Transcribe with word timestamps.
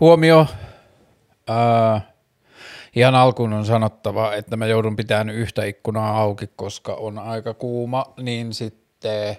Huomio. 0.00 0.46
Ää, 1.48 2.00
ihan 2.96 3.14
alkuun 3.14 3.52
on 3.52 3.66
sanottava, 3.66 4.34
että 4.34 4.56
mä 4.56 4.66
joudun 4.66 4.96
pitämään 4.96 5.30
yhtä 5.30 5.64
ikkunaa 5.64 6.18
auki, 6.18 6.50
koska 6.56 6.94
on 6.94 7.18
aika 7.18 7.54
kuuma, 7.54 8.04
niin 8.20 8.54
sitten 8.54 9.36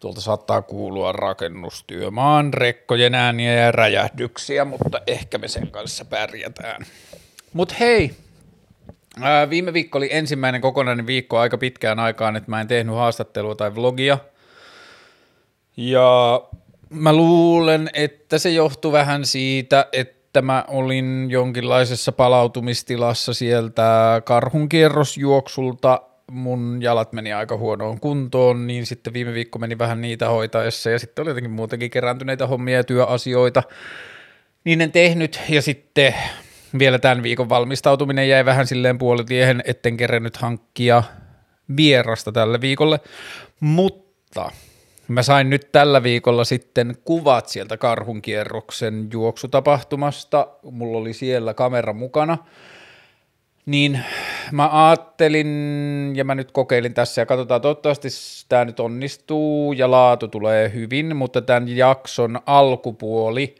tuolta 0.00 0.20
saattaa 0.20 0.62
kuulua 0.62 1.12
rakennustyömaan 1.12 2.54
rekkojen 2.54 3.14
ääniä 3.14 3.52
ja 3.52 3.72
räjähdyksiä, 3.72 4.64
mutta 4.64 5.00
ehkä 5.06 5.38
me 5.38 5.48
sen 5.48 5.70
kanssa 5.70 6.04
pärjätään. 6.04 6.86
Mut 7.52 7.80
hei, 7.80 8.10
ää, 9.20 9.50
viime 9.50 9.72
viikko 9.72 9.98
oli 9.98 10.08
ensimmäinen 10.12 10.60
kokonainen 10.60 11.06
viikko 11.06 11.38
aika 11.38 11.58
pitkään 11.58 11.98
aikaan, 11.98 12.36
että 12.36 12.50
mä 12.50 12.60
en 12.60 12.68
tehnyt 12.68 12.94
haastattelua 12.94 13.54
tai 13.54 13.74
vlogia. 13.74 14.18
Ja 15.76 16.40
mä 16.90 17.12
luulen, 17.12 17.90
että 17.94 18.38
se 18.38 18.50
johtui 18.50 18.92
vähän 18.92 19.26
siitä, 19.26 19.86
että 19.92 20.42
mä 20.42 20.64
olin 20.68 21.26
jonkinlaisessa 21.30 22.12
palautumistilassa 22.12 23.34
sieltä 23.34 24.22
karhunkierrosjuoksulta, 24.24 26.02
mun 26.30 26.78
jalat 26.82 27.12
meni 27.12 27.32
aika 27.32 27.56
huonoon 27.56 28.00
kuntoon, 28.00 28.66
niin 28.66 28.86
sitten 28.86 29.12
viime 29.12 29.34
viikko 29.34 29.58
meni 29.58 29.78
vähän 29.78 30.00
niitä 30.00 30.28
hoitaessa 30.28 30.90
ja 30.90 30.98
sitten 30.98 31.22
oli 31.22 31.30
jotenkin 31.30 31.50
muutenkin 31.50 31.90
kerääntyneitä 31.90 32.46
hommia 32.46 32.76
ja 32.76 32.84
työasioita, 32.84 33.62
niin 34.64 34.80
en 34.80 34.92
tehnyt 34.92 35.40
ja 35.48 35.62
sitten 35.62 36.14
vielä 36.78 36.98
tämän 36.98 37.22
viikon 37.22 37.48
valmistautuminen 37.48 38.28
jäi 38.28 38.44
vähän 38.44 38.66
silleen 38.66 38.98
puolitiehen, 38.98 39.62
etten 39.66 39.96
kerennyt 39.96 40.36
hankkia 40.36 41.02
vierasta 41.76 42.32
tälle 42.32 42.60
viikolle, 42.60 43.00
mutta 43.60 44.50
Mä 45.08 45.22
sain 45.22 45.50
nyt 45.50 45.68
tällä 45.72 46.02
viikolla 46.02 46.44
sitten 46.44 46.96
kuvat 47.04 47.48
sieltä 47.48 47.76
karhunkierroksen 47.76 49.08
juoksutapahtumasta. 49.12 50.46
Mulla 50.62 50.98
oli 50.98 51.12
siellä 51.12 51.54
kamera 51.54 51.92
mukana. 51.92 52.38
Niin 53.66 54.00
mä 54.52 54.88
ajattelin, 54.88 56.12
ja 56.14 56.24
mä 56.24 56.34
nyt 56.34 56.52
kokeilin 56.52 56.94
tässä, 56.94 57.20
ja 57.20 57.26
katsotaan, 57.26 57.60
toivottavasti 57.60 58.08
tämä 58.48 58.64
nyt 58.64 58.80
onnistuu 58.80 59.72
ja 59.72 59.90
laatu 59.90 60.28
tulee 60.28 60.72
hyvin, 60.74 61.16
mutta 61.16 61.42
tämän 61.42 61.76
jakson 61.76 62.40
alkupuoli 62.46 63.54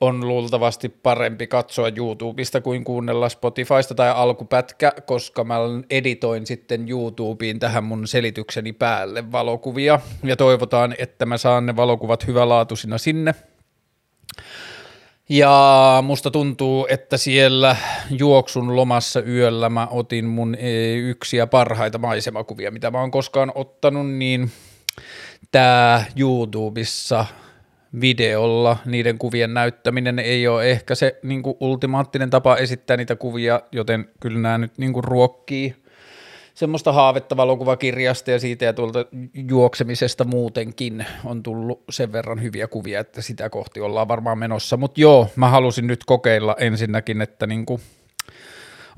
on 0.00 0.28
luultavasti 0.28 0.88
parempi 0.88 1.46
katsoa 1.46 1.90
YouTubesta 1.96 2.60
kuin 2.60 2.84
kuunnella 2.84 3.28
Spotifysta 3.28 3.94
tai 3.94 4.10
alkupätkä, 4.10 4.92
koska 5.06 5.44
mä 5.44 5.56
editoin 5.90 6.46
sitten 6.46 6.88
YouTubeen 6.88 7.58
tähän 7.58 7.84
mun 7.84 8.08
selitykseni 8.08 8.72
päälle 8.72 9.32
valokuvia, 9.32 10.00
ja 10.24 10.36
toivotaan, 10.36 10.94
että 10.98 11.26
mä 11.26 11.38
saan 11.38 11.66
ne 11.66 11.76
valokuvat 11.76 12.26
hyvälaatuisina 12.26 12.98
sinne. 12.98 13.34
Ja 15.28 15.98
musta 16.06 16.30
tuntuu, 16.30 16.86
että 16.90 17.16
siellä 17.16 17.76
juoksun 18.10 18.76
lomassa 18.76 19.22
yöllä 19.22 19.68
mä 19.68 19.86
otin 19.90 20.24
mun 20.24 20.54
e, 20.54 20.94
yksiä 20.94 21.46
parhaita 21.46 21.98
maisemakuvia, 21.98 22.70
mitä 22.70 22.90
mä 22.90 23.00
oon 23.00 23.10
koskaan 23.10 23.52
ottanut, 23.54 24.10
niin 24.10 24.50
tää 25.52 26.04
YouTubessa 26.16 27.26
videolla 28.00 28.76
niiden 28.84 29.18
kuvien 29.18 29.54
näyttäminen 29.54 30.18
ei 30.18 30.48
ole 30.48 30.70
ehkä 30.70 30.94
se 30.94 31.18
niin 31.22 31.42
kuin 31.42 31.56
ultimaattinen 31.60 32.30
tapa 32.30 32.56
esittää 32.56 32.96
niitä 32.96 33.16
kuvia, 33.16 33.60
joten 33.72 34.08
kyllä 34.20 34.38
nämä 34.38 34.58
nyt 34.58 34.78
niin 34.78 34.92
kuin 34.92 35.04
ruokkii 35.04 35.74
semmoista 36.54 36.92
haavetta 36.92 37.36
valokuvakirjasta 37.36 38.30
ja 38.30 38.38
siitä 38.38 38.64
ja 38.64 38.72
tuolta 38.72 39.04
juoksemisesta 39.48 40.24
muutenkin 40.24 41.06
on 41.24 41.42
tullut 41.42 41.84
sen 41.90 42.12
verran 42.12 42.42
hyviä 42.42 42.68
kuvia, 42.68 43.00
että 43.00 43.22
sitä 43.22 43.50
kohti 43.50 43.80
ollaan 43.80 44.08
varmaan 44.08 44.38
menossa. 44.38 44.76
Mutta 44.76 45.00
joo, 45.00 45.28
mä 45.36 45.48
halusin 45.48 45.86
nyt 45.86 46.04
kokeilla 46.06 46.56
ensinnäkin, 46.58 47.20
että 47.22 47.46
niinku, 47.46 47.80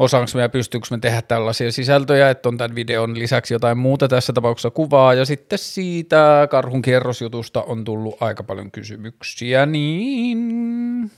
osaanko 0.02 0.30
me 0.34 0.42
ja 0.42 0.48
pystyykö 0.48 0.86
me 0.90 0.98
tehdä 0.98 1.22
tällaisia 1.22 1.72
sisältöjä, 1.72 2.30
että 2.30 2.48
on 2.48 2.58
tämän 2.58 2.74
videon 2.74 3.18
lisäksi 3.18 3.54
jotain 3.54 3.78
muuta 3.78 4.08
tässä 4.08 4.32
tapauksessa 4.32 4.70
kuvaa, 4.70 5.14
ja 5.14 5.24
sitten 5.24 5.58
siitä 5.58 6.48
karhun 6.50 6.82
kierrosjutusta 6.82 7.62
on 7.62 7.84
tullut 7.84 8.22
aika 8.22 8.42
paljon 8.42 8.70
kysymyksiä, 8.70 9.66
niin 9.66 11.10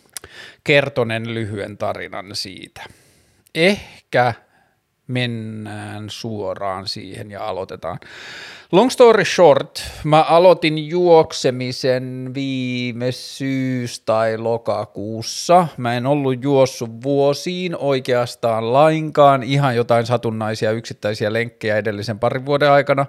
kertonen 0.65 1.35
lyhyen 1.35 1.79
tarinan 1.79 2.27
siitä. 2.33 2.85
Ehkä 3.55 4.35
mennään 5.07 6.11
suoraan 6.11 6.89
siihen 6.89 7.31
ja 7.31 7.45
aloitetaan. 7.49 7.99
Long 8.73 8.91
story 8.91 9.25
short, 9.25 9.85
mä 10.05 10.23
aloitin 10.23 10.89
juoksemisen 10.89 12.31
viime 12.35 13.13
syys- 13.13 14.01
tai 14.01 14.39
lokakuussa. 14.39 15.69
Mä 15.77 15.95
en 15.95 16.07
ollut 16.07 16.43
juossut 16.43 16.91
vuosiin 17.03 17.77
oikeastaan 17.77 18.73
lainkaan, 18.73 19.43
ihan 19.43 19.77
jotain 19.77 20.07
satunnaisia 20.07 20.71
yksittäisiä 20.71 21.33
lenkkejä 21.33 21.77
edellisen 21.77 22.19
parin 22.19 22.47
vuoden 22.47 22.71
aikana. 22.71 23.07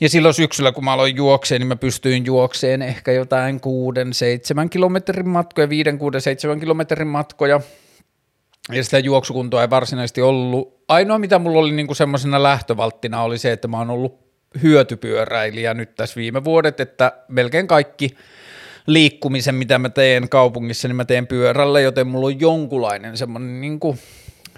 Ja 0.00 0.08
silloin 0.08 0.34
syksyllä, 0.34 0.72
kun 0.72 0.84
mä 0.84 0.92
aloin 0.92 1.16
juokseen, 1.16 1.60
niin 1.60 1.68
mä 1.68 1.76
pystyin 1.76 2.26
juokseen 2.26 2.82
ehkä 2.82 3.12
jotain 3.12 3.60
6-7 4.64 4.68
kilometrin 4.70 5.28
matkoja, 5.28 5.66
5-6-7 5.66 6.60
kilometrin 6.60 7.08
matkoja– 7.08 7.60
ja 8.72 8.84
sitä 8.84 8.98
juoksukuntoa 8.98 9.62
ei 9.62 9.70
varsinaisesti 9.70 10.22
ollut. 10.22 10.84
Ainoa, 10.88 11.18
mitä 11.18 11.38
mulla 11.38 11.60
oli 11.60 11.72
niinku 11.72 11.94
semmoisena 11.94 12.42
lähtövalttina, 12.42 13.22
oli 13.22 13.38
se, 13.38 13.52
että 13.52 13.68
mä 13.68 13.78
oon 13.78 13.90
ollut 13.90 14.24
hyötypyöräilijä 14.62 15.74
nyt 15.74 15.94
tässä 15.94 16.16
viime 16.16 16.44
vuodet, 16.44 16.80
että 16.80 17.12
melkein 17.28 17.66
kaikki 17.66 18.16
liikkumisen, 18.86 19.54
mitä 19.54 19.78
mä 19.78 19.88
teen 19.88 20.28
kaupungissa, 20.28 20.88
niin 20.88 20.96
mä 20.96 21.04
teen 21.04 21.26
pyörällä, 21.26 21.80
joten 21.80 22.06
mulla 22.06 22.26
on 22.26 22.40
jonkunlainen 22.40 23.16
semmoinen 23.16 23.60
niinku 23.60 23.96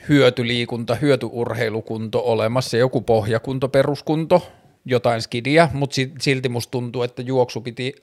hyötyliikunta, 0.08 0.94
hyötyurheilukunto 0.94 2.22
olemassa, 2.24 2.76
joku 2.76 3.00
pohjakunto, 3.00 3.68
peruskunto, 3.68 4.52
jotain 4.84 5.22
skidiä, 5.22 5.68
mutta 5.72 5.96
silti 6.20 6.48
musta 6.48 6.70
tuntuu, 6.70 7.02
että 7.02 7.22
juoksu 7.22 7.60
piti 7.60 7.94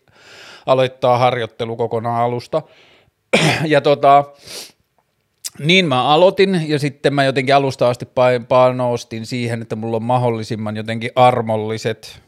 aloittaa 0.65 1.17
harjoittelu 1.17 1.75
kokonaan 1.75 2.23
alusta. 2.23 2.61
ja 3.65 3.81
tota, 3.81 4.23
niin 5.59 5.85
mä 5.85 6.03
aloitin 6.03 6.65
ja 6.67 6.79
sitten 6.79 7.13
mä 7.13 7.23
jotenkin 7.23 7.55
alusta 7.55 7.89
asti 7.89 8.07
panostin 8.47 9.25
siihen, 9.25 9.61
että 9.61 9.75
mulla 9.75 9.97
on 9.97 10.03
mahdollisimman 10.03 10.77
jotenkin 10.77 11.11
armolliset, 11.15 12.21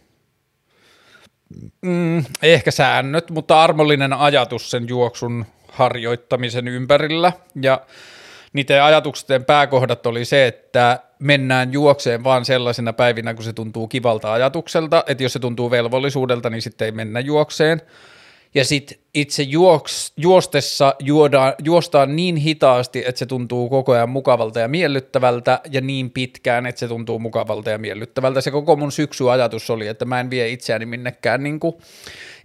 mm, 1.81 2.25
ehkä 2.43 2.71
säännöt, 2.71 3.31
mutta 3.31 3.63
armollinen 3.63 4.13
ajatus 4.13 4.71
sen 4.71 4.89
juoksun 4.89 5.45
harjoittamisen 5.67 6.67
ympärillä. 6.67 7.33
Ja 7.61 7.81
niiden 8.53 8.83
ajatuksen 8.83 9.45
pääkohdat 9.45 10.05
oli 10.05 10.25
se, 10.25 10.47
että 10.47 10.99
mennään 11.19 11.73
juokseen 11.73 12.23
vaan 12.23 12.45
sellaisena 12.45 12.93
päivinä, 12.93 13.33
kun 13.33 13.43
se 13.43 13.53
tuntuu 13.53 13.87
kivalta 13.87 14.33
ajatukselta, 14.33 15.03
että 15.07 15.23
jos 15.23 15.33
se 15.33 15.39
tuntuu 15.39 15.71
velvollisuudelta, 15.71 16.49
niin 16.49 16.61
sitten 16.61 16.85
ei 16.85 16.91
mennä 16.91 17.19
juokseen– 17.19 17.81
ja 18.55 18.65
sitten 18.65 18.97
itse 19.13 19.43
juoks, 19.43 20.13
juostessa 20.17 20.95
juodaan, 20.99 21.53
juostaan 21.63 22.15
niin 22.15 22.35
hitaasti, 22.35 23.03
että 23.07 23.19
se 23.19 23.25
tuntuu 23.25 23.69
koko 23.69 23.91
ajan 23.91 24.09
mukavalta 24.09 24.59
ja 24.59 24.67
miellyttävältä, 24.67 25.59
ja 25.71 25.81
niin 25.81 26.11
pitkään, 26.11 26.65
että 26.65 26.79
se 26.79 26.87
tuntuu 26.87 27.19
mukavalta 27.19 27.69
ja 27.69 27.77
miellyttävältä. 27.77 28.41
Se 28.41 28.51
koko 28.51 28.75
mun 28.75 28.91
syksyajatus 28.91 29.69
oli, 29.69 29.87
että 29.87 30.05
mä 30.05 30.19
en 30.19 30.29
vie 30.29 30.49
itseäni 30.49 30.85
minnekään 30.85 31.43
niin 31.43 31.59
kuin 31.59 31.75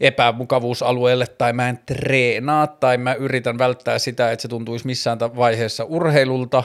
epämukavuusalueelle, 0.01 1.27
tai 1.27 1.53
mä 1.53 1.69
en 1.69 1.79
treenaa, 1.87 2.67
tai 2.67 2.99
mä 2.99 3.15
yritän 3.15 3.59
välttää 3.59 3.99
sitä, 3.99 4.33
että 4.33 4.43
se 4.43 4.49
tuntuisi 4.49 4.87
missään 4.87 5.19
vaiheessa 5.37 5.85
urheilulta, 5.85 6.65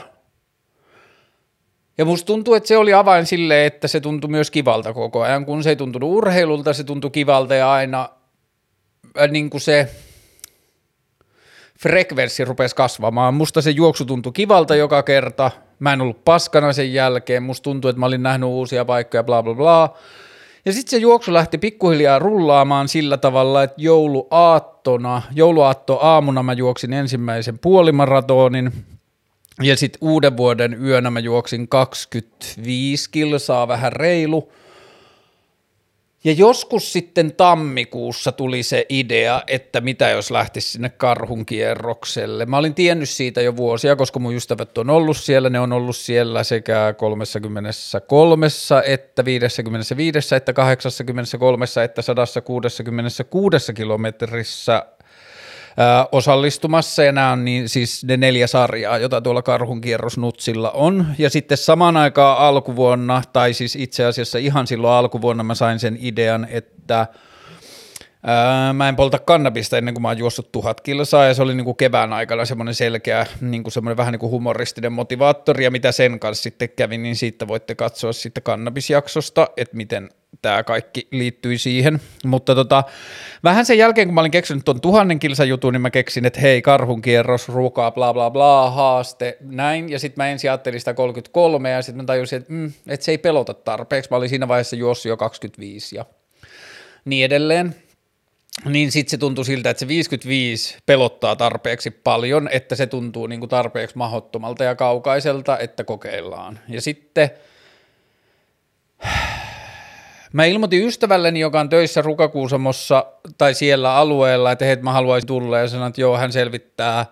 ja 1.98 2.04
musta 2.04 2.26
tuntuu, 2.26 2.54
että 2.54 2.68
se 2.68 2.76
oli 2.76 2.92
avain 2.92 3.26
silleen, 3.26 3.66
että 3.66 3.88
se 3.88 4.00
tuntui 4.00 4.30
myös 4.30 4.50
kivalta 4.50 4.92
koko 4.92 5.22
ajan. 5.22 5.46
Kun 5.46 5.62
se 5.62 5.70
ei 5.70 5.76
tuntunut 5.76 6.12
urheilulta, 6.12 6.72
se 6.72 6.84
tuntui 6.84 7.10
kivalta 7.10 7.54
ja 7.54 7.72
aina 7.72 8.08
niin 9.28 9.50
kuin 9.50 9.60
se 9.60 9.88
frekvenssi 11.78 12.44
rupesi 12.44 12.76
kasvamaan. 12.76 13.34
Musta 13.34 13.62
se 13.62 13.70
juoksu 13.70 14.04
tuntui 14.04 14.32
kivalta 14.32 14.76
joka 14.76 15.02
kerta. 15.02 15.50
Mä 15.78 15.92
en 15.92 16.00
ollut 16.00 16.24
paskana 16.24 16.72
sen 16.72 16.92
jälkeen. 16.92 17.42
Musta 17.42 17.64
tuntui, 17.64 17.90
että 17.90 18.00
mä 18.00 18.06
olin 18.06 18.22
nähnyt 18.22 18.48
uusia 18.48 18.84
paikkoja, 18.84 19.24
bla 19.24 19.42
bla 19.42 19.54
bla. 19.54 19.96
Ja 20.64 20.72
sitten 20.72 20.90
se 20.90 20.96
juoksu 20.96 21.32
lähti 21.32 21.58
pikkuhiljaa 21.58 22.18
rullaamaan 22.18 22.88
sillä 22.88 23.16
tavalla, 23.16 23.62
että 23.62 23.74
jouluaattona, 23.78 25.22
jouluaatto 25.34 25.98
aamuna 26.02 26.42
mä 26.42 26.52
juoksin 26.52 26.92
ensimmäisen 26.92 27.58
puolimaratonin, 27.58 28.72
ja 29.62 29.76
sitten 29.76 29.98
uuden 30.00 30.36
vuoden 30.36 30.84
yönä 30.84 31.10
mä 31.10 31.20
juoksin 31.20 31.68
25 31.68 33.10
kilsaa, 33.10 33.68
vähän 33.68 33.92
reilu– 33.92 34.48
ja 36.26 36.32
joskus 36.32 36.92
sitten 36.92 37.32
tammikuussa 37.36 38.32
tuli 38.32 38.62
se 38.62 38.86
idea, 38.88 39.42
että 39.46 39.80
mitä 39.80 40.08
jos 40.08 40.30
lähtisi 40.30 40.70
sinne 40.70 40.88
karhun 40.88 41.46
kierrokselle. 41.46 42.46
Mä 42.46 42.58
olin 42.58 42.74
tiennyt 42.74 43.08
siitä 43.08 43.40
jo 43.40 43.56
vuosia, 43.56 43.96
koska 43.96 44.18
mun 44.18 44.34
ystävät 44.34 44.78
on 44.78 44.90
ollut 44.90 45.16
siellä. 45.16 45.50
Ne 45.50 45.60
on 45.60 45.72
ollut 45.72 45.96
siellä 45.96 46.44
sekä 46.44 46.94
33, 46.96 48.46
että 48.86 49.24
55, 49.24 50.34
että 50.34 50.52
83, 50.52 51.66
että 51.84 52.02
166 52.02 53.74
kilometrissä 53.74 54.86
osallistumassa, 56.12 57.02
ja 57.04 57.12
nämä 57.12 57.32
on 57.32 57.44
niin, 57.44 57.68
siis 57.68 58.04
ne 58.04 58.16
neljä 58.16 58.46
sarjaa, 58.46 58.98
jota 58.98 59.20
tuolla 59.20 59.42
Karhun 59.42 59.80
kierrosnutsilla 59.80 60.70
on, 60.70 61.06
ja 61.18 61.30
sitten 61.30 61.58
samaan 61.58 61.96
aikaan 61.96 62.38
alkuvuonna, 62.38 63.22
tai 63.32 63.52
siis 63.52 63.76
itse 63.76 64.04
asiassa 64.04 64.38
ihan 64.38 64.66
silloin 64.66 64.94
alkuvuonna 64.94 65.42
mä 65.42 65.54
sain 65.54 65.78
sen 65.78 65.98
idean, 66.00 66.46
että– 66.50 67.06
Ää, 68.28 68.72
mä 68.72 68.88
en 68.88 68.96
polta 68.96 69.18
kannabista 69.18 69.78
ennen 69.78 69.94
kuin 69.94 70.02
mä 70.02 70.08
oon 70.08 70.18
juossut 70.18 70.52
tuhat 70.52 70.80
kilsaa 70.80 71.24
ja 71.24 71.34
se 71.34 71.42
oli 71.42 71.54
niin 71.54 71.64
kuin 71.64 71.76
kevään 71.76 72.12
aikana 72.12 72.44
semmoinen 72.44 72.74
selkeä, 72.74 73.26
niin 73.40 73.62
kuin 73.62 73.72
semmoinen 73.72 73.96
vähän 73.96 74.12
niin 74.12 74.20
kuin 74.20 74.30
humoristinen 74.30 74.92
motivaattori 74.92 75.64
ja 75.64 75.70
mitä 75.70 75.92
sen 75.92 76.20
kanssa 76.20 76.42
sitten 76.42 76.68
kävi, 76.76 76.98
niin 76.98 77.16
siitä 77.16 77.48
voitte 77.48 77.74
katsoa 77.74 78.12
sitten 78.12 78.42
kannabisjaksosta, 78.42 79.48
että 79.56 79.76
miten 79.76 80.10
tämä 80.42 80.62
kaikki 80.62 81.08
liittyi 81.10 81.58
siihen. 81.58 82.00
Mutta 82.24 82.54
tota, 82.54 82.84
vähän 83.44 83.66
sen 83.66 83.78
jälkeen, 83.78 84.08
kun 84.08 84.14
mä 84.14 84.20
olin 84.20 84.30
keksinyt 84.30 84.64
tuon 84.64 84.80
tuhannen 84.80 85.18
kilsan 85.18 85.48
jutun, 85.48 85.72
niin 85.72 85.80
mä 85.80 85.90
keksin, 85.90 86.24
että 86.24 86.40
hei, 86.40 86.62
karhun 86.62 87.02
kierros, 87.02 87.48
rukaa, 87.48 87.90
bla 87.90 88.14
bla 88.14 88.30
bla, 88.30 88.70
haaste, 88.70 89.36
näin. 89.40 89.88
Ja 89.88 89.98
sitten 89.98 90.24
mä 90.24 90.28
ensin 90.28 90.50
ajattelin 90.50 90.80
sitä 90.80 90.94
33 90.94 91.70
ja 91.70 91.82
sitten 91.82 92.04
mä 92.04 92.06
tajusin, 92.06 92.36
että, 92.36 92.52
mm, 92.52 92.72
että 92.88 93.04
se 93.04 93.10
ei 93.10 93.18
pelota 93.18 93.54
tarpeeksi. 93.54 94.10
Mä 94.10 94.16
olin 94.16 94.28
siinä 94.28 94.48
vaiheessa 94.48 94.76
juossut 94.76 95.10
jo 95.10 95.16
25 95.16 95.96
ja 95.96 96.04
niin 97.04 97.24
edelleen 97.24 97.74
niin 98.64 98.92
sitten 98.92 99.10
se 99.10 99.18
tuntuu 99.18 99.44
siltä, 99.44 99.70
että 99.70 99.80
se 99.80 99.88
55 99.88 100.78
pelottaa 100.86 101.36
tarpeeksi 101.36 101.90
paljon, 101.90 102.48
että 102.52 102.74
se 102.74 102.86
tuntuu 102.86 103.26
niin 103.26 103.40
kuin 103.40 103.50
tarpeeksi 103.50 103.96
mahottomalta 103.96 104.64
ja 104.64 104.74
kaukaiselta, 104.74 105.58
että 105.58 105.84
kokeillaan. 105.84 106.58
Ja 106.68 106.80
sitten 106.80 107.30
mä 110.32 110.44
ilmoitin 110.44 110.86
ystävälleni, 110.86 111.40
joka 111.40 111.60
on 111.60 111.68
töissä 111.68 112.02
Rukakuusamossa 112.02 113.06
tai 113.38 113.54
siellä 113.54 113.94
alueella, 113.94 114.52
että 114.52 114.64
hei, 114.64 114.76
mä 114.76 114.92
haluaisin 114.92 115.26
tulla 115.26 115.58
ja 115.58 115.68
sanoin, 115.68 115.88
että 115.88 116.00
joo, 116.00 116.16
hän 116.16 116.32
selvittää, 116.32 117.06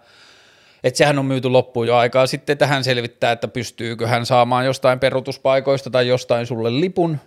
että 0.84 0.98
sehän 0.98 1.18
on 1.18 1.26
myyty 1.26 1.48
loppuun 1.48 1.86
jo 1.86 1.96
aikaa 1.96 2.26
sitten, 2.26 2.52
että 2.52 2.66
hän 2.66 2.84
selvittää, 2.84 3.32
että 3.32 3.48
pystyykö 3.48 4.06
hän 4.06 4.26
saamaan 4.26 4.66
jostain 4.66 4.98
perutuspaikoista 4.98 5.90
tai 5.90 6.08
jostain 6.08 6.46
sulle 6.46 6.80
lipun– 6.80 7.18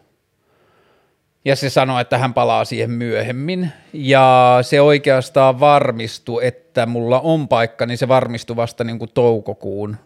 ja 1.48 1.56
se 1.56 1.70
sanoi, 1.70 2.02
että 2.02 2.18
hän 2.18 2.34
palaa 2.34 2.66
siihen 2.66 2.92
myöhemmin, 2.92 3.72
ja 3.94 4.60
se 4.62 4.82
oikeastaan 4.82 5.60
varmistui, 5.60 6.48
että 6.48 6.86
mulla 6.86 7.20
on 7.20 7.48
paikka, 7.48 7.86
niin 7.86 7.98
se 7.98 8.08
varmistui 8.08 8.56
vasta 8.56 8.84
niin 8.84 9.00
kuin 9.00 9.12
toukokuun 9.14 9.98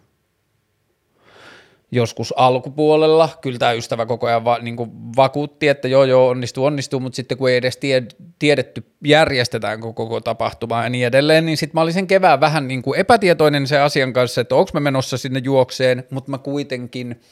joskus 1.92 2.34
alkupuolella. 2.36 3.28
Kyllä 3.40 3.58
tämä 3.58 3.72
ystävä 3.72 4.06
koko 4.06 4.26
ajan 4.26 4.44
va, 4.44 4.58
niin 4.58 4.76
kuin 4.76 4.90
vakuutti, 5.16 5.68
että 5.68 5.88
joo 5.88 6.04
joo 6.04 6.28
onnistuu, 6.28 6.64
onnistuu, 6.64 7.00
mutta 7.00 7.16
sitten 7.16 7.38
kun 7.38 7.50
ei 7.50 7.56
edes 7.56 7.76
tie, 7.76 8.02
tiedetty 8.38 8.84
järjestetäänkö 9.04 9.92
koko 9.92 10.20
tapahtuma 10.20 10.82
ja 10.82 10.90
niin 10.90 11.06
edelleen, 11.06 11.46
niin 11.46 11.56
sitten 11.56 11.78
mä 11.78 11.82
olin 11.82 11.94
sen 11.94 12.06
kevään 12.06 12.40
vähän 12.40 12.68
niin 12.68 12.82
kuin 12.82 13.00
epätietoinen 13.00 13.66
sen 13.66 13.82
asian 13.82 14.12
kanssa, 14.12 14.40
että 14.40 14.54
onko 14.54 14.70
mä 14.74 14.80
menossa 14.80 15.18
sinne 15.18 15.40
juokseen, 15.44 16.04
mutta 16.10 16.30
mä 16.30 16.38
kuitenkin– 16.38 17.20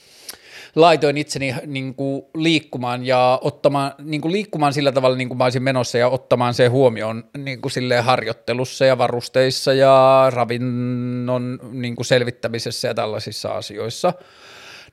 laitoin 0.75 1.17
itseni 1.17 1.55
niin 1.67 1.95
kuin 1.95 2.23
liikkumaan 2.35 3.07
ja 3.07 3.39
ottamaan, 3.43 3.93
niin 3.99 4.21
kuin 4.21 4.33
liikkumaan 4.33 4.73
sillä 4.73 4.93
tavalla, 4.93 5.17
niin 5.17 5.29
kuin 5.29 5.39
mä 5.39 5.45
olisin 5.45 5.63
menossa 5.63 5.99
ja 5.99 6.09
ottamaan 6.09 6.55
se 6.55 6.67
huomioon 6.67 7.25
niin 7.39 7.61
kuin 7.61 7.73
harjoittelussa 8.03 8.85
ja 8.85 8.99
varusteissa 8.99 9.73
ja 9.73 10.27
ravinnon 10.35 11.59
niin 11.73 11.97
kuin 11.97 12.07
selvittämisessä 12.07 12.89
ja 12.89 12.95
tällaisissa 12.95 13.49
asioissa. 13.49 14.13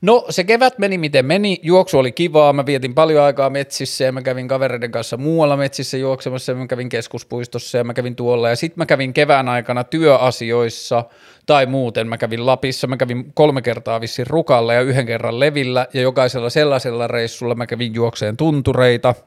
No 0.00 0.24
se 0.30 0.44
kevät 0.44 0.78
meni 0.78 0.98
miten 0.98 1.26
meni, 1.26 1.60
juoksu 1.62 1.98
oli 1.98 2.12
kivaa, 2.12 2.52
mä 2.52 2.66
vietin 2.66 2.94
paljon 2.94 3.24
aikaa 3.24 3.50
metsissä 3.50 4.04
ja 4.04 4.12
mä 4.12 4.22
kävin 4.22 4.48
kavereiden 4.48 4.90
kanssa 4.90 5.16
muualla 5.16 5.56
metsissä 5.56 5.96
juoksemassa. 5.96 6.52
Ja 6.52 6.56
mä 6.56 6.66
kävin 6.66 6.88
keskuspuistossa 6.88 7.78
ja 7.78 7.84
mä 7.84 7.94
kävin 7.94 8.16
tuolla. 8.16 8.48
Ja 8.48 8.56
sitten 8.56 8.80
mä 8.80 8.86
kävin 8.86 9.14
kevään 9.14 9.48
aikana 9.48 9.84
työasioissa 9.84 11.04
tai 11.46 11.66
muuten. 11.66 12.08
Mä 12.08 12.18
kävin 12.18 12.46
Lapissa, 12.46 12.86
mä 12.86 12.96
kävin 12.96 13.30
kolme 13.34 13.62
kertaa 13.62 14.00
vissiin 14.00 14.26
Rukalla 14.26 14.74
ja 14.74 14.80
yhden 14.80 15.06
kerran 15.06 15.40
Levillä. 15.40 15.86
Ja 15.94 16.00
jokaisella 16.00 16.50
sellaisella 16.50 17.06
reissulla 17.06 17.54
mä 17.54 17.66
kävin 17.66 17.94
juokseen 17.94 18.36
tuntureita– 18.36 19.14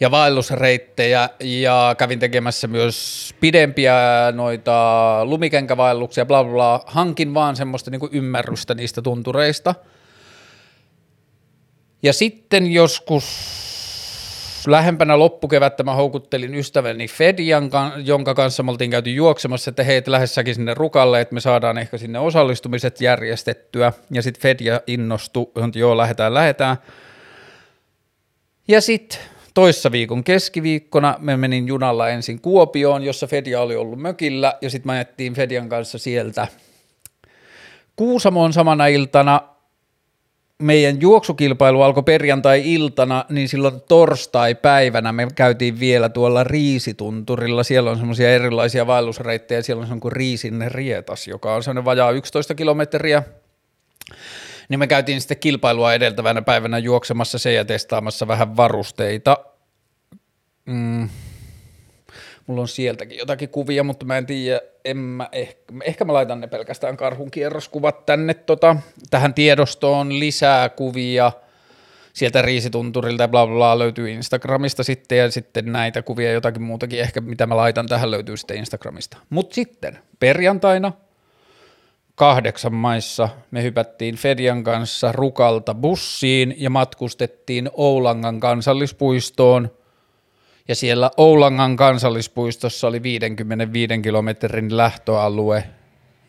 ja 0.00 0.10
vaellusreittejä 0.10 1.28
ja 1.40 1.94
kävin 1.98 2.18
tekemässä 2.18 2.66
myös 2.66 3.30
pidempiä 3.40 3.94
noita 4.32 5.20
lumikenkävaelluksia, 5.24 6.26
bla 6.26 6.44
bla 6.44 6.52
bla. 6.52 6.82
Hankin 6.86 7.34
vaan 7.34 7.56
semmoista 7.56 7.90
niin 7.90 8.00
kuin 8.00 8.14
ymmärrystä 8.14 8.74
niistä 8.74 9.02
tuntureista. 9.02 9.74
Ja 12.02 12.12
sitten 12.12 12.72
joskus 12.72 13.24
lähempänä 14.66 15.18
loppukevättä 15.18 15.82
mä 15.82 15.94
houkuttelin 15.94 16.54
ystäväni 16.54 17.08
Fedian, 17.08 17.70
jonka 18.04 18.34
kanssa 18.34 18.62
me 18.62 18.70
oltiin 18.70 18.90
käyty 18.90 19.10
juoksemassa, 19.10 19.70
että 19.70 19.82
hei, 19.82 20.02
lähdessäkin 20.06 20.54
sinne 20.54 20.74
rukalle, 20.74 21.20
että 21.20 21.34
me 21.34 21.40
saadaan 21.40 21.78
ehkä 21.78 21.98
sinne 21.98 22.18
osallistumiset 22.18 23.00
järjestettyä. 23.00 23.92
Ja 24.10 24.22
sitten 24.22 24.42
Fedia 24.42 24.80
innostui, 24.86 25.46
että 25.66 25.78
joo, 25.78 25.96
lähdetään, 25.96 26.34
lähdetään. 26.34 26.76
Ja 28.68 28.80
sitten 28.80 29.18
toissa 29.54 29.92
viikon 29.92 30.24
keskiviikkona 30.24 31.16
me 31.18 31.36
menin 31.36 31.66
junalla 31.66 32.08
ensin 32.08 32.40
Kuopioon, 32.40 33.02
jossa 33.02 33.26
Fedia 33.26 33.60
oli 33.60 33.76
ollut 33.76 34.00
mökillä, 34.00 34.54
ja 34.60 34.70
sitten 34.70 34.92
me 34.92 35.34
Fedian 35.34 35.68
kanssa 35.68 35.98
sieltä 35.98 36.48
Kuusamoon 37.96 38.52
samana 38.52 38.86
iltana. 38.86 39.40
Meidän 40.58 41.00
juoksukilpailu 41.00 41.82
alkoi 41.82 42.02
perjantai-iltana, 42.02 43.24
niin 43.28 43.48
silloin 43.48 43.80
torstai-päivänä 43.88 45.12
me 45.12 45.28
käytiin 45.34 45.80
vielä 45.80 46.08
tuolla 46.08 46.44
Riisitunturilla. 46.44 47.62
Siellä 47.62 47.90
on 47.90 47.96
semmoisia 47.96 48.30
erilaisia 48.30 48.86
vaellusreittejä, 48.86 49.62
siellä 49.62 49.80
on 49.80 49.86
semmoinen 49.86 50.00
kuin 50.00 50.12
Riisin 50.12 50.64
rietas, 50.70 51.28
joka 51.28 51.54
on 51.54 51.62
semmoinen 51.62 51.84
vajaa 51.84 52.10
11 52.10 52.54
kilometriä 52.54 53.22
niin 54.70 54.78
me 54.78 54.86
käytiin 54.86 55.20
sitten 55.20 55.38
kilpailua 55.38 55.94
edeltävänä 55.94 56.42
päivänä 56.42 56.78
juoksemassa 56.78 57.38
se 57.38 57.52
ja 57.52 57.64
testaamassa 57.64 58.28
vähän 58.28 58.56
varusteita. 58.56 59.38
Mm. 60.66 61.08
Mulla 62.46 62.60
on 62.60 62.68
sieltäkin 62.68 63.18
jotakin 63.18 63.48
kuvia, 63.48 63.84
mutta 63.84 64.06
mä 64.06 64.18
en 64.18 64.26
tiedä, 64.26 64.60
en 64.84 64.96
mä 64.96 65.28
ehkä, 65.32 65.60
ehkä 65.84 66.04
mä 66.04 66.12
laitan 66.12 66.40
ne 66.40 66.46
pelkästään 66.46 66.96
karhun 66.96 67.30
kierroskuvat 67.30 68.06
tänne 68.06 68.34
tota, 68.34 68.76
tähän 69.10 69.34
tiedostoon 69.34 70.18
lisää 70.18 70.68
kuvia 70.68 71.32
sieltä 72.12 72.42
riisitunturilta 72.42 73.22
ja 73.22 73.28
bla 73.28 73.46
bla, 73.46 73.78
löytyy 73.78 74.10
Instagramista 74.10 74.82
sitten 74.82 75.18
ja 75.18 75.30
sitten 75.30 75.72
näitä 75.72 76.02
kuvia 76.02 76.32
jotakin 76.32 76.62
muutakin 76.62 77.00
ehkä 77.00 77.20
mitä 77.20 77.46
mä 77.46 77.56
laitan 77.56 77.86
tähän 77.86 78.10
löytyy 78.10 78.36
sitten 78.36 78.56
Instagramista. 78.56 79.16
Mutta 79.30 79.54
sitten 79.54 79.98
perjantaina 80.20 80.92
kahdeksan 82.20 82.74
maissa 82.74 83.28
me 83.50 83.62
hypättiin 83.62 84.16
Fedian 84.16 84.64
kanssa 84.64 85.12
Rukalta 85.12 85.74
bussiin 85.74 86.54
ja 86.58 86.70
matkustettiin 86.70 87.70
Oulangan 87.72 88.40
kansallispuistoon. 88.40 89.70
Ja 90.68 90.74
siellä 90.74 91.10
Oulangan 91.16 91.76
kansallispuistossa 91.76 92.88
oli 92.88 93.02
55 93.02 93.98
kilometrin 94.02 94.76
lähtöalue 94.76 95.64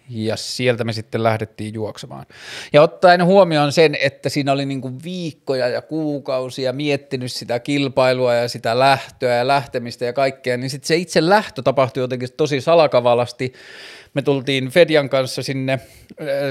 ja 0.10 0.36
sieltä 0.36 0.84
me 0.84 0.94
sitten 0.94 1.24
lähdettiin 1.24 1.74
juoksemaan. 1.74 2.26
Ja 2.74 2.82
ottaen 2.82 3.26
huomioon 3.26 3.72
sen, 3.72 3.98
että 4.02 4.30
siinä 4.30 4.52
oli 4.52 4.66
niin 4.66 5.04
viikkoja 5.04 5.68
ja 5.68 5.82
kuukausia 5.82 6.74
miettinyt 6.74 7.32
sitä 7.32 7.60
kilpailua 7.60 8.34
ja 8.34 8.48
sitä 8.50 8.80
lähtöä 8.80 9.36
ja 9.36 9.48
lähtemistä 9.48 10.06
ja 10.06 10.14
kaikkea, 10.14 10.58
niin 10.58 10.70
sitten 10.70 10.88
se 10.88 10.96
itse 10.96 11.30
lähtö 11.30 11.62
tapahtui 11.62 12.04
jotenkin 12.04 12.30
tosi 12.38 12.62
salakavalasti 12.62 13.54
me 14.14 14.22
tultiin 14.22 14.70
Fedian 14.70 15.10
kanssa 15.10 15.44
sinne, 15.44 15.80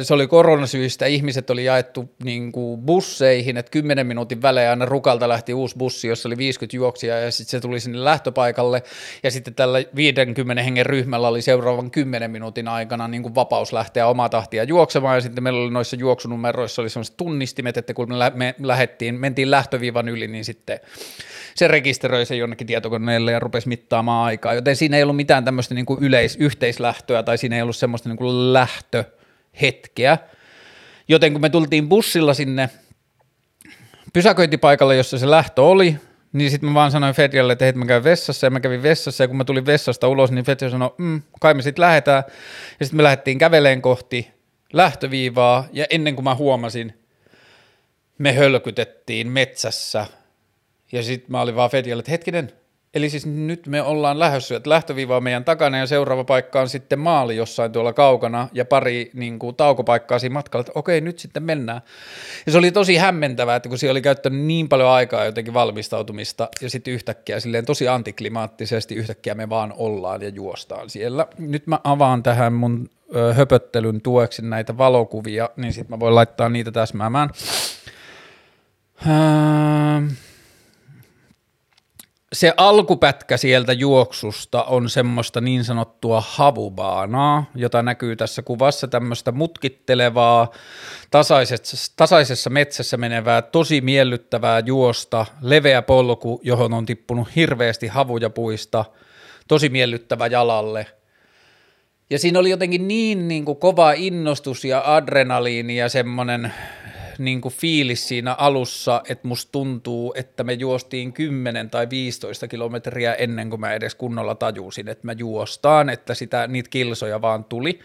se 0.02 0.14
oli 0.14 0.26
koronasyistä, 0.26 1.06
ihmiset 1.06 1.50
oli 1.50 1.64
jaettu 1.64 2.14
niin 2.24 2.52
kuin 2.52 2.80
busseihin, 2.80 3.56
että 3.56 3.70
10 3.70 4.06
minuutin 4.06 4.42
välein 4.42 4.70
aina 4.70 4.84
Rukalta 4.84 5.28
lähti 5.28 5.54
uusi 5.54 5.78
bussi, 5.78 6.08
jossa 6.08 6.28
oli 6.28 6.36
50 6.36 6.76
juoksia 6.76 7.20
ja 7.20 7.30
sitten 7.30 7.50
se 7.50 7.60
tuli 7.60 7.80
sinne 7.80 8.04
lähtöpaikalle. 8.04 8.82
Ja 9.22 9.30
sitten 9.30 9.54
tällä 9.54 9.78
50 9.96 10.62
hengen 10.62 10.86
ryhmällä 10.86 11.28
oli 11.28 11.42
seuraavan 11.42 11.90
10 11.90 12.30
minuutin 12.30 12.68
aikana 12.68 13.08
niin 13.08 13.22
kuin 13.22 13.34
vapaus 13.34 13.72
lähteä 13.72 14.06
omaa 14.06 14.28
tahtia 14.28 14.64
juoksemaan. 14.64 15.16
Ja 15.16 15.20
sitten 15.20 15.44
meillä 15.44 15.62
oli 15.62 15.70
noissa 15.70 15.96
juoksunumeroissa 15.96 16.82
oli 16.82 16.90
sellaiset 16.90 17.16
tunnistimet, 17.16 17.76
että 17.76 17.94
kun 17.94 18.08
me, 18.08 18.18
lä- 18.18 18.32
me 18.34 18.54
lähdettiin, 18.62 19.14
mentiin 19.14 19.50
lähtöviivan 19.50 20.08
yli, 20.08 20.28
niin 20.28 20.44
sitten 20.44 20.80
se 21.54 21.68
rekisteröi 21.68 22.26
sen 22.26 22.38
jonnekin 22.38 22.66
tietokoneelle 22.66 23.32
ja 23.32 23.40
rupesi 23.40 23.68
mittaamaan 23.68 24.24
aikaa, 24.24 24.54
joten 24.54 24.76
siinä 24.76 24.96
ei 24.96 25.02
ollut 25.02 25.16
mitään 25.16 25.44
tämmöistä 25.44 25.74
niin 25.74 25.86
kuin 25.86 26.04
yleis, 26.04 26.36
yhteislähtöä 26.36 27.22
tai 27.22 27.38
siinä 27.38 27.56
ei 27.56 27.62
ollut 27.62 27.76
semmoista 27.76 28.08
niin 28.08 28.16
kuin 28.16 28.52
lähtöhetkeä, 28.52 30.18
joten 31.08 31.32
kun 31.32 31.42
me 31.42 31.48
tultiin 31.48 31.88
bussilla 31.88 32.34
sinne 32.34 32.70
pysäköintipaikalle, 34.12 34.96
jossa 34.96 35.18
se 35.18 35.30
lähtö 35.30 35.62
oli, 35.62 35.96
niin 36.32 36.50
sitten 36.50 36.70
mä 36.70 36.74
vaan 36.74 36.90
sanoin 36.90 37.14
Fedialle, 37.14 37.52
että 37.52 37.64
hei, 37.64 37.72
mä 37.72 37.86
käyn 37.86 38.04
vessassa, 38.04 38.46
ja 38.46 38.50
mä 38.50 38.60
kävin 38.60 38.82
vessassa, 38.82 39.24
ja 39.24 39.28
kun 39.28 39.36
mä 39.36 39.44
tulin 39.44 39.66
vessasta 39.66 40.08
ulos, 40.08 40.30
niin 40.30 40.44
Fedja 40.44 40.70
sanoi, 40.70 40.94
mm, 40.98 41.22
kai 41.40 41.54
me 41.54 41.62
sitten 41.62 41.82
lähdetään, 41.82 42.24
ja 42.80 42.86
sitten 42.86 42.96
me 42.96 43.02
lähdettiin 43.02 43.38
käveleen 43.38 43.82
kohti 43.82 44.30
lähtöviivaa, 44.72 45.68
ja 45.72 45.86
ennen 45.90 46.14
kuin 46.14 46.24
mä 46.24 46.34
huomasin, 46.34 46.94
me 48.18 48.32
hölkytettiin 48.32 49.28
metsässä 49.28 50.06
ja 50.92 51.02
sitten 51.02 51.30
mä 51.32 51.40
olin 51.40 51.56
vaan 51.56 51.70
Fedialle, 51.70 52.00
että 52.00 52.10
hetkinen, 52.10 52.52
Eli 52.94 53.10
siis 53.10 53.26
nyt 53.26 53.66
me 53.66 53.82
ollaan 53.82 54.18
lähdössä, 54.18 54.56
että 54.56 54.70
lähtöviiva 54.70 55.16
on 55.16 55.22
meidän 55.22 55.44
takana 55.44 55.78
ja 55.78 55.86
seuraava 55.86 56.24
paikka 56.24 56.60
on 56.60 56.68
sitten 56.68 56.98
maali 56.98 57.36
jossain 57.36 57.72
tuolla 57.72 57.92
kaukana 57.92 58.48
ja 58.52 58.64
pari 58.64 59.10
niin 59.14 59.38
kuin, 59.38 59.56
taukopaikkaa 59.56 60.18
siinä 60.18 60.32
matkalla, 60.32 60.60
että 60.60 60.72
okei, 60.74 61.00
nyt 61.00 61.18
sitten 61.18 61.42
mennään. 61.42 61.80
Ja 62.46 62.52
se 62.52 62.58
oli 62.58 62.72
tosi 62.72 62.96
hämmentävää, 62.96 63.56
että 63.56 63.68
kun 63.68 63.78
siellä 63.78 63.92
oli 63.92 64.02
käyttänyt 64.02 64.40
niin 64.40 64.68
paljon 64.68 64.88
aikaa 64.88 65.24
jotenkin 65.24 65.54
valmistautumista 65.54 66.48
ja 66.60 66.70
sitten 66.70 66.94
yhtäkkiä 66.94 67.40
silleen 67.40 67.64
tosi 67.64 67.88
antiklimaattisesti 67.88 68.94
yhtäkkiä 68.94 69.34
me 69.34 69.48
vaan 69.48 69.74
ollaan 69.76 70.22
ja 70.22 70.28
juostaan 70.28 70.90
siellä. 70.90 71.26
Nyt 71.38 71.66
mä 71.66 71.80
avaan 71.84 72.22
tähän 72.22 72.52
mun 72.52 72.90
ö, 73.16 73.34
höpöttelyn 73.34 74.00
tueksi 74.00 74.42
näitä 74.42 74.78
valokuvia, 74.78 75.50
niin 75.56 75.72
sitten 75.72 75.96
mä 75.96 76.00
voin 76.00 76.14
laittaa 76.14 76.48
niitä 76.48 76.72
täsmäämään. 76.72 77.30
Ähm 79.06 80.06
se 82.32 82.52
alkupätkä 82.56 83.36
sieltä 83.36 83.72
juoksusta 83.72 84.64
on 84.64 84.90
semmoista 84.90 85.40
niin 85.40 85.64
sanottua 85.64 86.22
havubaanaa, 86.26 87.50
jota 87.54 87.82
näkyy 87.82 88.16
tässä 88.16 88.42
kuvassa, 88.42 88.88
tämmöistä 88.88 89.32
mutkittelevaa, 89.32 90.50
tasaisessa, 91.10 91.92
tasaisessa 91.96 92.50
metsässä 92.50 92.96
menevää, 92.96 93.42
tosi 93.42 93.80
miellyttävää 93.80 94.62
juosta, 94.66 95.26
leveä 95.42 95.82
polku, 95.82 96.40
johon 96.42 96.72
on 96.72 96.86
tippunut 96.86 97.36
hirveästi 97.36 97.86
havuja 97.86 98.30
puista, 98.30 98.84
tosi 99.48 99.68
miellyttävä 99.68 100.26
jalalle. 100.26 100.86
Ja 102.10 102.18
siinä 102.18 102.38
oli 102.38 102.50
jotenkin 102.50 102.88
niin, 102.88 103.28
niin 103.28 103.44
kuin 103.44 103.58
kova 103.58 103.92
innostus 103.92 104.64
ja 104.64 104.94
adrenaliini 104.94 105.76
ja 105.76 105.88
semmoinen 105.88 106.52
niin 107.20 107.40
kuin 107.40 107.54
fiilis 107.54 108.08
siinä 108.08 108.34
alussa, 108.34 109.02
että 109.08 109.28
musta 109.28 109.52
tuntuu, 109.52 110.14
että 110.16 110.44
me 110.44 110.52
juostiin 110.52 111.12
10 111.12 111.70
tai 111.70 111.90
15 111.90 112.48
kilometriä 112.48 113.14
ennen 113.14 113.50
kuin 113.50 113.60
mä 113.60 113.72
edes 113.72 113.94
kunnolla 113.94 114.34
tajusin, 114.34 114.88
että 114.88 115.06
mä 115.06 115.12
juostaan, 115.12 115.90
että 115.90 116.14
sitä, 116.14 116.46
niitä 116.46 116.70
kilsoja 116.70 117.22
vaan 117.22 117.44
tuli. 117.44 117.80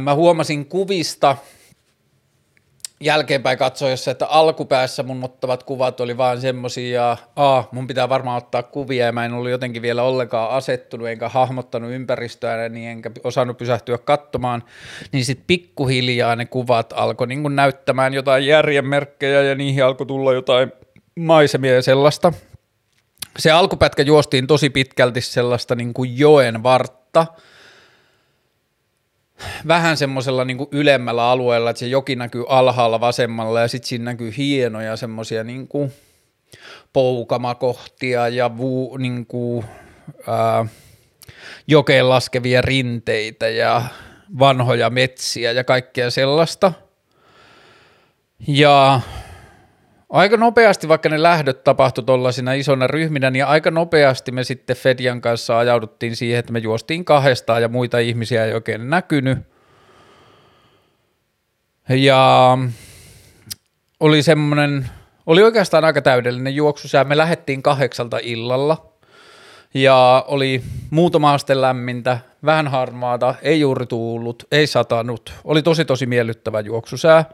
Mä 0.00 0.14
huomasin 0.14 0.66
kuvista, 0.66 1.36
jälkeenpäin 3.04 3.58
katsoessa, 3.58 4.10
että 4.10 4.26
alkupäässä 4.26 5.02
mun 5.02 5.24
ottavat 5.24 5.62
kuvat 5.62 6.00
oli 6.00 6.16
vaan 6.16 6.40
semmosia, 6.40 7.16
a, 7.36 7.64
mun 7.72 7.86
pitää 7.86 8.08
varmaan 8.08 8.38
ottaa 8.38 8.62
kuvia 8.62 9.06
ja 9.06 9.12
mä 9.12 9.24
en 9.24 9.32
ollut 9.32 9.50
jotenkin 9.50 9.82
vielä 9.82 10.02
ollenkaan 10.02 10.50
asettunut 10.50 11.08
enkä 11.08 11.28
hahmottanut 11.28 11.90
ympäristöä 11.90 12.68
niin 12.68 12.88
enkä 12.88 13.10
osannut 13.24 13.58
pysähtyä 13.58 13.98
katsomaan, 13.98 14.62
niin 15.12 15.24
sitten 15.24 15.44
pikkuhiljaa 15.46 16.36
ne 16.36 16.44
kuvat 16.44 16.92
alkoi 16.96 17.26
niin 17.26 17.56
näyttämään 17.56 18.14
jotain 18.14 18.46
järjenmerkkejä 18.46 19.42
ja 19.42 19.54
niihin 19.54 19.84
alkoi 19.84 20.06
tulla 20.06 20.32
jotain 20.32 20.72
maisemia 21.18 21.74
ja 21.74 21.82
sellaista. 21.82 22.32
Se 23.38 23.50
alkupätkä 23.50 24.02
juostiin 24.02 24.46
tosi 24.46 24.70
pitkälti 24.70 25.20
sellaista 25.20 25.74
niin 25.74 25.94
kuin 25.94 26.18
joen 26.18 26.62
vartta– 26.62 27.26
vähän 29.68 29.96
semmoisella 29.96 30.44
niin 30.44 30.66
ylemmällä 30.70 31.30
alueella, 31.30 31.70
että 31.70 31.80
se 31.80 31.86
joki 31.86 32.16
näkyy 32.16 32.44
alhaalla 32.48 33.00
vasemmalla 33.00 33.60
ja 33.60 33.68
sitten 33.68 33.88
siinä 33.88 34.04
näkyy 34.04 34.34
hienoja 34.36 34.96
semmoisia 34.96 35.44
niin 35.44 35.68
poukamakohtia 36.92 38.28
ja 38.28 38.56
vuu, 38.56 38.96
niin 38.96 39.26
kuin, 39.26 39.64
ää, 40.26 40.66
jokeen 41.66 42.08
laskevia 42.08 42.62
rinteitä 42.62 43.48
ja 43.48 43.82
vanhoja 44.38 44.90
metsiä 44.90 45.52
ja 45.52 45.64
kaikkea 45.64 46.10
sellaista. 46.10 46.72
Ja 48.46 49.00
Aika 50.12 50.36
nopeasti, 50.36 50.88
vaikka 50.88 51.08
ne 51.08 51.22
lähdöt 51.22 51.64
tapahtui 51.64 52.04
tuollaisina 52.04 52.52
isona 52.52 52.86
ryhminä, 52.86 53.30
niin 53.30 53.46
aika 53.46 53.70
nopeasti 53.70 54.32
me 54.32 54.44
sitten 54.44 54.76
Fedian 54.76 55.20
kanssa 55.20 55.58
ajauduttiin 55.58 56.16
siihen, 56.16 56.38
että 56.38 56.52
me 56.52 56.58
juostiin 56.58 57.04
kahdestaan 57.04 57.62
ja 57.62 57.68
muita 57.68 57.98
ihmisiä 57.98 58.44
ei 58.44 58.54
oikein 58.54 58.90
näkynyt. 58.90 59.38
Ja 61.88 62.58
oli 64.00 64.22
semmoinen, 64.22 64.90
oli 65.26 65.42
oikeastaan 65.42 65.84
aika 65.84 66.02
täydellinen 66.02 66.54
juoksusää. 66.54 67.04
Me 67.04 67.16
lähdettiin 67.16 67.62
kahdeksalta 67.62 68.18
illalla 68.22 68.92
ja 69.74 70.24
oli 70.28 70.62
muutama 70.90 71.34
aste 71.34 71.60
lämmintä, 71.60 72.18
vähän 72.44 72.68
harmaata, 72.68 73.34
ei 73.42 73.60
juuri 73.60 73.86
tuullut, 73.86 74.44
ei 74.50 74.66
satanut. 74.66 75.32
Oli 75.44 75.62
tosi 75.62 75.84
tosi 75.84 76.06
miellyttävä 76.06 76.60
juoksusää. 76.60 77.24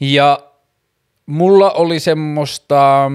Ja 0.00 0.53
mulla 1.26 1.70
oli 1.70 2.00
semmoista 2.00 3.10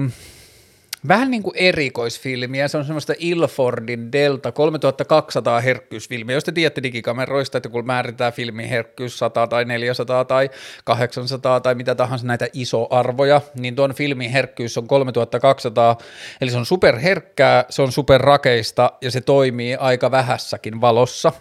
vähän 1.08 1.30
niin 1.30 1.42
kuin 1.42 1.56
erikoisfilmiä, 1.56 2.68
se 2.68 2.78
on 2.78 2.84
semmoista 2.84 3.12
Ilfordin 3.18 4.12
Delta 4.12 4.52
3200 4.52 5.60
herkkyysfilmiä, 5.60 6.36
jos 6.36 6.44
te 6.44 6.52
tiedätte 6.52 6.82
digikameroista, 6.82 7.58
että 7.58 7.68
kun 7.68 7.86
määritään 7.86 8.32
filmin 8.32 8.68
herkkyys 8.68 9.18
100 9.18 9.46
tai 9.46 9.64
400 9.64 10.24
tai 10.24 10.50
800 10.84 11.60
tai 11.60 11.74
mitä 11.74 11.94
tahansa 11.94 12.26
näitä 12.26 12.48
isoarvoja, 12.52 13.40
niin 13.54 13.76
tuon 13.76 13.94
filmin 13.94 14.30
herkkyys 14.30 14.78
on 14.78 14.88
3200, 14.88 15.98
eli 16.40 16.50
se 16.50 16.56
on 16.56 16.66
superherkkää, 16.66 17.64
se 17.68 17.82
on 17.82 17.92
superrakeista 17.92 18.92
ja 19.00 19.10
se 19.10 19.20
toimii 19.20 19.74
aika 19.74 20.10
vähässäkin 20.10 20.80
valossa. 20.80 21.32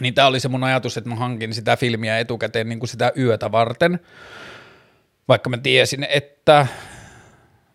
Niin 0.00 0.14
tämä 0.14 0.28
oli 0.28 0.40
se 0.40 0.48
mun 0.48 0.64
ajatus, 0.64 0.96
että 0.96 1.10
mä 1.10 1.16
hankin 1.16 1.54
sitä 1.54 1.76
filmiä 1.76 2.18
etukäteen 2.18 2.68
niin 2.68 2.78
kuin 2.78 2.88
sitä 2.88 3.12
yötä 3.16 3.52
varten 3.52 4.00
vaikka 5.28 5.50
mä 5.50 5.58
tiesin, 5.58 6.06
että 6.10 6.66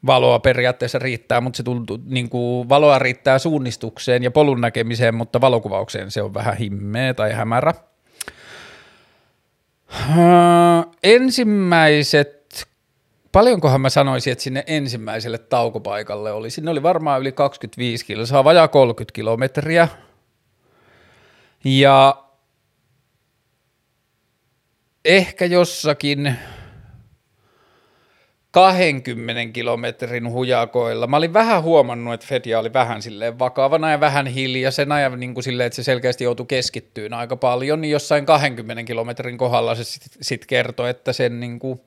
valoa 0.05 0.39
periaatteessa 0.39 0.99
riittää, 0.99 1.41
mutta 1.41 1.57
se 1.57 1.63
tuntuu, 1.63 1.99
niin 2.05 2.29
kuin 2.29 2.69
valoa 2.69 2.99
riittää 2.99 3.39
suunnistukseen 3.39 4.23
ja 4.23 4.31
polun 4.31 4.61
näkemiseen, 4.61 5.15
mutta 5.15 5.41
valokuvaukseen 5.41 6.11
se 6.11 6.21
on 6.21 6.33
vähän 6.33 6.57
himmeä 6.57 7.13
tai 7.13 7.31
hämärä. 7.31 7.73
Öö, 10.09 10.91
ensimmäiset, 11.03 12.67
paljonkohan 13.31 13.81
mä 13.81 13.89
sanoisin, 13.89 14.31
että 14.31 14.43
sinne 14.43 14.63
ensimmäiselle 14.67 15.37
taukopaikalle 15.37 16.31
oli, 16.31 16.49
sinne 16.49 16.71
oli 16.71 16.83
varmaan 16.83 17.21
yli 17.21 17.31
25 17.31 18.05
kiloa, 18.05 18.25
saa 18.25 18.43
vajaa 18.43 18.67
30 18.67 19.15
kilometriä. 19.15 19.87
Ja 21.63 22.23
ehkä 25.05 25.45
jossakin 25.45 26.35
20 28.51 29.53
kilometrin 29.53 30.31
hujakoilla. 30.31 31.07
Mä 31.07 31.17
olin 31.17 31.33
vähän 31.33 31.63
huomannut, 31.63 32.13
että 32.13 32.27
Fedia 32.27 32.59
oli 32.59 32.73
vähän 32.73 33.01
silleen 33.01 33.39
vakavana 33.39 33.91
ja 33.91 33.99
vähän 33.99 34.27
hiljaisena 34.27 34.99
ja 34.99 35.09
niin 35.09 35.33
kuin 35.33 35.43
silleen, 35.43 35.67
että 35.67 35.75
se 35.75 35.83
selkeästi 35.83 36.23
joutui 36.23 36.45
keskittyyn 36.45 37.13
aika 37.13 37.35
paljon, 37.35 37.81
niin 37.81 37.91
jossain 37.91 38.25
20 38.25 38.83
kilometrin 38.83 39.37
kohdalla 39.37 39.75
se 39.75 39.83
sitten 39.83 40.11
sit 40.21 40.45
kertoi, 40.45 40.89
että 40.89 41.13
sen 41.13 41.39
niin 41.39 41.59
kuin 41.59 41.81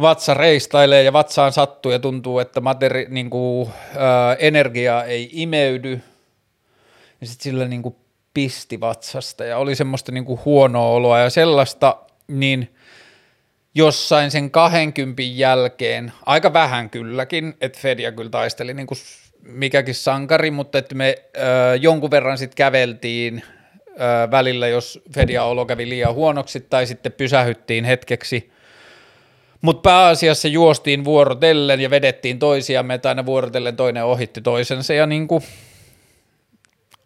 vatsa 0.00 0.34
reistailee 0.34 1.02
ja 1.02 1.12
vatsaan 1.12 1.52
sattuu 1.52 1.92
ja 1.92 1.98
tuntuu, 1.98 2.38
että 2.38 2.60
materi, 2.60 3.06
niin 3.08 3.30
kuin, 3.30 3.70
ää, 3.96 4.34
energia 4.34 5.04
ei 5.04 5.30
imeydy 5.32 6.00
ja 7.20 7.26
sitten 7.26 7.44
sillä 7.44 7.68
niin 7.68 7.82
kuin 7.82 7.96
pisti 8.34 8.80
vatsasta 8.80 9.44
ja 9.44 9.58
oli 9.58 9.74
semmoista 9.74 10.12
niin 10.12 10.24
kuin 10.24 10.40
huonoa 10.44 10.88
oloa 10.88 11.18
ja 11.18 11.30
sellaista, 11.30 11.96
niin– 12.28 12.68
jossain 13.76 14.30
sen 14.30 14.50
20 14.50 15.22
jälkeen, 15.22 16.12
aika 16.26 16.52
vähän 16.52 16.90
kylläkin, 16.90 17.54
että 17.60 17.78
Fedia 17.80 18.12
kyllä 18.12 18.30
taisteli 18.30 18.74
niin 18.74 18.86
kuin 18.86 18.98
mikäkin 19.42 19.94
sankari, 19.94 20.50
mutta 20.50 20.78
että 20.78 20.94
me 20.94 21.16
ö, 21.36 21.40
jonkun 21.80 22.10
verran 22.10 22.38
sitten 22.38 22.56
käveltiin 22.56 23.42
ö, 23.88 24.30
välillä, 24.30 24.68
jos 24.68 25.00
Fedia 25.14 25.44
olo 25.44 25.66
kävi 25.66 25.88
liian 25.88 26.14
huonoksi, 26.14 26.60
tai 26.60 26.86
sitten 26.86 27.12
pysähyttiin 27.12 27.84
hetkeksi. 27.84 28.50
Mutta 29.60 29.82
pääasiassa 29.82 30.48
juostiin 30.48 31.04
vuorotellen 31.04 31.80
ja 31.80 31.90
vedettiin 31.90 32.38
toisiamme, 32.38 32.98
tai 32.98 33.10
aina 33.10 33.26
vuorotellen 33.26 33.76
toinen 33.76 34.04
ohitti 34.04 34.40
toisensa, 34.40 34.94
ja 34.94 35.06
niin 35.06 35.28
kuin 35.28 35.42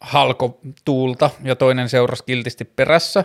halko 0.01 0.59
tuulta, 0.85 1.31
ja 1.45 1.57
toinen 1.57 1.89
seurasi 1.89 2.25
kiltisti 2.25 2.65
perässä. 2.65 3.25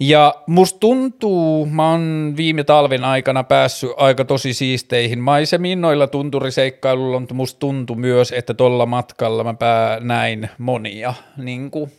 Ja 0.00 0.34
musta 0.46 0.78
tuntuu, 0.78 1.66
mä 1.66 1.90
oon 1.90 2.34
viime 2.36 2.64
talven 2.64 3.04
aikana 3.04 3.44
päässyt 3.44 3.90
aika 3.96 4.24
tosi 4.24 4.54
siisteihin 4.54 5.18
maisemiin 5.18 5.80
noilla 5.80 6.06
tunturiseikkailulla, 6.06 7.20
mutta 7.20 7.34
musta 7.34 7.58
tuntui 7.58 7.96
myös, 7.96 8.32
että 8.32 8.54
tuolla 8.54 8.86
matkalla 8.86 9.44
mä 9.44 9.54
pää 9.54 10.00
näin 10.00 10.50
monia 10.58 11.14
niin 11.36 11.70
kuin, 11.70 11.92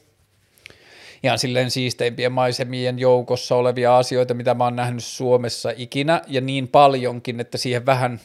ihan 1.24 1.40
silleen 1.40 1.72
siisteimpien 1.72 2.32
maisemien 2.32 3.00
joukossa 3.00 3.56
olevia 3.56 3.98
asioita, 3.98 4.34
mitä 4.34 4.54
mä 4.54 4.64
oon 4.64 4.76
nähnyt 4.76 5.04
Suomessa 5.04 5.74
ikinä, 5.78 6.22
ja 6.28 6.42
niin 6.42 6.68
paljonkin, 6.68 7.40
että 7.40 7.58
siihen 7.58 7.86
vähän 7.86 8.20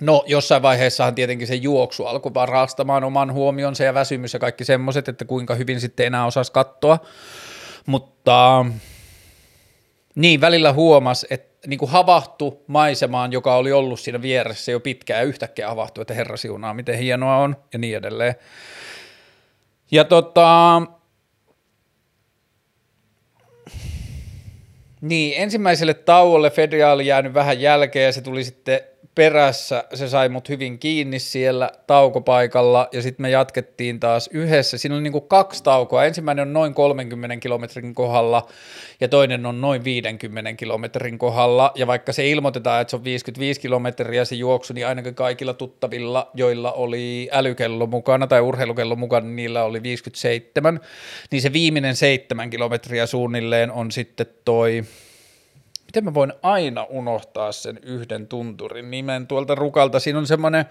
No 0.00 0.24
jossain 0.26 0.62
vaiheessahan 0.62 1.14
tietenkin 1.14 1.46
se 1.46 1.54
juoksu 1.54 2.06
alkoi 2.06 2.34
varastamaan 2.34 3.04
oman 3.04 3.32
huomionsa 3.32 3.84
ja 3.84 3.94
väsymys 3.94 4.32
ja 4.32 4.38
kaikki 4.38 4.64
semmoiset, 4.64 5.08
että 5.08 5.24
kuinka 5.24 5.54
hyvin 5.54 5.80
sitten 5.80 6.06
enää 6.06 6.26
osasi 6.26 6.52
katsoa, 6.52 6.98
mutta 7.88 8.66
niin 10.14 10.40
välillä 10.40 10.72
huomas, 10.72 11.26
että 11.30 11.68
niin 11.68 11.78
kuin 11.78 11.90
havahtu 11.90 12.64
maisemaan, 12.66 13.32
joka 13.32 13.56
oli 13.56 13.72
ollut 13.72 14.00
siinä 14.00 14.22
vieressä 14.22 14.72
jo 14.72 14.80
pitkään 14.80 15.20
ja 15.20 15.26
yhtäkkiä 15.26 15.68
havahtui, 15.68 16.02
että 16.02 16.14
herra 16.14 16.36
siunaa, 16.36 16.74
miten 16.74 16.98
hienoa 16.98 17.36
on 17.36 17.56
ja 17.72 17.78
niin 17.78 17.96
edelleen. 17.96 18.34
Ja 19.90 20.04
tota, 20.04 20.82
niin, 25.00 25.42
ensimmäiselle 25.42 25.94
tauolle 25.94 26.52
oli 26.92 27.06
jäänyt 27.06 27.34
vähän 27.34 27.60
jälkeen 27.60 28.04
ja 28.04 28.12
se 28.12 28.20
tuli 28.20 28.44
sitten 28.44 28.80
perässä, 29.18 29.84
se 29.94 30.08
sai 30.08 30.28
mut 30.28 30.48
hyvin 30.48 30.78
kiinni 30.78 31.18
siellä 31.18 31.70
taukopaikalla 31.86 32.88
ja 32.92 33.02
sitten 33.02 33.22
me 33.24 33.30
jatkettiin 33.30 34.00
taas 34.00 34.30
yhdessä. 34.32 34.78
Siinä 34.78 34.94
oli 34.94 35.02
niinku 35.02 35.20
kaksi 35.20 35.62
taukoa. 35.62 36.04
Ensimmäinen 36.04 36.42
on 36.42 36.52
noin 36.52 36.74
30 36.74 37.36
kilometrin 37.36 37.94
kohdalla 37.94 38.48
ja 39.00 39.08
toinen 39.08 39.46
on 39.46 39.60
noin 39.60 39.84
50 39.84 40.52
kilometrin 40.52 41.18
kohdalla. 41.18 41.72
Ja 41.74 41.86
vaikka 41.86 42.12
se 42.12 42.30
ilmoitetaan, 42.30 42.80
että 42.80 42.90
se 42.90 42.96
on 42.96 43.04
55 43.04 43.60
kilometriä 43.60 44.24
se 44.24 44.34
juoksu, 44.34 44.72
niin 44.72 44.86
ainakin 44.86 45.14
kaikilla 45.14 45.54
tuttavilla, 45.54 46.30
joilla 46.34 46.72
oli 46.72 47.28
älykello 47.32 47.86
mukana 47.86 48.26
tai 48.26 48.40
urheilukello 48.40 48.96
mukana, 48.96 49.26
niin 49.26 49.36
niillä 49.36 49.64
oli 49.64 49.82
57. 49.82 50.80
Niin 51.30 51.42
se 51.42 51.52
viimeinen 51.52 51.96
seitsemän 51.96 52.50
kilometriä 52.50 53.06
suunnilleen 53.06 53.72
on 53.72 53.90
sitten 53.90 54.26
toi 54.44 54.84
miten 55.88 56.04
mä 56.04 56.14
voin 56.14 56.32
aina 56.42 56.84
unohtaa 56.84 57.52
sen 57.52 57.78
yhden 57.82 58.26
tunturin? 58.26 58.90
Nimen 58.90 59.26
tuolta 59.26 59.54
rukalta. 59.54 60.00
Siinä 60.00 60.18
on 60.18 60.26
semmoinen 60.26 60.64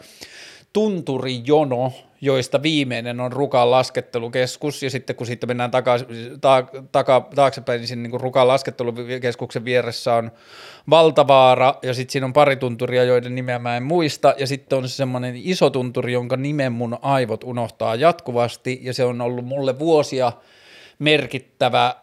tunturijono, 0.74 1.94
joista 2.22 2.62
viimeinen 2.64 3.20
on 3.20 3.32
Rukan 3.32 3.72
laskettelukeskus, 3.72 4.84
ja 4.84 4.90
sitten 4.90 5.16
kun 5.16 5.28
sitten 5.28 5.50
mennään 5.50 5.72
taka, 5.72 5.96
ta, 6.42 6.64
taka, 6.92 7.28
taaksepäin, 7.36 7.80
niin 7.80 7.88
siinä 7.88 8.02
niin 8.02 8.22
Rukan 8.22 8.48
laskettelukeskuksen 8.48 9.66
vieressä 9.66 10.14
on 10.14 10.32
Valtavaara, 10.90 11.76
ja 11.84 11.94
sitten 11.94 12.12
siinä 12.12 12.26
on 12.26 12.34
pari 12.34 12.56
tunturia, 12.56 13.04
joiden 13.04 13.36
nimeä 13.36 13.60
mä 13.60 13.78
en 13.78 13.84
muista, 13.84 14.36
ja 14.38 14.48
sitten 14.48 14.78
on 14.78 14.90
semmoinen 14.90 15.34
iso 15.36 15.70
tunturi, 15.70 16.14
jonka 16.14 16.38
nimen 16.38 16.72
mun 16.72 16.98
aivot 17.02 17.44
unohtaa 17.44 17.96
jatkuvasti, 17.96 18.80
ja 18.82 18.94
se 18.94 19.04
on 19.04 19.22
ollut 19.22 19.46
mulle 19.46 19.80
vuosia 19.80 20.32
merkittävä 21.00 21.96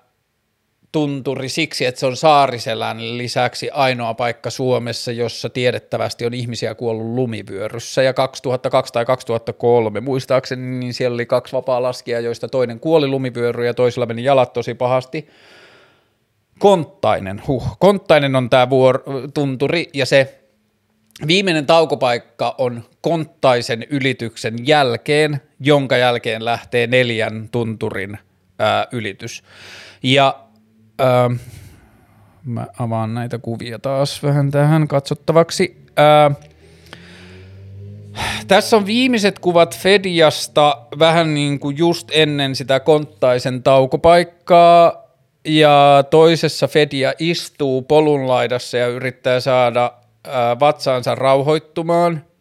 tunturi 0.94 1.48
siksi, 1.48 1.84
että 1.84 2.00
se 2.00 2.06
on 2.06 2.16
Saariselän 2.16 3.18
lisäksi 3.18 3.70
ainoa 3.70 4.14
paikka 4.14 4.50
Suomessa, 4.50 5.12
jossa 5.12 5.48
tiedettävästi 5.48 6.26
on 6.26 6.34
ihmisiä 6.34 6.74
kuollut 6.74 7.06
lumivyöryssä. 7.06 8.02
Ja 8.02 8.12
2002 8.12 8.92
tai 8.92 9.04
2003 9.04 10.00
muistaakseni, 10.00 10.78
niin 10.78 10.94
siellä 10.94 11.14
oli 11.14 11.26
kaksi 11.26 11.52
vapaa 11.52 11.82
laskijaa, 11.82 12.20
joista 12.20 12.48
toinen 12.48 12.80
kuoli 12.80 13.08
lumivyöry 13.08 13.66
ja 13.66 13.74
toisella 13.74 14.06
meni 14.06 14.24
jalat 14.24 14.52
tosi 14.52 14.74
pahasti. 14.74 15.28
Konttainen, 16.58 17.42
huh. 17.46 17.76
Konttainen 17.78 18.36
on 18.36 18.50
tämä 18.50 18.70
vuor- 18.70 19.02
tunturi 19.34 19.90
ja 19.94 20.06
se 20.06 20.40
viimeinen 21.26 21.66
taukopaikka 21.66 22.54
on 22.58 22.84
Konttaisen 23.00 23.86
ylityksen 23.90 24.54
jälkeen, 24.66 25.40
jonka 25.60 25.96
jälkeen 25.96 26.44
lähtee 26.44 26.86
neljän 26.86 27.48
tunturin 27.52 28.18
ää, 28.58 28.86
ylitys. 28.92 29.42
Ja 30.02 30.43
Öö, 31.00 31.28
mä 32.44 32.66
avaan 32.78 33.14
näitä 33.14 33.38
kuvia 33.38 33.78
taas 33.78 34.22
vähän 34.22 34.50
tähän 34.50 34.88
katsottavaksi. 34.88 35.86
Öö, 35.98 36.30
tässä 38.48 38.76
on 38.76 38.86
viimeiset 38.86 39.38
kuvat 39.38 39.78
Fediasta 39.78 40.78
vähän 40.98 41.34
niin 41.34 41.58
kuin 41.58 41.78
just 41.78 42.08
ennen 42.12 42.56
sitä 42.56 42.80
konttaisen 42.80 43.62
taukopaikkaa 43.62 45.04
ja 45.44 46.04
toisessa 46.10 46.68
Fedia 46.68 47.12
istuu 47.18 47.82
polun 47.82 48.28
laidassa 48.28 48.76
ja 48.78 48.86
yrittää 48.86 49.40
saada 49.40 49.92
öö, 50.26 50.32
vatsaansa 50.60 51.14
rauhoittumaan– 51.14 52.24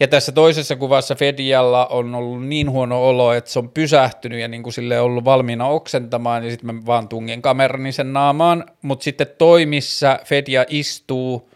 ja 0.00 0.08
tässä 0.08 0.32
toisessa 0.32 0.76
kuvassa 0.76 1.14
Fedialla 1.14 1.86
on 1.86 2.14
ollut 2.14 2.46
niin 2.46 2.70
huono 2.70 3.08
olo, 3.08 3.32
että 3.32 3.50
se 3.50 3.58
on 3.58 3.70
pysähtynyt 3.70 4.40
ja 4.40 4.48
niin 4.48 4.62
kuin 4.62 4.72
sille 4.72 5.00
ollut 5.00 5.24
valmiina 5.24 5.66
oksentamaan, 5.66 6.44
ja 6.44 6.50
sitten 6.50 6.74
mä 6.74 6.86
vaan 6.86 7.08
tungen 7.08 7.42
kamerani 7.42 7.92
sen 7.92 8.12
naamaan. 8.12 8.64
Mutta 8.82 9.04
sitten 9.04 9.26
toimissa 9.38 10.18
Fedia 10.24 10.64
istuu, 10.68 11.50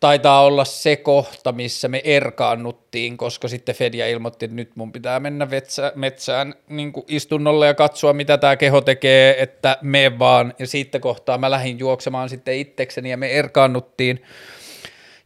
taitaa 0.00 0.44
olla 0.44 0.64
se 0.64 0.96
kohta, 0.96 1.52
missä 1.52 1.88
me 1.88 2.00
erkaannuttiin, 2.04 3.16
koska 3.16 3.48
sitten 3.48 3.74
Fedia 3.74 4.06
ilmoitti, 4.06 4.44
että 4.44 4.54
nyt 4.56 4.76
mun 4.76 4.92
pitää 4.92 5.20
mennä 5.20 5.50
vetsä, 5.50 5.92
metsään 5.94 6.54
niin 6.68 6.92
kuin 6.92 7.04
istunnolle 7.08 7.66
ja 7.66 7.74
katsoa, 7.74 8.12
mitä 8.12 8.38
tämä 8.38 8.56
keho 8.56 8.80
tekee, 8.80 9.42
että 9.42 9.78
me 9.82 10.18
vaan. 10.18 10.54
Ja 10.58 10.66
siitä 10.66 11.00
kohtaa 11.00 11.38
mä 11.38 11.50
lähdin 11.50 11.78
juoksemaan 11.78 12.28
sitten 12.28 12.56
itsekseni 12.56 13.10
ja 13.10 13.16
me 13.16 13.30
erkaannuttiin. 13.30 14.22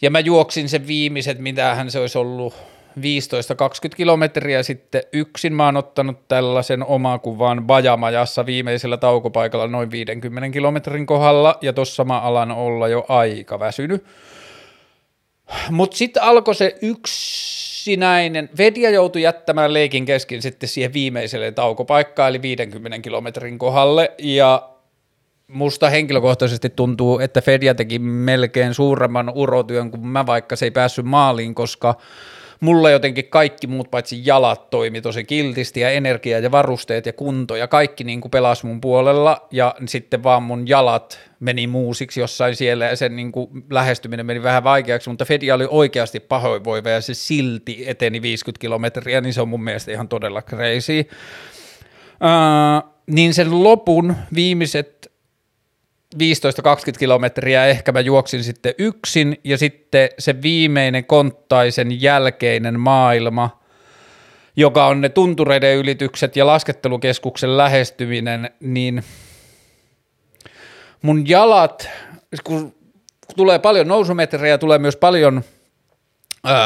Ja 0.03 0.11
mä 0.11 0.21
juoksin 0.21 0.69
sen 0.69 0.87
viimeiset, 0.87 1.39
mitähän 1.39 1.91
se 1.91 1.99
olisi 1.99 2.19
ollut 2.19 2.55
15-20 2.99 3.01
kilometriä 3.97 4.63
sitten 4.63 5.03
yksin. 5.13 5.53
Mä 5.53 5.65
oon 5.65 5.77
ottanut 5.77 6.29
tällaisen 6.29 6.85
omakuvan 6.85 7.67
Bajamajassa 7.67 8.47
viimeisellä 8.47 8.97
taukopaikalla 8.97 9.67
noin 9.67 9.91
50 9.91 10.51
kilometrin 10.51 11.07
kohdalla, 11.07 11.59
ja 11.61 11.73
tossa 11.73 12.05
mä 12.05 12.21
alan 12.21 12.51
olla 12.51 12.89
jo 12.89 13.05
aika 13.09 13.59
väsynyt. 13.59 14.05
Mutta 15.71 15.97
sitten 15.97 16.23
alkoi 16.23 16.55
se 16.55 16.77
yksinäinen, 16.83 18.51
Vedia 18.59 18.91
joutui 18.91 19.23
jättämään 19.23 19.75
leikin 19.75 20.05
kesken 20.05 20.43
sitten 20.43 20.69
siihen 20.69 20.93
viimeiselle 20.93 21.53
taukopaikkaan, 21.53 22.29
eli 22.29 22.43
50 22.43 22.99
kilometrin 22.99 23.59
kohdalle, 23.59 24.13
ja 24.19 24.69
musta 25.49 25.91
henkilökohtaisesti 25.91 26.71
tuntuu, 26.71 27.19
että 27.19 27.41
Fedia 27.41 27.75
teki 27.75 27.99
melkein 27.99 28.75
suuremman 28.75 29.33
urotyön 29.35 29.91
kuin 29.91 30.07
mä, 30.07 30.27
vaikka 30.27 30.57
se 30.57 30.67
ei 30.67 30.71
päässyt 30.71 31.07
maaliin, 31.07 31.55
koska 31.55 31.95
mulla 32.61 32.91
jotenkin 32.91 33.29
kaikki 33.29 33.67
muut 33.67 33.91
paitsi 33.91 34.23
jalat 34.25 34.71
toimi 34.71 35.01
tosi 35.01 35.25
kiltisti 35.25 35.81
ja 35.81 35.91
energia 35.91 36.39
ja 36.39 36.51
varusteet 36.51 37.07
ja 37.07 37.13
kunto 37.13 37.57
ja 37.57 37.69
kaikki 37.69 38.05
niin 38.05 38.21
kuin 38.21 38.31
pelasi 38.31 38.67
mun 38.67 38.81
puolella 38.81 39.47
ja 39.51 39.75
sitten 39.87 40.23
vaan 40.23 40.43
mun 40.43 40.69
jalat 40.69 41.19
meni 41.41 41.67
muusiksi 41.67 42.21
jossain 42.21 42.57
siellä 42.57 42.85
ja 42.85 42.97
sen 42.97 43.17
niin 43.17 43.33
kuin 43.33 43.49
lähestyminen 43.71 44.27
meni 44.27 44.43
vähän 44.43 44.65
vaikeaksi, 44.65 45.11
mutta 45.11 45.25
Fedia 45.25 45.55
oli 45.55 45.67
oikeasti 45.71 46.21
pahoinvoiva 46.21 46.91
ja 46.91 47.01
se 47.01 47.15
silti 47.15 47.85
eteni 47.87 48.23
50 48.23 48.61
kilometriä, 48.61 49.21
niin 49.21 49.35
se 49.35 49.41
on 49.41 49.49
mun 49.49 49.65
mielestä 49.65 49.93
ihan 49.93 50.09
todella 50.09 50.43
crazy. 50.43 51.09
Uh, 52.21 52.99
niin 53.07 53.35
sen 53.35 53.63
lopun 53.65 54.17
viimeiset 54.35 54.98
15-20 56.15 56.19
kilometriä 56.99 57.67
ehkä 57.67 57.93
mä 57.93 58.01
juoksin 58.01 58.45
sitten 58.45 58.75
yksin. 58.79 59.41
Ja 59.45 59.59
sitten 59.59 60.09
se 60.19 60.43
viimeinen 60.43 61.05
konttaisen 61.05 62.03
jälkeinen 62.03 62.81
maailma, 62.81 63.59
joka 64.57 64.87
on 64.87 65.01
ne 65.01 65.09
tuntureiden 65.09 65.77
ylitykset 65.77 66.37
ja 66.37 66.47
laskettelukeskuksen 66.47 67.57
lähestyminen, 67.57 68.51
niin 68.61 69.05
mun 71.03 71.29
jalat, 71.29 71.89
kun 72.45 72.75
tulee 73.37 73.59
paljon 73.59 73.89
nousumetrejä, 73.89 74.59
tulee 74.59 74.79
myös 74.79 74.97
paljon 74.97 75.45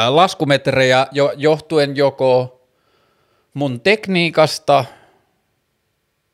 laskumetrejä 0.09 1.07
jo, 1.11 1.33
johtuen 1.35 1.95
joko 1.95 2.61
mun 3.53 3.81
tekniikasta– 3.81 4.85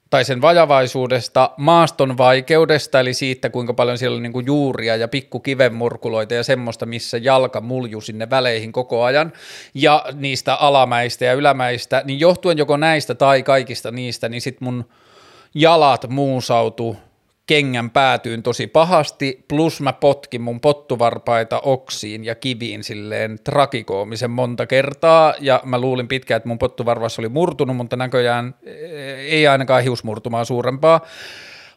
tai 0.09 0.25
sen 0.25 0.41
vajavaisuudesta, 0.41 1.51
maaston 1.57 2.17
vaikeudesta, 2.17 2.99
eli 2.99 3.13
siitä, 3.13 3.49
kuinka 3.49 3.73
paljon 3.73 3.97
siellä 3.97 4.15
on 4.15 4.23
niin 4.23 4.33
kuin 4.33 4.45
juuria 4.45 4.95
ja 4.95 5.07
pikkukivenmurkuloita 5.07 6.33
ja 6.33 6.43
semmoista, 6.43 6.85
missä 6.85 7.17
jalka 7.17 7.61
mulju 7.61 8.01
sinne 8.01 8.29
väleihin 8.29 8.71
koko 8.71 9.03
ajan, 9.03 9.33
ja 9.73 10.05
niistä 10.13 10.55
alamäistä 10.55 11.25
ja 11.25 11.33
ylämäistä, 11.33 12.01
niin 12.05 12.19
johtuen 12.19 12.57
joko 12.57 12.77
näistä 12.77 13.15
tai 13.15 13.43
kaikista 13.43 13.91
niistä, 13.91 14.29
niin 14.29 14.41
sitten 14.41 14.65
mun 14.65 14.89
jalat 15.55 16.09
muusautu 16.09 16.97
kengän 17.49 17.89
päätyyn 17.89 18.43
tosi 18.43 18.67
pahasti, 18.67 19.45
plus 19.47 19.81
mä 19.81 19.93
potkin 19.93 20.41
mun 20.41 20.59
pottuvarpaita 20.59 21.59
oksiin 21.59 22.25
ja 22.25 22.35
kiviin 22.35 22.83
silleen 22.83 23.39
trakikoomisen 23.43 24.31
monta 24.31 24.65
kertaa, 24.65 25.33
ja 25.39 25.61
mä 25.65 25.79
luulin 25.79 26.07
pitkään, 26.07 26.37
että 26.37 26.49
mun 26.49 26.59
pottuvarvas 26.59 27.19
oli 27.19 27.29
murtunut, 27.29 27.75
mutta 27.75 27.95
näköjään 27.95 28.55
ei 29.27 29.47
ainakaan 29.47 29.83
hiusmurtumaa 29.83 30.45
suurempaa. 30.45 31.01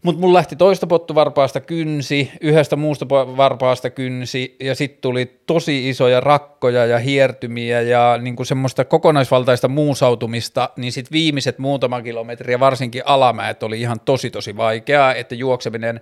Mutta 0.03 0.21
mulla 0.21 0.37
lähti 0.37 0.57
toista 0.57 0.87
pottuvarpaasta 0.87 1.61
kynsi, 1.61 2.31
yhdestä 2.41 2.77
muusta 2.77 3.09
varpaasta 3.09 3.91
kynsi 3.91 4.57
ja 4.61 4.75
sitten 4.75 5.01
tuli 5.01 5.41
tosi 5.47 5.89
isoja 5.89 6.21
rakkoja 6.21 6.87
ja 6.87 6.99
hiertymiä 6.99 7.81
ja 7.81 8.19
niinku 8.23 8.45
semmoista 8.45 8.85
kokonaisvaltaista 8.85 9.69
muusautumista, 9.69 10.71
niin 10.77 10.93
sitten 10.93 11.13
viimeiset 11.13 11.59
muutama 11.59 12.03
kilometriä, 12.03 12.61
varsinkin 12.61 13.03
alamäet, 13.05 13.63
oli 13.63 13.81
ihan 13.81 14.01
tosi 14.01 14.31
tosi 14.31 14.57
vaikeaa, 14.57 15.15
että 15.15 15.35
juokseminen 15.35 16.01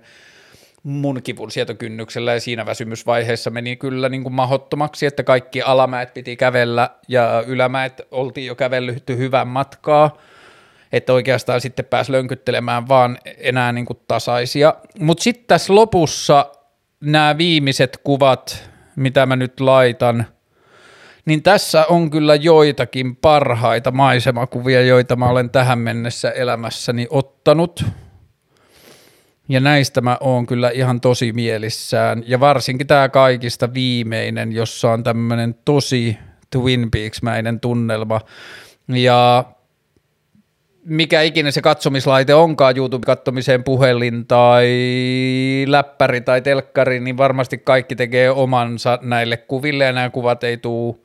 mun 0.83 1.21
kivun 1.23 1.51
sietokynnyksellä 1.51 2.33
ja 2.33 2.39
siinä 2.39 2.65
väsymysvaiheessa 2.65 3.49
meni 3.49 3.75
kyllä 3.75 4.09
niin 4.09 4.23
kuin 4.23 4.33
mahottomaksi, 4.33 5.05
että 5.05 5.23
kaikki 5.23 5.61
alamäet 5.61 6.13
piti 6.13 6.35
kävellä 6.35 6.89
ja 7.07 7.43
ylämäet 7.47 8.01
oltiin 8.11 8.47
jo 8.47 8.55
kävellytty 8.55 9.17
hyvän 9.17 9.47
matkaa– 9.47 10.11
että 10.91 11.13
oikeastaan 11.13 11.61
sitten 11.61 11.85
pääsi 11.85 12.11
lönkyttelemään 12.11 12.87
vaan 12.87 13.17
enää 13.37 13.71
niin 13.71 13.85
kuin 13.85 13.99
tasaisia. 14.07 14.75
Mutta 14.99 15.23
sitten 15.23 15.45
tässä 15.47 15.75
lopussa 15.75 16.45
nämä 16.99 17.37
viimeiset 17.37 17.99
kuvat, 18.03 18.69
mitä 18.95 19.25
mä 19.25 19.35
nyt 19.35 19.59
laitan, 19.59 20.25
niin 21.25 21.43
tässä 21.43 21.85
on 21.85 22.09
kyllä 22.09 22.35
joitakin 22.35 23.15
parhaita 23.15 23.91
maisemakuvia, 23.91 24.81
joita 24.81 25.15
mä 25.15 25.29
olen 25.29 25.49
tähän 25.49 25.79
mennessä 25.79 26.31
elämässäni 26.31 27.07
ottanut. 27.09 27.85
Ja 29.49 29.59
näistä 29.59 30.01
mä 30.01 30.17
oon 30.19 30.45
kyllä 30.45 30.69
ihan 30.69 31.01
tosi 31.01 31.33
mielissään. 31.33 32.23
Ja 32.27 32.39
varsinkin 32.39 32.87
tämä 32.87 33.09
kaikista 33.09 33.73
viimeinen, 33.73 34.51
jossa 34.51 34.91
on 34.91 35.03
tämmöinen 35.03 35.55
tosi 35.65 36.17
Twin 36.49 36.91
Peaks-mäinen 36.91 37.59
tunnelma. 37.59 38.21
Ja 38.87 39.45
mikä 40.85 41.21
ikinä 41.21 41.51
se 41.51 41.61
katsomislaite 41.61 42.33
onkaan 42.33 42.77
YouTube-kattomiseen, 42.77 43.63
puhelin 43.63 44.27
tai 44.27 44.67
läppäri 45.67 46.21
tai 46.21 46.41
telkkari, 46.41 46.99
niin 46.99 47.17
varmasti 47.17 47.57
kaikki 47.57 47.95
tekee 47.95 48.29
omansa 48.31 48.99
näille 49.01 49.37
kuville 49.37 49.83
ja 49.83 49.91
nämä 49.91 50.09
kuvat 50.09 50.43
ei 50.43 50.57
tule 50.57 50.95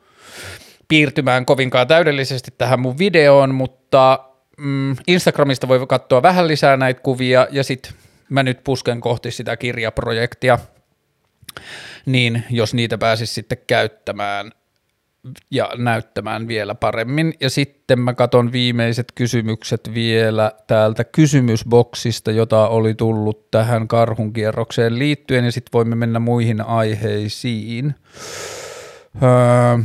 piirtymään 0.88 1.46
kovinkaan 1.46 1.86
täydellisesti 1.86 2.50
tähän 2.58 2.80
mun 2.80 2.98
videoon, 2.98 3.54
mutta 3.54 4.24
mm, 4.58 4.96
Instagramista 5.06 5.68
voi 5.68 5.86
katsoa 5.88 6.22
vähän 6.22 6.48
lisää 6.48 6.76
näitä 6.76 7.00
kuvia 7.00 7.46
ja 7.50 7.64
sitten 7.64 7.92
mä 8.28 8.42
nyt 8.42 8.64
pusken 8.64 9.00
kohti 9.00 9.30
sitä 9.30 9.56
kirjaprojektia, 9.56 10.58
niin 12.06 12.44
jos 12.50 12.74
niitä 12.74 12.98
pääsis 12.98 13.34
sitten 13.34 13.58
käyttämään 13.66 14.52
ja 15.50 15.70
näyttämään 15.76 16.48
vielä 16.48 16.74
paremmin. 16.74 17.34
Ja 17.40 17.50
sitten 17.50 18.00
mä 18.00 18.14
katon 18.14 18.52
viimeiset 18.52 19.06
kysymykset 19.14 19.90
vielä 19.94 20.52
täältä 20.66 21.04
kysymysboksista, 21.04 22.30
jota 22.30 22.68
oli 22.68 22.94
tullut 22.94 23.50
tähän 23.50 23.88
karhunkierrokseen 23.88 24.98
liittyen, 24.98 25.44
ja 25.44 25.52
sitten 25.52 25.72
voimme 25.72 25.94
mennä 25.96 26.18
muihin 26.18 26.60
aiheisiin. 26.60 27.94
Öö, 29.22 29.78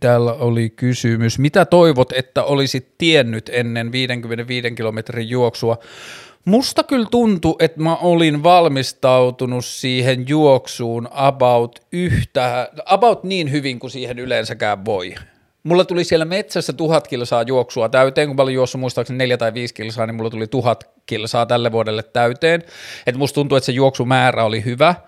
Täällä 0.00 0.32
oli 0.32 0.70
kysymys, 0.70 1.38
mitä 1.38 1.64
toivot, 1.64 2.12
että 2.12 2.44
olisit 2.44 2.98
tiennyt 2.98 3.50
ennen 3.52 3.92
55 3.92 4.70
kilometrin 4.70 5.28
juoksua? 5.28 5.78
Musta 6.44 6.82
kyllä 6.82 7.06
tuntui, 7.10 7.54
että 7.58 7.80
mä 7.80 7.96
olin 7.96 8.42
valmistautunut 8.42 9.64
siihen 9.64 10.28
juoksuun 10.28 11.08
about 11.10 11.80
yhtä, 11.92 12.70
about 12.86 13.24
niin 13.24 13.50
hyvin 13.50 13.78
kuin 13.78 13.90
siihen 13.90 14.18
yleensäkään 14.18 14.84
voi. 14.84 15.14
Mulla 15.62 15.84
tuli 15.84 16.04
siellä 16.04 16.24
metsässä 16.24 16.72
tuhat 16.72 17.08
kilsaa 17.08 17.42
juoksua 17.42 17.88
täyteen, 17.88 18.28
kun 18.28 18.36
mä 18.36 18.42
olin 18.42 18.54
juossut 18.54 18.80
muistaakseni 18.80 19.18
neljä 19.18 19.36
tai 19.36 19.54
viisi 19.54 19.74
kilsaa, 19.74 20.06
niin 20.06 20.14
mulla 20.14 20.30
tuli 20.30 20.46
tuhat 20.46 20.90
kilsaa 21.06 21.46
tälle 21.46 21.72
vuodelle 21.72 22.02
täyteen. 22.02 22.62
Et 23.06 23.16
musta 23.16 23.34
tuntuu, 23.34 23.56
että 23.56 23.66
se 23.66 23.72
juoksumäärä 23.72 24.44
oli 24.44 24.64
hyvä– 24.64 24.94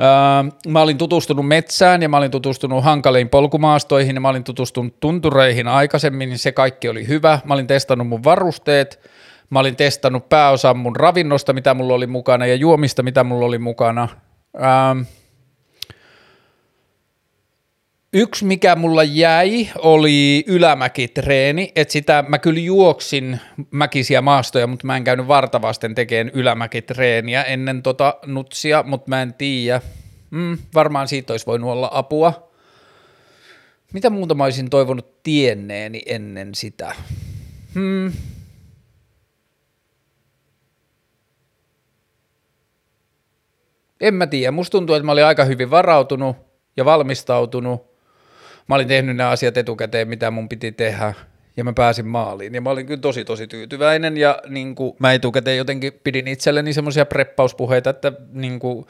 Öö, 0.00 0.70
mä 0.72 0.82
olin 0.82 0.98
tutustunut 0.98 1.48
metsään 1.48 2.02
ja 2.02 2.08
mä 2.08 2.16
olin 2.16 2.30
tutustunut 2.30 2.84
hankaliin 2.84 3.28
polkumaastoihin 3.28 4.16
ja 4.16 4.20
mä 4.20 4.28
olin 4.28 4.44
tutustunut 4.44 5.00
tuntureihin 5.00 5.68
aikaisemmin, 5.68 6.28
niin 6.28 6.38
se 6.38 6.52
kaikki 6.52 6.88
oli 6.88 7.08
hyvä. 7.08 7.38
Mä 7.44 7.54
olin 7.54 7.66
testannut 7.66 8.08
mun 8.08 8.24
varusteet, 8.24 9.00
mä 9.50 9.58
olin 9.58 9.76
testannut 9.76 10.28
pääosan 10.28 10.78
mun 10.78 10.96
ravinnosta, 10.96 11.52
mitä 11.52 11.74
mulla 11.74 11.94
oli 11.94 12.06
mukana 12.06 12.46
ja 12.46 12.54
juomista, 12.54 13.02
mitä 13.02 13.24
mulla 13.24 13.46
oli 13.46 13.58
mukana. 13.58 14.08
Öö, 14.54 15.04
Yksi, 18.12 18.44
mikä 18.44 18.76
mulla 18.76 19.04
jäi, 19.04 19.68
oli 19.78 20.44
ylämäkitreeni, 20.46 21.72
että 21.76 21.92
sitä 21.92 22.24
mä 22.28 22.38
kyllä 22.38 22.60
juoksin 22.60 23.40
mäkisiä 23.70 24.20
maastoja, 24.22 24.66
mutta 24.66 24.86
mä 24.86 24.96
en 24.96 25.04
käynyt 25.04 25.28
vartavasten 25.28 25.94
tekemään 25.94 26.30
ylämäkitreeniä 26.34 27.42
ennen 27.42 27.82
tota 27.82 28.14
nutsia, 28.26 28.82
mutta 28.82 29.08
mä 29.08 29.22
en 29.22 29.34
tiedä. 29.34 29.80
Mm, 30.30 30.58
varmaan 30.74 31.08
siitä 31.08 31.32
olisi 31.32 31.46
voinut 31.46 31.70
olla 31.70 31.90
apua. 31.92 32.50
Mitä 33.92 34.10
muuta 34.10 34.34
mä 34.34 34.44
olisin 34.44 34.70
toivonut 34.70 35.22
tienneeni 35.22 36.02
ennen 36.06 36.54
sitä? 36.54 36.94
Hmm. 37.74 38.12
En 44.00 44.14
mä 44.14 44.26
tiedä, 44.26 44.50
musta 44.50 44.70
tuntuu, 44.70 44.96
että 44.96 45.06
mä 45.06 45.12
olin 45.12 45.24
aika 45.24 45.44
hyvin 45.44 45.70
varautunut 45.70 46.36
ja 46.76 46.84
valmistautunut 46.84 47.88
mä 48.68 48.74
olin 48.74 48.88
tehnyt 48.88 49.16
nämä 49.16 49.30
asiat 49.30 49.56
etukäteen, 49.56 50.08
mitä 50.08 50.30
mun 50.30 50.48
piti 50.48 50.72
tehdä, 50.72 51.14
ja 51.56 51.64
mä 51.64 51.72
pääsin 51.72 52.06
maaliin. 52.06 52.54
Ja 52.54 52.60
mä 52.60 52.70
olin 52.70 52.86
kyllä 52.86 53.00
tosi, 53.00 53.24
tosi 53.24 53.46
tyytyväinen, 53.46 54.16
ja 54.16 54.42
niin 54.48 54.74
kuin, 54.74 54.96
mä 54.98 55.12
etukäteen 55.12 55.58
jotenkin 55.58 55.92
pidin 56.04 56.28
itselleni 56.28 56.72
semmoisia 56.72 57.06
preppauspuheita, 57.06 57.90
että, 57.90 58.12
niin 58.32 58.58
kuin, 58.58 58.86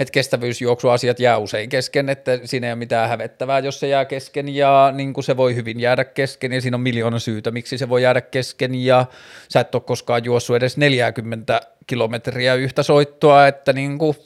että 0.00 0.12
kestävyysjuoksuasiat 0.12 1.20
jää 1.20 1.38
usein 1.38 1.68
kesken, 1.68 2.08
että 2.08 2.38
siinä 2.44 2.66
ei 2.66 2.72
ole 2.72 2.78
mitään 2.78 3.08
hävettävää, 3.08 3.58
jos 3.58 3.80
se 3.80 3.88
jää 3.88 4.04
kesken, 4.04 4.48
ja 4.48 4.92
niin 4.96 5.12
kuin 5.12 5.24
se 5.24 5.36
voi 5.36 5.54
hyvin 5.54 5.80
jäädä 5.80 6.04
kesken, 6.04 6.52
ja 6.52 6.60
siinä 6.60 6.76
on 6.76 6.80
miljoona 6.80 7.18
syytä, 7.18 7.50
miksi 7.50 7.78
se 7.78 7.88
voi 7.88 8.02
jäädä 8.02 8.20
kesken, 8.20 8.74
ja 8.74 9.06
sä 9.48 9.60
et 9.60 9.74
ole 9.74 9.82
koskaan 9.86 10.24
juossut 10.24 10.56
edes 10.56 10.76
40 10.76 11.60
kilometriä 11.86 12.54
yhtä 12.54 12.82
soittoa, 12.82 13.46
että 13.46 13.72
niin 13.72 13.98
kuin, 13.98 14.16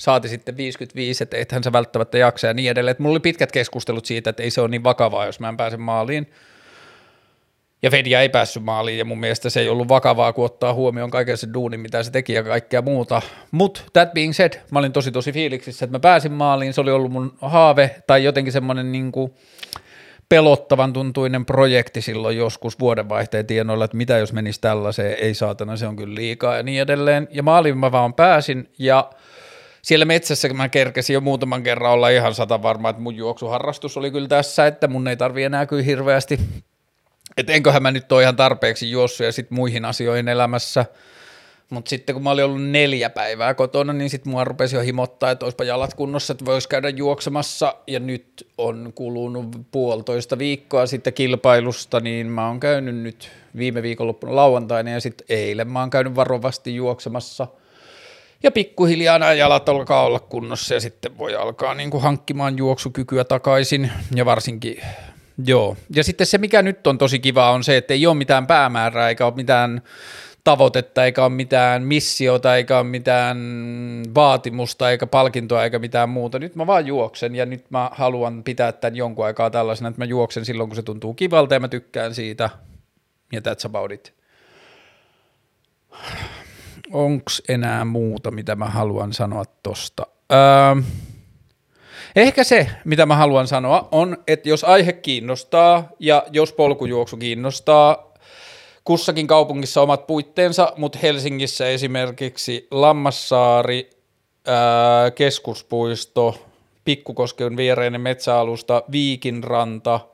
saati 0.00 0.28
sitten 0.28 0.56
55, 0.56 1.22
että 1.22 1.36
ethän 1.36 1.64
sä 1.64 1.72
välttämättä 1.72 2.18
jaksa 2.18 2.46
ja 2.46 2.54
niin 2.54 2.70
edelleen. 2.70 2.90
Että 2.90 3.02
mulla 3.02 3.12
oli 3.12 3.20
pitkät 3.20 3.52
keskustelut 3.52 4.06
siitä, 4.06 4.30
että 4.30 4.42
ei 4.42 4.50
se 4.50 4.60
ole 4.60 4.68
niin 4.68 4.84
vakavaa, 4.84 5.26
jos 5.26 5.40
mä 5.40 5.48
en 5.48 5.56
pääse 5.56 5.76
maaliin. 5.76 6.30
Ja 7.82 7.90
Fedia 7.90 8.20
ei 8.20 8.28
päässyt 8.28 8.62
maaliin 8.62 8.98
ja 8.98 9.04
mun 9.04 9.20
mielestä 9.20 9.50
se 9.50 9.60
ei 9.60 9.68
ollut 9.68 9.88
vakavaa, 9.88 10.32
kun 10.32 10.44
ottaa 10.44 10.74
huomioon 10.74 11.10
kaiken 11.10 11.36
se 11.36 11.48
duuni, 11.54 11.76
mitä 11.76 12.02
se 12.02 12.10
teki 12.10 12.32
ja 12.32 12.42
kaikkea 12.42 12.82
muuta. 12.82 13.22
Mutta 13.50 13.80
that 13.92 14.12
being 14.12 14.32
said, 14.32 14.52
mä 14.70 14.78
olin 14.78 14.92
tosi 14.92 15.12
tosi 15.12 15.32
fiiliksissä, 15.32 15.84
että 15.84 15.94
mä 15.94 16.00
pääsin 16.00 16.32
maaliin, 16.32 16.72
se 16.72 16.80
oli 16.80 16.90
ollut 16.90 17.12
mun 17.12 17.32
haave 17.40 17.96
tai 18.06 18.24
jotenkin 18.24 18.52
semmoinen 18.52 18.92
niin 18.92 19.12
kuin 19.12 19.32
pelottavan 20.28 20.92
tuntuinen 20.92 21.46
projekti 21.46 22.00
silloin 22.00 22.36
joskus 22.36 22.78
vuodenvaihteen 22.78 23.46
tienoilla, 23.46 23.84
että 23.84 23.96
mitä 23.96 24.18
jos 24.18 24.32
menisi 24.32 24.60
tällaiseen, 24.60 25.16
ei 25.20 25.34
saatana, 25.34 25.76
se 25.76 25.86
on 25.86 25.96
kyllä 25.96 26.14
liikaa 26.14 26.56
ja 26.56 26.62
niin 26.62 26.82
edelleen. 26.82 27.28
Ja 27.30 27.42
maaliin 27.42 27.78
mä 27.78 27.92
vaan 27.92 28.14
pääsin 28.14 28.68
ja– 28.78 29.10
siellä 29.82 30.04
metsässä 30.04 30.48
mä 30.48 30.68
kerkesin 30.68 31.14
jo 31.14 31.20
muutaman 31.20 31.62
kerran 31.62 31.92
olla 31.92 32.08
ihan 32.08 32.34
sata 32.34 32.62
varma, 32.62 32.90
että 32.90 33.02
mun 33.02 33.16
juoksuharrastus 33.16 33.96
oli 33.96 34.10
kyllä 34.10 34.28
tässä, 34.28 34.66
että 34.66 34.88
mun 34.88 35.08
ei 35.08 35.16
tarvi 35.16 35.42
enää 35.42 35.66
kyllä 35.66 35.82
hirveästi, 35.82 36.40
että 37.36 37.52
enköhän 37.52 37.82
mä 37.82 37.90
nyt 37.90 38.12
ole 38.12 38.22
ihan 38.22 38.36
tarpeeksi 38.36 38.90
juossut 38.90 39.26
ja 39.26 39.32
sitten 39.32 39.54
muihin 39.54 39.84
asioihin 39.84 40.28
elämässä, 40.28 40.86
mutta 41.70 41.88
sitten 41.88 42.14
kun 42.14 42.22
mä 42.22 42.30
olin 42.30 42.44
ollut 42.44 42.62
neljä 42.62 43.10
päivää 43.10 43.54
kotona, 43.54 43.92
niin 43.92 44.10
sitten 44.10 44.30
mua 44.30 44.44
rupesi 44.44 44.76
jo 44.76 44.82
himottaa, 44.82 45.30
että 45.30 45.46
olisipa 45.46 45.64
jalat 45.64 45.94
kunnossa, 45.94 46.32
että 46.32 46.44
voisi 46.44 46.68
käydä 46.68 46.88
juoksemassa. 46.88 47.74
Ja 47.86 48.00
nyt 48.00 48.48
on 48.58 48.92
kulunut 48.94 49.56
puolitoista 49.70 50.38
viikkoa 50.38 50.86
sitten 50.86 51.12
kilpailusta, 51.12 52.00
niin 52.00 52.26
mä 52.26 52.48
oon 52.48 52.60
käynyt 52.60 52.96
nyt 52.96 53.30
viime 53.56 53.82
viikonloppuna 53.82 54.36
lauantaina 54.36 54.90
ja 54.90 55.00
sitten 55.00 55.26
eilen 55.28 55.68
mä 55.68 55.80
oon 55.80 55.90
käynyt 55.90 56.14
varovasti 56.14 56.74
juoksemassa– 56.74 57.46
ja 58.42 58.50
pikkuhiljaa 58.50 59.18
nämä 59.18 59.32
jalat 59.32 59.68
alkaa 59.68 60.04
olla 60.04 60.20
kunnossa 60.20 60.74
ja 60.74 60.80
sitten 60.80 61.18
voi 61.18 61.34
alkaa 61.34 61.74
niin 61.74 61.90
kuin 61.90 62.02
hankkimaan 62.02 62.58
juoksukykyä 62.58 63.24
takaisin 63.24 63.90
ja 64.14 64.24
varsinkin, 64.24 64.80
joo. 65.46 65.76
Ja 65.94 66.04
sitten 66.04 66.26
se, 66.26 66.38
mikä 66.38 66.62
nyt 66.62 66.86
on 66.86 66.98
tosi 66.98 67.18
kiva, 67.18 67.50
on 67.50 67.64
se, 67.64 67.76
että 67.76 67.94
ei 67.94 68.06
ole 68.06 68.14
mitään 68.14 68.46
päämäärää 68.46 69.08
eikä 69.08 69.26
ole 69.26 69.34
mitään 69.34 69.82
tavoitetta, 70.44 71.04
eikä 71.04 71.22
ole 71.22 71.32
mitään 71.32 71.82
missiota, 71.82 72.56
eikä 72.56 72.78
ole 72.78 72.86
mitään 72.86 73.38
vaatimusta, 74.14 74.90
eikä 74.90 75.06
palkintoa, 75.06 75.64
eikä 75.64 75.78
mitään 75.78 76.08
muuta. 76.08 76.38
Nyt 76.38 76.56
mä 76.56 76.66
vaan 76.66 76.86
juoksen 76.86 77.34
ja 77.34 77.46
nyt 77.46 77.70
mä 77.70 77.90
haluan 77.92 78.44
pitää 78.44 78.72
tämän 78.72 78.96
jonkun 78.96 79.24
aikaa 79.24 79.50
tällaisena, 79.50 79.88
että 79.88 80.00
mä 80.00 80.04
juoksen 80.04 80.44
silloin, 80.44 80.68
kun 80.68 80.76
se 80.76 80.82
tuntuu 80.82 81.14
kivalta 81.14 81.54
ja 81.54 81.60
mä 81.60 81.68
tykkään 81.68 82.14
siitä. 82.14 82.50
Ja 83.32 83.40
that's 83.40 83.66
about 83.66 83.92
it 83.92 84.14
onko 86.92 87.30
enää 87.48 87.84
muuta, 87.84 88.30
mitä 88.30 88.56
mä 88.56 88.66
haluan 88.66 89.12
sanoa 89.12 89.44
tosta? 89.62 90.06
Öö, 90.32 90.82
ehkä 92.16 92.44
se, 92.44 92.70
mitä 92.84 93.06
mä 93.06 93.16
haluan 93.16 93.46
sanoa, 93.46 93.88
on, 93.92 94.16
että 94.28 94.48
jos 94.48 94.64
aihe 94.64 94.92
kiinnostaa 94.92 95.88
ja 95.98 96.26
jos 96.32 96.52
polkujuoksu 96.52 97.16
kiinnostaa, 97.16 98.14
kussakin 98.84 99.26
kaupungissa 99.26 99.82
omat 99.82 100.06
puitteensa, 100.06 100.72
mutta 100.76 100.98
Helsingissä 101.02 101.68
esimerkiksi 101.68 102.68
Lammassaari, 102.70 103.90
ää, 104.46 105.10
keskuspuisto, 105.10 106.46
Pikkukosken 106.84 107.56
viereinen 107.56 108.00
metsäalusta, 108.00 108.82
Viikinranta– 108.92 110.00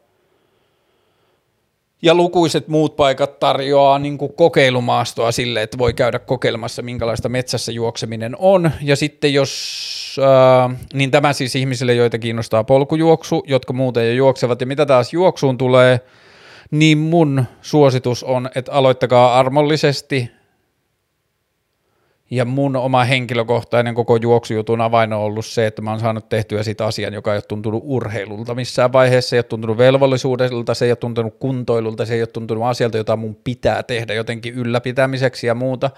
ja 2.02 2.14
lukuiset 2.14 2.68
muut 2.68 2.96
paikat 2.96 3.38
tarjoaa 3.38 3.98
niin 3.98 4.18
kuin 4.18 4.32
kokeilumaastoa 4.32 5.32
sille, 5.32 5.62
että 5.62 5.78
voi 5.78 5.94
käydä 5.94 6.18
kokeilemassa, 6.18 6.82
minkälaista 6.82 7.28
metsässä 7.28 7.72
juokseminen 7.72 8.36
on. 8.38 8.70
Ja 8.82 8.96
sitten 8.96 9.34
jos, 9.34 10.16
äh, 10.68 10.76
niin 10.94 11.10
tämä 11.10 11.32
siis 11.32 11.56
ihmisille, 11.56 11.94
joita 11.94 12.18
kiinnostaa 12.18 12.64
polkujuoksu, 12.64 13.44
jotka 13.46 13.72
muuten 13.72 14.06
jo 14.06 14.12
juoksevat, 14.12 14.60
ja 14.60 14.66
mitä 14.66 14.86
taas 14.86 15.12
juoksuun 15.12 15.58
tulee, 15.58 16.00
niin 16.70 16.98
mun 16.98 17.44
suositus 17.62 18.24
on, 18.24 18.50
että 18.54 18.72
aloittakaa 18.72 19.38
armollisesti 19.38 20.30
Ja 22.30 22.44
mun 22.44 22.76
oma 22.76 23.04
henkilökohtainen 23.04 23.94
koko 23.94 24.16
juoksujutun 24.16 24.80
avain 24.80 25.12
on 25.12 25.20
ollut 25.20 25.46
se, 25.46 25.66
että 25.66 25.82
mä 25.82 25.90
oon 25.90 26.00
saanut 26.00 26.28
tehtyä 26.28 26.62
siitä 26.62 26.86
asian, 26.86 27.14
joka 27.14 27.32
ei 27.32 27.36
ole 27.36 27.42
tuntunut 27.42 27.82
urheilulta 27.86 28.54
missään 28.54 28.92
vaiheessa, 28.92 29.30
se 29.30 29.36
ei 29.36 29.38
ole 29.38 29.44
tuntunut 29.44 29.78
velvollisuudelta, 29.78 30.74
se 30.74 30.84
ei 30.84 30.90
ole 30.90 30.96
tuntunut 30.96 31.34
kuntoilulta, 31.38 32.06
se 32.06 32.14
ei 32.14 32.20
ole 32.20 32.26
tuntunut 32.26 32.64
asialta, 32.64 32.96
jota 32.96 33.16
mun 33.16 33.36
pitää 33.44 33.82
tehdä 33.82 34.14
jotenkin 34.14 34.54
ylläpitämiseksi 34.54 35.46
ja 35.46 35.54
muuta. 35.54 35.90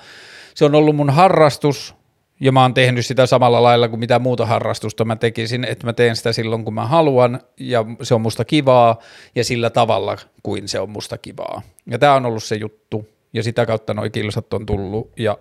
Se 0.55 0.65
on 0.65 0.75
ollut 0.75 0.97
mun 0.97 1.11
harrastus, 1.11 1.95
ja 2.41 2.53
mä 2.53 2.63
oon 2.63 2.75
tehnyt 2.75 3.07
sitä 3.07 3.27
samalla 3.27 3.63
lailla 3.63 3.89
kuin 3.89 4.01
mitä 4.01 4.19
muuta 4.19 4.47
harrastusta 4.47 5.05
mä 5.05 5.17
tekisin, 5.17 5.65
että 5.65 5.87
mä 5.87 5.93
teen 5.93 6.17
sitä 6.17 6.33
silloin 6.33 6.65
kun 6.65 6.75
mä 6.75 6.87
haluan 6.87 7.41
ja 7.61 7.85
se 8.03 8.15
on 8.15 8.21
musta 8.21 8.45
kivaa 8.45 8.99
ja 9.35 9.45
sillä 9.45 9.71
tavalla 9.71 10.17
kuin 10.43 10.69
se 10.69 10.81
on 10.81 10.91
musta 10.91 11.19
kivaa. 11.19 11.63
Ja 11.91 11.99
tää 11.99 12.15
on 12.15 12.27
ollut 12.27 12.43
se 12.43 12.57
juttu 12.57 13.09
ja 13.33 13.43
sitä 13.43 13.67
kautta 13.67 13.95
noi 13.95 14.11
kilsat 14.11 14.55
on 14.55 14.67
tullut 14.67 15.11
ja 15.17 15.39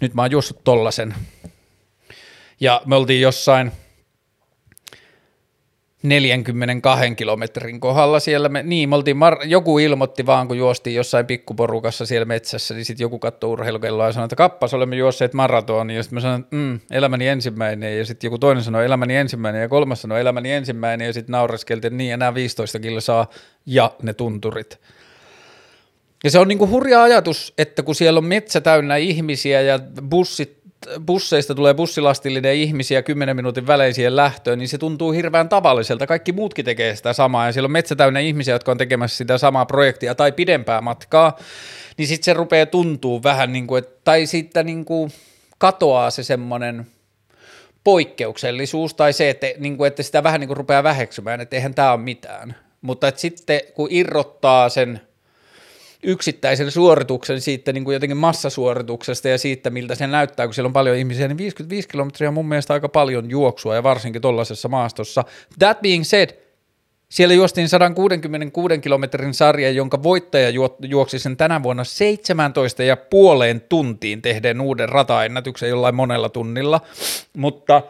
nyt 0.00 0.14
mä 0.14 0.22
oon 0.22 0.30
juossut 0.30 0.64
tollasen. 0.64 1.14
Ja 2.60 2.82
me 2.86 2.96
oltiin 2.96 3.20
jossain 3.20 3.72
42 6.02 7.14
kilometrin 7.14 7.80
kohdalla 7.80 8.20
siellä, 8.20 8.48
me, 8.48 8.62
niin 8.62 8.88
me 8.88 8.94
oltiin, 8.94 9.16
mar- 9.16 9.46
joku 9.46 9.78
ilmoitti 9.78 10.26
vaan, 10.26 10.48
kun 10.48 10.58
juostiin 10.58 10.96
jossain 10.96 11.26
pikkuporukassa 11.26 12.06
siellä 12.06 12.24
metsässä, 12.24 12.74
niin 12.74 12.84
sitten 12.84 13.04
joku 13.04 13.18
katsoi 13.18 13.50
urheilukelloa 13.50 14.06
ja 14.06 14.12
sanoi, 14.12 14.24
että 14.24 14.36
kappas, 14.36 14.74
olemme 14.74 14.96
juosseet 14.96 15.34
maratonia, 15.34 15.96
ja 15.96 16.02
sitten 16.02 16.14
mä 16.14 16.20
sanoin, 16.20 16.40
että 16.40 16.56
mm, 16.56 16.80
elämäni 16.90 17.28
ensimmäinen, 17.28 17.98
ja 17.98 18.04
sitten 18.04 18.28
joku 18.28 18.38
toinen 18.38 18.64
sanoi, 18.64 18.84
elämäni 18.84 19.16
ensimmäinen, 19.16 19.62
ja 19.62 19.68
kolmas 19.68 20.02
sanoi, 20.02 20.20
elämäni 20.20 20.52
ensimmäinen, 20.52 21.06
ja 21.06 21.12
sitten 21.12 21.32
naureskeltiin, 21.32 21.88
että 21.88 21.96
niin, 21.96 22.14
enää 22.14 22.34
15 22.34 22.78
saa 22.98 23.30
ja 23.66 23.92
ne 24.02 24.14
tunturit. 24.14 24.80
Ja 26.24 26.30
se 26.30 26.38
on 26.38 26.48
niinku 26.48 26.68
hurja 26.68 27.02
ajatus, 27.02 27.54
että 27.58 27.82
kun 27.82 27.94
siellä 27.94 28.18
on 28.18 28.24
metsä 28.24 28.60
täynnä 28.60 28.96
ihmisiä 28.96 29.60
ja 29.60 29.78
bussit 30.10 30.62
busseista 31.06 31.54
tulee 31.54 31.74
bussilastillinen 31.74 32.54
ihmisiä 32.54 33.02
10 33.02 33.36
minuutin 33.36 33.66
välein 33.66 33.94
siihen 33.94 34.16
lähtöön, 34.16 34.58
niin 34.58 34.68
se 34.68 34.78
tuntuu 34.78 35.12
hirveän 35.12 35.48
tavalliselta. 35.48 36.06
Kaikki 36.06 36.32
muutkin 36.32 36.64
tekee 36.64 36.96
sitä 36.96 37.12
samaa 37.12 37.46
ja 37.46 37.52
siellä 37.52 37.66
on 37.66 37.72
metsä 37.72 37.96
täynnä 37.96 38.20
ihmisiä, 38.20 38.54
jotka 38.54 38.70
on 38.70 38.78
tekemässä 38.78 39.16
sitä 39.16 39.38
samaa 39.38 39.66
projektia 39.66 40.14
tai 40.14 40.32
pidempää 40.32 40.80
matkaa, 40.80 41.38
niin 41.96 42.08
sitten 42.08 42.24
se 42.24 42.34
rupeaa 42.34 42.66
tuntuu 42.66 43.22
vähän 43.22 43.52
niin 43.52 43.66
kuin, 43.66 43.78
että, 43.78 44.00
tai 44.04 44.26
sitten 44.26 44.66
niin 44.66 44.84
kuin 44.84 45.10
katoaa 45.58 46.10
se 46.10 46.22
semmoinen 46.22 46.86
poikkeuksellisuus 47.84 48.94
tai 48.94 49.12
se, 49.12 49.30
että, 49.30 49.46
niin 49.58 49.76
kuin, 49.76 49.88
että 49.88 50.02
sitä 50.02 50.22
vähän 50.22 50.40
niin 50.40 50.48
kuin 50.48 50.56
rupeaa 50.56 50.82
väheksymään, 50.82 51.40
että 51.40 51.56
eihän 51.56 51.74
tämä 51.74 51.92
ole 51.92 52.00
mitään. 52.00 52.54
Mutta 52.80 53.08
että 53.08 53.20
sitten 53.20 53.60
kun 53.74 53.88
irrottaa 53.90 54.68
sen– 54.68 55.00
yksittäisen 56.02 56.70
suorituksen 56.70 57.40
siitä 57.40 57.72
niin 57.72 57.84
kuin 57.84 57.94
jotenkin 57.94 58.16
massasuorituksesta 58.16 59.28
ja 59.28 59.38
siitä, 59.38 59.70
miltä 59.70 59.94
se 59.94 60.06
näyttää, 60.06 60.46
kun 60.46 60.54
siellä 60.54 60.66
on 60.66 60.72
paljon 60.72 60.96
ihmisiä, 60.96 61.28
niin 61.28 61.38
55 61.38 61.88
kilometriä 61.88 62.28
on 62.28 62.34
mun 62.34 62.48
mielestä 62.48 62.74
aika 62.74 62.88
paljon 62.88 63.30
juoksua 63.30 63.74
ja 63.74 63.82
varsinkin 63.82 64.22
tuollaisessa 64.22 64.68
maastossa. 64.68 65.24
That 65.58 65.80
being 65.80 66.04
said, 66.04 66.30
siellä 67.08 67.34
juostiin 67.34 67.68
166 67.68 68.78
kilometrin 68.78 69.34
sarja, 69.34 69.70
jonka 69.70 70.02
voittaja 70.02 70.50
juoksi 70.88 71.18
sen 71.18 71.36
tänä 71.36 71.62
vuonna 71.62 71.84
17 71.84 72.82
ja 72.82 72.96
puoleen 72.96 73.60
tuntiin 73.60 74.22
tehdeen 74.22 74.60
uuden 74.60 74.88
rataennätyksen 74.88 75.68
jollain 75.68 75.94
monella 75.94 76.28
tunnilla, 76.28 76.80
mutta 77.36 77.82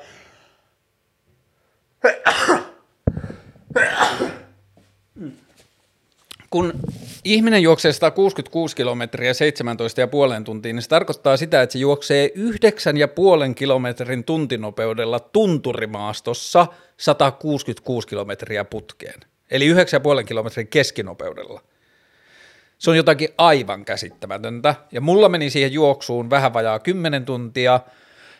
kun 6.53 6.73
ihminen 7.25 7.63
juoksee 7.63 7.93
166 7.93 8.77
kilometriä 8.77 9.33
17,5 10.39 10.45
tuntiin, 10.45 10.77
niin 10.77 10.83
se 10.83 10.89
tarkoittaa 10.89 11.37
sitä, 11.37 11.63
että 11.63 11.73
se 11.73 11.79
juoksee 11.79 12.31
9,5 13.49 13.55
kilometrin 13.55 14.25
tuntinopeudella 14.25 15.21
tunturimaastossa 15.21 16.67
166 16.97 18.09
kilometriä 18.09 18.65
putkeen. 18.65 19.21
Eli 19.51 19.75
9,5 19.75 20.25
kilometrin 20.25 20.69
keskinopeudella. 20.69 21.61
Se 22.79 22.91
on 22.91 22.97
jotakin 22.97 23.29
aivan 23.39 23.85
käsittämätöntä. 23.85 24.75
Ja 24.93 25.01
mulla 25.01 25.29
meni 25.29 25.51
siihen 25.51 25.73
juoksuun 25.73 26.31
vähän 26.31 26.55
vajaa 26.55 26.79
10 26.79 27.25
tuntia– 27.25 27.81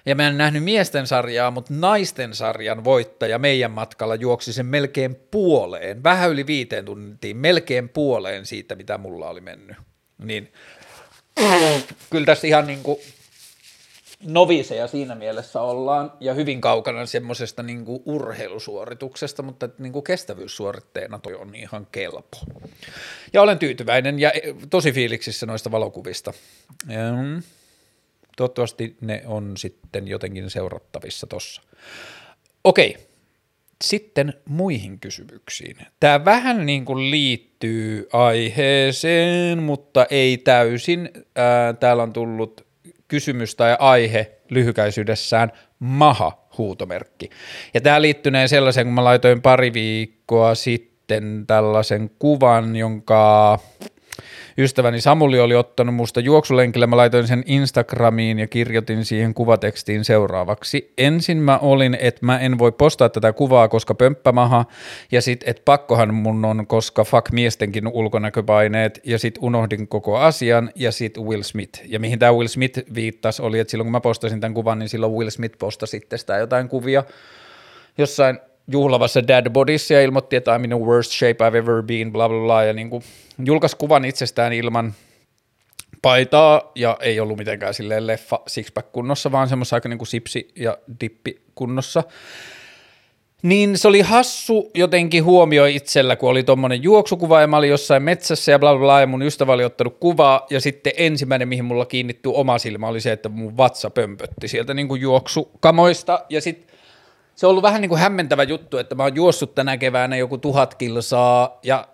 ja 0.07 0.15
mä 0.15 0.29
en 0.29 0.39
nähnyt 0.39 0.65
miesten 0.65 1.07
sarjaa, 1.07 1.51
mutta 1.51 1.75
naisten 1.75 2.35
sarjan 2.35 2.85
voittaja 2.85 3.39
meidän 3.39 3.71
matkalla 3.71 4.15
juoksi 4.15 4.53
sen 4.53 4.67
melkein 4.67 5.15
puoleen, 5.31 6.03
vähän 6.03 6.31
yli 6.31 6.47
viiteen 6.47 6.85
tuntiin, 6.85 7.37
melkein 7.37 7.89
puoleen 7.89 8.47
siitä, 8.47 8.75
mitä 8.75 8.99
mulla 8.99 9.29
oli 9.29 9.41
mennyt. 9.41 9.77
Niin 10.19 10.53
kyllä 12.11 12.27
tässä 12.27 12.47
ihan 12.47 12.67
niin 12.67 12.83
kuin 12.83 12.99
noviseja 14.23 14.87
siinä 14.87 15.15
mielessä 15.15 15.61
ollaan 15.61 16.13
ja 16.21 16.35
hyvin 16.35 16.61
kaukana 16.61 17.07
semmoisesta 17.07 17.63
niin 17.63 17.85
kuin 17.85 18.03
urheilusuorituksesta, 18.07 19.43
mutta 19.43 19.69
niin 19.79 19.93
kuin 19.93 20.05
kestävyyssuoritteena 20.05 21.19
toi 21.19 21.35
on 21.35 21.55
ihan 21.55 21.87
kelpo. 21.93 22.39
Ja 23.33 23.43
olen 23.43 23.59
tyytyväinen 23.59 24.19
ja 24.19 24.33
tosi 24.71 24.93
fiiliksissä 24.93 25.47
noista 25.47 25.71
valokuvista. 25.71 26.33
Mm 26.87 27.43
toivottavasti 28.37 28.97
ne 29.01 29.23
on 29.27 29.57
sitten 29.57 30.09
jotenkin 30.09 30.51
seurattavissa 30.51 31.27
tossa. 31.27 31.63
Okei, 32.65 32.97
sitten 33.85 34.35
muihin 34.45 35.01
kysymyksiin. 35.01 35.77
Tämä 36.01 36.25
vähän 36.25 36.67
niin 36.67 36.85
kuin 36.85 37.11
liittyy 37.11 38.09
aiheeseen, 38.13 39.63
mutta 39.63 40.07
ei 40.11 40.39
täysin. 40.39 41.11
Ää, 41.37 41.73
täällä 41.73 42.03
on 42.03 42.13
tullut 42.13 42.67
kysymys 43.09 43.55
tai 43.55 43.77
aihe 43.79 44.31
lyhykäisyydessään 44.51 45.53
maha 45.79 46.49
huutomerkki. 46.59 47.31
Ja 47.75 47.81
tämä 47.81 48.03
liittyneen 48.03 48.49
sellaiseen, 48.49 48.87
kun 48.87 48.95
mä 48.95 49.05
laitoin 49.05 49.43
pari 49.43 49.73
viikkoa 49.73 50.55
sitten 50.55 51.45
tällaisen 51.47 52.11
kuvan, 52.19 52.77
jonka 52.77 53.59
ystäväni 54.59 55.01
Samuli 55.01 55.41
oli 55.41 55.55
ottanut 55.55 55.95
musta 55.95 56.21
juoksulenkillä, 56.21 56.87
mä 56.87 56.97
laitoin 56.97 57.27
sen 57.27 57.43
Instagramiin 57.47 58.39
ja 58.39 58.47
kirjoitin 58.47 59.05
siihen 59.05 59.35
kuvatekstiin 59.35 60.05
seuraavaksi. 60.05 60.93
Ensin 60.99 61.39
mä 61.39 61.59
olin, 61.59 61.97
että 62.01 62.27
mä 62.27 62.39
en 62.39 62.59
voi 62.59 62.73
postaa 62.73 63.09
tätä 63.09 63.33
kuvaa, 63.33 63.69
koska 63.69 63.95
pömppämaha, 63.95 64.65
ja 65.13 65.23
sit, 65.23 65.45
että 65.47 65.63
pakkohan 65.65 66.15
mun 66.15 66.45
on, 66.45 66.67
koska 66.67 67.05
fuck 67.05 67.33
miestenkin 67.33 67.89
ulkonäköpaineet, 67.89 69.01
ja 69.05 69.19
sit 69.19 69.39
unohdin 69.41 69.89
koko 69.89 70.19
asian, 70.19 70.71
ja 70.75 70.93
sit 70.93 71.19
Will 71.19 71.43
Smith. 71.43 71.81
Ja 71.85 72.01
mihin 72.01 72.19
tämä 72.19 72.33
Will 72.33 72.49
Smith 72.49 72.81
viittasi 72.95 73.43
oli, 73.43 73.59
että 73.59 73.71
silloin 73.71 73.87
kun 73.87 73.93
mä 73.93 74.01
postasin 74.01 74.41
tämän 74.41 74.55
kuvan, 74.55 74.79
niin 74.79 74.89
silloin 74.89 75.13
Will 75.13 75.31
Smith 75.31 75.59
postasi 75.59 75.91
sitten 75.91 76.19
sitä 76.19 76.37
jotain 76.37 76.69
kuvia 76.69 77.05
jossain 77.99 78.39
juhlavassa 78.73 79.29
Dad 79.29 79.51
Bodissa 79.51 79.95
ja 79.95 80.03
ilmoitti, 80.03 80.37
että 80.37 80.59
I'm 80.59 80.65
in 80.65 80.71
the 80.71 80.79
worst 80.79 81.13
shape 81.13 81.49
I've 81.49 81.57
ever 81.57 81.83
been, 81.83 82.13
bla 82.13 82.29
bla 82.29 82.45
bla, 82.45 82.65
ja 82.65 82.73
niin 82.73 82.91
kuin 82.91 83.03
julkaisi 83.45 83.77
kuvan 83.77 84.05
itsestään 84.05 84.53
ilman 84.53 84.95
paitaa 86.03 86.73
ja 86.75 86.97
ei 87.01 87.21
ollut 87.21 87.39
mitenkään 87.39 87.75
silleen 87.75 88.07
leffa 88.07 88.41
sixpack 88.47 88.93
kunnossa, 88.93 89.33
vaan 89.33 89.49
semmoista 89.49 89.77
aika 89.77 89.89
niin 89.89 89.99
kuin 89.99 90.09
sipsi 90.09 90.49
ja 90.57 90.79
dippi 91.01 91.43
kunnossa. 91.55 92.03
Niin 93.43 93.79
se 93.79 93.89
oli 93.89 94.01
hassu 94.01 94.71
jotenkin 94.75 95.25
huomioi 95.25 95.77
itsellä, 95.77 96.17
kun 96.17 96.31
oli 96.31 96.43
tommonen 96.43 96.83
juoksukuva 96.83 97.41
ja 97.41 97.47
mä 97.47 97.57
olin 97.57 97.71
jossain 97.71 98.03
metsässä 98.03 98.53
ja 98.53 98.59
bla 98.59 98.73
bla 98.73 98.81
bla 98.81 99.01
ja 99.01 99.07
mun 99.07 99.23
ystävä 99.23 99.53
oli 99.53 99.65
ottanut 99.65 99.97
kuvaa 100.01 100.47
ja 100.51 100.61
sitten 100.61 100.93
ensimmäinen, 100.97 101.49
mihin 101.49 101.65
mulla 101.65 101.87
kiinnittyi 101.87 102.33
oma 102.35 102.59
silmä 102.59 102.89
oli 102.89 103.01
se, 103.01 103.13
että 103.13 103.29
mun 103.29 103.57
vatsa 103.57 103.91
pömpötti 103.91 104.49
sieltä 104.49 104.75
niin 104.75 104.89
kuin 104.89 105.01
juoksukamoista 105.01 106.25
ja 106.29 106.41
sitten 106.41 106.72
se 107.43 107.47
on 107.47 107.51
ollut 107.51 107.63
vähän 107.63 107.81
niin 107.81 107.89
kuin 107.89 108.01
hämmentävä 108.01 108.43
juttu, 108.43 108.79
että 108.79 108.95
mä 108.95 109.03
oon 109.03 109.17
juossut 109.17 109.55
tänä 109.55 109.77
keväänä 109.77 110.17
joku 110.17 110.39
tuhat 110.39 110.75
kilsaa 110.75 111.59
ja 111.63 111.89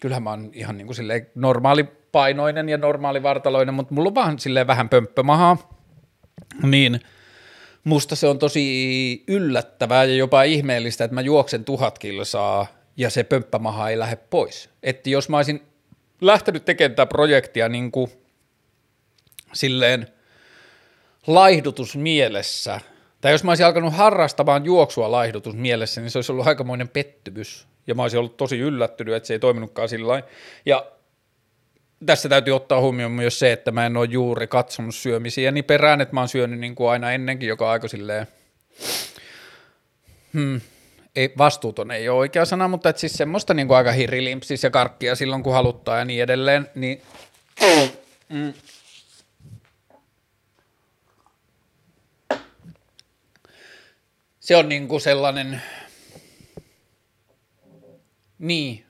kyllähän 0.00 0.22
mä 0.22 0.30
oon 0.30 0.50
ihan 0.52 0.78
niin 0.78 0.86
kuin 0.86 0.96
normaali 1.34 1.84
painoinen 2.12 2.68
ja 2.68 2.78
normaali 2.78 3.22
vartaloinen, 3.22 3.74
mutta 3.74 3.94
mulla 3.94 4.08
on 4.08 4.14
vaan 4.14 4.38
silleen 4.38 4.66
vähän 4.66 4.88
pömppömahaa, 4.88 5.56
niin 6.62 7.00
musta 7.84 8.16
se 8.16 8.26
on 8.26 8.38
tosi 8.38 9.24
yllättävää 9.28 10.04
ja 10.04 10.14
jopa 10.14 10.42
ihmeellistä, 10.42 11.04
että 11.04 11.14
mä 11.14 11.20
juoksen 11.20 11.64
tuhat 11.64 11.98
kilsaa 11.98 12.66
ja 12.96 13.10
se 13.10 13.24
pömppämaha 13.24 13.88
ei 13.88 13.98
lähde 13.98 14.16
pois. 14.16 14.70
Että 14.82 15.10
jos 15.10 15.28
mä 15.28 15.36
olisin 15.36 15.62
lähtenyt 16.20 16.64
tekemään 16.64 16.94
tätä 16.94 17.06
projektia 17.06 17.68
niin 17.68 17.92
kuin 17.92 18.10
silleen 19.52 20.08
laihdutusmielessä– 21.26 22.80
tai 23.20 23.32
jos 23.32 23.44
mä 23.44 23.50
olisin 23.50 23.66
alkanut 23.66 23.94
harrastamaan 23.94 24.64
juoksua 24.64 25.10
laihdutus 25.10 25.54
mielessä, 25.54 26.00
niin 26.00 26.10
se 26.10 26.18
olisi 26.18 26.32
ollut 26.32 26.46
aikamoinen 26.46 26.88
pettymys. 26.88 27.66
Ja 27.86 27.94
mä 27.94 28.02
olisin 28.02 28.18
ollut 28.18 28.36
tosi 28.36 28.58
yllättynyt, 28.58 29.14
että 29.14 29.26
se 29.26 29.34
ei 29.34 29.38
toiminutkaan 29.38 29.88
sillä. 29.88 30.22
Ja 30.66 30.86
tässä 32.06 32.28
täytyy 32.28 32.56
ottaa 32.56 32.80
huomioon 32.80 33.12
myös 33.12 33.38
se, 33.38 33.52
että 33.52 33.70
mä 33.70 33.86
en 33.86 33.96
ole 33.96 34.08
juuri 34.10 34.46
katsonut 34.46 34.94
syömisiä 34.94 35.50
niin 35.50 35.64
perään, 35.64 36.00
että 36.00 36.14
mä 36.14 36.20
oon 36.20 36.28
syönyt 36.28 36.60
niin 36.60 36.74
kuin 36.74 36.90
aina 36.90 37.12
ennenkin, 37.12 37.48
joka 37.48 37.70
aika 37.70 37.88
silleen, 37.88 38.26
hmm, 40.34 40.60
ei, 41.16 41.32
vastuuton 41.38 41.90
ei 41.90 42.08
ole 42.08 42.18
oikea 42.18 42.44
sana, 42.44 42.68
mutta 42.68 42.88
että 42.88 43.00
siis 43.00 43.12
semmoista 43.12 43.54
niin 43.54 43.68
kuin 43.68 43.76
aika 43.76 43.92
hirilimpsis 43.92 44.62
ja 44.62 44.70
karkkia 44.70 45.14
silloin, 45.14 45.42
kun 45.42 45.52
haluttaa 45.52 45.98
ja 45.98 46.04
niin 46.04 46.22
edelleen, 46.22 46.70
niin 46.74 47.02
mm, 48.28 48.52
se 54.48 54.56
on 54.56 54.68
niin 54.68 54.88
kuin 54.88 55.00
sellainen, 55.00 55.62
niin, 58.38 58.84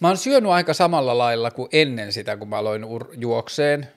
mä 0.00 0.08
oon 0.08 0.16
syönyt 0.16 0.50
aika 0.50 0.74
samalla 0.74 1.18
lailla 1.18 1.50
kuin 1.50 1.68
ennen 1.72 2.12
sitä, 2.12 2.36
kun 2.36 2.48
mä 2.48 2.58
aloin 2.58 2.84
ur- 2.84 3.14
juokseen, 3.18 3.88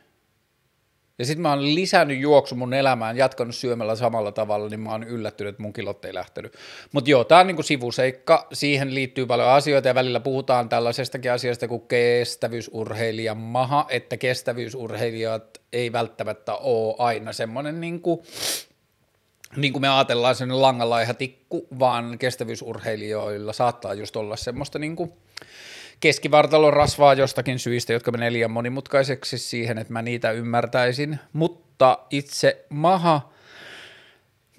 ja 1.20 1.26
sitten 1.26 1.42
mä 1.42 1.50
oon 1.50 1.76
lisännyt 1.76 2.20
juoksu 2.20 2.56
mun 2.56 2.74
elämään, 2.74 3.18
jatkanut 3.18 3.56
syömällä 3.56 3.96
samalla 3.96 4.32
tavalla, 4.32 4.70
niin 4.70 4.80
mä 4.80 4.92
oon 4.92 5.04
yllättynyt, 5.04 5.50
että 5.50 5.62
mun 5.62 5.74
kilot 5.74 6.06
ei 6.06 6.14
lähtenyt. 6.14 6.54
Mutta 6.92 7.10
joo, 7.10 7.24
tää 7.24 7.40
on 7.40 7.48
niinku 7.48 7.64
sivuseikka, 7.64 8.48
siihen 8.54 8.96
liittyy 8.96 9.26
paljon 9.26 9.50
asioita 9.50 9.88
ja 9.88 9.96
välillä 9.96 10.20
puhutaan 10.20 10.70
tällaisestakin 10.70 11.32
asiasta 11.32 11.68
kuin 11.68 11.88
kestävyysurheilijan 11.88 13.38
maha, 13.38 13.86
että 13.90 14.18
kestävyysurheilijat 14.18 15.62
ei 15.74 15.92
välttämättä 15.92 16.56
ole 16.56 16.96
aina 16.98 17.34
semmoinen 17.34 17.82
niinku, 17.82 18.24
niin 19.56 19.74
kuin 19.74 19.82
me 19.82 19.90
ajatellaan 19.90 20.36
sellainen 20.36 20.62
langanlaiha 20.62 21.14
tikku, 21.14 21.68
vaan 21.80 22.18
kestävyysurheilijoilla 22.18 23.54
saattaa 23.54 23.94
just 23.94 24.16
olla 24.16 24.36
semmoista 24.36 24.80
niin 24.80 24.96
kuin 24.96 25.14
keskivartalon 26.00 26.74
rasvaa 26.74 27.14
jostakin 27.14 27.60
syistä, 27.60 27.94
jotka 27.94 28.12
menee 28.12 28.34
liian 28.34 28.52
monimutkaiseksi 28.52 29.38
siihen, 29.38 29.78
että 29.78 29.94
mä 29.94 30.02
niitä 30.02 30.32
ymmärtäisin, 30.32 31.20
mutta 31.34 32.00
itse 32.10 32.66
maha, 32.70 33.30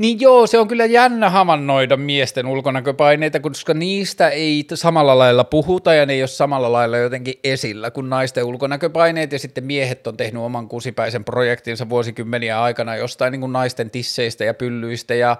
niin 0.01 0.21
joo, 0.21 0.47
se 0.47 0.59
on 0.59 0.69
kyllä 0.69 0.87
jännä 0.87 1.31
havainnoida 1.31 1.97
miesten 1.97 2.47
ulkonäköpaineita, 2.47 3.41
koska 3.41 3.75
niistä 3.75 4.29
ei 4.29 4.67
samalla 4.75 5.19
lailla 5.19 5.45
puhuta 5.45 5.95
ja 5.95 6.07
ne 6.07 6.13
ei 6.13 6.23
ole 6.23 6.29
samalla 6.29 6.73
lailla 6.73 6.97
jotenkin 6.97 7.35
esillä 7.45 7.91
kuin 7.91 8.11
naisten 8.11 8.45
ulkonäköpaineet. 8.45 9.33
Ja 9.33 9.39
sitten 9.39 9.65
miehet 9.65 10.07
on 10.07 10.17
tehnyt 10.17 10.43
oman 10.43 10.69
kusipäisen 10.69 11.25
projektinsa 11.25 11.89
vuosikymmeniä 11.89 12.63
aikana 12.63 12.97
jostain 12.97 13.33
niin 13.33 13.41
kuin 13.41 13.53
naisten 13.53 13.91
tisseistä 13.91 14.45
ja 14.45 14.55
pyllyistä 14.55 15.15
ja 15.15 15.37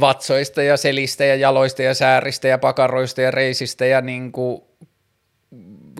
vatsoista 0.00 0.62
ja 0.62 0.76
selistä 0.76 1.24
ja 1.24 1.34
jaloista 1.34 1.82
ja 1.82 1.94
sääristä 1.94 2.48
ja 2.48 2.58
pakaroista 2.58 3.20
ja 3.20 3.30
reisistä 3.30 3.86
ja 3.86 4.00
niin 4.00 4.32
kuin 4.32 4.62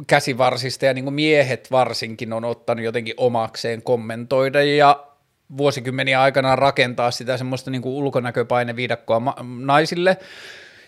käsivarsista. 0.07 0.87
Ja 0.87 0.95
niin 0.95 1.05
kuin 1.05 1.15
miehet 1.15 1.71
varsinkin 1.71 2.33
on 2.33 2.45
ottanut 2.45 2.85
jotenkin 2.85 3.15
omakseen 3.17 3.83
kommentoida 3.83 4.63
ja 4.63 5.13
vuosikymmeniä 5.57 6.23
aikana 6.23 6.57
rakentaa 6.57 7.11
sitä 7.11 7.37
semmoista 7.37 7.71
niin 7.71 7.83
kuin 7.83 7.95
ulkonäköpaineviidakkoa 7.95 9.23
naisille. 9.59 10.17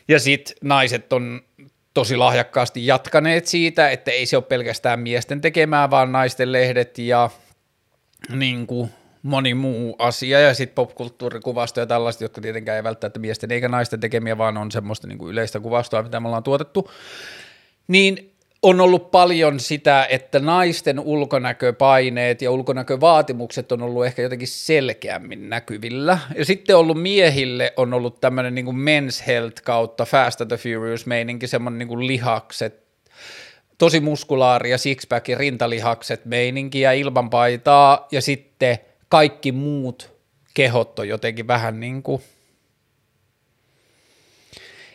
Ja 0.09 0.21
sitten 0.21 0.57
naiset 0.63 1.13
on 1.13 1.41
tosi 1.95 2.17
lahjakkaasti 2.17 2.87
jatkaneet 2.87 3.47
siitä, 3.47 3.91
että 3.91 4.11
ei 4.11 4.27
se 4.27 4.37
ole 4.37 4.45
pelkästään 4.45 5.01
miesten 5.01 5.41
tekemää, 5.41 5.91
vaan 5.91 6.13
naisten 6.13 6.53
lehdet 6.53 6.99
ja 6.99 7.31
niin 8.29 8.67
kuin 8.67 8.91
moni 9.23 9.55
muu 9.55 9.97
asia. 9.99 10.41
Ja 10.41 10.55
sitten 10.55 10.75
popkulttuurikuvasto 10.75 11.81
ja 11.81 11.87
tällaista, 11.87 12.25
jotka 12.25 12.41
tietenkään 12.41 12.77
ei 12.77 12.85
välttämättä 12.85 13.19
miesten 13.19 13.53
eikä 13.53 13.69
naisten 13.69 14.01
tekemiä, 14.01 14.39
vaan 14.39 14.57
on 14.57 14.73
semmoista 14.73 15.07
niin 15.07 15.19
kuin 15.19 15.33
yleistä 15.33 15.61
kuvastoa, 15.61 16.03
mitä 16.03 16.21
me 16.21 16.29
ollaan 16.29 16.43
tuotettu, 16.43 16.91
niin 17.89 18.36
on 18.63 18.81
ollut 18.81 19.11
paljon 19.11 19.61
sitä, 19.61 20.07
että 20.11 20.39
naisten 20.39 21.01
ulkonäköpaineet 21.01 22.43
ja 22.43 22.51
ulkonäkövaatimukset 22.51 23.73
on 23.73 23.83
ollut 23.83 24.07
ehkä 24.07 24.23
jotenkin 24.23 24.49
selkeämmin 24.49 25.49
näkyvillä. 25.49 26.19
Ja 26.37 26.45
sitten 26.45 26.77
ollut 26.77 27.03
miehille 27.03 27.73
on 27.77 27.95
ollut 27.95 28.21
tämmöinen 28.21 28.55
niin 28.55 28.65
kuin 28.65 28.77
men's 28.77 29.27
health 29.27 29.63
kautta 29.63 30.05
Fast 30.05 30.41
and 30.41 30.49
the 30.49 30.57
Furious 30.57 31.07
meininki, 31.07 31.47
semmoinen 31.47 31.79
niin 31.79 31.89
kuin 31.89 32.07
lihakset, 32.07 32.87
tosi 33.79 34.01
muskulaari 34.01 34.71
ja 34.71 34.79
sixpack 34.79 35.29
ja 35.29 35.39
rintalihakset 35.39 36.25
meininki 36.25 36.81
ja 36.81 36.93
ilman 36.93 37.31
paitaa 37.31 38.07
ja 38.13 38.21
sitten 38.21 38.79
kaikki 39.09 39.53
muut 39.53 40.17
kehot 40.55 40.99
on 40.99 41.09
jotenkin 41.09 41.47
vähän 41.47 41.81
niin 41.81 42.03
kuin, 42.03 42.23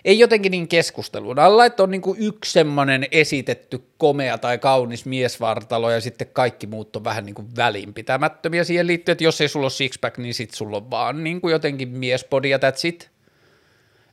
ei 0.05 0.19
jotenkin 0.19 0.51
niin 0.51 0.67
keskustelun 0.67 1.39
alla, 1.39 1.65
että 1.65 1.83
on 1.83 1.91
niin 1.91 2.01
kuin 2.01 2.19
yksi 2.21 2.51
semmoinen 2.51 3.07
esitetty 3.11 3.83
komea 3.97 4.37
tai 4.37 4.57
kaunis 4.57 5.05
miesvartalo 5.05 5.91
ja 5.91 6.01
sitten 6.01 6.27
kaikki 6.33 6.67
muut 6.67 6.95
on 6.95 7.03
vähän 7.03 7.25
niin 7.25 7.35
kuin 7.35 7.55
välinpitämättömiä 7.55 8.63
siihen 8.63 8.87
liittyen, 8.87 9.13
että 9.13 9.23
jos 9.23 9.41
ei 9.41 9.47
sulla 9.47 9.65
ole 9.65 9.71
sixpack, 9.71 10.17
niin 10.17 10.33
sitten 10.33 10.57
sulla 10.57 10.77
on 10.77 10.91
vaan 10.91 11.23
niin 11.23 11.41
kuin 11.41 11.51
jotenkin 11.51 11.89
miespodi 11.89 12.49
ja 12.49 12.57
that's 12.57 12.81
it. 12.83 13.11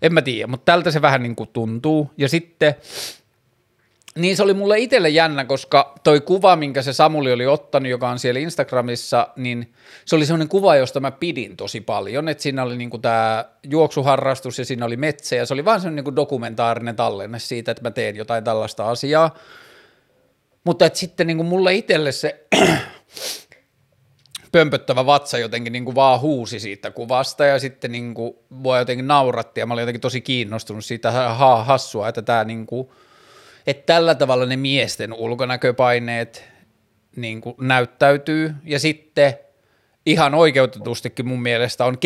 En 0.02 0.14
mä 0.14 0.22
tiedä, 0.22 0.46
mutta 0.46 0.72
tältä 0.72 0.90
se 0.90 1.02
vähän 1.02 1.22
niin 1.22 1.36
kuin 1.36 1.50
tuntuu. 1.52 2.10
Ja 2.16 2.28
sitten 2.28 2.74
niin 4.16 4.36
se 4.36 4.42
oli 4.42 4.54
mulle 4.54 4.78
itselle 4.78 5.08
jännä, 5.08 5.44
koska 5.44 5.94
toi 6.04 6.20
kuva, 6.20 6.56
minkä 6.56 6.82
se 6.82 6.92
Samuli 6.92 7.32
oli 7.32 7.46
ottanut, 7.46 7.90
joka 7.90 8.08
on 8.08 8.18
siellä 8.18 8.40
Instagramissa, 8.40 9.28
niin 9.36 9.72
se 10.04 10.16
oli 10.16 10.26
sellainen 10.26 10.48
kuva, 10.48 10.76
josta 10.76 11.00
mä 11.00 11.10
pidin 11.10 11.56
tosi 11.56 11.80
paljon, 11.80 12.28
että 12.28 12.42
siinä 12.42 12.62
oli 12.62 12.76
niinku 12.76 12.98
tämä 12.98 13.44
juoksuharrastus 13.62 14.58
ja 14.58 14.64
siinä 14.64 14.86
oli 14.86 14.96
metsä 14.96 15.36
ja 15.36 15.46
se 15.46 15.54
oli 15.54 15.64
vaan 15.64 15.80
sellainen 15.80 15.96
niinku 15.96 16.16
dokumentaarinen 16.16 16.96
tallenne 16.96 17.38
siitä, 17.38 17.70
että 17.70 17.82
mä 17.82 17.90
teen 17.90 18.16
jotain 18.16 18.44
tällaista 18.44 18.88
asiaa. 18.90 19.34
Mutta 20.64 20.86
että 20.86 20.98
sitten 20.98 21.26
niinku 21.26 21.44
mulle 21.44 21.74
itselle 21.74 22.12
se 22.12 22.46
pömpöttävä 24.52 25.06
vatsa 25.06 25.38
jotenkin 25.38 25.72
niin 25.72 25.84
kuin 25.84 25.94
vaan 25.94 26.20
huusi 26.20 26.60
siitä 26.60 26.90
kuvasta 26.90 27.44
ja 27.44 27.58
sitten 27.58 27.92
niin 27.92 28.14
kuin 28.14 28.34
mua 28.48 28.78
jotenkin 28.78 29.06
nauratti 29.06 29.60
ja 29.60 29.66
mä 29.66 29.74
olin 29.74 29.82
jotenkin 29.82 30.00
tosi 30.00 30.20
kiinnostunut 30.20 30.84
siitä 30.84 31.10
ha, 31.10 31.64
hassua, 31.64 32.08
että 32.08 32.22
tämä 32.22 32.44
niin 32.44 32.66
kuin– 32.66 32.88
että 33.68 33.92
tällä 33.92 34.14
tavalla 34.14 34.46
ne 34.46 34.56
miesten 34.56 35.12
ulkonäköpaineet 35.12 36.44
niin 37.16 37.40
kuin 37.40 37.54
näyttäytyy. 37.60 38.54
Ja 38.64 38.78
sitten 38.78 39.34
ihan 40.06 40.34
oikeutetustikin 40.34 41.28
mun 41.28 41.42
mielestä 41.42 41.84
on 41.84 41.98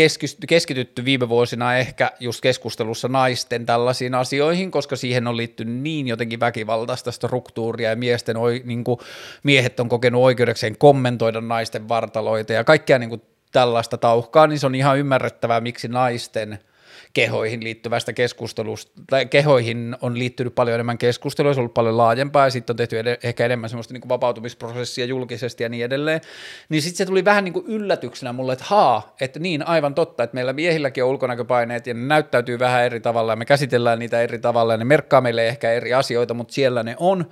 keskitytty 0.48 1.04
viime 1.04 1.28
vuosina 1.28 1.76
ehkä 1.76 2.10
just 2.20 2.40
keskustelussa 2.40 3.08
naisten 3.08 3.66
tällaisiin 3.66 4.14
asioihin, 4.14 4.70
koska 4.70 4.96
siihen 4.96 5.26
on 5.26 5.36
liittynyt 5.36 5.82
niin 5.82 6.08
jotenkin 6.08 6.40
väkivaltaista 6.40 7.12
struktuuria 7.12 7.90
ja 7.90 7.96
miesten, 7.96 8.36
niin 8.64 8.84
kuin, 8.84 8.98
miehet 9.42 9.80
on 9.80 9.88
kokenut 9.88 10.22
oikeudekseen 10.22 10.78
kommentoida 10.78 11.40
naisten 11.40 11.88
vartaloita 11.88 12.52
ja 12.52 12.64
kaikkea 12.64 12.98
niin 12.98 13.10
kuin 13.10 13.22
tällaista 13.52 13.98
tauhkaa, 13.98 14.46
niin 14.46 14.58
se 14.58 14.66
on 14.66 14.74
ihan 14.74 14.98
ymmärrettävää, 14.98 15.60
miksi 15.60 15.88
naisten– 15.88 16.58
kehoihin 17.12 17.64
liittyvästä 17.64 18.12
keskustelusta, 18.12 19.02
tai 19.10 19.26
kehoihin 19.26 19.96
on 20.00 20.18
liittynyt 20.18 20.54
paljon 20.54 20.74
enemmän 20.74 20.98
keskustelua, 20.98 21.54
se 21.54 21.60
on 21.60 21.62
ollut 21.62 21.74
paljon 21.74 21.96
laajempaa, 21.96 22.46
ja 22.46 22.50
sitten 22.50 22.72
on 22.72 22.76
tehty 22.76 22.98
ed- 22.98 23.18
ehkä 23.22 23.44
enemmän 23.44 23.70
semmoista 23.70 23.94
niin 23.94 24.08
vapautumisprosessia 24.08 25.04
julkisesti 25.04 25.62
ja 25.62 25.68
niin 25.68 25.84
edelleen, 25.84 26.20
niin 26.68 26.82
sitten 26.82 26.98
se 26.98 27.06
tuli 27.06 27.24
vähän 27.24 27.44
niin 27.44 27.52
kuin 27.52 27.66
yllätyksenä 27.66 28.32
mulle, 28.32 28.52
että 28.52 28.64
haa, 28.68 29.14
että 29.20 29.38
niin 29.38 29.66
aivan 29.66 29.94
totta, 29.94 30.22
että 30.22 30.34
meillä 30.34 30.52
miehilläkin 30.52 31.04
on 31.04 31.10
ulkonäköpaineet, 31.10 31.86
ja 31.86 31.94
ne 31.94 32.00
näyttäytyy 32.00 32.58
vähän 32.58 32.84
eri 32.84 33.00
tavalla, 33.00 33.32
ja 33.32 33.36
me 33.36 33.44
käsitellään 33.44 33.98
niitä 33.98 34.20
eri 34.20 34.38
tavalla, 34.38 34.72
ja 34.72 34.76
ne 34.76 34.84
merkkaa 34.84 35.20
meille 35.20 35.48
ehkä 35.48 35.72
eri 35.72 35.94
asioita, 35.94 36.34
mutta 36.34 36.54
siellä 36.54 36.82
ne 36.82 36.96
on, 36.98 37.30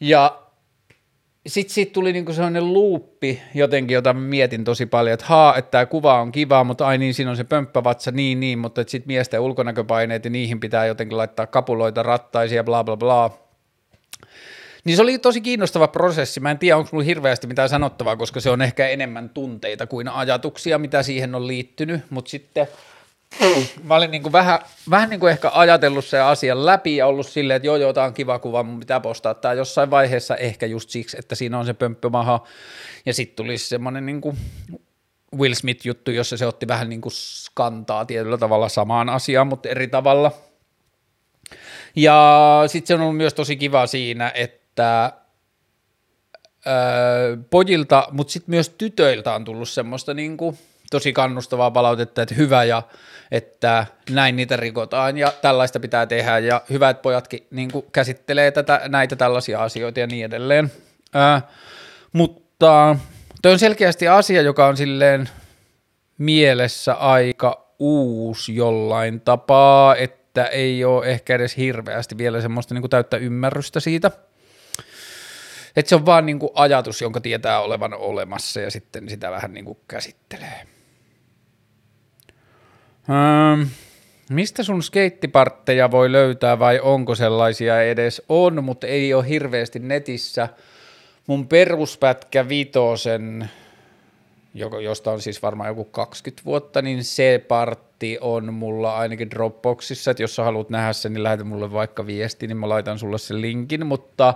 ja 0.00 0.42
sitten 1.46 1.74
siitä 1.74 1.92
tuli 1.92 2.12
niinku 2.12 2.32
sellainen 2.32 2.72
luuppi 2.72 3.42
jotenkin, 3.54 3.94
jota 3.94 4.12
mietin 4.12 4.64
tosi 4.64 4.86
paljon, 4.86 5.14
että 5.14 5.26
haa, 5.26 5.56
että 5.56 5.70
tämä 5.70 5.86
kuva 5.86 6.20
on 6.20 6.32
kiva, 6.32 6.64
mutta 6.64 6.86
ai 6.86 6.98
niin, 6.98 7.14
siinä 7.14 7.30
on 7.30 7.36
se 7.36 7.44
pömppävatsa, 7.44 8.10
niin 8.10 8.40
niin, 8.40 8.58
mutta 8.58 8.84
sitten 8.86 9.06
miesten 9.06 9.40
ulkonäköpaineet 9.40 10.24
ja 10.24 10.30
niihin 10.30 10.60
pitää 10.60 10.86
jotenkin 10.86 11.18
laittaa 11.18 11.46
kapuloita, 11.46 12.02
rattaisia, 12.02 12.64
bla 12.64 12.84
bla 12.84 12.96
bla. 12.96 13.30
Niin 14.84 14.96
se 14.96 15.02
oli 15.02 15.18
tosi 15.18 15.40
kiinnostava 15.40 15.88
prosessi. 15.88 16.40
Mä 16.40 16.50
en 16.50 16.58
tiedä, 16.58 16.76
onko 16.76 16.88
mulla 16.92 17.04
hirveästi 17.04 17.46
mitään 17.46 17.68
sanottavaa, 17.68 18.16
koska 18.16 18.40
se 18.40 18.50
on 18.50 18.62
ehkä 18.62 18.88
enemmän 18.88 19.28
tunteita 19.28 19.86
kuin 19.86 20.08
ajatuksia, 20.08 20.78
mitä 20.78 21.02
siihen 21.02 21.34
on 21.34 21.46
liittynyt, 21.46 22.00
mutta 22.10 22.30
sitten– 22.30 22.68
mä 23.82 23.94
olin 23.94 24.10
niin 24.10 24.22
kuin 24.22 24.32
vähän, 24.32 24.58
vähän 24.90 25.10
niin 25.10 25.20
kuin 25.20 25.30
ehkä 25.32 25.50
ajatellut 25.54 26.04
se 26.04 26.20
asian 26.20 26.66
läpi 26.66 26.96
ja 26.96 27.06
ollut 27.06 27.26
silleen, 27.26 27.56
että 27.56 27.66
joo, 27.66 27.76
joo, 27.76 27.92
tämä 27.92 28.06
on 28.06 28.14
kiva 28.14 28.38
kuva, 28.38 28.62
mun 28.62 28.80
pitää 28.80 29.00
postaa 29.00 29.34
tämä 29.34 29.54
jossain 29.54 29.90
vaiheessa 29.90 30.36
ehkä 30.36 30.66
just 30.66 30.90
siksi, 30.90 31.16
että 31.18 31.34
siinä 31.34 31.58
on 31.58 31.66
se 31.66 31.74
pömppömaha 31.74 32.44
ja 33.06 33.14
sitten 33.14 33.36
tuli 33.36 33.58
semmoinen 33.58 34.06
niin 34.06 34.20
kuin 34.20 34.36
Will 35.38 35.54
Smith-juttu, 35.54 36.10
jossa 36.10 36.36
se 36.36 36.46
otti 36.46 36.68
vähän 36.68 36.88
niin 36.88 37.00
kuin 37.00 37.12
kantaa 37.54 38.04
tietyllä 38.04 38.38
tavalla 38.38 38.68
samaan 38.68 39.08
asiaan, 39.08 39.46
mutta 39.46 39.68
eri 39.68 39.88
tavalla. 39.88 40.32
Ja 41.96 42.62
sitten 42.66 42.86
se 42.86 42.94
on 42.94 43.00
ollut 43.00 43.16
myös 43.16 43.34
tosi 43.34 43.56
kiva 43.56 43.86
siinä, 43.86 44.32
että 44.34 45.12
öö, 46.66 47.36
pojilta, 47.50 48.08
mutta 48.10 48.32
sitten 48.32 48.50
myös 48.50 48.68
tytöiltä 48.68 49.34
on 49.34 49.44
tullut 49.44 49.68
semmoista 49.68 50.14
niin 50.14 50.36
kuin– 50.36 50.58
tosi 50.90 51.12
kannustavaa 51.12 51.70
palautetta, 51.70 52.22
että 52.22 52.34
hyvä 52.34 52.64
ja 52.64 52.82
että 53.30 53.86
näin 54.10 54.36
niitä 54.36 54.56
rikotaan 54.56 55.18
ja 55.18 55.32
tällaista 55.42 55.80
pitää 55.80 56.06
tehdä 56.06 56.38
ja 56.38 56.62
hyvä, 56.70 56.90
että 56.90 57.02
pojatkin 57.02 57.46
niin 57.50 57.70
kuin 57.70 57.86
käsittelee 57.92 58.50
tätä, 58.50 58.80
näitä 58.88 59.16
tällaisia 59.16 59.62
asioita 59.62 60.00
ja 60.00 60.06
niin 60.06 60.24
edelleen. 60.24 60.72
Ää, 61.14 61.42
mutta 62.12 62.96
toi 63.42 63.52
on 63.52 63.58
selkeästi 63.58 64.08
asia, 64.08 64.42
joka 64.42 64.66
on 64.66 64.76
silleen 64.76 65.28
mielessä 66.18 66.94
aika 66.94 67.74
uusi 67.78 68.56
jollain 68.56 69.20
tapaa, 69.20 69.96
että 69.96 70.46
ei 70.46 70.84
ole 70.84 71.06
ehkä 71.06 71.34
edes 71.34 71.56
hirveästi 71.56 72.18
vielä 72.18 72.40
semmoista 72.40 72.74
niin 72.74 72.82
kuin 72.82 72.90
täyttä 72.90 73.16
ymmärrystä 73.16 73.80
siitä. 73.80 74.10
Että 75.76 75.88
se 75.88 75.94
on 75.94 76.06
vaan 76.06 76.26
niin 76.26 76.38
kuin 76.38 76.50
ajatus, 76.54 77.00
jonka 77.00 77.20
tietää 77.20 77.60
olevan 77.60 77.94
olemassa 77.94 78.60
ja 78.60 78.70
sitten 78.70 79.08
sitä 79.08 79.30
vähän 79.30 79.52
niin 79.52 79.64
kuin 79.64 79.78
käsittelee. 79.88 80.66
Ähm, 83.10 83.62
mistä 84.30 84.62
sun 84.62 84.82
skeittipartteja 84.82 85.90
voi 85.90 86.12
löytää 86.12 86.58
vai 86.58 86.80
onko 86.80 87.14
sellaisia 87.14 87.82
edes? 87.82 88.22
On, 88.28 88.64
mutta 88.64 88.86
ei 88.86 89.14
ole 89.14 89.28
hirveästi 89.28 89.78
netissä. 89.78 90.48
Mun 91.26 91.48
peruspätkä 91.48 92.48
vitosen, 92.48 93.50
josta 94.82 95.10
on 95.12 95.20
siis 95.20 95.42
varmaan 95.42 95.68
joku 95.68 95.84
20 95.84 96.44
vuotta, 96.44 96.82
niin 96.82 97.04
se 97.04 97.44
partti 97.48 98.18
on 98.20 98.54
mulla 98.54 98.96
ainakin 98.96 99.30
Dropboxissa, 99.30 100.10
että 100.10 100.22
jos 100.22 100.36
sä 100.36 100.44
haluat 100.44 100.70
nähdä 100.70 100.92
sen, 100.92 101.12
niin 101.12 101.22
lähetä 101.22 101.44
mulle 101.44 101.72
vaikka 101.72 102.06
viesti, 102.06 102.46
niin 102.46 102.56
mä 102.56 102.68
laitan 102.68 102.98
sulle 102.98 103.18
sen 103.18 103.40
linkin, 103.40 103.86
mutta 103.86 104.34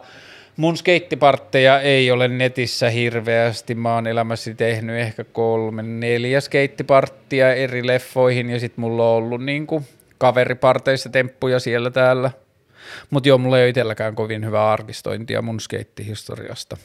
Mun 0.57 0.77
skeittipartteja 0.77 1.81
ei 1.81 2.11
ole 2.11 2.29
netissä 2.29 2.91
hirveästi. 2.91 3.75
Mä 3.75 3.95
oon 3.95 4.07
elämässäni 4.07 4.55
tehnyt 4.57 4.97
ehkä 4.97 5.25
kolme, 5.25 5.83
neljä 5.83 6.41
skeittiparttia 6.41 7.55
eri 7.55 7.87
leffoihin 7.87 8.51
ja 8.51 8.61
sit 8.61 8.77
mulla 8.77 9.11
on 9.11 9.17
ollut 9.17 9.45
niinku 9.45 9.83
kaveriparteissa 10.19 11.09
temppuja 11.09 11.61
siellä 11.61 11.91
täällä. 11.91 12.31
Mutta 13.11 13.29
joo, 13.29 13.39
mulla 13.39 13.59
ei 13.59 13.63
ole 13.63 13.69
itselläkään 13.69 14.15
kovin 14.15 14.45
hyvää 14.45 14.73
arkistointia 14.73 15.43
mun 15.43 15.61
skeittihistoriasta. 15.61 16.77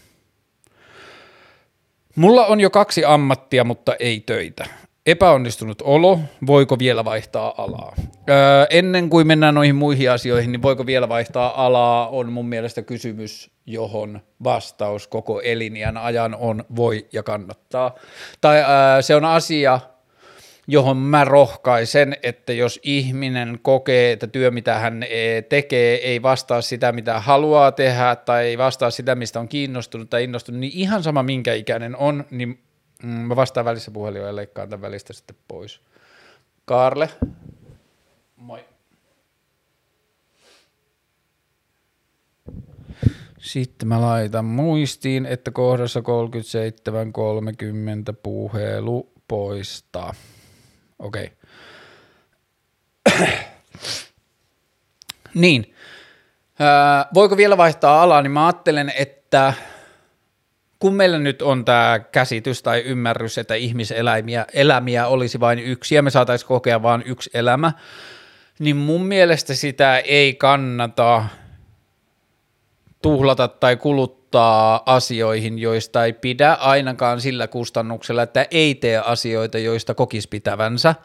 Mulla 2.15 2.45
on 2.45 2.59
jo 2.59 2.69
kaksi 2.69 3.05
ammattia, 3.05 3.63
mutta 3.63 3.95
ei 3.99 4.23
töitä. 4.25 4.65
Epäonnistunut 5.09 5.81
olo, 5.81 6.19
voiko 6.47 6.79
vielä 6.79 7.05
vaihtaa 7.05 7.63
alaa? 7.63 7.95
Öö, 8.29 8.65
ennen 8.69 9.09
kuin 9.09 9.27
mennään 9.27 9.55
noihin 9.55 9.75
muihin 9.75 10.11
asioihin, 10.11 10.51
niin 10.51 10.61
voiko 10.61 10.85
vielä 10.85 11.09
vaihtaa 11.09 11.65
alaa, 11.65 12.07
on 12.07 12.31
mun 12.31 12.49
mielestä 12.49 12.81
kysymys, 12.81 13.51
johon 13.65 14.21
vastaus 14.43 15.07
koko 15.07 15.41
eliniän 15.41 15.97
ajan 15.97 16.35
on 16.35 16.63
voi 16.75 17.07
ja 17.13 17.23
kannattaa. 17.23 17.95
Tai 18.41 18.57
öö, 18.57 19.01
se 19.01 19.15
on 19.15 19.25
asia, 19.25 19.79
johon 20.67 20.97
mä 20.97 21.25
rohkaisen, 21.25 22.17
että 22.23 22.53
jos 22.53 22.79
ihminen 22.83 23.59
kokee, 23.61 24.11
että 24.11 24.27
työ, 24.27 24.51
mitä 24.51 24.79
hän 24.79 25.03
e, 25.03 25.41
tekee, 25.41 25.95
ei 25.95 26.21
vastaa 26.21 26.61
sitä, 26.61 26.91
mitä 26.91 27.19
haluaa 27.19 27.71
tehdä, 27.71 28.15
tai 28.15 28.45
ei 28.45 28.57
vastaa 28.57 28.89
sitä, 28.89 29.15
mistä 29.15 29.39
on 29.39 29.47
kiinnostunut 29.47 30.09
tai 30.09 30.23
innostunut, 30.23 30.59
niin 30.59 30.73
ihan 30.75 31.03
sama 31.03 31.23
minkä 31.23 31.53
ikäinen 31.53 31.95
on, 31.95 32.25
niin 32.31 32.59
Mm, 33.03 33.09
mä 33.09 33.35
vastaan 33.35 33.65
välissä 33.65 33.91
puhelin 33.91 34.21
ja 34.21 34.35
leikkaan 34.35 34.69
tämän 34.69 34.81
välistä 34.81 35.13
sitten 35.13 35.35
pois. 35.47 35.81
Karle. 36.65 37.09
Moi. 38.35 38.65
Sitten 43.39 43.87
mä 43.87 44.01
laitan 44.01 44.45
muistiin, 44.45 45.25
että 45.25 45.51
kohdassa 45.51 45.99
37.30 45.99 46.05
puhelu 48.23 49.13
poistaa. 49.27 50.13
Okei. 50.99 51.31
Okay. 53.13 53.27
niin. 55.33 55.75
Ää, 56.59 57.05
voiko 57.13 57.37
vielä 57.37 57.57
vaihtaa 57.57 58.03
alaa, 58.03 58.21
niin 58.21 58.31
mä 58.31 58.45
ajattelen, 58.45 58.93
että 58.97 59.53
kun 60.79 60.93
meillä 60.93 61.19
nyt 61.19 61.41
on 61.41 61.65
tämä 61.65 61.99
käsitys 62.11 62.63
tai 62.63 62.79
ymmärrys, 62.79 63.37
että 63.37 63.55
ihmiseläimiä 63.55 64.45
elämiä 64.53 65.07
olisi 65.07 65.39
vain 65.39 65.59
yksi 65.59 65.95
ja 65.95 66.01
me 66.01 66.09
saataisiin 66.09 66.47
kokea 66.47 66.83
vain 66.83 67.03
yksi 67.05 67.29
elämä, 67.33 67.71
niin 68.59 68.75
mun 68.75 69.05
mielestä 69.05 69.53
sitä 69.53 69.97
ei 69.97 70.33
kannata 70.33 71.25
tuhlata 73.01 73.47
tai 73.47 73.77
kuluttaa 73.77 74.83
asioihin, 74.85 75.59
joista 75.59 76.05
ei 76.05 76.13
pidä 76.13 76.53
ainakaan 76.53 77.21
sillä 77.21 77.47
kustannuksella, 77.47 78.23
että 78.23 78.47
ei 78.51 78.75
tee 78.75 78.97
asioita, 78.97 79.57
joista 79.57 79.93
kokisi 79.93 80.29
pitävänsä. 80.29 80.95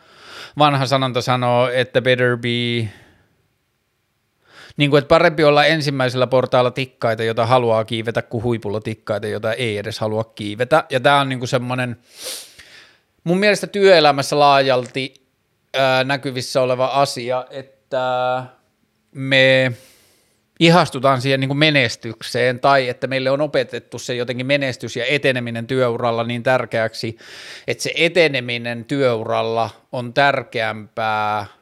Vanha 0.59 0.87
sanonta 0.87 1.23
sanoo, 1.23 1.69
että 1.69 2.03
better 2.03 2.37
be 2.37 2.89
niin 4.77 4.91
kuin, 4.91 4.99
että 4.99 5.09
parempi 5.09 5.45
olla 5.45 5.65
ensimmäisellä 5.65 6.27
portaalla 6.27 6.71
tikkaita, 6.71 7.25
jota 7.25 7.47
haluaa 7.47 7.85
kiivetä, 7.85 8.23
kuin 8.23 8.45
huipulla 8.45 8.81
tikkaita, 8.81 9.27
jota 9.27 9.53
ei 9.53 9.79
edes 9.79 9.99
halua 9.99 10.25
kiivetä. 10.25 10.85
Ja 10.91 11.01
tämä 11.01 11.21
on 11.21 11.29
niin 11.29 11.39
kuin 11.39 11.49
semmoinen, 11.49 11.97
mun 13.25 13.39
mielestä 13.39 13.67
työelämässä 13.67 14.39
laajalti 14.39 15.15
ää, 15.75 16.05
näkyvissä 16.05 16.61
oleva 16.61 16.87
asia, 16.87 17.47
että 17.51 18.45
me 19.13 19.73
ihastutaan 20.61 21.21
siihen 21.21 21.41
niin 21.41 21.49
kuin 21.49 21.59
menestykseen 21.59 22.61
tai 22.61 22.89
että 22.89 23.07
meille 23.07 23.31
on 23.31 23.41
opetettu 23.41 23.99
se 23.99 24.15
jotenkin 24.15 24.47
menestys 24.47 24.97
ja 24.97 25.05
eteneminen 25.05 25.67
työuralla 25.67 26.25
niin 26.25 26.43
tärkeäksi, 26.43 27.19
että 27.67 27.83
se 27.83 27.93
eteneminen 27.97 28.85
työuralla 28.85 29.71
on 29.93 30.15
tärkeämpää– 30.15 31.47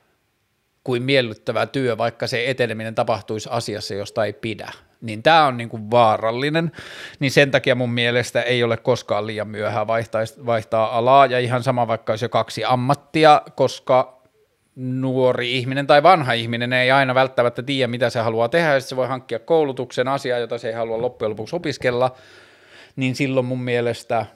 kuin 0.84 1.02
miellyttävä 1.02 1.66
työ, 1.66 1.98
vaikka 1.98 2.26
se 2.26 2.50
eteneminen 2.50 2.94
tapahtuisi 2.94 3.48
asiassa, 3.52 3.94
josta 3.94 4.24
ei 4.24 4.32
pidä. 4.32 4.72
Niin 5.00 5.22
tämä 5.22 5.46
on 5.46 5.56
niinku 5.56 5.90
vaarallinen, 5.90 6.72
niin 7.20 7.30
sen 7.30 7.50
takia 7.50 7.74
mun 7.74 7.90
mielestä 7.90 8.42
ei 8.42 8.62
ole 8.62 8.76
koskaan 8.76 9.26
liian 9.26 9.48
myöhään 9.48 9.86
vaihtaa, 9.86 10.22
vaihtaa 10.46 10.98
alaa, 10.98 11.26
ja 11.26 11.38
ihan 11.38 11.62
sama 11.62 11.88
vaikka 11.88 12.12
olisi 12.12 12.24
jo 12.24 12.28
kaksi 12.28 12.64
ammattia, 12.64 13.42
koska 13.54 14.22
nuori 14.76 15.58
ihminen 15.58 15.86
tai 15.86 16.02
vanha 16.02 16.32
ihminen 16.32 16.72
ei 16.72 16.90
aina 16.90 17.14
välttämättä 17.14 17.62
tiedä, 17.62 17.88
mitä 17.88 18.10
se 18.10 18.20
haluaa 18.20 18.48
tehdä, 18.48 18.74
ja 18.74 18.80
se 18.80 18.96
voi 18.96 19.08
hankkia 19.08 19.38
koulutuksen 19.38 20.08
asiaa, 20.08 20.38
jota 20.38 20.58
se 20.58 20.68
ei 20.68 20.74
halua 20.74 21.02
loppujen 21.02 21.30
lopuksi 21.30 21.56
opiskella, 21.56 22.14
niin 22.96 23.14
silloin 23.14 23.46
mun 23.46 23.62
mielestä– 23.62 24.26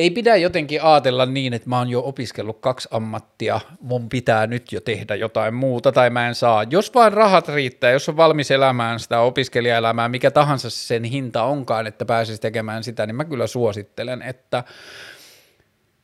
ei 0.00 0.10
pidä 0.10 0.36
jotenkin 0.36 0.82
ajatella 0.82 1.26
niin, 1.26 1.54
että 1.54 1.68
mä 1.68 1.78
oon 1.78 1.88
jo 1.88 2.02
opiskellut 2.04 2.60
kaksi 2.60 2.88
ammattia, 2.90 3.60
mun 3.80 4.08
pitää 4.08 4.46
nyt 4.46 4.72
jo 4.72 4.80
tehdä 4.80 5.14
jotain 5.14 5.54
muuta 5.54 5.92
tai 5.92 6.10
mä 6.10 6.28
en 6.28 6.34
saa. 6.34 6.64
Jos 6.70 6.94
vain 6.94 7.12
rahat 7.12 7.48
riittää, 7.48 7.90
jos 7.90 8.08
on 8.08 8.16
valmis 8.16 8.50
elämään 8.50 9.00
sitä 9.00 9.20
opiskelijaelämää, 9.20 10.08
mikä 10.08 10.30
tahansa 10.30 10.70
sen 10.70 11.04
hinta 11.04 11.42
onkaan, 11.42 11.86
että 11.86 12.04
pääsisi 12.04 12.40
tekemään 12.40 12.84
sitä, 12.84 13.06
niin 13.06 13.16
mä 13.16 13.24
kyllä 13.24 13.46
suosittelen, 13.46 14.22
että 14.22 14.64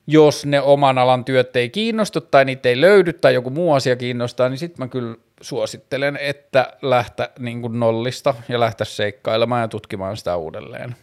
jos 0.07 0.47
ne 0.47 0.61
oman 0.61 0.99
alan 0.99 1.25
työt 1.25 1.57
ei 1.57 1.71
kiinnostu 1.71 2.21
tai 2.21 2.45
niitä 2.45 2.69
ei 2.69 2.81
löydy 2.81 3.13
tai 3.13 3.35
joku 3.35 3.51
muu 3.51 3.73
asia 3.73 3.97
kiinnostaa, 3.97 4.49
niin 4.49 4.59
sitten 4.59 4.85
mä 4.85 4.89
kyllä 4.89 5.17
suosittelen, 5.41 6.19
että 6.21 6.73
lähtä 6.83 7.31
niin 7.39 7.63
nollista 7.71 8.35
ja 8.49 8.61
lähteä 8.61 8.85
seikkailemaan 8.85 9.63
ja 9.63 9.69
tutkimaan 9.69 10.17
sitä 10.17 10.37
uudelleen. 10.37 10.97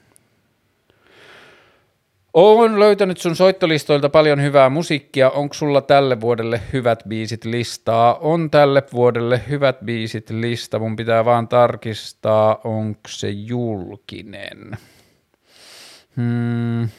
Olen 2.33 2.79
löytänyt 2.79 3.17
sun 3.17 3.35
soittolistoilta 3.35 4.09
paljon 4.09 4.41
hyvää 4.41 4.69
musiikkia. 4.69 5.29
Onko 5.29 5.53
sulla 5.53 5.81
tälle 5.81 6.21
vuodelle 6.21 6.61
hyvät 6.73 7.03
biisit 7.07 7.45
listaa? 7.45 8.15
On 8.15 8.51
tälle 8.51 8.83
vuodelle 8.93 9.41
hyvät 9.49 9.79
biisit 9.85 10.29
lista. 10.29 10.79
Mun 10.79 10.95
pitää 10.95 11.25
vaan 11.25 11.47
tarkistaa, 11.47 12.61
onko 12.63 12.99
se 13.07 13.29
julkinen. 13.29 14.77
Hmm. 16.15 16.89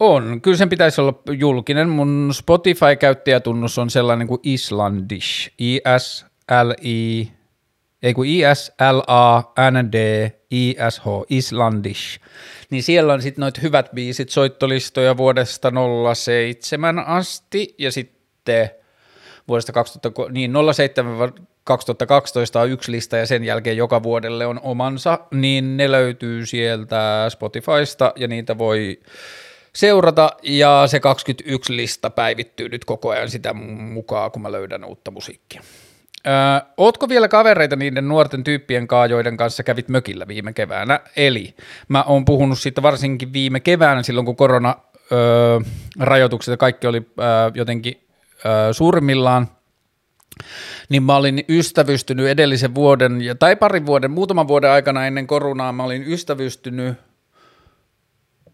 On, 0.00 0.40
kyllä 0.40 0.56
sen 0.56 0.68
pitäisi 0.68 1.00
olla 1.00 1.22
julkinen. 1.30 1.88
Mun 1.88 2.30
Spotify-käyttäjätunnus 2.32 3.78
on 3.78 3.90
sellainen 3.90 4.26
kuin 4.26 4.40
Islandish, 4.42 5.50
I-S-L-I, 5.58 7.28
ei 8.02 8.14
kun 8.14 8.26
I-S-L-A-N-D 8.26 9.96
ISH, 10.50 11.04
Islandish, 11.28 12.20
niin 12.70 12.82
siellä 12.82 13.12
on 13.12 13.22
sitten 13.22 13.42
noita 13.42 13.60
hyvät 13.60 13.90
biisit, 13.94 14.30
soittolistoja 14.30 15.16
vuodesta 15.16 15.72
07 16.14 16.98
asti 16.98 17.74
ja 17.78 17.92
sitten 17.92 18.70
vuodesta 19.48 19.72
2000, 19.72 20.32
niin 20.32 20.52
07 20.74 21.32
2012 21.64 22.60
on 22.60 22.70
yksi 22.70 22.92
lista 22.92 23.16
ja 23.16 23.26
sen 23.26 23.44
jälkeen 23.44 23.76
joka 23.76 24.02
vuodelle 24.02 24.46
on 24.46 24.60
omansa, 24.62 25.18
niin 25.30 25.76
ne 25.76 25.90
löytyy 25.90 26.46
sieltä 26.46 27.26
Spotifysta 27.28 28.12
ja 28.16 28.28
niitä 28.28 28.58
voi 28.58 29.00
seurata. 29.74 30.30
Ja 30.42 30.84
se 30.86 31.00
21 31.00 31.76
lista 31.76 32.10
päivittyy 32.10 32.68
nyt 32.68 32.84
koko 32.84 33.10
ajan 33.10 33.30
sitä 33.30 33.52
mukaan, 33.52 34.30
kun 34.30 34.42
mä 34.42 34.52
löydän 34.52 34.84
uutta 34.84 35.10
musiikkia. 35.10 35.62
Öö, 36.26 36.70
ootko 36.76 37.08
vielä 37.08 37.28
kavereita 37.28 37.76
niiden 37.76 38.08
nuorten 38.08 38.44
tyyppien 38.44 38.86
kaa, 38.86 39.06
joiden 39.06 39.36
kanssa 39.36 39.62
kävit 39.62 39.88
mökillä 39.88 40.28
viime 40.28 40.52
keväänä? 40.52 41.00
Eli 41.16 41.54
mä 41.88 42.02
oon 42.02 42.24
puhunut 42.24 42.58
siitä 42.58 42.82
varsinkin 42.82 43.32
viime 43.32 43.60
keväänä 43.60 44.02
silloin, 44.02 44.26
kun 44.26 44.36
korona 44.36 44.74
öö, 45.12 45.60
rajoitukset 46.00 46.52
ja 46.52 46.56
kaikki 46.56 46.86
oli 46.86 47.02
öö, 47.18 47.26
jotenkin 47.54 48.08
öö, 48.46 48.72
suurimmillaan, 48.72 49.48
niin 50.88 51.02
mä 51.02 51.16
olin 51.16 51.44
ystävystynyt 51.48 52.28
edellisen 52.28 52.74
vuoden, 52.74 53.20
tai 53.38 53.56
parin 53.56 53.86
vuoden, 53.86 54.10
muutaman 54.10 54.48
vuoden 54.48 54.70
aikana 54.70 55.06
ennen 55.06 55.26
koronaa 55.26 55.72
mä 55.72 55.84
olin 55.84 56.04
ystävystynyt 56.12 56.94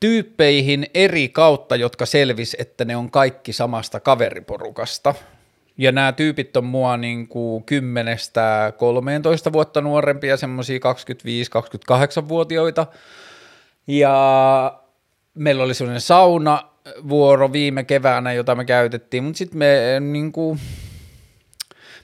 tyyppeihin 0.00 0.86
eri 0.94 1.28
kautta, 1.28 1.76
jotka 1.76 2.06
selvis, 2.06 2.56
että 2.58 2.84
ne 2.84 2.96
on 2.96 3.10
kaikki 3.10 3.52
samasta 3.52 4.00
kaveriporukasta– 4.00 5.14
ja 5.78 5.92
nämä 5.92 6.12
tyypit 6.12 6.56
on 6.56 6.64
mua 6.64 6.96
niin 6.96 7.28
kuin 7.28 7.64
10-13 9.48 9.52
vuotta 9.52 9.80
nuorempia, 9.80 10.36
semmoisia 10.36 10.78
25-28-vuotiaita. 10.78 12.86
Ja 13.86 14.78
meillä 15.34 15.64
oli 15.64 15.74
sellainen 15.74 16.00
saunavuoro 16.00 17.52
viime 17.52 17.84
keväänä, 17.84 18.32
jota 18.32 18.54
me 18.54 18.64
käytettiin, 18.64 19.24
mutta 19.24 19.38
sitten 19.38 19.58
me 19.58 20.00
niin 20.00 20.32
kuin, 20.32 20.60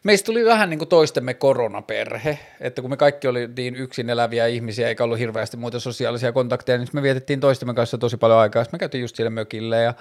meistä 0.03 0.27
tuli 0.27 0.45
vähän 0.45 0.71
niin 0.71 0.79
kuin 0.79 0.89
toistemme 0.89 1.35
koronaperhe, 1.35 2.39
että 2.61 2.83
kun 2.83 2.91
me 2.91 2.97
kaikki 2.97 3.29
oltiin 3.29 3.77
yksin 3.77 4.11
eläviä 4.11 4.47
ihmisiä 4.47 4.89
eikä 4.89 5.05
ollut 5.05 5.19
hirveästi 5.19 5.57
muita 5.57 5.81
sosiaalisia 5.81 6.33
kontakteja, 6.33 6.79
niin 6.79 6.89
me 6.93 7.03
vietettiin 7.03 7.41
toistemme 7.41 7.75
kanssa 7.75 7.99
tosi 7.99 8.16
paljon 8.16 8.39
aikaa. 8.39 8.64
Sitten 8.64 8.79
me 8.79 8.81
käytiin 8.81 9.03
just 9.03 9.16
siellä 9.16 9.31
mökille 9.31 9.83
ja 9.83 9.95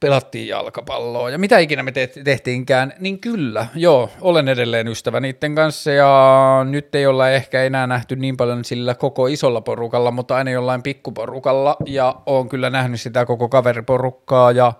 pelattiin 0.00 0.48
jalkapalloa 0.48 1.30
ja 1.30 1.38
mitä 1.38 1.58
ikinä 1.58 1.82
me 1.82 1.92
tehtiinkään, 2.24 2.92
niin 2.98 3.18
kyllä, 3.18 3.66
joo, 3.74 4.10
olen 4.20 4.48
edelleen 4.48 4.88
ystävä 4.88 5.20
niiden 5.20 5.54
kanssa 5.54 5.90
ja 5.90 6.66
nyt 6.70 6.94
ei 6.94 7.06
olla 7.06 7.30
ehkä 7.30 7.62
enää 7.62 7.86
nähty 7.86 8.16
niin 8.16 8.36
paljon 8.36 8.64
sillä 8.64 8.94
koko 8.94 9.26
isolla 9.26 9.60
porukalla, 9.60 10.10
mutta 10.10 10.36
aina 10.36 10.50
jollain 10.50 10.82
pikkuporukalla 10.82 11.76
ja 11.86 12.16
olen 12.26 12.48
kyllä 12.48 12.70
nähnyt 12.70 13.00
sitä 13.00 13.26
koko 13.26 13.48
kaveriporukkaa 13.48 14.52
ja 14.52 14.72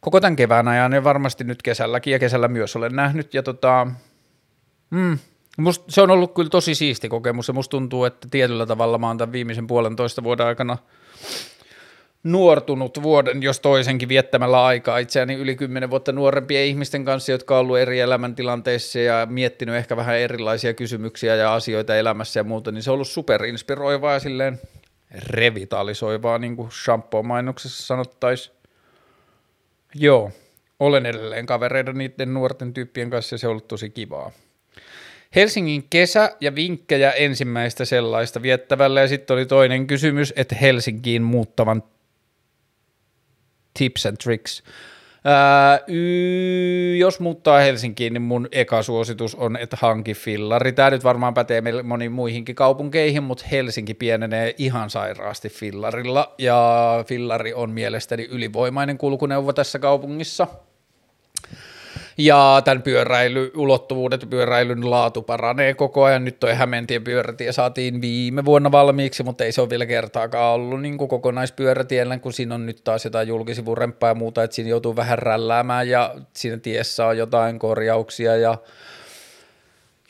koko 0.00 0.20
tämän 0.20 0.36
kevään 0.36 0.68
ajan 0.68 0.92
ja 0.92 1.04
varmasti 1.04 1.44
nyt 1.44 1.62
kesälläkin 1.62 2.12
ja 2.12 2.18
kesällä 2.18 2.48
myös 2.48 2.76
olen 2.76 2.96
nähnyt 2.96 3.34
ja 3.34 3.42
tota, 3.42 3.86
mm, 4.90 5.18
Must, 5.58 5.82
se 5.88 6.02
on 6.02 6.10
ollut 6.10 6.34
kyllä 6.34 6.50
tosi 6.50 6.74
siisti 6.74 7.08
kokemus 7.08 7.48
ja 7.48 7.54
musta 7.54 7.70
tuntuu, 7.70 8.04
että 8.04 8.28
tietyllä 8.30 8.66
tavalla 8.66 8.98
mä 8.98 9.06
oon 9.06 9.18
tämän 9.18 9.32
viimeisen 9.32 9.66
puolentoista 9.66 10.22
vuoden 10.22 10.46
aikana 10.46 10.78
nuortunut 12.22 13.02
vuoden, 13.02 13.42
jos 13.42 13.60
toisenkin 13.60 14.08
viettämällä 14.08 14.64
aikaa 14.64 14.98
itseäni 14.98 15.34
yli 15.34 15.56
kymmenen 15.56 15.90
vuotta 15.90 16.12
nuorempien 16.12 16.66
ihmisten 16.66 17.04
kanssa, 17.04 17.32
jotka 17.32 17.54
on 17.54 17.60
ollut 17.60 17.78
eri 17.78 18.00
elämäntilanteissa 18.00 18.98
ja 18.98 19.26
miettinyt 19.30 19.74
ehkä 19.74 19.96
vähän 19.96 20.18
erilaisia 20.18 20.74
kysymyksiä 20.74 21.36
ja 21.36 21.54
asioita 21.54 21.96
elämässä 21.96 22.40
ja 22.40 22.44
muuta, 22.44 22.72
niin 22.72 22.82
se 22.82 22.90
on 22.90 22.94
ollut 22.94 23.08
superinspiroivaa 23.08 24.12
ja 24.12 24.20
silleen 24.20 24.60
revitalisoivaa, 25.28 26.38
niin 26.38 26.56
kuin 26.56 26.70
shampoo-mainoksessa 26.70 27.86
sanottaisiin. 27.86 28.56
Joo, 29.94 30.30
olen 30.80 31.06
edelleen 31.06 31.46
kavereiden 31.46 31.98
niiden 31.98 32.34
nuorten 32.34 32.74
tyyppien 32.74 33.10
kanssa 33.10 33.34
ja 33.34 33.38
se 33.38 33.46
on 33.46 33.50
ollut 33.50 33.68
tosi 33.68 33.90
kivaa. 33.90 34.32
Helsingin 35.34 35.86
kesä 35.90 36.36
ja 36.40 36.54
vinkkejä 36.54 37.10
ensimmäistä 37.10 37.84
sellaista 37.84 38.42
viettävällä 38.42 39.00
ja 39.00 39.08
sitten 39.08 39.34
oli 39.34 39.46
toinen 39.46 39.86
kysymys, 39.86 40.32
että 40.36 40.54
Helsinkiin 40.54 41.22
muuttavan 41.22 41.82
tips 43.74 44.06
and 44.06 44.16
tricks. 44.16 44.62
Ää, 45.24 45.80
y- 45.86 46.96
jos 46.96 47.20
muuttaa 47.20 47.58
Helsinkiin, 47.58 48.12
niin 48.12 48.22
mun 48.22 48.48
eka 48.52 48.82
suositus 48.82 49.34
on, 49.34 49.56
että 49.56 49.76
hanki 49.80 50.14
fillari. 50.14 50.72
Tämä 50.72 50.90
nyt 50.90 51.04
varmaan 51.04 51.34
pätee 51.34 51.62
moniin 51.82 52.12
muihinkin 52.12 52.54
kaupunkeihin, 52.54 53.22
mutta 53.22 53.44
Helsinki 53.50 53.94
pienenee 53.94 54.54
ihan 54.58 54.90
sairaasti 54.90 55.48
fillarilla, 55.48 56.34
ja 56.38 57.04
fillari 57.06 57.54
on 57.54 57.70
mielestäni 57.70 58.28
ylivoimainen 58.30 58.98
kulkuneuvo 58.98 59.52
tässä 59.52 59.78
kaupungissa– 59.78 60.46
ja 62.24 62.62
tämän 62.64 62.82
pyöräily, 62.82 63.52
ulottuvuudet 63.56 64.22
ja 64.22 64.26
pyöräilyn 64.26 64.90
laatu 64.90 65.22
paranee 65.22 65.74
koko 65.74 66.04
ajan. 66.04 66.24
Nyt 66.24 66.40
toi 66.40 66.54
Hämeentien 66.54 67.04
pyörätie 67.04 67.52
saatiin 67.52 68.00
viime 68.00 68.44
vuonna 68.44 68.72
valmiiksi, 68.72 69.22
mutta 69.22 69.44
ei 69.44 69.52
se 69.52 69.60
ole 69.60 69.70
vielä 69.70 69.86
kertaakaan 69.86 70.54
ollut 70.54 70.82
niin 70.82 70.98
kuin 70.98 71.08
kokonaispyörätiellä, 71.08 72.18
kun 72.18 72.32
siinä 72.32 72.54
on 72.54 72.66
nyt 72.66 72.84
taas 72.84 73.04
jotain 73.04 73.28
julkisivuremppaa 73.28 74.10
ja 74.10 74.14
muuta, 74.14 74.42
että 74.42 74.54
siinä 74.54 74.70
joutuu 74.70 74.96
vähän 74.96 75.18
rälläämään 75.18 75.88
ja 75.88 76.14
siinä 76.32 76.56
tiessä 76.56 77.06
on 77.06 77.18
jotain 77.18 77.58
korjauksia 77.58 78.36
ja 78.36 78.58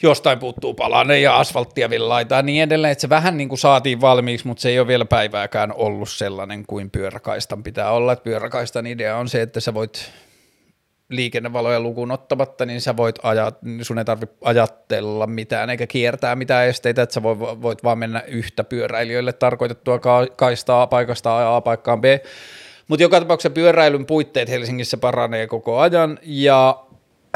jostain 0.03 0.39
puuttuu 0.39 0.75
palane 0.75 1.21
ja 1.21 1.39
asfalttia 1.39 1.91
villaita 1.91 2.35
ja 2.35 2.43
niin 2.43 2.63
edelleen, 2.63 2.93
että 2.93 3.03
se 3.03 3.09
vähän 3.09 3.37
niin 3.37 3.49
kuin 3.49 3.59
saatiin 3.59 4.01
valmiiksi, 4.01 4.47
mutta 4.47 4.61
se 4.61 4.69
ei 4.69 4.79
ole 4.79 4.87
vielä 4.87 5.05
päivääkään 5.05 5.73
ollut 5.73 6.09
sellainen 6.09 6.67
kuin 6.67 6.91
pyöräkaistan 6.91 7.63
pitää 7.63 7.91
olla, 7.91 8.13
että 8.13 8.23
pyöräkaistan 8.23 8.87
idea 8.87 9.17
on 9.17 9.29
se, 9.29 9.43
että 9.43 9.61
sä 9.61 9.75
voit 9.75 10.13
liikennevaloja 11.11 11.81
lukuun 11.81 12.11
ottamatta, 12.11 12.67
niin 12.67 12.81
sä 12.81 12.97
voit 12.97 13.19
ajat, 13.23 13.59
sun 13.83 13.99
ei 13.99 14.05
tarvitse 14.05 14.37
ajatella 14.45 15.27
mitään 15.27 15.71
eikä 15.71 15.87
kiertää 15.87 16.37
mitään 16.37 16.67
esteitä, 16.67 17.03
että 17.03 17.15
sä 17.15 17.23
voit, 17.23 17.39
voit 17.39 17.85
vaan 17.85 17.99
mennä 17.99 18.21
yhtä 18.21 18.65
pyöräilijöille 18.65 19.33
tarkoitettua 19.33 20.01
kaistaa 20.37 20.87
paikasta 20.87 21.57
A 21.57 21.61
paikkaan 21.61 22.01
B. 22.01 22.05
Mutta 22.89 23.03
joka 23.03 23.21
tapauksessa 23.21 23.51
pyöräilyn 23.51 24.07
puitteet 24.07 24.49
Helsingissä 24.49 24.97
paranee 24.97 25.47
koko 25.47 25.79
ajan 25.79 26.19
ja 26.23 26.85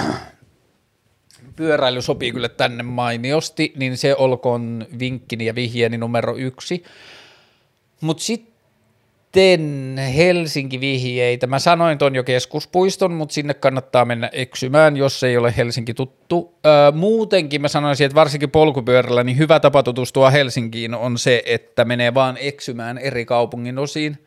pyöräily 1.56 2.02
sopii 2.02 2.32
kyllä 2.32 2.48
tänne 2.48 2.82
mainiosti, 2.82 3.72
niin 3.76 3.96
se 3.96 4.14
olkoon 4.16 4.86
vinkkini 4.98 5.46
ja 5.46 5.54
vihjeeni 5.54 5.98
numero 5.98 6.36
yksi. 6.36 6.84
Mutta 8.00 8.22
sitten 8.22 8.53
sitten 9.34 9.98
Helsinki-vihjeitä. 9.98 11.46
Mä 11.46 11.58
sanoin 11.58 11.98
ton 11.98 12.14
jo 12.14 12.24
keskuspuiston, 12.24 13.12
mutta 13.12 13.32
sinne 13.32 13.54
kannattaa 13.54 14.04
mennä 14.04 14.30
eksymään, 14.32 14.96
jos 14.96 15.22
ei 15.22 15.36
ole 15.36 15.54
Helsinki 15.56 15.94
tuttu. 15.94 16.58
Öö, 16.66 16.92
muutenkin 16.92 17.60
mä 17.60 17.68
sanoisin, 17.68 18.04
että 18.04 18.14
varsinkin 18.14 18.50
polkupyörällä, 18.50 19.24
niin 19.24 19.38
hyvä 19.38 19.60
tapa 19.60 19.82
tutustua 19.82 20.30
Helsinkiin 20.30 20.94
on 20.94 21.18
se, 21.18 21.42
että 21.46 21.84
menee 21.84 22.14
vaan 22.14 22.36
eksymään 22.40 22.98
eri 22.98 23.24
kaupungin 23.24 23.78
osiin 23.78 24.18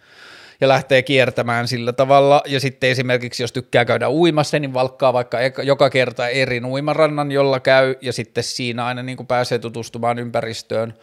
ja 0.61 0.67
lähtee 0.67 1.01
kiertämään 1.01 1.67
sillä 1.67 1.93
tavalla. 1.93 2.41
Ja 2.45 2.59
sitten 2.59 2.89
esimerkiksi, 2.89 3.43
jos 3.43 3.51
tykkää 3.51 3.85
käydä 3.85 4.09
uimassa, 4.09 4.59
niin 4.59 4.73
valkkaa 4.73 5.13
vaikka 5.13 5.37
joka 5.63 5.89
kerta 5.89 6.27
eri 6.27 6.61
uimarannan, 6.65 7.31
jolla 7.31 7.59
käy, 7.59 7.95
ja 8.01 8.13
sitten 8.13 8.43
siinä 8.43 8.85
aina 8.85 9.03
niin 9.03 9.27
pääsee 9.27 9.59
tutustumaan 9.59 10.19
ympäristöön. 10.19 10.93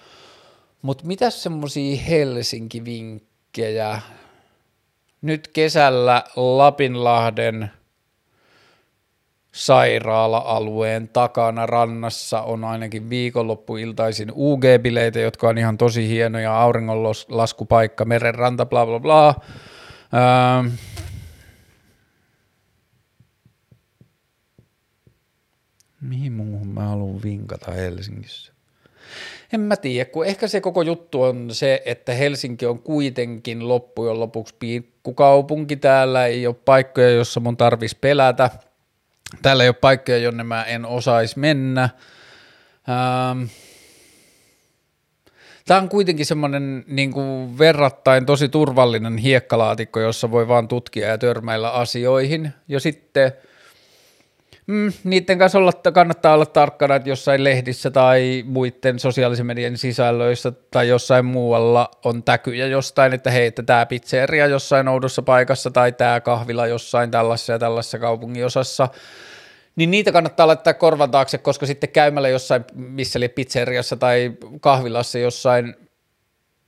Mutta 0.83 1.07
mitä 1.07 1.31
semmoisia 1.31 1.97
Helsinki-vinkkejä? 2.09 3.34
Vinkkejä. 3.57 4.01
Nyt 5.23 5.49
kesällä 5.49 6.25
Lapinlahden 6.37 7.71
sairaala-alueen 9.53 11.09
takana 11.09 11.67
rannassa 11.67 12.43
on 12.43 12.65
ainakin 12.65 13.11
viikonloppuiltaisin 13.11 14.31
UG-bileitä, 14.31 15.19
jotka 15.19 15.49
on 15.49 15.59
ihan 15.59 15.79
tosi 15.79 16.09
hienoja, 16.09 16.61
auringonlaskupaikka, 16.61 18.05
merenranta, 18.05 18.67
bla 18.67 18.87
bla 18.87 19.01
bla. 19.01 19.35
Öö, 20.15 20.71
mihin 26.01 26.33
muuhun 26.33 26.69
mä 26.69 26.83
haluan 26.83 27.23
vinkata 27.23 27.73
Helsingissä? 27.73 28.54
En 29.55 29.61
mä 29.61 29.77
tiedä, 29.77 30.11
kun 30.11 30.27
ehkä 30.27 30.49
se 30.49 30.61
koko 30.61 30.83
juttu 30.83 31.23
on 31.23 31.49
se, 31.53 31.83
että 31.85 32.15
Helsinki 32.15 32.67
on 32.67 32.79
kuitenkin 32.79 33.69
loppujen 33.69 34.21
lopuksi 34.21 34.55
pikkukaupunki. 34.59 35.77
Täällä 35.77 36.27
ei 36.27 36.47
ole 36.47 36.57
paikkoja, 36.65 37.11
jossa 37.11 37.41
mun 37.41 37.57
tarvitsisi 37.57 37.99
pelätä. 38.01 38.51
Täällä 39.43 39.63
ei 39.63 39.69
ole 39.69 39.77
paikkoja, 39.81 40.19
jonne 40.19 40.45
mä 40.45 40.65
en 40.65 40.87
osaisi 40.87 41.39
mennä. 41.39 41.89
Ähm. 42.89 43.43
Tämä 45.67 45.81
on 45.81 45.89
kuitenkin 45.89 46.27
semmoinen 46.27 46.85
niin 46.87 47.13
verrattain 47.59 48.27
tosi 48.27 48.49
turvallinen 48.49 49.19
hiekkalaatikko, 49.19 50.01
jossa 50.01 50.31
voi 50.31 50.49
vaan 50.49 50.69
tutkia 50.69 51.09
ja 51.09 51.19
törmäillä 51.19 51.71
asioihin. 51.71 52.53
Ja 52.69 52.81
sitten– 52.81 53.33
mm, 54.67 54.93
niiden 55.05 55.39
kanssa 55.39 55.59
olla, 55.59 55.73
kannattaa 55.73 56.35
olla 56.35 56.47
tarkkana, 56.47 56.95
että 56.95 57.09
jossain 57.09 57.45
lehdissä 57.45 57.91
tai 57.91 58.45
muiden 58.47 58.99
sosiaalisen 58.99 59.47
median 59.47 59.77
sisällöissä 59.77 60.53
tai 60.71 60.89
jossain 60.89 61.25
muualla 61.25 61.91
on 62.05 62.23
täkyjä 62.23 62.67
jostain, 62.67 63.13
että 63.13 63.31
hei, 63.31 63.47
että 63.47 63.63
tämä 63.63 63.87
pizzeria 63.87 64.47
jossain 64.47 64.89
oudossa 64.89 65.23
paikassa 65.23 65.71
tai 65.71 65.93
tämä 65.93 66.21
kahvila 66.21 66.67
jossain 66.67 67.11
tällaisessa 67.11 67.53
ja 67.53 67.59
tällaisessa 67.59 67.99
kaupunginosassa, 67.99 68.89
niin 69.77 69.91
niitä 69.91 70.13
kannattaa 70.13 70.47
laittaa 70.47 70.75
korvan 70.75 71.11
taakse, 71.11 71.39
koska 71.39 71.67
sitten 71.67 71.91
käymällä 71.91 72.29
jossain, 72.29 72.65
missä 72.75 73.19
oli 73.19 73.29
pizzeriassa 73.29 73.97
tai 73.97 74.33
kahvilassa 74.61 75.19
jossain 75.19 75.75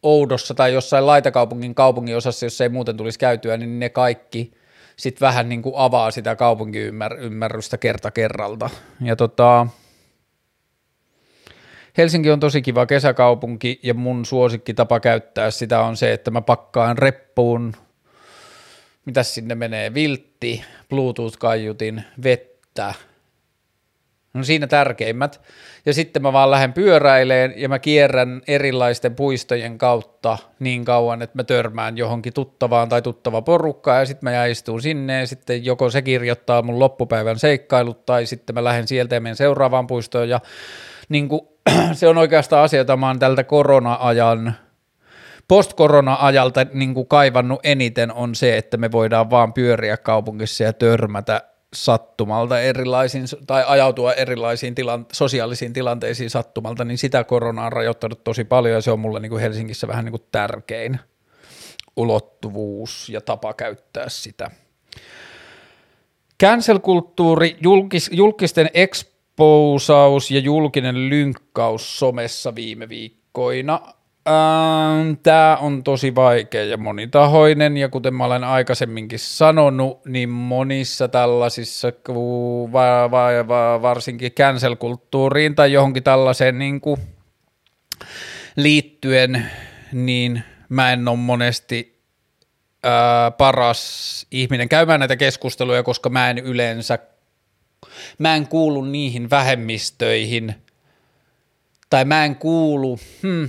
oudossa 0.03 0.55
tai 0.55 0.73
jossain 0.73 1.07
laitakaupungin 1.07 1.75
kaupunginosassa, 1.75 2.47
jos 2.47 2.61
ei 2.61 2.69
muuten 2.69 2.97
tulisi 2.97 3.19
käytyä, 3.19 3.57
niin 3.57 3.81
ne 3.81 3.89
kaikki– 3.89 4.53
sitten 4.99 5.27
vähän 5.27 5.49
niin 5.49 5.63
kuin 5.63 5.75
avaa 5.77 6.11
sitä 6.11 6.37
kaupunkiymmärrystä 6.37 7.79
kerta 7.79 8.11
kerralta. 8.11 8.71
Ja 9.01 9.17
tota, 9.17 9.67
Helsinki 11.99 12.31
on 12.31 12.41
tosi 12.41 12.63
kiva 12.63 12.87
kesäkaupunki 12.87 13.81
ja 13.83 13.95
mun 13.95 14.25
suosikki 14.25 14.75
tapa 14.75 15.01
käyttää 15.01 15.51
sitä 15.51 15.81
on 15.81 15.97
se, 15.97 16.13
että 16.13 16.31
mä 16.31 16.41
pakkaan 16.41 16.99
reppuun, 16.99 17.73
mitä 19.05 19.23
sinne 19.23 19.55
menee, 19.55 19.95
viltti, 19.95 20.65
bluetooth-kaiutin, 20.89 22.03
vettä, 22.23 22.95
No 24.37 24.45
siinä 24.45 24.67
tärkeimmät. 24.67 25.41
Ja 25.87 25.95
sitten 25.95 26.23
mä 26.23 26.33
vaan 26.33 26.51
lähden 26.51 26.73
pyöräileen 26.73 27.55
ja 27.57 27.69
mä 27.69 27.79
kierrän 27.79 28.43
erilaisten 28.49 29.15
puistojen 29.15 29.79
kautta 29.79 30.39
niin 30.59 30.85
kauan, 30.85 31.23
että 31.23 31.39
mä 31.39 31.45
törmään 31.45 31.97
johonkin 31.97 32.33
tuttavaan 32.33 32.89
tai 32.89 33.03
tuttava 33.03 33.43
porukkaan 33.43 33.99
ja 33.99 34.07
sitten 34.07 34.33
mä 34.33 34.47
istun 34.47 34.83
sinne 34.83 35.21
ja 35.21 35.27
sitten 35.27 35.65
joko 35.65 35.91
se 35.91 36.03
kirjoittaa 36.03 36.63
mun 36.63 36.79
loppupäivän 36.79 37.39
seikkailut 37.39 38.07
tai 38.07 38.27
sitten 38.27 38.55
mä 38.55 38.65
lähden 38.65 38.89
sieltä 38.89 39.15
ja 39.15 39.21
menen 39.21 39.37
seuraavaan 39.37 39.87
puistoon 39.87 40.29
ja 40.29 40.41
niin 41.09 41.29
kuin, 41.29 41.41
se 41.93 42.09
on 42.09 42.19
oikeastaan 42.19 42.65
asia, 42.65 42.79
jota 42.79 42.97
mä 42.97 43.07
oon 43.07 43.19
tältä 43.19 43.45
korona-ajan 43.45 44.55
post-korona-ajalta 45.49 46.67
niin 46.73 46.95
kuin 46.95 47.07
kaivannut 47.07 47.61
eniten 47.65 48.13
on 48.13 48.35
se, 48.35 48.57
että 48.57 48.77
me 48.77 48.93
voidaan 48.93 49.31
vaan 49.31 49.53
pyöriä 49.53 49.97
kaupungissa 49.97 50.65
ja 50.65 50.73
törmätä 50.73 51.43
sattumalta 51.85 52.61
erilaisiin, 52.61 53.25
tai 53.47 53.65
ajautua 53.67 54.13
erilaisiin 54.13 54.75
tilan, 54.75 55.07
sosiaalisiin 55.13 55.73
tilanteisiin 55.73 56.31
sattumalta, 56.31 56.85
niin 56.85 56.99
sitä 56.99 57.25
korona 57.25 57.67
on 57.67 57.73
rajoittanut 57.73 58.25
tosi 58.25 58.45
paljon 58.45 58.75
ja 58.75 58.81
se 58.81 58.91
on 58.91 59.01
mulle 59.01 59.21
niin 59.21 59.31
kuin 59.31 59.41
Helsingissä 59.41 59.89
vähän 59.89 60.05
niin 60.05 60.13
kuin 60.13 60.27
tärkein 60.33 61.01
ulottuvuus 61.97 63.09
ja 63.09 63.21
tapa 63.21 63.55
käyttää 63.55 64.09
sitä. 64.09 64.51
Cancel-kulttuuri, 66.43 67.57
julkis, 67.61 68.11
julkisten 68.13 68.71
exposaus 68.75 70.31
ja 70.31 70.41
julkinen 70.41 71.09
lynkkaus 71.09 71.99
somessa 71.99 72.55
viime 72.55 72.89
viikkoina. 72.89 73.81
Ähm, 74.29 75.13
Tämä 75.23 75.57
on 75.57 75.83
tosi 75.85 76.15
vaikea 76.15 76.65
ja 76.65 76.77
monitahoinen, 76.77 77.77
ja 77.77 77.89
kuten 77.89 78.15
mä 78.15 78.25
olen 78.25 78.45
aikaisemminkin 78.45 79.19
sanonut, 79.19 80.05
niin 80.07 80.29
monissa 80.29 81.09
tällaisissa, 81.09 81.93
va- 82.73 83.11
va- 83.11 83.49
va- 83.49 83.83
varsinkin 83.83 84.33
cancel-kulttuuriin 84.33 85.55
tai 85.55 85.73
johonkin 85.73 86.03
tällaiseen 86.03 86.59
niin 86.59 86.81
kuin 86.81 87.01
liittyen, 88.57 89.47
niin 89.93 90.43
mä 90.69 90.93
en 90.93 91.09
ole 91.09 91.17
monesti 91.17 92.01
ää, 92.83 93.31
paras 93.31 94.27
ihminen 94.31 94.69
käymään 94.69 95.01
näitä 95.01 95.17
keskusteluja, 95.17 95.83
koska 95.83 96.09
mä 96.09 96.31
en 96.31 96.39
yleensä, 96.39 96.99
mä 98.19 98.37
en 98.37 98.49
kuulu 98.49 98.85
niihin 98.85 99.31
vähemmistöihin, 99.31 100.55
tai 101.91 102.05
mä 102.05 102.25
en 102.25 102.37
kuulu, 102.37 102.99
hmm, 103.23 103.49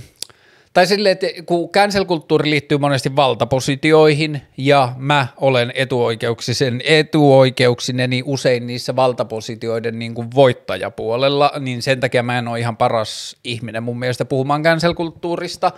tai 0.78 0.86
silleen, 0.86 1.12
että 1.12 1.26
kun 1.46 1.70
cancel-kulttuuri 1.70 2.50
liittyy 2.50 2.78
monesti 2.78 3.16
valtapositioihin, 3.16 4.42
ja 4.56 4.92
mä 4.96 5.26
olen 5.36 5.72
etuoikeuksisen, 5.74 6.80
etuoikeuksineni 6.84 8.22
usein 8.24 8.66
niissä 8.66 8.96
valtapositioiden 8.96 9.98
niin 9.98 10.14
kuin 10.14 10.28
voittajapuolella, 10.34 11.52
niin 11.60 11.82
sen 11.82 12.00
takia 12.00 12.22
mä 12.22 12.38
en 12.38 12.48
ole 12.48 12.60
ihan 12.60 12.76
paras 12.76 13.36
ihminen 13.44 13.82
mun 13.82 13.98
mielestä 13.98 14.24
puhumaan 14.24 14.62
cancel-kulttuurista, 14.62 15.72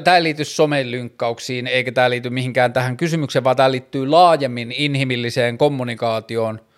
tämä 0.05 0.16
ei 0.16 0.22
liity 0.22 0.45
somelynkkauksiin, 0.45 1.66
eikä 1.66 1.93
tämä 1.93 2.11
liity 2.11 2.30
mihinkään 2.30 2.72
tähän 2.72 2.97
kysymykseen, 2.97 3.45
vaan 3.45 3.57
tämä 3.57 3.70
liittyy 3.70 4.07
laajemmin 4.07 4.72
inhimilliseen 4.72 5.59
kommunikaatioon– 5.59 6.61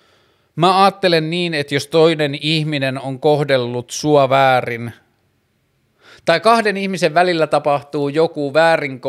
Mä 0.57 0.85
ajattelen 0.85 1.31
niin, 1.31 1.55
että 1.55 1.75
jos 1.75 1.87
toinen 1.87 2.39
ihminen 2.41 3.01
on 3.01 3.21
kohdellut 3.21 3.91
sua 3.91 4.29
väärin, 4.29 4.93
tai 6.25 6.41
kahden 6.41 6.77
ihmisen 6.77 7.15
välillä 7.15 7.47
tapahtuu 7.47 8.09
joku 8.09 8.55
väärin 8.55 9.01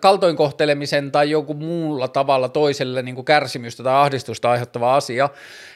kaltoinkohtelemisen 0.00 1.12
tai 1.12 1.30
joku 1.30 1.54
muulla 1.54 2.08
tavalla 2.08 2.48
toiselle 2.48 3.02
niin 3.02 3.14
kuin 3.14 3.24
kärsimystä 3.24 3.82
tai 3.82 3.94
ahdistusta 3.94 4.50
aiheuttava 4.50 4.96
asia, 4.96 5.28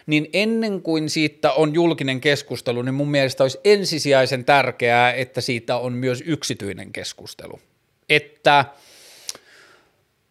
niin 0.06 0.28
ennen 0.32 0.82
kuin 0.82 1.10
siitä 1.10 1.52
on 1.52 1.74
julkinen 1.74 2.20
keskustelu, 2.20 2.82
niin 2.82 2.94
mun 2.94 3.10
mielestä 3.10 3.44
olisi 3.44 3.60
ensisijaisen 3.64 4.44
tärkeää, 4.44 5.12
että 5.12 5.40
siitä 5.40 5.76
on 5.76 5.92
myös 5.92 6.22
yksityinen 6.26 6.92
keskustelu. 6.92 7.60
Että 8.08 8.58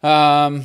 ähm, 0.04 0.56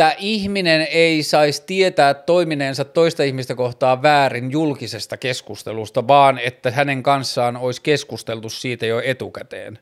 että 0.00 0.16
ihminen 0.18 0.86
ei 0.90 1.22
saisi 1.22 1.62
tietää 1.66 2.14
toimineensa 2.14 2.84
toista 2.84 3.22
ihmistä 3.22 3.54
kohtaan 3.54 4.02
väärin 4.02 4.50
julkisesta 4.50 5.16
keskustelusta, 5.16 6.08
vaan 6.08 6.38
että 6.38 6.70
hänen 6.70 7.02
kanssaan 7.02 7.56
olisi 7.56 7.82
keskusteltu 7.82 8.48
siitä 8.48 8.86
jo 8.86 9.00
etukäteen. 9.04 9.78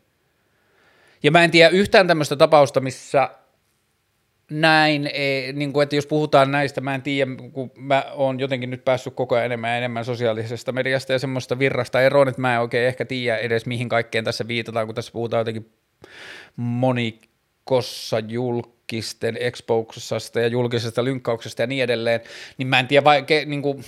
Ja 1.23 1.31
mä 1.31 1.45
en 1.45 1.51
tiedä 1.51 1.69
yhtään 1.69 2.07
tämmöistä 2.07 2.37
tapausta, 2.37 2.81
missä 2.81 3.31
näin, 4.51 5.11
ei, 5.13 5.53
niin 5.53 5.73
kuin, 5.73 5.83
että 5.83 5.97
jos 5.97 6.07
puhutaan 6.07 6.51
näistä, 6.51 6.81
mä 6.81 6.95
en 6.95 7.03
tiedä, 7.03 7.31
kun 7.53 7.71
mä 7.75 8.05
oon 8.13 8.41
jotenkin 8.41 8.71
nyt 8.71 8.85
päässyt 8.85 9.15
koko 9.15 9.35
ajan 9.35 9.47
enemmän 9.47 9.71
ja 9.71 9.77
enemmän 9.77 10.05
sosiaalisesta 10.05 10.73
mediasta 10.73 11.13
ja 11.13 11.19
semmoista 11.19 11.59
virrasta 11.59 12.01
eroon, 12.01 12.29
että 12.29 12.41
mä 12.41 12.55
en 12.55 12.61
oikein 12.61 12.89
ehkä 12.89 13.05
tiedä 13.05 13.37
edes 13.37 13.67
mihin 13.67 13.89
kaikkeen 13.89 14.25
tässä 14.25 14.49
viitataan, 14.49 14.87
kun 14.87 14.95
tässä 14.95 15.13
puhutaan 15.13 15.41
jotenkin 15.41 15.73
monikossa 16.57 18.19
julk 18.19 18.78
julkisten 18.93 19.37
exposasta 19.41 20.41
ja 20.41 20.47
julkisesta 20.47 21.05
lynkkauksesta 21.05 21.63
ja 21.63 21.67
niin 21.67 21.85
edelleen, 21.85 22.21
niin 22.59 22.69
mä 22.69 22.79
en 22.79 22.87
tiedä, 22.87 23.05
vai, 23.05 23.23
ke, 23.23 23.45
niin 23.45 23.63
kuin, 23.63 23.85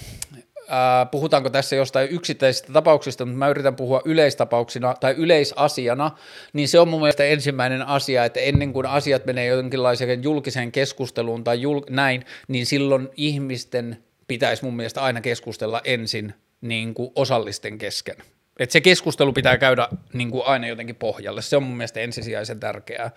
äh, 0.58 1.10
puhutaanko 1.10 1.50
tässä 1.50 1.76
jostain 1.76 2.08
yksittäisistä 2.08 2.72
tapauksista, 2.72 3.24
mutta 3.24 3.38
mä 3.38 3.48
yritän 3.48 3.76
puhua 3.76 4.02
yleistapauksina 4.04 4.94
tai 5.00 5.14
yleisasiana, 5.18 6.10
niin 6.52 6.68
se 6.68 6.80
on 6.80 6.88
mun 6.88 7.00
mielestä 7.00 7.24
ensimmäinen 7.24 7.82
asia, 7.82 8.24
että 8.24 8.40
ennen 8.40 8.72
kuin 8.72 8.86
asiat 8.86 9.26
menee 9.26 9.46
jonkinlaiseen 9.46 10.22
julkiseen 10.22 10.72
keskusteluun 10.72 11.44
tai 11.44 11.60
jul, 11.60 11.80
näin, 11.90 12.24
niin 12.48 12.66
silloin 12.66 13.08
ihmisten 13.16 14.04
pitäisi 14.28 14.64
mun 14.64 14.76
mielestä 14.76 15.02
aina 15.02 15.20
keskustella 15.20 15.80
ensin 15.84 16.34
niin 16.60 16.94
kuin 16.94 17.12
osallisten 17.14 17.78
kesken. 17.78 18.16
Et 18.58 18.70
se 18.70 18.80
keskustelu 18.80 19.32
pitää 19.32 19.58
käydä 19.58 19.88
niin 20.12 20.30
kuin 20.30 20.46
aina 20.46 20.66
jotenkin 20.66 20.96
pohjalle, 20.96 21.42
se 21.42 21.56
on 21.56 21.62
mun 21.62 21.76
mielestä 21.76 22.00
ensisijaisen 22.00 22.60
tärkeää. 22.60 23.10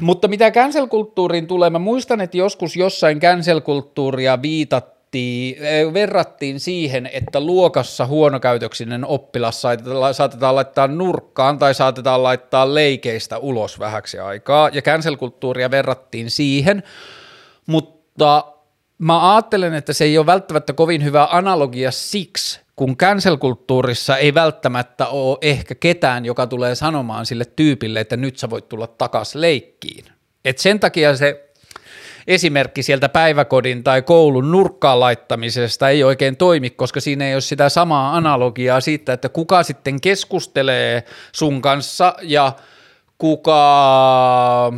Mutta 0.00 0.28
mitä 0.28 0.50
cancel-kulttuuriin 0.50 1.46
tulee, 1.46 1.70
mä 1.70 1.78
muistan, 1.78 2.20
että 2.20 2.36
joskus 2.36 2.76
jossain 2.76 3.20
cancel-kulttuuria 3.20 4.42
viitattiin, 4.42 5.64
eh, 5.64 5.92
verrattiin 5.92 6.60
siihen, 6.60 7.10
että 7.12 7.40
luokassa 7.40 8.06
huonokäytöksinen 8.06 9.04
oppilas 9.04 9.62
saatetaan 10.12 10.54
laittaa 10.54 10.88
nurkkaan 10.88 11.58
tai 11.58 11.74
saatetaan 11.74 12.22
laittaa 12.22 12.74
leikeistä 12.74 13.38
ulos 13.38 13.78
vähäksi 13.78 14.18
aikaa, 14.18 14.70
ja 14.72 14.82
cancel-kulttuuria 14.82 15.70
verrattiin 15.70 16.30
siihen, 16.30 16.82
mutta 17.66 18.44
mä 18.98 19.34
ajattelen, 19.34 19.74
että 19.74 19.92
se 19.92 20.04
ei 20.04 20.18
ole 20.18 20.26
välttämättä 20.26 20.72
kovin 20.72 21.04
hyvä 21.04 21.28
analogia 21.30 21.90
siksi, 21.90 22.60
kun 22.80 22.96
cancel-kulttuurissa 22.96 24.16
ei 24.16 24.34
välttämättä 24.34 25.06
ole 25.06 25.38
ehkä 25.40 25.74
ketään, 25.74 26.24
joka 26.24 26.46
tulee 26.46 26.74
sanomaan 26.74 27.26
sille 27.26 27.44
tyypille, 27.44 28.00
että 28.00 28.16
nyt 28.16 28.38
sä 28.38 28.50
voit 28.50 28.68
tulla 28.68 28.86
takas 28.86 29.34
leikkiin. 29.34 30.04
Et 30.44 30.58
sen 30.58 30.80
takia 30.80 31.16
se 31.16 31.50
esimerkki 32.26 32.82
sieltä 32.82 33.08
päiväkodin 33.08 33.84
tai 33.84 34.02
koulun 34.02 34.50
nurkkaan 34.50 35.00
laittamisesta 35.00 35.88
ei 35.88 36.04
oikein 36.04 36.36
toimi, 36.36 36.70
koska 36.70 37.00
siinä 37.00 37.28
ei 37.28 37.34
ole 37.34 37.40
sitä 37.40 37.68
samaa 37.68 38.16
analogiaa 38.16 38.80
siitä, 38.80 39.12
että 39.12 39.28
kuka 39.28 39.62
sitten 39.62 40.00
keskustelee 40.00 41.04
sun 41.32 41.62
kanssa 41.62 42.14
ja 42.22 42.52
kuka 43.18 44.72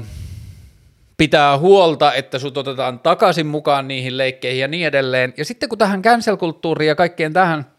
pitää 1.16 1.58
huolta, 1.58 2.12
että 2.12 2.38
sut 2.38 2.56
otetaan 2.56 3.00
takaisin 3.00 3.46
mukaan 3.46 3.88
niihin 3.88 4.18
leikkeihin 4.18 4.60
ja 4.60 4.68
niin 4.68 4.86
edelleen. 4.86 5.34
Ja 5.36 5.44
sitten 5.44 5.68
kun 5.68 5.78
tähän 5.78 6.02
cancel-kulttuuriin 6.02 6.88
ja 6.88 6.94
kaikkeen 6.94 7.32
tähän 7.32 7.72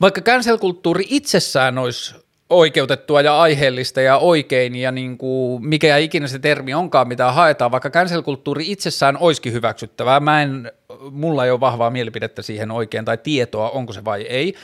vaikka 0.00 0.20
cancel-kulttuuri 0.20 1.04
itsessään 1.08 1.78
olisi 1.78 2.14
oikeutettua 2.50 3.20
ja 3.20 3.40
aiheellista 3.40 4.00
ja 4.00 4.18
oikein 4.18 4.74
ja 4.74 4.92
niin 4.92 5.18
kuin 5.18 5.66
mikä 5.66 5.96
ikinä 5.96 6.26
se 6.26 6.38
termi 6.38 6.74
onkaan, 6.74 7.08
mitä 7.08 7.32
haetaan, 7.32 7.70
vaikka 7.70 7.90
cancel-kulttuuri 7.90 8.70
itsessään 8.70 9.16
olisikin 9.16 9.52
hyväksyttävää. 9.52 10.20
Mä 10.20 10.42
en, 10.42 10.72
mulla 11.10 11.44
ei 11.44 11.50
ole 11.50 11.60
vahvaa 11.60 11.90
mielipidettä 11.90 12.42
siihen 12.42 12.70
oikein 12.70 13.04
tai 13.04 13.18
tietoa, 13.18 13.70
onko 13.70 13.92
se 13.92 14.04
vai 14.04 14.22
ei. 14.22 14.54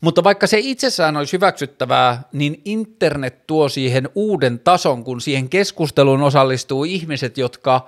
Mutta 0.00 0.24
vaikka 0.24 0.46
se 0.46 0.58
itsessään 0.60 1.16
olisi 1.16 1.32
hyväksyttävää, 1.32 2.22
niin 2.32 2.60
internet 2.64 3.46
tuo 3.46 3.68
siihen 3.68 4.08
uuden 4.14 4.58
tason, 4.58 5.04
kun 5.04 5.20
siihen 5.20 5.48
keskusteluun 5.48 6.22
osallistuu 6.22 6.84
ihmiset, 6.84 7.38
jotka– 7.38 7.80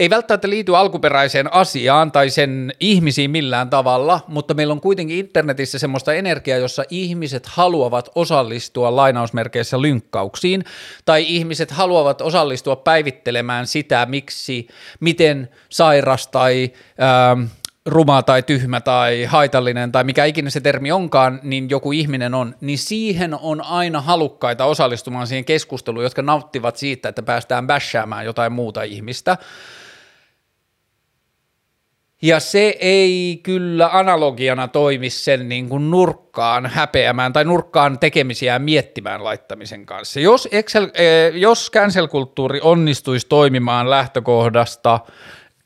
ei 0.00 0.10
välttämättä 0.10 0.50
liity 0.50 0.76
alkuperäiseen 0.76 1.52
asiaan 1.52 2.12
tai 2.12 2.30
sen 2.30 2.72
ihmisiin 2.80 3.30
millään 3.30 3.70
tavalla, 3.70 4.20
mutta 4.28 4.54
meillä 4.54 4.72
on 4.72 4.80
kuitenkin 4.80 5.18
internetissä 5.18 5.78
semmoista 5.78 6.14
energiaa, 6.14 6.58
jossa 6.58 6.84
ihmiset 6.90 7.46
haluavat 7.46 8.10
osallistua 8.14 8.96
lainausmerkeissä 8.96 9.82
lynkkauksiin, 9.82 10.64
tai 11.04 11.24
ihmiset 11.28 11.70
haluavat 11.70 12.20
osallistua 12.20 12.76
päivittelemään 12.76 13.66
sitä, 13.66 14.06
miksi, 14.06 14.68
miten 15.00 15.48
sairas 15.68 16.28
tai 16.28 16.72
ähm, 17.02 17.42
ruma 17.86 18.22
tai 18.22 18.42
tyhmä 18.42 18.80
tai 18.80 19.24
haitallinen 19.24 19.92
tai 19.92 20.04
mikä 20.04 20.24
ikinä 20.24 20.50
se 20.50 20.60
termi 20.60 20.92
onkaan, 20.92 21.40
niin 21.42 21.70
joku 21.70 21.92
ihminen 21.92 22.34
on, 22.34 22.54
niin 22.60 22.78
siihen 22.78 23.34
on 23.34 23.60
aina 23.60 24.00
halukkaita 24.00 24.64
osallistumaan 24.64 25.26
siihen 25.26 25.44
keskusteluun, 25.44 26.04
jotka 26.04 26.22
nauttivat 26.22 26.76
siitä, 26.76 27.08
että 27.08 27.22
päästään 27.22 27.66
bashaamaan 27.66 28.24
jotain 28.24 28.52
muuta 28.52 28.82
ihmistä. 28.82 29.36
Ja 32.22 32.40
se 32.40 32.76
ei 32.80 33.40
kyllä 33.42 33.88
analogiana 33.92 34.68
toimi 34.68 35.10
sen 35.10 35.48
niin 35.48 35.68
kuin 35.68 35.90
nurkkaan 35.90 36.66
häpeämään 36.66 37.32
tai 37.32 37.44
nurkkaan 37.44 37.98
tekemisiä 37.98 38.58
miettimään 38.58 39.24
laittamisen 39.24 39.86
kanssa. 39.86 40.20
Jos, 40.20 40.48
Excel, 40.52 40.88
eh, 40.94 41.32
jos 41.34 41.70
cancel-kulttuuri 41.70 42.60
onnistuisi 42.62 43.26
toimimaan 43.28 43.90
lähtökohdasta 43.90 45.00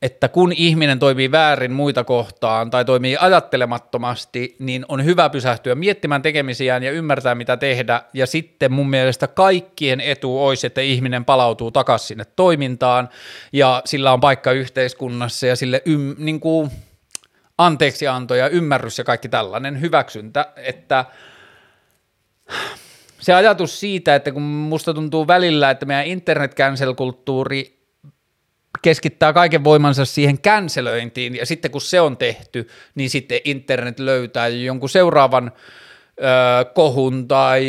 että 0.03 0.29
kun 0.29 0.53
ihminen 0.53 0.99
toimii 0.99 1.31
väärin 1.31 1.73
muita 1.73 2.05
kohtaan 2.05 2.71
tai 2.71 2.85
toimii 2.85 3.17
ajattelemattomasti, 3.21 4.57
niin 4.59 4.85
on 4.89 5.05
hyvä 5.05 5.31
pysähtyä 5.31 5.75
miettimään 5.75 6.23
tekemisiään 6.23 6.83
ja 6.83 6.91
ymmärtää 6.91 7.35
mitä 7.35 7.57
tehdä. 7.57 8.03
Ja 8.13 8.27
sitten 8.27 8.73
mun 8.73 8.91
mielestä 8.91 9.27
kaikkien 9.27 10.01
etu 10.01 10.45
olisi, 10.45 10.67
että 10.67 10.81
ihminen 10.81 11.25
palautuu 11.25 11.71
takaisin 11.71 12.09
sinne 12.09 12.25
toimintaan 12.37 13.09
ja 13.53 13.83
sillä 13.85 14.13
on 14.13 14.21
paikka 14.21 14.53
yhteiskunnassa 14.53 15.47
ja 15.47 15.57
sille 15.57 15.83
ym, 15.87 16.15
niin 16.19 16.41
kuin 16.41 16.71
anteeksianto 17.59 18.35
ja 18.35 18.49
ymmärrys 18.49 18.99
ja 18.99 19.05
kaikki 19.05 19.29
tällainen 19.29 19.81
hyväksyntä, 19.81 20.53
että 20.57 21.05
se 23.19 23.35
ajatus 23.35 23.81
siitä, 23.81 24.15
että 24.15 24.33
kun 24.33 24.43
musta 24.43 24.95
tuntuu 24.95 25.27
välillä, 25.27 25.71
että 25.71 25.87
meidän 25.87 26.07
internet 26.07 26.55
cancel-kulttuuri 26.55 27.80
keskittää 28.83 29.33
kaiken 29.33 29.65
voimansa 29.65 30.05
siihen 30.05 30.41
känselöintiin, 30.41 31.37
ja 31.37 31.47
sitten 31.47 31.71
kun 31.71 31.81
se 31.81 32.01
on 32.01 32.17
tehty, 32.17 32.69
niin 32.95 33.11
sitten 33.11 33.41
internet 33.45 33.99
löytää 33.99 34.49
jonkun 34.49 34.89
seuraavan 34.89 35.53
ö, 36.21 36.65
kohun 36.75 37.29
tai 37.29 37.65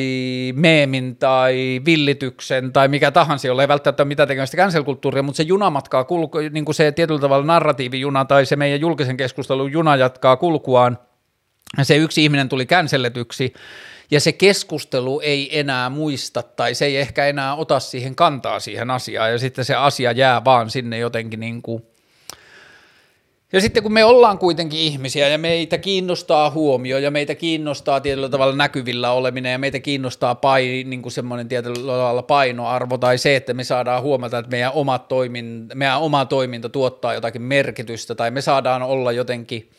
meemin 0.56 1.16
tai 1.16 1.82
villityksen 1.86 2.74
tai 2.74 2.88
mikä 2.88 3.12
tahansa, 3.12 3.48
jolla 3.48 3.62
ei 3.62 3.68
välttämättä 3.68 4.04
ole 4.04 4.08
mitään 4.08 4.28
tekemistä 4.28 4.58
cancel-kulttuuria, 4.58 5.24
mutta 5.24 5.38
se 5.38 5.44
junamatkaa 5.44 6.04
kulku, 6.04 6.38
niin 6.52 6.66
kuin 6.66 6.76
se 6.76 6.92
tietyllä 6.92 7.22
tavalla 7.22 7.46
narratiivijuna 7.46 8.26
tai 8.26 8.46
se 8.46 8.56
meidän 8.56 8.82
julkisen 8.82 9.18
keskustelun 9.18 9.72
juna 9.72 9.96
jatkaa 9.96 10.38
kulkuaan, 10.38 10.98
ja 11.78 11.86
se 11.86 11.96
yksi 11.96 12.24
ihminen 12.24 12.50
tuli 12.50 12.66
känselletyksi, 12.66 13.54
ja 14.12 14.20
se 14.20 14.32
keskustelu 14.32 15.20
ei 15.20 15.60
enää 15.60 15.90
muista 15.90 16.44
tai 16.44 16.74
se 16.74 16.86
ei 16.86 16.98
ehkä 16.98 17.26
enää 17.26 17.56
ota 17.56 17.80
siihen 17.80 18.16
kantaa 18.16 18.60
siihen 18.60 18.92
asiaan. 18.92 19.32
Ja 19.32 19.38
sitten 19.38 19.66
se 19.66 19.76
asia 19.76 20.12
jää 20.12 20.46
vaan 20.46 20.70
sinne 20.70 20.98
jotenkin 20.98 21.40
niin 21.40 21.62
kuin 21.62 21.84
ja 23.54 23.62
sitten 23.62 23.84
kun 23.84 23.94
me 23.94 24.04
ollaan 24.04 24.38
kuitenkin 24.38 24.80
ihmisiä 24.80 25.28
ja 25.28 25.38
meitä 25.38 25.78
kiinnostaa 25.78 26.50
huomio 26.50 26.98
ja 26.98 27.12
meitä 27.12 27.36
kiinnostaa 27.36 28.02
tietyllä 28.02 28.30
tavalla 28.30 28.56
näkyvillä 28.56 29.12
oleminen 29.12 29.52
ja 29.52 29.60
meitä 29.60 29.80
kiinnostaa 29.80 30.36
pai, 30.36 30.84
niin 30.88 31.02
kuin 31.02 31.12
semmoinen 31.12 31.48
tietyllä 31.48 31.92
tavalla 31.92 32.24
painoarvo 32.24 32.98
tai 32.98 33.18
se, 33.18 33.36
että 33.36 33.54
me 33.54 33.64
saadaan 33.64 34.02
huomata, 34.02 34.38
että 34.38 34.52
meidän 34.52 34.72
oma, 34.72 35.00
toimin, 35.00 35.68
meidän 35.74 36.00
oma 36.00 36.26
toiminta 36.26 36.70
tuottaa 36.70 37.14
jotakin 37.14 37.42
merkitystä 37.42 38.16
tai 38.16 38.32
me 38.32 38.42
saadaan 38.42 38.84
olla 38.84 39.12
jotenkin– 39.12 39.70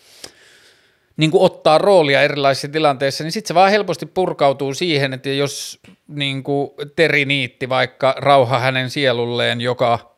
niin 1.16 1.30
kuin 1.30 1.42
ottaa 1.42 1.78
roolia 1.78 2.22
erilaisissa 2.22 2.68
tilanteissa, 2.68 3.24
niin 3.24 3.32
sitten 3.32 3.48
se 3.48 3.54
vaan 3.54 3.70
helposti 3.70 4.06
purkautuu 4.06 4.74
siihen, 4.74 5.12
että 5.12 5.28
jos 5.28 5.80
niin 6.08 6.42
kuin 6.42 6.70
Teri 6.96 7.24
Niitti 7.24 7.68
vaikka 7.68 8.14
rauha 8.18 8.58
hänen 8.58 8.90
sielulleen, 8.90 9.60
joka 9.60 10.16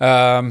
ää, 0.00 0.44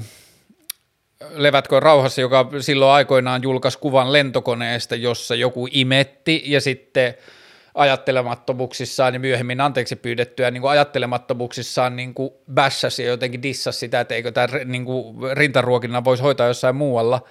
levätkö 1.29 1.79
rauhassa, 1.79 2.21
joka 2.21 2.49
silloin 2.59 2.91
aikoinaan 2.91 3.43
julkaisi 3.43 3.79
kuvan 3.79 4.13
lentokoneesta, 4.13 4.95
jossa 4.95 5.35
joku 5.35 5.67
imetti 5.71 6.43
ja 6.45 6.61
sitten 6.61 7.13
ajattelemattomuuksissaan 7.73 9.13
ja 9.13 9.19
myöhemmin 9.19 9.61
anteeksi 9.61 9.95
pyydettyä 9.95 10.51
niin 10.51 10.61
kuin 10.61 10.71
ajattelemattomuuksissaan 10.71 11.95
niin 11.95 12.13
kuin 12.13 12.29
bässäsi 12.53 13.03
ja 13.03 13.09
jotenkin 13.09 13.43
dissasi 13.43 13.79
sitä, 13.79 13.99
että 13.99 14.15
eikö 14.15 14.31
tämä 14.31 14.47
niin 14.65 14.85
kuin 14.85 15.37
rintaruokinnan 15.37 16.05
voisi 16.05 16.23
hoitaa 16.23 16.47
jossain 16.47 16.75
muualla– 16.75 17.21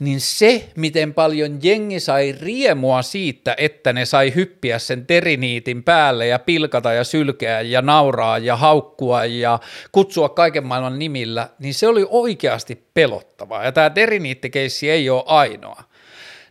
niin 0.00 0.20
se, 0.20 0.68
miten 0.76 1.14
paljon 1.14 1.58
jengi 1.62 2.00
sai 2.00 2.34
riemua 2.40 3.02
siitä, 3.02 3.54
että 3.58 3.92
ne 3.92 4.04
sai 4.04 4.32
hyppiä 4.34 4.78
sen 4.78 5.06
teriniitin 5.06 5.82
päälle 5.82 6.26
ja 6.26 6.38
pilkata 6.38 6.92
ja 6.92 7.04
sylkeä 7.04 7.60
ja 7.60 7.82
nauraa 7.82 8.38
ja 8.38 8.56
haukkua 8.56 9.24
ja 9.24 9.58
kutsua 9.92 10.28
kaiken 10.28 10.66
maailman 10.66 10.98
nimillä, 10.98 11.48
niin 11.58 11.74
se 11.74 11.88
oli 11.88 12.06
oikeasti 12.08 12.82
pelottavaa. 12.94 13.64
Ja 13.64 13.72
tämä 13.72 13.90
teriniittikeissi 13.90 14.90
ei 14.90 15.10
ole 15.10 15.22
ainoa. 15.26 15.82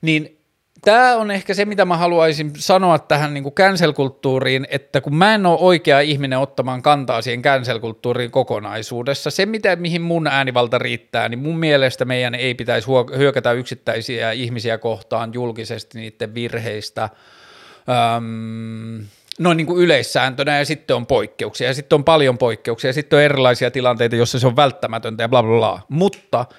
Niin 0.02 0.33
tämä 0.86 1.16
on 1.16 1.32
ehkä 1.32 1.54
se, 1.54 1.66
mitä 1.66 1.86
mä 1.86 1.98
haluaisin 1.98 2.52
sanoa 2.56 3.00
tähän 3.00 3.34
niin 3.34 3.44
cancel-kulttuuriin, 3.44 4.68
että 4.70 5.02
kun 5.02 5.16
mä 5.16 5.36
en 5.36 5.46
ole 5.46 5.58
oikea 5.60 6.00
ihminen 6.00 6.40
ottamaan 6.40 6.82
kantaa 6.82 7.22
siihen 7.22 7.42
cancel-kulttuuriin 7.42 8.32
kokonaisuudessa, 8.32 9.32
se 9.32 9.46
mitä, 9.46 9.76
mihin 9.76 10.02
mun 10.02 10.28
äänivalta 10.28 10.78
riittää, 10.78 11.30
niin 11.30 11.40
mun 11.40 11.58
mielestä 11.58 12.06
meidän 12.06 12.36
ei 12.36 12.54
pitäisi 12.54 12.88
hyökätä 13.18 13.52
yksittäisiä 13.52 14.32
ihmisiä 14.32 14.78
kohtaan 14.78 15.34
julkisesti 15.34 16.00
niiden 16.00 16.34
virheistä, 16.34 17.10
öm, 18.18 19.06
noin 19.40 19.58
niin 19.58 19.68
kuin 19.68 19.84
yleissääntönä 19.84 20.58
ja 20.58 20.66
sitten 20.66 20.96
on 20.96 21.06
poikkeuksia 21.06 21.68
ja 21.68 21.74
sitten 21.74 21.96
on 21.96 22.04
paljon 22.04 22.38
poikkeuksia 22.38 22.90
ja 22.90 22.94
sitten 22.94 23.18
on 23.18 23.24
erilaisia 23.24 23.72
tilanteita, 23.72 24.16
joissa 24.16 24.40
se 24.40 24.48
on 24.48 24.56
välttämätöntä 24.56 25.24
ja 25.24 25.30
bla 25.30 25.44
bla 25.44 25.58
bla, 25.58 25.82
mutta– 25.90 26.46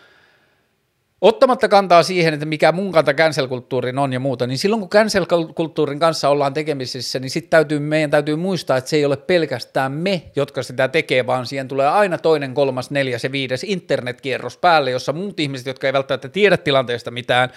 Ottamatta 1.25 1.68
kantaa 1.68 2.03
siihen, 2.03 2.35
että 2.35 2.47
mikä 2.47 2.72
mun 2.72 2.93
kanta 2.93 3.12
cancel-kulttuurin 3.14 3.99
on 3.99 4.12
ja 4.12 4.20
muuta, 4.20 4.47
niin 4.47 4.59
silloin 4.59 4.81
kun 4.81 4.91
cancel-kulttuurin 4.91 5.99
kanssa 5.99 6.29
ollaan 6.29 6.55
tekemisissä, 6.55 7.18
niin 7.18 7.31
sitten 7.31 7.51
täytyy, 7.51 7.79
meidän 7.79 8.11
täytyy 8.11 8.37
muistaa, 8.37 8.77
että 8.77 8.91
se 8.91 8.97
ei 8.97 9.05
ole 9.05 9.16
pelkästään 9.16 9.93
me, 9.93 10.22
jotka 10.37 10.62
sitä 10.62 10.89
tekee, 10.89 11.27
vaan 11.27 11.47
siihen 11.47 11.68
tulee 11.68 11.89
aina 11.89 12.18
toinen, 12.18 12.55
kolmas, 12.55 12.91
neljäs 12.91 13.25
ja 13.25 13.33
viides 13.33 13.64
internetkierros 13.64 14.57
päälle, 14.57 14.91
jossa 14.91 15.12
muut 15.12 15.41
ihmiset, 15.41 15.66
jotka 15.66 15.87
ei 15.87 15.93
välttämättä 15.93 16.29
tiedä 16.29 16.57
tilanteesta 16.57 17.11
mitään, 17.11 17.51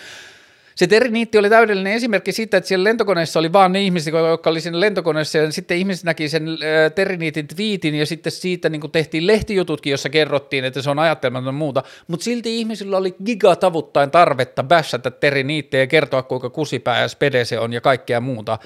se 0.78 0.88
Teriniitti 0.88 1.38
oli 1.38 1.49
täydellinen 1.49 1.93
esimerkki 1.93 2.32
siitä, 2.32 2.57
että 2.57 2.67
siellä 2.67 2.84
lentokoneessa 2.84 3.39
oli 3.39 3.53
vaan 3.53 3.71
ne 3.71 3.82
ihmiset, 3.82 4.13
jotka 4.13 4.49
oli 4.49 4.61
siinä 4.61 4.80
lentokoneessa, 4.80 5.38
ja 5.38 5.51
sitten 5.51 5.78
ihmiset 5.78 6.03
näki 6.03 6.30
sen 6.30 6.47
Teriniitin 6.95 7.47
twiitin, 7.47 7.95
ja 7.95 8.05
sitten 8.05 8.32
siitä 8.32 8.69
niin 8.69 8.91
tehtiin 8.91 9.28
lehtijututkin, 9.28 9.91
jossa 9.91 10.09
kerrottiin, 10.09 10.65
että 10.65 10.82
se 10.82 10.89
on 10.89 10.99
ajattelematon 10.99 11.55
muuta, 11.55 11.84
mutta 12.07 12.23
silti 12.23 12.59
ihmisillä 12.59 12.97
oli 12.97 13.15
gigatavuttain 13.25 14.11
tarvetta 14.11 14.63
bässätä 14.63 15.11
Teriniittiä 15.11 15.80
ja 15.80 15.88
kertoa, 15.88 16.23
kuinka 16.23 16.49
kusipää 16.49 17.01
ja 17.01 17.07
spede 17.07 17.45
se 17.45 17.59
on 17.59 17.73
ja 17.73 17.82
kaikkea 17.82 18.21
muuta. 18.21 18.59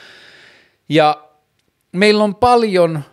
Ja 0.90 1.28
meillä 1.92 2.24
on 2.24 2.36
paljon 2.36 3.04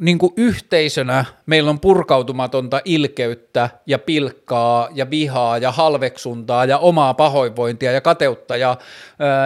niin 0.00 0.18
kuin 0.18 0.32
yhteisönä 0.36 1.24
meillä 1.46 1.70
on 1.70 1.80
purkautumatonta 1.80 2.80
ilkeyttä 2.84 3.70
ja 3.86 3.98
pilkkaa 3.98 4.88
ja 4.94 5.10
vihaa 5.10 5.58
ja 5.58 5.72
halveksuntaa 5.72 6.64
ja 6.64 6.78
omaa 6.78 7.14
pahoinvointia 7.14 7.92
ja 7.92 8.00
kateutta 8.00 8.56
ja 8.56 8.76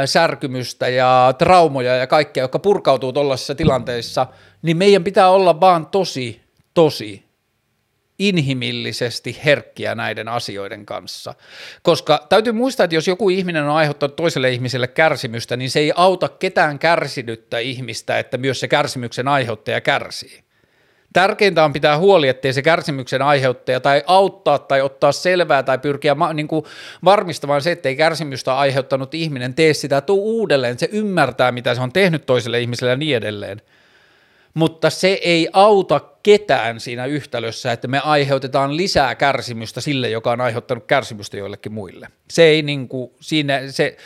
ö, 0.03 0.07
särkymystä 0.07 0.88
ja 0.88 1.34
traumoja 1.38 1.96
ja 1.96 2.07
kaikkea, 2.07 2.44
jotka 2.44 2.59
purkautuu 2.59 3.12
tuollaisissa 3.12 3.55
tilanteissa, 3.55 4.26
niin 4.62 4.76
meidän 4.76 5.05
pitää 5.05 5.30
olla 5.30 5.61
vaan 5.61 5.86
tosi, 5.86 6.40
tosi 6.74 7.32
inhimillisesti 8.18 9.40
herkkiä 9.44 9.94
näiden 9.94 10.28
asioiden 10.28 10.86
kanssa. 10.86 11.34
Koska 11.82 12.26
täytyy 12.28 12.53
muistaa, 12.53 12.84
että 12.84 12.94
jos 12.94 13.09
joku 13.09 13.30
ihminen 13.30 13.64
on 13.64 13.70
aiheuttanut 13.70 14.16
toiselle 14.16 14.50
ihmiselle 14.50 14.88
kärsimystä, 14.88 15.57
niin 15.57 15.70
se 15.70 15.80
ei 15.80 15.92
auta 15.96 16.28
ketään 16.28 16.78
kärsinyttä 16.78 17.59
ihmistä, 17.59 18.18
että 18.18 18.38
myös 18.38 18.61
se 18.61 18.68
kärsimyksen 18.68 19.28
aiheuttaja 19.28 19.80
kärsii 19.80 20.41
Tärkeintä 21.12 21.64
on 21.64 21.72
pitää 21.72 21.98
huoli, 21.98 22.28
ettei 22.28 22.52
se 22.52 22.62
kärsimyksen 22.62 23.22
aiheuttaja 23.22 23.80
tai 23.80 24.02
auttaa 24.06 24.58
tai 24.58 24.80
ottaa 24.80 25.12
selvää 25.12 25.62
tai 25.62 25.78
pyrkiä 25.78 26.14
ma- 26.14 26.32
niin 26.32 26.48
kuin 26.48 26.64
varmistamaan 27.04 27.62
se, 27.62 27.72
ettei 27.72 27.96
kärsimystä 27.96 28.56
aiheuttanut 28.56 29.14
ihminen 29.14 29.54
tee 29.54 29.74
sitä 29.74 30.00
tuu 30.00 30.38
uudelleen, 30.38 30.78
se 30.78 30.88
ymmärtää, 30.92 31.52
mitä 31.52 31.74
se 31.74 31.80
on 31.80 31.92
tehnyt 31.92 32.26
toiselle 32.26 32.60
ihmiselle 32.60 32.90
ja 32.90 32.96
niin 32.96 33.16
edelleen. 33.16 33.62
Mutta 34.54 34.90
se 34.90 35.08
ei 35.08 35.48
auta 35.52 36.00
ketään 36.22 36.80
siinä 36.80 37.06
yhtälössä, 37.06 37.72
että 37.72 37.88
me 37.88 37.98
aiheutetaan 37.98 38.76
lisää 38.76 39.14
kärsimystä 39.14 39.80
sille, 39.80 40.10
joka 40.10 40.30
on 40.32 40.40
aiheuttanut 40.40 40.84
kärsimystä 40.86 41.36
joillekin 41.36 41.72
muille. 41.72 42.08
Se 42.30 42.42
ei 42.42 42.62
niin 42.62 42.88
kuin, 42.88 43.10
siinä, 43.20 43.60
se, 43.70 43.96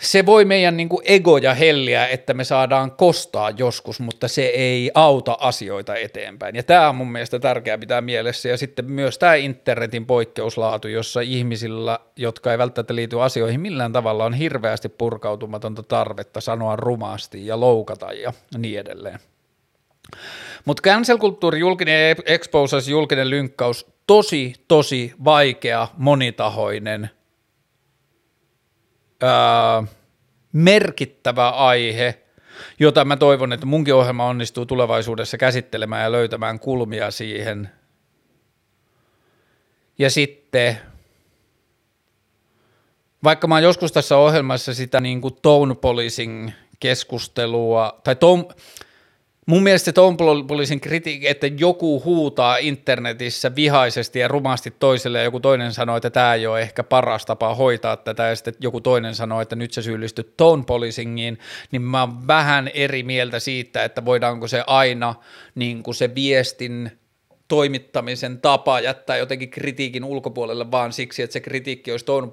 se 0.00 0.26
voi 0.26 0.44
meidän 0.44 0.76
niin 0.76 0.88
kuin 0.88 1.02
egoja 1.04 1.54
helliä, 1.54 2.06
että 2.06 2.34
me 2.34 2.44
saadaan 2.44 2.90
kostaa 2.90 3.50
joskus, 3.50 4.00
mutta 4.00 4.28
se 4.28 4.42
ei 4.42 4.90
auta 4.94 5.36
asioita 5.40 5.94
eteenpäin. 5.94 6.56
Ja 6.56 6.62
tämä 6.62 6.88
on 6.88 6.94
mun 6.94 7.12
mielestä 7.12 7.38
tärkeää 7.38 7.78
pitää 7.78 8.00
mielessä. 8.00 8.48
Ja 8.48 8.56
sitten 8.56 8.90
myös 8.90 9.18
tämä 9.18 9.34
internetin 9.34 10.06
poikkeuslaatu, 10.06 10.88
jossa 10.88 11.20
ihmisillä, 11.20 11.98
jotka 12.16 12.52
ei 12.52 12.58
välttämättä 12.58 12.94
liity 12.94 13.22
asioihin 13.22 13.60
millään 13.60 13.92
tavalla, 13.92 14.24
on 14.24 14.34
hirveästi 14.34 14.88
purkautumatonta 14.88 15.82
tarvetta 15.82 16.40
sanoa 16.40 16.76
rumasti 16.76 17.46
ja 17.46 17.60
loukata 17.60 18.12
ja 18.12 18.32
niin 18.58 18.80
edelleen. 18.80 19.18
Mutta 20.64 20.82
cancel-kulttuuri, 20.82 21.58
julkinen 21.58 22.16
exposas, 22.26 22.88
julkinen 22.88 23.30
lynkkaus, 23.30 23.86
tosi, 24.06 24.54
tosi 24.68 25.12
vaikea, 25.24 25.88
monitahoinen– 25.96 27.10
ää, 29.20 29.82
merkittävä 30.52 31.48
aihe, 31.48 32.20
jota 32.78 33.04
mä 33.04 33.16
toivon, 33.16 33.52
että 33.52 33.66
munkin 33.66 33.94
ohjelma 33.94 34.26
onnistuu 34.26 34.66
tulevaisuudessa 34.66 35.38
käsittelemään 35.38 36.02
ja 36.02 36.12
löytämään 36.12 36.60
kulmia 36.60 37.10
siihen. 37.10 37.70
Ja 39.98 40.10
sitten, 40.10 40.78
vaikka 43.24 43.46
mä 43.46 43.54
oon 43.54 43.62
joskus 43.62 43.92
tässä 43.92 44.16
ohjelmassa 44.16 44.74
sitä 44.74 45.00
niin 45.00 45.20
kuin 45.20 45.34
tone 45.42 45.74
policing 45.74 46.50
keskustelua, 46.80 48.00
tai 48.04 48.16
tone, 48.16 48.44
Mun 49.46 49.62
mielestä 49.62 49.92
Tom 49.92 50.16
Polisin 50.46 50.80
kritiikki, 50.80 51.28
että 51.28 51.46
joku 51.46 52.02
huutaa 52.04 52.56
internetissä 52.56 53.56
vihaisesti 53.56 54.18
ja 54.18 54.28
rumasti 54.28 54.74
toiselle 54.78 55.18
ja 55.18 55.24
joku 55.24 55.40
toinen 55.40 55.72
sanoo, 55.72 55.96
että 55.96 56.10
tämä 56.10 56.34
ei 56.34 56.46
ole 56.46 56.60
ehkä 56.60 56.82
paras 56.82 57.26
tapa 57.26 57.54
hoitaa 57.54 57.96
tätä 57.96 58.22
ja 58.22 58.36
sitten 58.36 58.54
joku 58.60 58.80
toinen 58.80 59.14
sanoo, 59.14 59.40
että 59.40 59.56
nyt 59.56 59.72
sä 59.72 59.82
syyllistyt 59.82 60.36
tone 60.36 60.64
policingiin, 60.66 61.38
niin 61.72 61.82
mä 61.82 62.00
oon 62.00 62.26
vähän 62.26 62.70
eri 62.74 63.02
mieltä 63.02 63.38
siitä, 63.38 63.84
että 63.84 64.04
voidaanko 64.04 64.48
se 64.48 64.64
aina 64.66 65.14
niin 65.54 65.82
kuin 65.82 65.94
se 65.94 66.14
viestin 66.14 66.98
toimittamisen 67.48 68.40
tapa 68.40 68.80
jättää 68.80 69.16
jotenkin 69.16 69.50
kritiikin 69.50 70.04
ulkopuolelle 70.04 70.70
vaan 70.70 70.92
siksi, 70.92 71.22
että 71.22 71.32
se 71.32 71.40
kritiikki 71.40 71.90
olisi 71.90 72.04
tone 72.04 72.28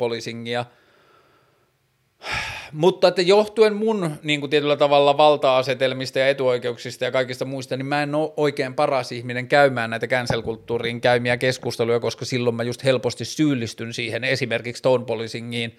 mutta 2.71 3.07
että 3.07 3.21
johtuen 3.21 3.75
mun 3.75 4.11
niin 4.23 4.39
kuin 4.39 4.49
tietyllä 4.49 4.77
tavalla 4.77 5.17
valta-asetelmista 5.17 6.19
ja 6.19 6.27
etuoikeuksista 6.27 7.05
ja 7.05 7.11
kaikista 7.11 7.45
muista, 7.45 7.77
niin 7.77 7.85
mä 7.85 8.03
en 8.03 8.15
ole 8.15 8.33
oikein 8.37 8.73
paras 8.73 9.11
ihminen 9.11 9.47
käymään 9.47 9.89
näitä 9.89 10.07
cancel-kulttuuriin 10.07 11.01
käymiä 11.01 11.37
keskusteluja, 11.37 11.99
koska 11.99 12.25
silloin 12.25 12.55
mä 12.55 12.63
just 12.63 12.83
helposti 12.83 13.25
syyllistyn 13.25 13.93
siihen 13.93 14.23
esimerkiksi 14.23 14.83
tone 14.83 15.05
policingiin, 15.05 15.77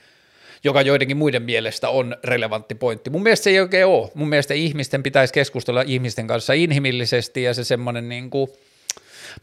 joka 0.64 0.82
joidenkin 0.82 1.16
muiden 1.16 1.42
mielestä 1.42 1.88
on 1.88 2.16
relevantti 2.24 2.74
pointti. 2.74 3.10
Mun 3.10 3.22
mielestä 3.22 3.44
se 3.44 3.50
ei 3.50 3.60
oikein 3.60 3.86
ole. 3.86 4.10
Mun 4.14 4.28
mielestä 4.28 4.54
ihmisten 4.54 5.02
pitäisi 5.02 5.34
keskustella 5.34 5.82
ihmisten 5.86 6.26
kanssa 6.26 6.52
inhimillisesti 6.52 7.42
ja 7.42 7.54
se 7.54 7.64
semmoinen 7.64 8.08
niin 8.08 8.30
kuin– 8.30 8.48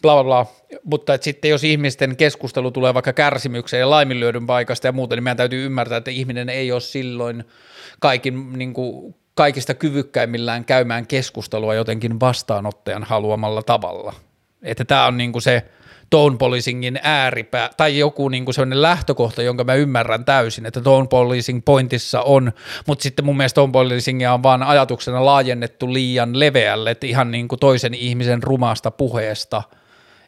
bla 0.01 0.13
bla 0.13 0.23
bla, 0.23 0.45
mutta 0.83 1.13
että 1.13 1.25
sitten 1.25 1.51
jos 1.51 1.63
ihmisten 1.63 2.15
keskustelu 2.15 2.71
tulee 2.71 2.93
vaikka 2.93 3.13
kärsimykseen 3.13 3.79
ja 3.79 3.89
laiminlyödyn 3.89 4.47
paikasta 4.47 4.88
ja 4.88 4.91
muuta, 4.91 5.15
niin 5.15 5.23
meidän 5.23 5.38
täytyy 5.38 5.65
ymmärtää, 5.65 5.97
että 5.97 6.11
ihminen 6.11 6.49
ei 6.49 6.71
ole 6.71 6.81
silloin 6.81 7.43
kaikin, 7.99 8.53
niin 8.53 8.73
kuin, 8.73 9.15
kaikista 9.36 9.73
kyvykkäimmillään 9.73 10.65
käymään 10.65 11.07
keskustelua 11.07 11.75
jotenkin 11.75 12.19
vastaanottajan 12.19 13.03
haluamalla 13.03 13.63
tavalla. 13.63 14.13
Että 14.66 14.86
tämä 14.86 15.05
on 15.05 15.18
niin 15.18 15.32
kuin 15.32 15.41
se 15.41 15.66
tone 16.09 16.38
policingin 16.38 16.99
ääripää, 17.03 17.70
tai 17.78 17.97
joku 17.99 18.30
niin 18.30 18.45
kuin 18.45 18.55
sellainen 18.55 18.82
lähtökohta, 18.82 19.41
jonka 19.41 19.63
mä 19.63 19.74
ymmärrän 19.74 20.26
täysin, 20.26 20.66
että 20.66 20.82
tone 20.82 21.07
policing 21.07 21.61
pointissa 21.66 22.22
on, 22.22 22.51
mutta 22.88 23.03
sitten 23.03 23.26
mun 23.26 23.38
mielestä 23.38 23.55
tone 23.55 23.72
policingia 23.72 24.34
on 24.34 24.43
vaan 24.43 24.63
ajatuksena 24.63 25.26
laajennettu 25.26 25.93
liian 25.93 26.39
leveälle, 26.39 26.91
että 26.91 27.07
ihan 27.07 27.32
niin 27.32 27.47
kuin 27.47 27.59
toisen 27.59 27.93
ihmisen 27.93 28.43
rumasta 28.43 28.91
puheesta– 28.91 29.63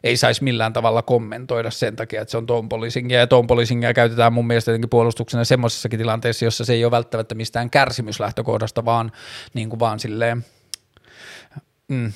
ei 0.04 0.16
saisi 0.16 0.44
millään 0.44 0.72
tavalla 0.72 1.02
kommentoida 1.02 1.70
sen 1.70 1.96
takia, 1.96 2.22
että 2.22 2.30
se 2.30 2.36
on 2.36 2.46
ton 2.46 2.68
policingia, 2.68 3.18
ja 3.18 3.26
ton 3.26 3.46
policingia 3.46 3.94
käytetään 3.94 4.32
mun 4.32 4.46
mielestä 4.46 4.70
jotenkin 4.70 4.90
puolustuksena 4.90 5.44
semmoisessakin 5.44 5.98
tilanteessa, 5.98 6.44
jossa 6.44 6.64
se 6.64 6.72
ei 6.72 6.84
ole 6.84 6.90
välttämättä 6.90 7.34
mistään 7.34 7.70
kärsimyslähtökohdasta, 7.70 8.84
vaan, 8.84 9.12
niin 9.54 9.68
kuin 9.68 9.80
vaan 9.80 10.00
silleen, 10.00 10.44
mm. 11.88 12.12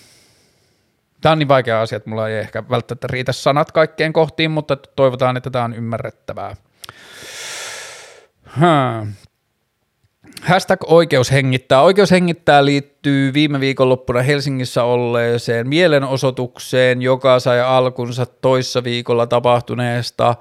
Tämä 1.23 1.33
on 1.33 1.39
niin 1.39 1.49
vaikea 1.49 1.81
asia, 1.81 1.97
että 1.97 2.11
mulla 2.11 2.29
ei 2.29 2.39
ehkä 2.39 2.65
välttämättä 2.71 3.07
riitä 3.11 3.33
sanat 3.33 3.73
kaikkeen 3.73 4.13
kohtiin, 4.13 4.51
mutta 4.51 4.77
toivotaan, 4.77 5.37
että 5.37 5.51
tämä 5.51 5.65
on 5.65 5.75
ymmärrettävää. 5.75 6.57
Hmm. 8.57 9.13
Hashtag 10.43 10.81
oikeus 10.87 11.33
hengittää. 11.33 11.83
Oikeus 11.83 12.11
hengittää 12.11 12.65
liittyy 12.65 13.33
viime 13.33 13.61
viikonloppuna 13.61 14.23
Helsingissä 14.23 14.85
olleeseen 14.85 15.69
mielenosoitukseen, 15.69 17.03
joka 17.03 17.41
sai 17.41 17.61
alkunsa 17.61 18.27
toissa 18.27 18.85
viikolla 18.85 19.27
tapahtuneesta 19.27 20.35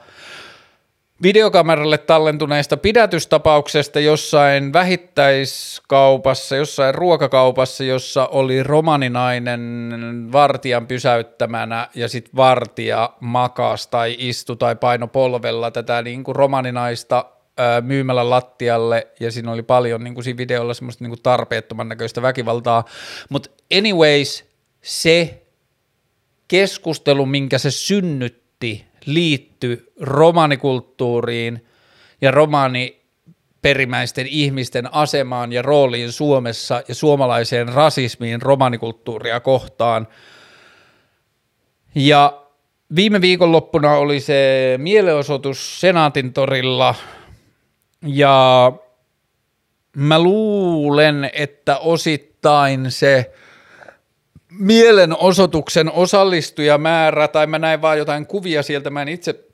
videokameralle 1.24 1.98
tallentuneesta 1.98 2.78
pidätystapauksesta 2.78 4.00
jossain 4.00 4.74
vähittäiskaupassa, 4.74 6.56
jossain 6.56 6.96
ruokakaupassa, 6.96 7.84
jossa 7.84 8.26
oli 8.26 8.64
romaninainen 8.64 9.92
vartijan 10.32 10.88
pysäyttämänä 10.88 11.88
ja 11.96 12.08
sitten 12.08 12.36
vartija 12.36 13.14
makas 13.20 13.88
tai 13.88 14.16
istu 14.20 14.56
tai 14.56 14.76
paino 14.76 15.08
polvella 15.08 15.72
tätä 15.72 16.02
niin 16.02 16.24
kuin 16.24 16.36
romaninaista 16.36 17.26
myymällä 17.82 18.30
lattialle. 18.30 19.08
Ja 19.20 19.32
siinä 19.32 19.52
oli 19.52 19.64
paljon 19.64 20.04
niin 20.04 20.14
kuin 20.14 20.24
siinä 20.24 20.38
videolla 20.38 20.74
semmoista 20.74 21.04
niin 21.04 21.12
kuin 21.12 21.24
tarpeettoman 21.24 21.90
näköistä 21.90 22.22
väkivaltaa, 22.22 22.86
mutta 23.30 23.50
anyways 23.78 24.46
se 24.82 25.42
keskustelu, 26.48 27.26
minkä 27.26 27.58
se 27.58 27.72
synnytti, 27.72 28.91
liittyi 29.06 29.92
romanikulttuuriin 30.00 31.66
ja 32.22 32.32
romani 32.32 33.02
perimäisten 33.62 34.28
ihmisten 34.28 34.94
asemaan 34.94 35.54
ja 35.54 35.62
rooliin 35.62 36.12
Suomessa 36.12 36.84
ja 36.88 36.96
suomalaiseen 36.96 37.70
rasismiin 37.70 38.42
romanikulttuuria 38.42 39.40
kohtaan. 39.40 40.08
Ja 41.96 42.42
viime 42.96 43.22
viikonloppuna 43.22 43.94
oli 43.94 44.20
se 44.20 44.76
mielenosoitus 44.78 45.82
Senaatin 45.82 46.34
torilla– 46.34 46.96
ja 48.06 48.72
mä 49.96 50.20
luulen, 50.20 51.30
että 51.34 51.78
osittain 51.78 52.92
se 52.92 53.32
mielenosoituksen 54.60 55.92
osallistujamäärä, 55.92 57.28
tai 57.28 57.48
mä 57.48 57.60
näin 57.60 57.82
vaan 57.82 57.98
jotain 57.98 58.26
kuvia 58.26 58.64
sieltä, 58.64 58.90
mä 58.90 59.02
en 59.02 59.08
itse 59.08 59.46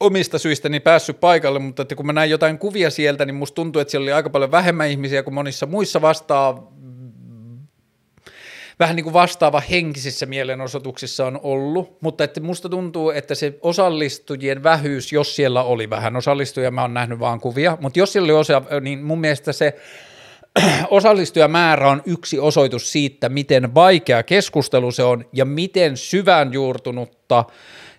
omista 0.00 0.38
syistäni 0.38 0.80
päässyt 0.80 1.20
paikalle, 1.20 1.58
mutta 1.58 1.82
että 1.82 1.94
kun 1.94 2.06
mä 2.06 2.12
näin 2.12 2.30
jotain 2.30 2.58
kuvia 2.58 2.90
sieltä, 2.90 3.24
niin 3.24 3.34
musta 3.34 3.54
tuntuu, 3.54 3.82
että 3.82 3.90
siellä 3.90 4.04
oli 4.04 4.12
aika 4.12 4.30
paljon 4.30 4.50
vähemmän 4.50 4.88
ihmisiä 4.88 5.22
kuin 5.22 5.34
monissa 5.34 5.66
muissa 5.66 6.02
vastaa 6.02 6.72
vähän 8.78 8.96
niin 8.96 9.04
kuin 9.04 9.14
vastaava 9.14 9.62
henkisissä 9.70 10.26
mielenosoituksissa 10.26 11.26
on 11.26 11.40
ollut, 11.42 12.02
mutta 12.02 12.24
että 12.24 12.40
musta 12.40 12.68
tuntuu, 12.68 13.10
että 13.10 13.34
se 13.34 13.58
osallistujien 13.60 14.62
vähyys, 14.62 15.12
jos 15.12 15.36
siellä 15.36 15.62
oli 15.62 15.90
vähän 15.90 16.16
osallistujia, 16.16 16.70
mä 16.70 16.82
oon 16.82 16.94
nähnyt 16.94 17.18
vaan 17.18 17.40
kuvia, 17.40 17.78
mutta 17.80 17.98
jos 17.98 18.12
siellä 18.12 18.26
oli 18.26 18.32
osa, 18.32 18.62
niin 18.80 19.04
mun 19.04 19.20
mielestä 19.20 19.52
se 19.52 19.76
osallistujamäärä 20.90 21.90
on 21.90 22.02
yksi 22.06 22.38
osoitus 22.38 22.92
siitä, 22.92 23.28
miten 23.28 23.74
vaikea 23.74 24.22
keskustelu 24.22 24.92
se 24.92 25.02
on 25.02 25.24
ja 25.32 25.44
miten 25.44 25.96
syvään 25.96 26.52
juurtunutta 26.52 27.44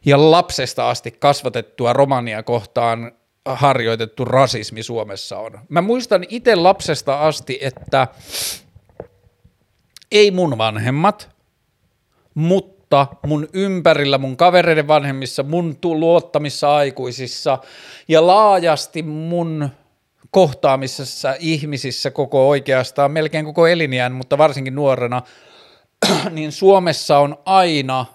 ja 0.05 0.32
lapsesta 0.32 0.89
asti 0.89 1.12
kasvatettua 1.12 1.93
romania 1.93 2.43
kohtaan 2.43 3.12
harjoitettu 3.45 4.26
rasismi 4.26 4.84
Suomessa 4.84 5.38
on. 5.39 5.60
Mä 5.70 5.82
muistan 5.82 6.26
itse 6.30 6.55
lapsesta 6.55 7.20
asti, 7.20 7.58
että 7.62 8.08
ei 10.12 10.32
mun 10.32 10.58
vanhemmat, 10.58 11.30
mutta 12.34 13.08
mun 13.26 13.47
ympärillä, 13.53 14.18
mun 14.18 14.38
kavereiden 14.38 14.88
vanhemmissa, 14.88 15.43
mun 15.43 15.78
luottamissa 15.84 16.76
aikuisissa 16.76 17.58
ja 18.08 18.28
laajasti 18.28 19.03
mun 19.03 19.70
kohtaamisessa 20.38 21.36
ihmisissä 21.40 22.12
koko 22.12 22.50
oikeastaan, 22.50 23.12
melkein 23.12 23.46
koko 23.46 23.68
eliniän, 23.68 24.12
mutta 24.12 24.38
varsinkin 24.38 24.76
nuorena, 24.76 25.22
niin 26.32 26.52
Suomessa 26.52 27.20
on 27.20 27.38
aina 27.46 28.06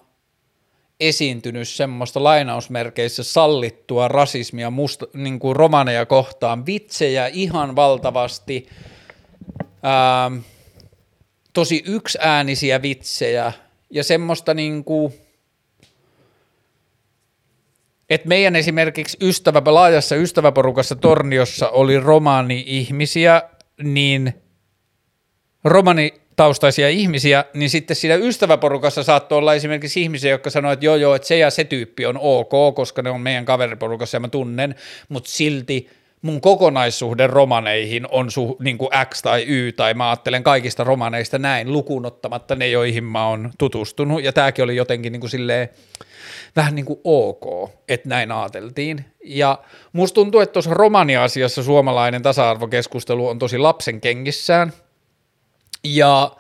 esiintynyt 1.00 1.68
semmoista 1.68 2.24
lainausmerkeissä 2.24 3.22
sallittua 3.22 4.08
rasismia 4.08 4.70
musta, 4.70 5.06
niin 5.14 5.38
kuin 5.38 5.56
romaneja 5.56 6.06
kohtaan, 6.06 6.66
vitsejä 6.66 7.26
ihan 7.26 7.76
valtavasti, 7.76 8.68
ää, 9.82 10.30
tosi 11.52 11.82
yksiäänisiä 11.86 12.82
vitsejä 12.82 13.52
ja 13.90 14.04
semmoista 14.04 14.54
niin 14.54 14.84
kuin, 14.84 15.12
että 18.14 18.28
meidän 18.28 18.56
esimerkiksi 18.56 19.18
ystävä, 19.20 19.62
laajassa 19.64 20.16
ystäväporukassa 20.16 20.96
Torniossa 20.96 21.68
oli 21.68 22.00
romani-ihmisiä, 22.00 23.42
niin 23.82 24.34
romani 25.64 26.14
taustaisia 26.36 26.88
ihmisiä, 26.88 27.44
niin 27.54 27.70
sitten 27.70 27.96
siinä 27.96 28.14
ystäväporukassa 28.14 29.02
saattoi 29.02 29.38
olla 29.38 29.54
esimerkiksi 29.54 30.02
ihmisiä, 30.02 30.30
jotka 30.30 30.50
sanoivat, 30.50 30.76
että 30.76 30.86
joo 30.86 30.96
joo, 30.96 31.14
että 31.14 31.28
se 31.28 31.38
ja 31.38 31.50
se 31.50 31.64
tyyppi 31.64 32.06
on 32.06 32.18
ok, 32.20 32.74
koska 32.74 33.02
ne 33.02 33.10
on 33.10 33.20
meidän 33.20 33.44
kaveriporukassa 33.44 34.16
ja 34.16 34.20
mä 34.20 34.28
tunnen, 34.28 34.74
mutta 35.08 35.30
silti 35.30 35.88
mun 36.22 36.40
kokonaissuhde 36.40 37.26
romaneihin 37.26 38.06
on 38.10 38.30
su, 38.30 38.56
niin 38.60 38.78
kuin 38.78 38.90
X 39.10 39.22
tai 39.22 39.44
Y, 39.46 39.72
tai 39.72 39.94
mä 39.94 40.10
ajattelen 40.10 40.42
kaikista 40.42 40.84
romaneista 40.84 41.38
näin, 41.38 41.72
lukuun 41.72 42.06
ottamatta 42.06 42.54
ne, 42.54 42.68
joihin 42.68 43.04
mä 43.04 43.26
oon 43.26 43.50
tutustunut, 43.58 44.22
ja 44.22 44.32
tämäkin 44.32 44.64
oli 44.64 44.76
jotenkin 44.76 45.12
niin 45.12 45.20
kuin 45.20 45.30
silleen, 45.30 45.68
vähän 46.56 46.74
niin 46.74 46.84
kuin 46.84 47.00
ok, 47.04 47.70
että 47.88 48.08
näin 48.08 48.32
ajateltiin. 48.32 49.04
Ja 49.24 49.58
musta 49.92 50.14
tuntuu, 50.14 50.40
että 50.40 50.52
tuossa 50.52 50.74
romania-asiassa 50.74 51.62
suomalainen 51.62 52.22
tasa-arvokeskustelu 52.22 53.28
on 53.28 53.38
tosi 53.38 53.58
lapsen 53.58 54.00
kengissään, 54.00 54.72
ja 55.84 56.36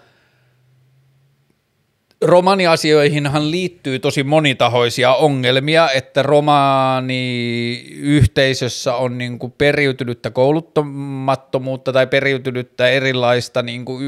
romaniasioihinhan 2.22 3.50
liittyy 3.50 3.98
tosi 3.98 4.22
monitahoisia 4.22 5.14
ongelmia, 5.14 5.90
että 5.90 6.22
romaaniyhteisössä 6.22 8.94
on 8.94 9.18
niin 9.18 9.38
kuin 9.38 9.52
periytynyttä 9.58 10.30
kouluttamattomuutta 10.30 11.92
tai 11.92 12.06
periytynyttä 12.06 12.88
erilaista 12.88 13.62
niin 13.62 13.84
kuin 13.84 14.04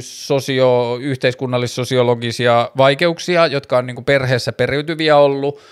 sosio, 0.00 0.98
yhteiskunnallis-sosiologisia 1.00 2.70
vaikeuksia, 2.76 3.46
jotka 3.46 3.78
on 3.78 3.86
niin 3.86 3.94
kuin 3.94 4.04
perheessä 4.04 4.52
periytyviä 4.52 5.16
ollut– 5.16 5.58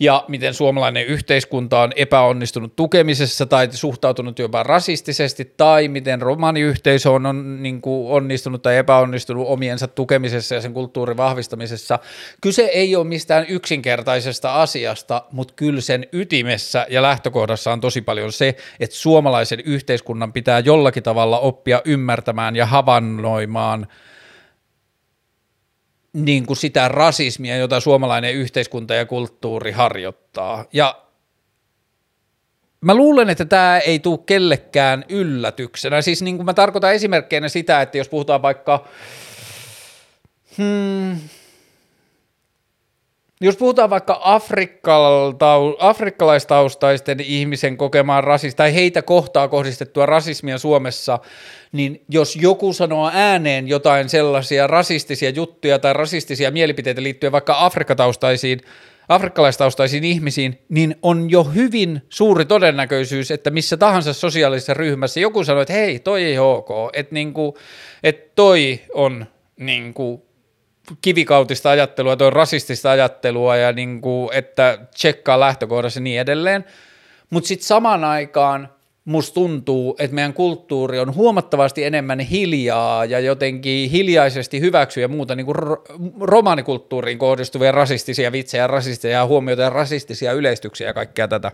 ja 0.00 0.24
miten 0.28 0.54
suomalainen 0.54 1.06
yhteiskunta 1.06 1.80
on 1.80 1.92
epäonnistunut 1.96 2.76
tukemisessa 2.76 3.46
tai 3.46 3.68
suhtautunut 3.70 4.38
jopa 4.38 4.62
rasistisesti, 4.62 5.52
tai 5.56 5.88
miten 5.88 6.22
romaniyhteisö 6.22 7.10
on, 7.10 7.26
on 7.26 7.62
niin 7.62 7.82
kuin 7.82 8.12
onnistunut 8.12 8.62
tai 8.62 8.76
epäonnistunut 8.76 9.48
omiensa 9.48 9.88
tukemisessa 9.88 10.54
ja 10.54 10.60
sen 10.60 10.74
kulttuurin 10.74 11.16
vahvistamisessa. 11.16 11.98
Kyse 12.40 12.62
ei 12.62 12.96
ole 12.96 13.06
mistään 13.06 13.46
yksinkertaisesta 13.48 14.62
asiasta, 14.62 15.24
mutta 15.32 15.54
kyllä 15.56 15.80
sen 15.80 16.06
ytimessä 16.12 16.86
ja 16.90 17.02
lähtökohdassa 17.02 17.72
on 17.72 17.80
tosi 17.80 18.02
paljon 18.02 18.32
se, 18.32 18.56
että 18.80 18.96
suomalaisen 18.96 19.60
yhteiskunnan 19.60 20.32
pitää 20.32 20.58
jollakin 20.58 21.02
tavalla 21.02 21.38
oppia 21.38 21.82
ymmärtämään 21.84 22.56
ja 22.56 22.66
havainnoimaan– 22.66 23.86
niin 26.12 26.46
kuin 26.46 26.56
sitä 26.56 26.88
rasismia, 26.88 27.56
jota 27.56 27.80
suomalainen 27.80 28.34
yhteiskunta 28.34 28.94
ja 28.94 29.06
kulttuuri 29.06 29.72
harjoittaa. 29.72 30.64
Ja 30.72 31.02
mä 32.80 32.94
luulen, 32.94 33.30
että 33.30 33.44
tämä 33.44 33.78
ei 33.78 33.98
tule 33.98 34.18
kellekään 34.26 35.04
yllätyksenä. 35.08 36.02
Siis 36.02 36.22
niin 36.22 36.36
kuin 36.36 36.46
mä 36.46 36.54
tarkoitan 36.54 36.94
esimerkkeinä 36.94 37.48
sitä, 37.48 37.82
että 37.82 37.98
jos 37.98 38.08
puhutaan 38.08 38.42
vaikka, 38.42 38.88
hmm, 40.58 41.18
jos 43.42 43.56
puhutaan 43.56 43.90
vaikka 43.90 44.20
afrikkalaistaustaisten 45.78 47.20
ihmisen 47.20 47.76
kokemaan 47.76 48.24
rasismia 48.24 48.56
tai 48.56 48.74
heitä 48.74 49.02
kohtaa 49.02 49.48
kohdistettua 49.48 50.06
rasismia 50.06 50.58
Suomessa, 50.58 51.18
niin 51.72 52.04
jos 52.08 52.36
joku 52.36 52.72
sanoo 52.72 53.10
ääneen 53.14 53.68
jotain 53.68 54.08
sellaisia 54.08 54.66
rasistisia 54.66 55.30
juttuja 55.30 55.78
tai 55.78 55.92
rasistisia 55.92 56.50
mielipiteitä 56.50 57.02
liittyen 57.02 57.32
vaikka 57.32 57.54
afrikkataustaisiin, 57.58 58.60
afrikkalaistaustaisiin 59.08 60.04
ihmisiin, 60.04 60.58
niin 60.68 60.96
on 61.02 61.30
jo 61.30 61.44
hyvin 61.44 62.02
suuri 62.08 62.44
todennäköisyys, 62.44 63.30
että 63.30 63.50
missä 63.50 63.76
tahansa 63.76 64.12
sosiaalisessa 64.12 64.74
ryhmässä 64.74 65.20
joku 65.20 65.44
sanoo, 65.44 65.62
että 65.62 65.74
hei, 65.74 65.98
toi 65.98 66.24
ei 66.24 66.38
ok, 66.38 66.68
että, 66.92 67.14
niinku, 67.14 67.58
että 68.02 68.32
toi 68.34 68.80
on 68.94 69.26
niinku, 69.56 70.31
kivikautista 71.02 71.70
ajattelua, 71.70 72.16
toi 72.16 72.30
rasistista 72.30 72.90
ajattelua 72.90 73.56
ja 73.56 73.72
niinku, 73.72 74.30
että 74.32 74.78
tsekkaa 74.94 75.40
lähtökohdassa 75.40 76.00
ja 76.00 76.02
niin 76.02 76.20
edelleen. 76.20 76.64
Mutta 77.30 77.48
sitten 77.48 77.66
samaan 77.66 78.04
aikaan 78.04 78.68
musta 79.04 79.34
tuntuu, 79.34 79.96
että 79.98 80.14
meidän 80.14 80.34
kulttuuri 80.34 80.98
on 80.98 81.14
huomattavasti 81.14 81.84
enemmän 81.84 82.20
hiljaa 82.20 83.04
ja 83.04 83.20
jotenkin 83.20 83.90
hiljaisesti 83.90 84.60
hyväksyä 84.60 85.08
muuta 85.08 85.34
niin 85.34 85.46
kuin 85.46 85.56
romaanikulttuuriin 86.20 87.18
kohdistuvia 87.18 87.72
rasistisia 87.72 88.32
vitsejä, 88.32 88.66
rasistisia 88.66 89.26
huomioita 89.26 89.62
ja 89.62 89.70
rasistisia 89.70 90.32
yleistyksiä 90.32 90.86
ja 90.86 90.94
kaikkea 90.94 91.28
tätä. 91.28 91.52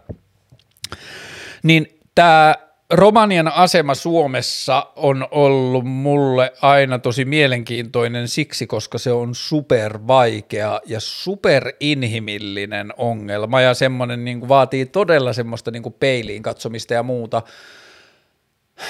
Niin 1.62 1.98
tämä 2.14 2.54
Romanian 2.90 3.48
asema 3.48 3.94
Suomessa 3.94 4.86
on 4.96 5.28
ollut 5.30 5.84
mulle 5.84 6.52
aina 6.62 6.98
tosi 6.98 7.24
mielenkiintoinen 7.24 8.28
siksi, 8.28 8.66
koska 8.66 8.98
se 8.98 9.12
on 9.12 9.34
super 9.34 9.98
vaikea 10.06 10.80
ja 10.86 11.00
super 11.00 11.72
inhimillinen 11.80 12.92
ongelma 12.96 13.60
ja 13.60 13.74
semmoinen 13.74 14.24
niin 14.24 14.40
kuin 14.40 14.48
vaatii 14.48 14.86
todella 14.86 15.32
semmoista 15.32 15.70
niin 15.70 15.82
kuin 15.82 15.94
peiliin 16.00 16.42
katsomista 16.42 16.94
ja 16.94 17.02
muuta. 17.02 17.42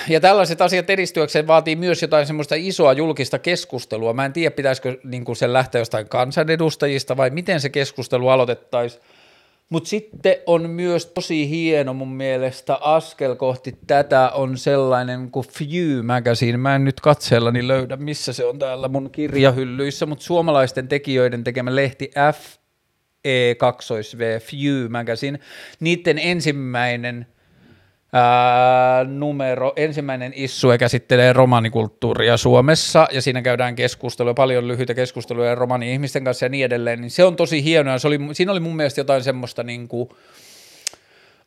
Ja 0.08 0.20
tällaiset 0.20 0.62
asiat 0.62 0.90
edistyäkseen 0.90 1.46
vaatii 1.46 1.76
myös 1.76 2.02
jotain 2.02 2.26
semmoista 2.26 2.54
isoa 2.58 2.92
julkista 2.92 3.38
keskustelua. 3.38 4.12
Mä 4.12 4.24
en 4.24 4.32
tiedä, 4.32 4.50
pitäisikö 4.50 4.96
niin 5.04 5.24
kuin 5.24 5.36
sen 5.36 5.52
lähteä 5.52 5.80
jostain 5.80 6.08
kansanedustajista 6.08 7.16
vai 7.16 7.30
miten 7.30 7.60
se 7.60 7.68
keskustelu 7.68 8.28
aloitettaisiin 8.28 9.02
mutta 9.68 9.88
sitten 9.88 10.36
on 10.46 10.70
myös 10.70 11.06
tosi 11.06 11.48
hieno 11.48 11.94
mun 11.94 12.12
mielestä 12.12 12.74
askel 12.74 13.36
kohti 13.36 13.78
tätä 13.86 14.30
on 14.30 14.58
sellainen 14.58 15.30
kuin 15.30 15.46
Few 15.46 16.02
Magazine. 16.02 16.58
Mä 16.58 16.74
en 16.74 16.84
nyt 16.84 17.00
katseellani 17.00 17.68
löydä, 17.68 17.96
missä 17.96 18.32
se 18.32 18.44
on 18.44 18.58
täällä 18.58 18.88
mun 18.88 19.10
kirjahyllyissä, 19.10 20.06
mutta 20.06 20.24
suomalaisten 20.24 20.88
tekijöiden 20.88 21.44
tekemä 21.44 21.76
lehti 21.76 22.10
F 22.34 22.56
E2V 23.28 24.40
Few 24.40 24.88
Magazine. 24.88 25.38
Niiden 25.80 26.18
ensimmäinen– 26.18 27.26
ää, 28.12 29.04
numero, 29.04 29.72
ensimmäinen 29.76 30.32
issue 30.36 30.78
käsittelee 30.78 31.32
romanikulttuuria 31.32 32.36
Suomessa, 32.36 33.08
ja 33.12 33.22
siinä 33.22 33.42
käydään 33.42 33.74
keskustelua, 33.74 34.34
paljon 34.34 34.68
lyhyitä 34.68 34.94
keskusteluja 34.94 35.54
romani-ihmisten 35.54 36.24
kanssa 36.24 36.44
ja 36.44 36.48
niin 36.48 36.64
edelleen, 36.64 37.00
niin 37.00 37.10
se 37.10 37.24
on 37.24 37.36
tosi 37.36 37.64
hienoa, 37.64 37.98
se 37.98 38.06
oli, 38.06 38.18
siinä 38.32 38.52
oli 38.52 38.60
mun 38.60 38.76
mielestä 38.76 39.00
jotain 39.00 39.22
semmoista 39.22 39.62
niin 39.62 39.88
kuin, 39.88 40.08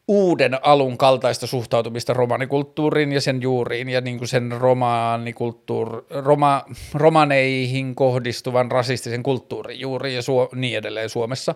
uuden 0.07 0.65
alun 0.65 0.97
kaltaista 0.97 1.47
suhtautumista 1.47 2.13
romanikulttuuriin 2.13 3.11
ja 3.11 3.21
sen 3.21 3.41
juuriin 3.41 3.89
ja 3.89 4.01
niin 4.01 4.17
kuin 4.17 4.27
sen 4.27 4.51
roma, 6.11 6.65
romaneihin 6.93 7.95
kohdistuvan 7.95 8.71
rasistisen 8.71 9.23
kulttuurin 9.23 9.79
juuriin 9.79 10.15
ja 10.15 10.21
suo, 10.21 10.49
niin 10.55 10.77
edelleen 10.77 11.09
Suomessa. 11.09 11.55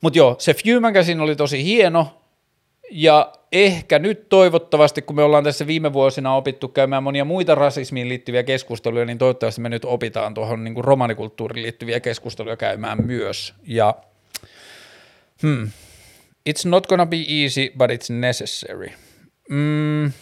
Mutta 0.00 0.18
joo, 0.18 0.36
se 0.38 0.54
Magazine 0.80 1.22
oli 1.22 1.36
tosi 1.36 1.64
hieno, 1.64 2.20
ja 2.90 3.32
ehkä 3.52 3.98
nyt 3.98 4.28
toivottavasti, 4.28 5.02
kun 5.02 5.16
me 5.16 5.22
ollaan 5.22 5.44
tässä 5.44 5.66
viime 5.66 5.92
vuosina 5.92 6.34
opittu 6.34 6.68
käymään 6.68 7.02
monia 7.02 7.24
muita 7.24 7.54
rasismiin 7.54 8.08
liittyviä 8.08 8.42
keskusteluja, 8.42 9.04
niin 9.04 9.18
toivottavasti 9.18 9.60
me 9.60 9.68
nyt 9.68 9.84
opitaan 9.84 10.34
tuohon 10.34 10.64
niin 10.64 10.84
romanikulttuuriin 10.84 11.62
liittyviä 11.62 12.00
keskusteluja 12.00 12.56
käymään 12.56 13.06
myös. 13.06 13.54
Ja 13.66 13.94
hmm, 15.42 15.70
it's 16.50 16.68
not 16.68 16.86
gonna 16.86 17.06
be 17.06 17.16
easy, 17.16 17.72
but 17.78 17.90
it's 17.90 18.14
necessary. 18.14 18.88
Mm. 19.48 20.12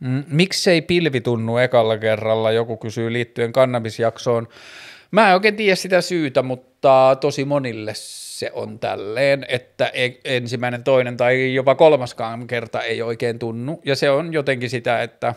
Mm, 0.00 0.24
miksei 0.28 0.82
pilvi 0.82 1.20
tunnu 1.20 1.58
ekalla 1.58 1.98
kerralla, 1.98 2.52
joku 2.52 2.76
kysyy 2.76 3.12
liittyen 3.12 3.52
kannabisjaksoon. 3.52 4.48
Mä 5.10 5.28
en 5.28 5.34
oikein 5.34 5.56
tiedä 5.56 5.76
sitä 5.76 6.00
syytä, 6.00 6.42
mutta 6.42 7.16
tosi 7.20 7.44
monille 7.44 7.92
se 7.94 8.50
on 8.54 8.78
tälleen, 8.78 9.46
että 9.48 9.86
e- 9.86 10.20
ensimmäinen, 10.24 10.84
toinen 10.84 11.16
tai 11.16 11.54
jopa 11.54 11.74
kolmaskaan 11.74 12.46
kerta 12.46 12.82
ei 12.82 13.02
oikein 13.02 13.38
tunnu. 13.38 13.80
Ja 13.84 13.96
se 13.96 14.10
on 14.10 14.32
jotenkin 14.32 14.70
sitä, 14.70 15.02
että 15.02 15.34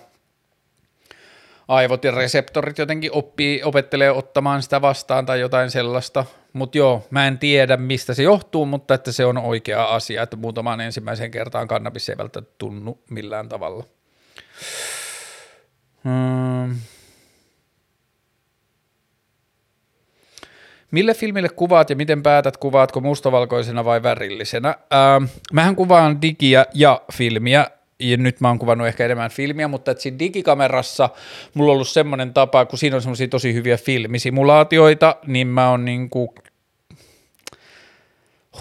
aivot 1.68 2.04
ja 2.04 2.12
reseptorit 2.12 2.78
jotenkin 2.78 3.12
oppii, 3.14 3.64
opettelee 3.64 4.12
ottamaan 4.12 4.64
sitä 4.64 4.82
vastaan 4.82 5.26
tai 5.26 5.40
jotain 5.40 5.72
sellaista. 5.72 6.26
Mutta 6.54 6.78
joo, 6.78 7.08
mä 7.10 7.28
en 7.28 7.38
tiedä 7.38 7.78
mistä 7.78 8.14
se 8.14 8.24
johtuu, 8.24 8.66
mutta 8.66 8.94
että 8.94 9.12
se 9.12 9.26
on 9.26 9.38
oikea 9.38 9.84
asia, 9.84 10.24
että 10.24 10.36
muutamaan 10.36 10.82
ensimmäiseen 10.82 11.32
kertaan 11.32 11.68
kannabis 11.68 12.10
ei 12.10 12.18
välttämättä 12.18 12.54
tunnu 12.58 13.00
millään 13.10 13.50
tavalla. 13.50 13.84
Hmm. 16.04 16.76
Mille 20.92 21.14
filmille 21.14 21.50
kuvaat 21.50 21.90
ja 21.90 21.96
miten 21.96 22.24
päätät, 22.24 22.58
kuvaatko 22.58 23.02
mustavalkoisena 23.02 23.86
vai 23.86 24.04
värillisenä? 24.04 24.70
Ähm, 24.70 25.24
mähän 25.54 25.76
kuvaan 25.76 26.22
digiä 26.22 26.66
ja 26.74 27.02
filmiä, 27.14 27.68
ja 28.00 28.18
nyt 28.18 28.42
mä 28.42 28.48
oon 28.48 28.60
kuvannut 28.60 28.88
ehkä 28.88 29.06
enemmän 29.06 29.32
filmiä, 29.32 29.68
mutta 29.68 29.92
että 29.92 30.02
siinä 30.02 30.20
digikamerassa 30.20 31.10
mulla 31.54 31.72
on 31.72 31.74
ollut 31.74 31.88
semmoinen 31.88 32.34
tapa, 32.34 32.66
kun 32.66 32.80
siinä 32.80 32.96
on 32.96 33.02
semmoisia 33.02 33.28
tosi 33.28 33.54
hyviä 33.54 33.78
filmisimulaatioita, 33.78 35.16
niin 35.28 35.48
mä 35.48 35.70
oon 35.70 35.86
niinku 35.86 36.36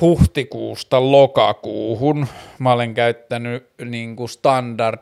huhtikuusta 0.01 1.13
lokakuuhun 1.13 2.27
mä 2.59 2.73
olen 2.73 2.95
käyttänyt 2.95 3.67
niin 3.85 4.17
kuin 4.17 4.29
standard 4.29 4.99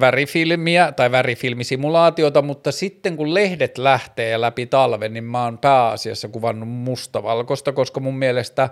värifilmiä 0.00 0.92
tai 0.92 1.12
värifilmisimulaatiota, 1.12 2.42
mutta 2.42 2.72
sitten 2.72 3.16
kun 3.16 3.34
lehdet 3.34 3.78
lähtee 3.78 4.40
läpi 4.40 4.66
talven, 4.66 5.14
niin 5.14 5.24
mä 5.24 5.44
oon 5.44 5.58
pääasiassa 5.58 6.28
kuvannut 6.28 6.68
mustavalkoista, 6.68 7.72
koska 7.72 8.00
mun 8.00 8.18
mielestä 8.18 8.70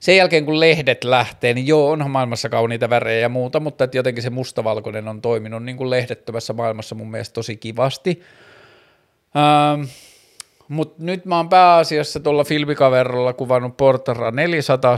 sen 0.00 0.16
jälkeen 0.16 0.44
kun 0.44 0.60
lehdet 0.60 1.04
lähtee, 1.04 1.54
niin 1.54 1.66
joo, 1.66 1.90
onhan 1.90 2.10
maailmassa 2.10 2.48
kauniita 2.48 2.90
värejä 2.90 3.20
ja 3.20 3.28
muuta, 3.28 3.60
mutta 3.60 3.84
että 3.84 3.96
jotenkin 3.96 4.22
se 4.22 4.30
mustavalkoinen 4.30 5.08
on 5.08 5.22
toiminut 5.22 5.64
niin 5.64 5.76
kuin 5.76 5.90
lehdettömässä 5.90 6.52
maailmassa 6.52 6.94
mun 6.94 7.10
mielestä 7.10 7.34
tosi 7.34 7.56
kivasti. 7.56 8.22
Ähm, 9.36 9.82
mutta 10.72 11.02
nyt 11.04 11.24
mä 11.24 11.36
oon 11.36 11.48
pääasiassa 11.48 12.20
tuolla 12.20 12.44
filmikaverilla 12.44 13.32
kuvannut 13.32 13.76
Portara 13.76 14.30
400, 14.30 14.96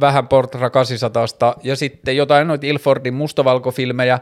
vähän 0.00 0.28
Portara 0.28 0.70
800 0.70 1.54
ja 1.62 1.76
sitten 1.76 2.16
jotain 2.16 2.48
noita 2.48 2.66
Ilfordin 2.66 3.14
mustavalkofilmejä, 3.14 4.18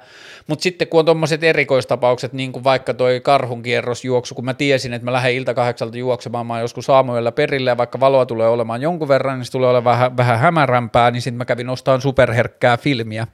mutta 0.46 0.62
sitten 0.62 0.88
kun 0.88 0.98
on 0.98 1.04
tuommoiset 1.04 1.44
erikoistapaukset, 1.44 2.32
niin 2.32 2.52
kuin 2.52 2.64
vaikka 2.64 2.94
toi 2.94 3.20
karhunkierrosjuoksu, 3.20 4.34
kun 4.34 4.44
mä 4.44 4.54
tiesin, 4.54 4.92
että 4.92 5.04
mä 5.04 5.12
lähden 5.12 5.34
ilta 5.34 5.54
kahdeksalta 5.54 5.96
juoksemaan, 5.96 6.46
mä 6.46 6.60
joskus 6.60 6.90
aamuilla 6.90 7.32
perille 7.32 7.70
ja 7.70 7.76
vaikka 7.76 8.00
valoa 8.00 8.26
tulee 8.26 8.48
olemaan 8.48 8.82
jonkun 8.82 9.08
verran, 9.08 9.38
niin 9.38 9.46
se 9.46 9.52
tulee 9.52 9.70
olemaan 9.70 9.98
vähän, 9.98 10.16
vähän 10.16 10.38
hämärämpää, 10.38 11.10
niin 11.10 11.22
sitten 11.22 11.38
mä 11.38 11.44
kävin 11.44 11.68
ostamaan 11.68 12.00
superherkkää 12.00 12.76
filmiä. 12.76 13.26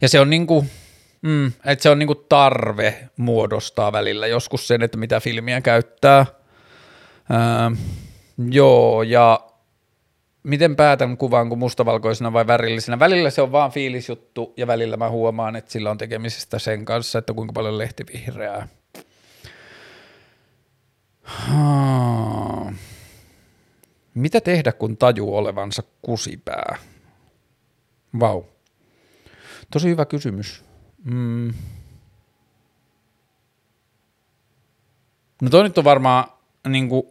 Ja 0.00 0.08
se 0.08 0.20
on 0.20 0.30
niin 0.30 0.46
kuin, 0.46 0.70
Mm, 1.24 1.46
että 1.46 1.82
se 1.82 1.90
on 1.90 1.98
niinku 1.98 2.14
tarve 2.14 3.08
muodostaa 3.16 3.92
välillä 3.92 4.26
joskus 4.26 4.68
sen, 4.68 4.82
että 4.82 4.98
mitä 4.98 5.20
filmiä 5.20 5.60
käyttää. 5.60 6.26
Öö, 7.30 7.76
joo, 8.50 9.02
ja 9.02 9.40
miten 10.42 10.76
päätän 10.76 11.16
kuvan 11.16 11.48
kuin 11.48 11.58
mustavalkoisena 11.58 12.32
vai 12.32 12.46
värillisenä? 12.46 12.98
Välillä 12.98 13.30
se 13.30 13.42
on 13.42 13.52
vaan 13.52 13.70
fiilisjuttu 13.70 14.54
ja 14.56 14.66
välillä 14.66 14.96
mä 14.96 15.10
huomaan, 15.10 15.56
että 15.56 15.72
sillä 15.72 15.90
on 15.90 15.98
tekemisestä 15.98 16.58
sen 16.58 16.84
kanssa, 16.84 17.18
että 17.18 17.34
kuinka 17.34 17.52
paljon 17.52 17.78
lehtivihreää. 17.78 18.68
Mitä 24.14 24.40
tehdä, 24.40 24.72
kun 24.72 24.96
tajuu 24.96 25.36
olevansa 25.36 25.82
kusipää? 26.02 26.76
Vau. 28.20 28.42
Tosi 29.70 29.88
hyvä 29.88 30.04
kysymys. 30.04 30.63
Mm. 31.04 31.54
No 35.42 35.50
toi 35.50 35.62
nyt 35.62 35.78
on 35.78 35.84
varmaan 35.84 36.24
niin 36.68 36.88
kuin, 36.88 37.06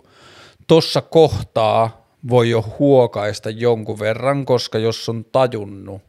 tossa 0.68 1.02
kohtaa 1.02 2.08
voi 2.30 2.50
jo 2.50 2.66
huokaista 2.80 3.50
jonkun 3.50 4.00
verran, 4.00 4.46
koska 4.46 4.78
jos 4.78 5.10
on 5.10 5.26
tajunnut 5.26 6.02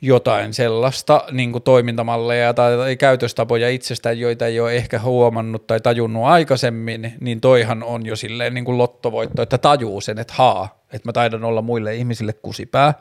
jotain 0.00 0.54
sellaista 0.54 1.24
niin 1.30 1.52
kuin 1.52 1.62
toimintamalleja 1.62 2.54
tai, 2.54 2.76
tai 2.76 2.96
käytöstapoja 2.96 3.70
itsestään, 3.70 4.18
joita 4.18 4.46
ei 4.46 4.60
ole 4.60 4.76
ehkä 4.76 4.98
huomannut 4.98 5.66
tai 5.66 5.80
tajunnut 5.80 6.24
aikaisemmin, 6.24 7.12
niin 7.20 7.40
toihan 7.40 7.82
on 7.82 8.06
jo 8.06 8.16
silleen 8.16 8.54
niin 8.54 8.64
kuin 8.64 8.78
lottovoitto, 8.78 9.42
että 9.42 9.58
tajuu 9.58 10.00
sen, 10.00 10.18
että 10.18 10.34
haa, 10.36 10.84
että 10.92 11.08
mä 11.08 11.12
taidan 11.12 11.44
olla 11.44 11.62
muille 11.62 11.94
ihmisille 11.94 12.32
kusipää. 12.32 12.94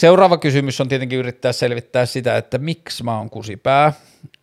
Seuraava 0.00 0.38
kysymys 0.38 0.80
on 0.80 0.88
tietenkin 0.88 1.18
yrittää 1.18 1.52
selvittää 1.52 2.06
sitä, 2.06 2.36
että 2.36 2.58
miksi 2.58 3.04
mä 3.04 3.18
oon 3.18 3.30
kusipää. 3.30 3.92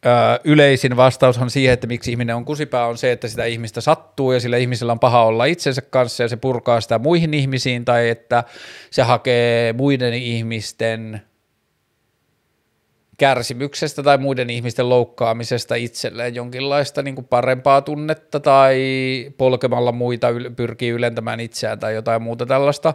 Öö, 0.05 0.11
yleisin 0.43 0.97
vastaushan 0.97 1.49
siihen, 1.49 1.73
että 1.73 1.87
miksi 1.87 2.11
ihminen 2.11 2.35
on 2.35 2.45
kusipää, 2.45 2.85
on 2.85 2.97
se, 2.97 3.11
että 3.11 3.27
sitä 3.27 3.45
ihmistä 3.45 3.81
sattuu 3.81 4.31
ja 4.31 4.39
sillä 4.39 4.57
ihmisellä 4.57 4.91
on 4.91 4.99
paha 4.99 5.23
olla 5.23 5.45
itsensä 5.45 5.81
kanssa 5.81 6.23
ja 6.23 6.29
se 6.29 6.37
purkaa 6.37 6.81
sitä 6.81 6.99
muihin 6.99 7.33
ihmisiin 7.33 7.85
tai 7.85 8.09
että 8.09 8.43
se 8.91 9.01
hakee 9.01 9.73
muiden 9.73 10.13
ihmisten 10.13 11.21
kärsimyksestä 13.17 14.03
tai 14.03 14.17
muiden 14.17 14.49
ihmisten 14.49 14.89
loukkaamisesta 14.89 15.75
itselleen 15.75 16.35
jonkinlaista 16.35 17.01
niin 17.01 17.15
kuin 17.15 17.27
parempaa 17.27 17.81
tunnetta 17.81 18.39
tai 18.39 18.77
polkemalla 19.37 19.91
muita 19.91 20.29
yl- 20.29 20.51
pyrkii 20.55 20.89
ylentämään 20.89 21.39
itseään 21.39 21.79
tai 21.79 21.95
jotain 21.95 22.21
muuta 22.21 22.45
tällaista, 22.45 22.93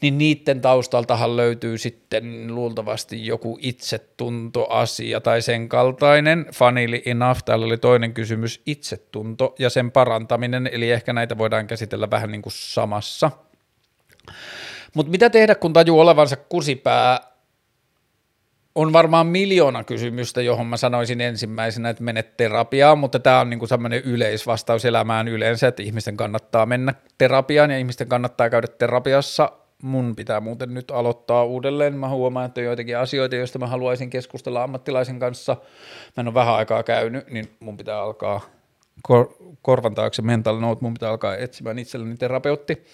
niin 0.00 0.18
niiden 0.18 0.60
taustaltahan 0.60 1.36
löytyy 1.36 1.78
sitten 1.78 2.54
luultavasti 2.54 3.26
joku 3.26 3.58
itsetuntoasia 3.60 5.20
tai 5.20 5.42
sen 5.42 5.68
kaltainen. 5.68 6.46
Funnily 6.54 7.02
enough, 7.04 7.42
täällä 7.44 7.66
oli 7.66 7.78
toinen 7.78 8.14
kysymys, 8.14 8.62
itsetunto 8.66 9.54
ja 9.58 9.70
sen 9.70 9.90
parantaminen, 9.90 10.70
eli 10.72 10.90
ehkä 10.90 11.12
näitä 11.12 11.38
voidaan 11.38 11.66
käsitellä 11.66 12.10
vähän 12.10 12.30
niin 12.30 12.42
kuin 12.42 12.52
samassa. 12.56 13.30
Mutta 14.94 15.10
mitä 15.10 15.30
tehdä, 15.30 15.54
kun 15.54 15.72
tajuu 15.72 16.00
olevansa 16.00 16.36
kusipää 16.36 17.31
on 18.74 18.92
varmaan 18.92 19.26
miljoona 19.26 19.84
kysymystä, 19.84 20.42
johon 20.42 20.66
mä 20.66 20.76
sanoisin 20.76 21.20
ensimmäisenä, 21.20 21.90
että 21.90 22.02
menet 22.02 22.36
terapiaan, 22.36 22.98
mutta 22.98 23.18
tämä 23.18 23.40
on 23.40 23.50
niinku 23.50 23.66
sellainen 23.66 24.02
yleisvastaus 24.04 24.84
elämään 24.84 25.28
yleensä, 25.28 25.68
että 25.68 25.82
ihmisten 25.82 26.16
kannattaa 26.16 26.66
mennä 26.66 26.94
terapiaan 27.18 27.70
ja 27.70 27.78
ihmisten 27.78 28.08
kannattaa 28.08 28.50
käydä 28.50 28.66
terapiassa. 28.68 29.52
Mun 29.82 30.16
pitää 30.16 30.40
muuten 30.40 30.74
nyt 30.74 30.90
aloittaa 30.90 31.44
uudelleen. 31.44 31.94
Mä 31.96 32.08
huomaan, 32.08 32.46
että 32.46 32.60
on 32.60 32.64
joitakin 32.64 32.98
asioita, 32.98 33.36
joista 33.36 33.58
mä 33.58 33.66
haluaisin 33.66 34.10
keskustella 34.10 34.62
ammattilaisen 34.62 35.18
kanssa. 35.18 35.56
Mä 36.16 36.20
en 36.20 36.28
ole 36.28 36.34
vähän 36.34 36.54
aikaa 36.54 36.82
käynyt, 36.82 37.30
niin 37.30 37.56
mun 37.60 37.76
pitää 37.76 38.02
alkaa 38.02 38.40
kor- 39.02 39.34
korvan 39.62 39.94
taakse 39.94 40.22
mental 40.22 40.60
note, 40.60 40.82
mun 40.82 40.94
pitää 40.94 41.10
alkaa 41.10 41.36
etsimään 41.36 41.78
itselleni 41.78 42.16
terapeutti. 42.16 42.84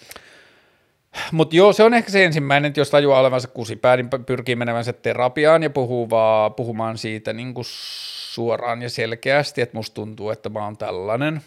Mutta 1.31 1.55
joo, 1.55 1.73
se 1.73 1.83
on 1.83 1.93
ehkä 1.93 2.11
se 2.11 2.25
ensimmäinen, 2.25 2.69
että 2.69 2.79
jos 2.79 2.89
tajuaa 2.89 3.19
olevansa 3.19 3.47
kusipää, 3.47 3.97
niin 3.97 4.09
pyrkii 4.25 4.55
menevänsä 4.55 4.93
terapiaan 4.93 5.63
ja 5.63 5.69
puhuu 5.69 6.09
vaan, 6.09 6.53
puhumaan 6.53 6.97
siitä 6.97 7.33
niin 7.33 7.53
kuin 7.53 7.65
suoraan 7.67 8.81
ja 8.81 8.89
selkeästi, 8.89 9.61
että 9.61 9.77
musta 9.77 9.95
tuntuu, 9.95 10.29
että 10.29 10.49
mä 10.49 10.63
oon 10.63 10.77
tällainen. 10.77 11.41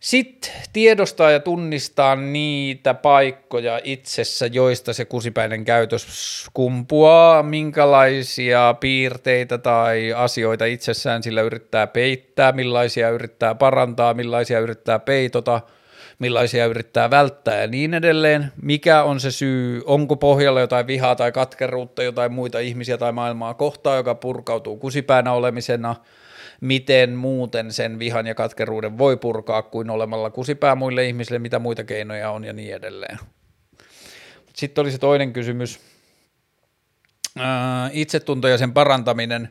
sitten 0.00 0.52
tiedostaa 0.72 1.30
ja 1.30 1.40
tunnistaa 1.40 2.16
niitä 2.16 2.94
paikkoja 2.94 3.80
itsessä, 3.84 4.46
joista 4.46 4.92
se 4.92 5.04
kusipäinen 5.04 5.64
käytös 5.64 6.46
kumpuaa, 6.54 7.42
minkälaisia 7.42 8.74
piirteitä 8.80 9.58
tai 9.58 10.12
asioita 10.12 10.64
itsessään 10.64 11.22
sillä 11.22 11.42
yrittää 11.42 11.86
peittää, 11.86 12.52
millaisia 12.52 13.10
yrittää 13.10 13.54
parantaa, 13.54 14.14
millaisia 14.14 14.60
yrittää 14.60 14.98
peitota– 14.98 15.60
millaisia 16.22 16.66
yrittää 16.66 17.10
välttää 17.10 17.60
ja 17.60 17.66
niin 17.66 17.94
edelleen. 17.94 18.52
Mikä 18.62 19.02
on 19.02 19.20
se 19.20 19.30
syy, 19.30 19.82
onko 19.84 20.16
pohjalla 20.16 20.60
jotain 20.60 20.86
vihaa 20.86 21.16
tai 21.16 21.32
katkeruutta, 21.32 22.02
jotain 22.02 22.32
muita 22.32 22.58
ihmisiä 22.58 22.98
tai 22.98 23.12
maailmaa 23.12 23.54
kohtaa, 23.54 23.96
joka 23.96 24.14
purkautuu 24.14 24.76
kusipäänä 24.76 25.32
olemisena, 25.32 25.96
miten 26.60 27.10
muuten 27.10 27.72
sen 27.72 27.98
vihan 27.98 28.26
ja 28.26 28.34
katkeruuden 28.34 28.98
voi 28.98 29.16
purkaa 29.16 29.62
kuin 29.62 29.90
olemalla 29.90 30.30
kusipää 30.30 30.74
muille 30.74 31.06
ihmisille, 31.06 31.38
mitä 31.38 31.58
muita 31.58 31.84
keinoja 31.84 32.30
on 32.30 32.44
ja 32.44 32.52
niin 32.52 32.74
edelleen. 32.74 33.18
Sitten 34.54 34.82
oli 34.82 34.90
se 34.90 34.98
toinen 34.98 35.32
kysymys, 35.32 35.80
itsetunto 37.92 38.48
ja 38.48 38.58
sen 38.58 38.72
parantaminen, 38.72 39.48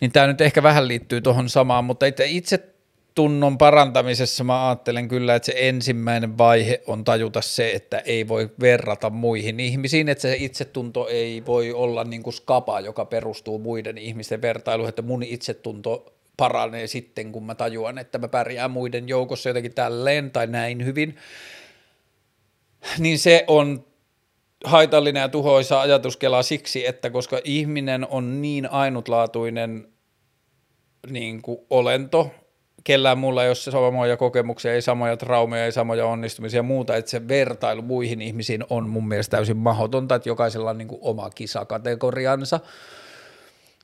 niin 0.00 0.12
tämä 0.12 0.26
nyt 0.26 0.40
ehkä 0.40 0.62
vähän 0.62 0.88
liittyy 0.88 1.20
tuohon 1.20 1.48
samaan, 1.48 1.84
mutta 1.84 2.06
itse 2.26 2.73
tunnon 3.14 3.58
parantamisessa 3.58 4.44
mä 4.44 4.68
ajattelen 4.68 5.08
kyllä, 5.08 5.34
että 5.34 5.46
se 5.46 5.54
ensimmäinen 5.56 6.38
vaihe 6.38 6.82
on 6.86 7.04
tajuta 7.04 7.40
se, 7.40 7.70
että 7.70 7.98
ei 7.98 8.28
voi 8.28 8.50
verrata 8.60 9.10
muihin 9.10 9.60
ihmisiin, 9.60 10.08
että 10.08 10.22
se 10.22 10.36
itsetunto 10.38 11.08
ei 11.08 11.46
voi 11.46 11.72
olla 11.72 12.04
niin 12.04 12.22
kuin 12.22 12.34
skapa, 12.34 12.80
joka 12.80 13.04
perustuu 13.04 13.58
muiden 13.58 13.98
ihmisten 13.98 14.42
vertailuun, 14.42 14.88
että 14.88 15.02
mun 15.02 15.22
itsetunto 15.22 16.14
paranee 16.36 16.86
sitten, 16.86 17.32
kun 17.32 17.44
mä 17.44 17.54
tajuan, 17.54 17.98
että 17.98 18.18
mä 18.18 18.28
pärjään 18.28 18.70
muiden 18.70 19.08
joukossa 19.08 19.48
jotenkin 19.48 19.74
tälleen 19.74 20.30
tai 20.30 20.46
näin 20.46 20.84
hyvin, 20.84 21.16
niin 22.98 23.18
se 23.18 23.44
on 23.46 23.86
haitallinen 24.64 25.20
ja 25.20 25.28
tuhoisa 25.28 25.80
ajatuskela 25.80 26.42
siksi, 26.42 26.86
että 26.86 27.10
koska 27.10 27.40
ihminen 27.44 28.06
on 28.10 28.42
niin 28.42 28.70
ainutlaatuinen 28.70 29.88
niin 31.10 31.42
kuin 31.42 31.58
olento, 31.70 32.30
kellään 32.84 33.18
mulla 33.18 33.42
ei 33.42 33.48
ole 33.48 33.54
samoja 33.54 34.16
kokemuksia, 34.16 34.72
ei 34.72 34.82
samoja 34.82 35.16
traumeja, 35.16 35.64
ei 35.64 35.72
samoja 35.72 36.06
onnistumisia 36.06 36.58
ja 36.58 36.62
muuta, 36.62 36.96
että 36.96 37.10
se 37.10 37.28
vertailu 37.28 37.82
muihin 37.82 38.22
ihmisiin 38.22 38.64
on 38.70 38.88
mun 38.88 39.08
mielestä 39.08 39.36
täysin 39.36 39.56
mahdotonta, 39.56 40.14
että 40.14 40.28
jokaisella 40.28 40.70
on 40.70 40.78
niin 40.78 40.88
kuin 40.88 41.00
oma 41.02 41.30
kisakategoriansa. 41.30 42.60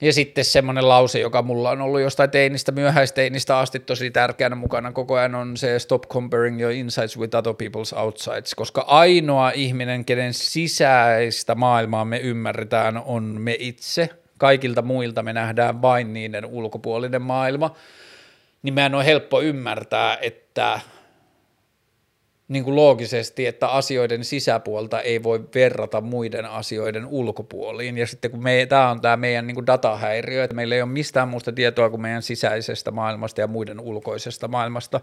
Ja 0.02 0.12
sitten 0.12 0.44
semmoinen 0.44 0.88
lause, 0.88 1.20
joka 1.20 1.42
mulla 1.42 1.70
on 1.70 1.80
ollut 1.80 2.00
jostain 2.00 2.30
teinistä, 2.30 2.72
myöhäisteinistä 2.72 3.58
asti 3.58 3.78
tosi 3.78 4.10
tärkeänä 4.10 4.56
mukana 4.56 4.92
koko 4.92 5.14
ajan 5.14 5.34
on 5.34 5.56
se 5.56 5.78
stop 5.78 6.02
comparing 6.08 6.60
your 6.60 6.72
insights 6.72 7.18
with 7.18 7.36
other 7.36 7.52
people's 7.52 7.98
outsides, 7.98 8.54
koska 8.54 8.80
ainoa 8.80 9.50
ihminen, 9.50 10.04
kenen 10.04 10.34
sisäistä 10.34 11.54
maailmaa 11.54 12.04
me 12.04 12.18
ymmärretään, 12.18 13.02
on 13.04 13.22
me 13.22 13.56
itse. 13.58 14.08
Kaikilta 14.38 14.82
muilta 14.82 15.22
me 15.22 15.32
nähdään 15.32 15.82
vain 15.82 16.12
niiden 16.12 16.46
ulkopuolinen 16.46 17.22
maailma. 17.22 17.74
Niin 18.62 18.74
meidän 18.74 18.94
on 18.94 19.04
helppo 19.04 19.40
ymmärtää, 19.40 20.18
että 20.22 20.80
niin 22.50 22.64
kuin 22.64 22.76
loogisesti, 22.76 23.46
että 23.46 23.68
asioiden 23.68 24.24
sisäpuolta 24.24 25.00
ei 25.00 25.22
voi 25.22 25.44
verrata 25.54 26.00
muiden 26.00 26.46
asioiden 26.46 27.06
ulkopuoliin. 27.06 27.98
Ja 27.98 28.06
sitten 28.06 28.30
kun 28.30 28.42
me, 28.42 28.66
tämä 28.68 28.90
on 28.90 29.00
tämä 29.00 29.16
meidän 29.16 29.46
niin 29.46 29.54
kuin 29.54 29.66
datahäiriö, 29.66 30.44
että 30.44 30.56
meillä 30.56 30.74
ei 30.74 30.82
ole 30.82 30.90
mistään 30.90 31.28
muusta 31.28 31.52
tietoa 31.52 31.90
kuin 31.90 32.02
meidän 32.02 32.22
sisäisestä 32.22 32.90
maailmasta 32.90 33.40
ja 33.40 33.46
muiden 33.46 33.80
ulkoisesta 33.80 34.48
maailmasta, 34.48 35.00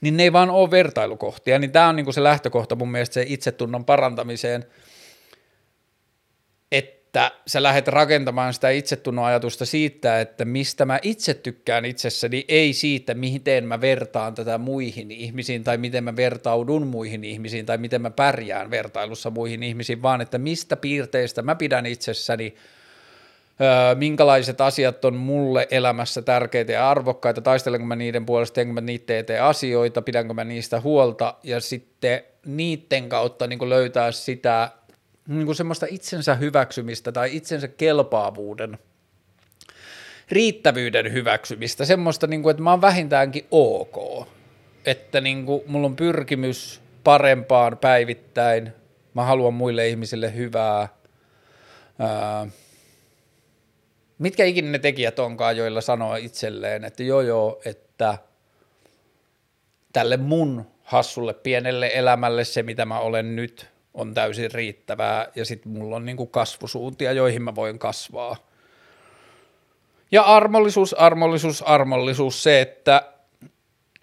niin 0.00 0.16
ne 0.16 0.22
ei 0.22 0.32
vaan 0.32 0.50
ole 0.50 0.70
vertailukohtia. 0.70 1.58
Niin 1.58 1.72
tämä 1.72 1.88
on 1.88 1.96
niin 1.96 2.04
kuin 2.04 2.14
se 2.14 2.22
lähtökohta 2.22 2.76
mun 2.76 2.90
mielestä 2.90 3.14
se 3.14 3.24
itsetunnon 3.28 3.84
parantamiseen, 3.84 4.64
että 6.72 6.95
että 7.16 7.30
sä 7.46 7.62
lähdet 7.62 7.88
rakentamaan 7.88 8.54
sitä 8.54 8.70
itsetunnon 8.70 9.24
ajatusta 9.24 9.66
siitä, 9.66 10.20
että 10.20 10.44
mistä 10.44 10.84
mä 10.84 10.98
itse 11.02 11.34
tykkään 11.34 11.84
itsessäni, 11.84 12.44
ei 12.48 12.72
siitä, 12.72 13.14
miten 13.14 13.66
mä 13.66 13.80
vertaan 13.80 14.34
tätä 14.34 14.58
muihin 14.58 15.10
ihmisiin 15.10 15.64
tai 15.64 15.78
miten 15.78 16.04
mä 16.04 16.16
vertaudun 16.16 16.86
muihin 16.86 17.24
ihmisiin 17.24 17.66
tai 17.66 17.78
miten 17.78 18.02
mä 18.02 18.10
pärjään 18.10 18.70
vertailussa 18.70 19.30
muihin 19.30 19.62
ihmisiin, 19.62 20.02
vaan 20.02 20.20
että 20.20 20.38
mistä 20.38 20.76
piirteistä 20.76 21.42
mä 21.42 21.54
pidän 21.54 21.86
itsessäni, 21.86 22.54
öö, 23.60 23.94
minkälaiset 23.94 24.60
asiat 24.60 25.04
on 25.04 25.16
mulle 25.16 25.66
elämässä 25.70 26.22
tärkeitä 26.22 26.72
ja 26.72 26.90
arvokkaita, 26.90 27.40
taistelenko 27.40 27.86
mä 27.86 27.96
niiden 27.96 28.26
puolesta, 28.26 28.54
teenkö 28.54 28.72
mä 28.72 28.80
niitä 28.80 29.18
eteen 29.18 29.42
asioita, 29.42 30.02
pidänkö 30.02 30.34
mä 30.34 30.44
niistä 30.44 30.80
huolta 30.80 31.34
ja 31.42 31.60
sitten 31.60 32.22
niiden 32.46 33.08
kautta 33.08 33.46
niin 33.46 33.68
löytää 33.70 34.12
sitä 34.12 34.70
niin 35.26 35.46
kuin 35.46 35.56
semmoista 35.56 35.86
itsensä 35.90 36.34
hyväksymistä 36.34 37.12
tai 37.12 37.36
itsensä 37.36 37.68
kelpaavuuden, 37.68 38.78
riittävyyden 40.30 41.12
hyväksymistä, 41.12 41.84
semmoista, 41.84 42.26
niin 42.26 42.42
kuin, 42.42 42.50
että 42.50 42.62
mä 42.62 42.70
oon 42.70 42.80
vähintäänkin 42.80 43.46
ok, 43.50 44.26
että 44.86 45.20
niin 45.20 45.46
kuin, 45.46 45.62
mulla 45.66 45.86
on 45.86 45.96
pyrkimys 45.96 46.80
parempaan 47.04 47.78
päivittäin, 47.78 48.72
mä 49.14 49.24
haluan 49.24 49.54
muille 49.54 49.88
ihmisille 49.88 50.34
hyvää, 50.34 50.88
ää, 51.98 52.46
mitkä 54.18 54.44
ikinä 54.44 54.70
ne 54.70 54.78
tekijät 54.78 55.18
onkaan, 55.18 55.56
joilla 55.56 55.80
sanoo 55.80 56.16
itselleen, 56.16 56.84
että 56.84 57.02
joo 57.02 57.20
joo, 57.20 57.60
että 57.64 58.18
tälle 59.92 60.16
mun 60.16 60.66
hassulle 60.82 61.34
pienelle 61.34 61.90
elämälle 61.94 62.44
se, 62.44 62.62
mitä 62.62 62.84
mä 62.84 62.98
olen 63.00 63.36
nyt, 63.36 63.66
on 63.96 64.14
täysin 64.14 64.50
riittävää 64.50 65.28
ja 65.34 65.44
sitten 65.44 65.72
mulla 65.72 65.96
on 65.96 66.04
niinku 66.04 66.26
kasvusuuntia, 66.26 67.12
joihin 67.12 67.42
mä 67.42 67.54
voin 67.54 67.78
kasvaa. 67.78 68.36
Ja 70.12 70.22
armollisuus, 70.22 70.94
armollisuus, 70.94 71.62
armollisuus, 71.62 72.42
se, 72.42 72.60
että 72.60 73.12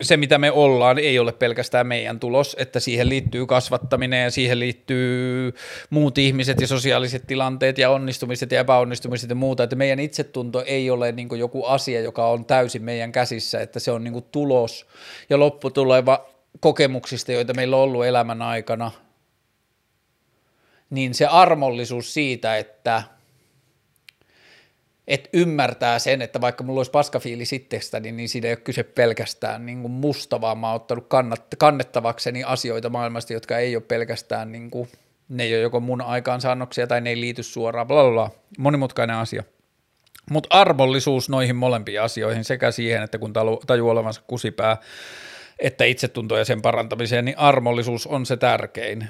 se 0.02 0.18
mitä 0.18 0.38
me 0.38 0.52
ollaan 0.52 0.99
ei 0.99 1.20
ole 1.20 1.32
pelkästään 1.32 1.88
meidän 1.88 2.20
tulos, 2.20 2.56
että 2.60 2.80
siihen 2.80 3.10
liittyy 3.10 3.45
kasvattaminen 3.45 4.24
ja 4.24 4.32
siihen 4.32 4.60
liittyy 4.60 5.53
muut 5.90 6.18
ihmiset 6.18 6.61
ja 6.61 6.68
sosiaaliset 6.68 7.28
tilanteet 7.28 7.78
ja 7.78 7.90
onnistumiset 7.90 8.52
ja 8.52 8.60
epäonnistumiset 8.60 9.30
ja 9.30 9.36
muuta, 9.36 9.64
että 9.64 9.76
meidän 9.76 9.99
itsetunto 9.99 10.64
ei 10.65 10.90
ole 10.90 11.11
niin 11.11 11.30
joku 11.38 11.65
asia, 11.65 12.02
joka 12.02 12.28
on 12.28 12.45
täysin 12.45 12.84
meidän 12.84 13.11
käsissä, 13.11 13.61
että 13.61 13.80
se 13.80 13.91
on 13.91 14.03
niin 14.03 14.24
tulos 14.32 14.86
ja 15.30 15.40
lopputuleva 15.40 16.26
kokemuksista, 16.60 17.32
joita 17.32 17.53
meillä 17.53 17.76
on 17.76 17.84
ollut 17.84 18.06
elämän 18.06 18.41
aikana– 18.41 18.91
niin 20.94 21.14
se 21.14 21.26
armollisuus 21.26 22.14
siitä, 22.14 22.57
että 22.57 23.03
et 25.07 25.30
ymmärtää 25.34 25.99
sen, 25.99 26.22
että 26.22 26.41
vaikka 26.41 26.64
mulla 26.64 26.80
olisi 26.80 26.91
paskafiili 26.91 27.45
sittestäni, 27.45 28.03
niin, 28.03 28.18
niin 28.18 28.30
siinä 28.30 28.48
ei 28.48 28.52
ole 28.52 28.57
kyse 28.57 28.84
pelkästään 28.84 29.65
niin 29.65 29.82
kuin 29.82 29.91
musta, 29.91 30.41
vaan 30.41 30.57
mä 30.57 30.68
oon 30.68 30.76
ottanut 30.76 31.07
kannat, 31.07 31.45
kannettavakseni 31.57 32.44
asioita 32.44 32.90
maailmasta, 32.90 33.34
jotka 33.34 33.57
ei 33.57 33.76
ole 33.76 33.84
pelkästään, 33.88 34.52
niin 34.52 34.72
kuin, 34.72 34.90
ne 35.30 35.44
ei 35.44 35.53
ole 35.53 35.61
joko 35.61 35.80
mun 35.80 36.02
aikaansaannoksia 36.02 36.88
tai 36.88 37.02
ne 37.02 37.10
ei 37.10 37.20
liity 37.20 37.44
suoraan, 37.44 37.88
bla, 37.88 38.03
bla, 38.03 38.11
bla. 38.11 38.30
monimutkainen 38.57 39.15
asia. 39.15 39.44
Mutta 40.30 40.60
armollisuus 40.60 41.30
noihin 41.30 41.56
molempiin 41.56 42.02
asioihin, 42.02 42.44
sekä 42.44 42.72
siihen, 42.72 43.03
että 43.03 43.18
kun 43.18 43.34
tajuu 43.68 43.90
olevansa 43.90 44.22
kusipää, 44.28 44.78
että 45.60 45.84
itsetunto 45.84 46.38
ja 46.38 46.45
sen 46.45 46.61
parantamiseen, 46.61 47.26
niin 47.26 47.38
armollisuus 47.38 48.07
on 48.07 48.26
se 48.26 48.38
tärkein. 48.38 49.07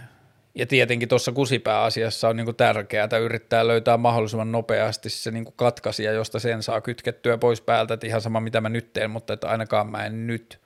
Ja 0.55 0.65
tietenkin 0.65 1.09
tuossa 1.09 1.31
kusipääasiassa 1.31 2.29
on 2.29 2.35
niin 2.35 2.55
tärkeää, 2.55 3.09
yrittää 3.21 3.67
löytää 3.67 3.97
mahdollisimman 3.97 4.51
nopeasti 4.51 5.09
se 5.09 5.31
niin 5.31 5.45
katkaisija, 5.55 6.11
josta 6.11 6.39
sen 6.39 6.63
saa 6.63 6.81
kytkettyä 6.81 7.37
pois 7.37 7.61
päältä, 7.61 7.93
että 7.93 8.07
ihan 8.07 8.21
sama 8.21 8.39
mitä 8.39 8.61
mä 8.61 8.69
nyt 8.69 8.93
teen, 8.93 9.11
mutta 9.11 9.33
että 9.33 9.49
ainakaan 9.49 9.91
mä 9.91 10.05
en 10.05 10.27
nyt 10.27 10.59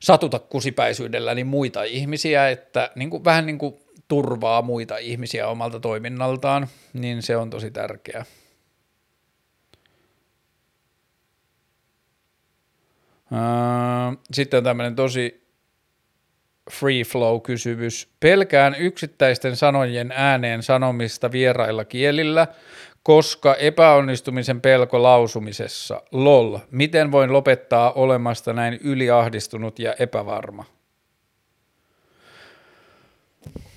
satuta 0.00 0.38
kusipäisyydelläni 0.38 1.44
muita 1.44 1.82
ihmisiä, 1.82 2.48
että 2.48 2.90
niin 2.94 3.10
kuin, 3.10 3.24
vähän 3.24 3.46
niin 3.46 3.58
kuin 3.58 3.74
turvaa 4.08 4.62
muita 4.62 4.96
ihmisiä 4.96 5.48
omalta 5.48 5.80
toiminnaltaan, 5.80 6.68
niin 6.92 7.22
se 7.22 7.36
on 7.36 7.50
tosi 7.50 7.70
tärkeää. 7.70 8.24
Sitten 14.32 14.58
on 14.58 14.64
tämmöinen 14.64 14.96
tosi 14.96 15.47
free 16.70 17.02
flow-kysymys. 17.02 18.08
Pelkään 18.20 18.74
yksittäisten 18.78 19.56
sanojen 19.56 20.12
ääneen 20.16 20.62
sanomista 20.62 21.32
vierailla 21.32 21.84
kielillä, 21.84 22.46
koska 23.02 23.54
epäonnistumisen 23.54 24.60
pelko 24.60 25.02
lausumisessa. 25.02 26.02
Lol. 26.12 26.58
Miten 26.70 27.12
voin 27.12 27.32
lopettaa 27.32 27.92
olemasta 27.92 28.52
näin 28.52 28.78
yliahdistunut 28.84 29.78
ja 29.78 29.94
epävarma? 29.98 30.64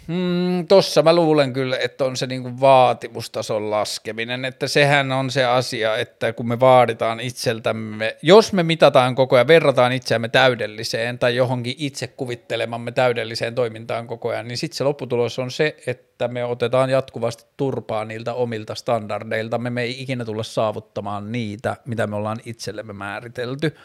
Mm, 0.07 0.67
tossa 0.67 1.01
mä 1.01 1.15
luulen 1.15 1.53
kyllä, 1.53 1.77
että 1.77 2.05
on 2.05 2.17
se 2.17 2.27
niinku 2.27 2.61
vaatimustason 2.61 3.71
laskeminen, 3.71 4.45
että 4.45 4.67
sehän 4.67 5.11
on 5.11 5.31
se 5.31 5.45
asia, 5.45 5.97
että 5.97 6.33
kun 6.33 6.47
me 6.47 6.59
vaaditaan 6.59 7.19
itseltämme, 7.19 8.17
jos 8.21 8.53
me 8.53 8.63
mitataan 8.63 9.15
koko 9.15 9.35
ajan, 9.35 9.47
verrataan 9.47 9.91
itseämme 9.91 10.29
täydelliseen 10.29 11.19
tai 11.19 11.35
johonkin 11.35 11.75
itse 11.77 12.07
kuvittelemamme 12.07 12.91
täydelliseen 12.91 13.55
toimintaan 13.55 14.07
koko 14.07 14.29
ajan, 14.29 14.47
niin 14.47 14.57
sitten 14.57 14.77
se 14.77 14.83
lopputulos 14.83 15.39
on 15.39 15.51
se, 15.51 15.75
että 15.87 16.27
me 16.27 16.45
otetaan 16.45 16.89
jatkuvasti 16.89 17.45
turpaa 17.57 18.05
niiltä 18.05 18.33
omilta 18.33 18.75
standardeilta, 18.75 19.57
me 19.57 19.81
ei 19.81 20.01
ikinä 20.01 20.25
tulla 20.25 20.43
saavuttamaan 20.43 21.31
niitä, 21.31 21.77
mitä 21.85 22.07
me 22.07 22.15
ollaan 22.15 22.39
itsellemme 22.45 22.93
määritelty 22.93 23.75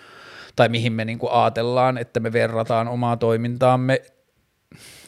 tai 0.57 0.69
mihin 0.69 0.93
me 0.93 1.05
niinku 1.05 1.29
ajatellaan, 1.31 1.99
että 1.99 2.21
me 2.21 2.33
verrataan 2.33 2.89
omaa 2.89 3.17
toimintaamme 3.17 4.03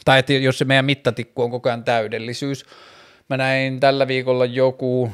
tai 0.09 0.19
että 0.19 0.33
jos 0.33 0.59
se 0.59 0.65
meidän 0.65 0.85
mittatikku 0.85 1.43
on 1.43 1.51
koko 1.51 1.69
ajan 1.69 1.85
täydellisyys. 1.85 2.65
Mä 3.29 3.37
näin 3.37 3.81
tällä 3.81 4.09
viikolla 4.09 4.45
joku 4.45 5.13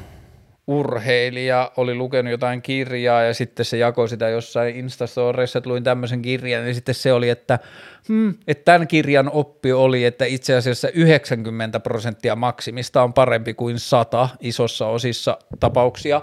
urheilija 0.67 1.71
oli 1.77 1.95
lukenut 1.95 2.31
jotain 2.31 2.61
kirjaa 2.61 3.23
ja 3.23 3.33
sitten 3.33 3.65
se 3.65 3.77
jakoi 3.77 4.09
sitä 4.09 4.29
jossain 4.29 4.75
Instastoreissa, 4.75 5.57
että 5.57 5.69
luin 5.69 5.83
tämmöisen 5.83 6.21
kirjan 6.21 6.67
ja 6.67 6.73
sitten 6.73 6.95
se 6.95 7.13
oli, 7.13 7.29
että, 7.29 7.59
hmm, 8.07 8.33
että 8.47 8.65
tämän 8.65 8.87
kirjan 8.87 9.29
oppi 9.29 9.73
oli, 9.73 10.05
että 10.05 10.25
itse 10.25 10.55
asiassa 10.55 10.89
90 10.89 11.79
prosenttia 11.79 12.35
maksimista 12.35 13.03
on 13.03 13.13
parempi 13.13 13.53
kuin 13.53 13.79
100 13.79 14.29
isossa 14.39 14.87
osissa 14.87 15.37
tapauksia. 15.59 16.21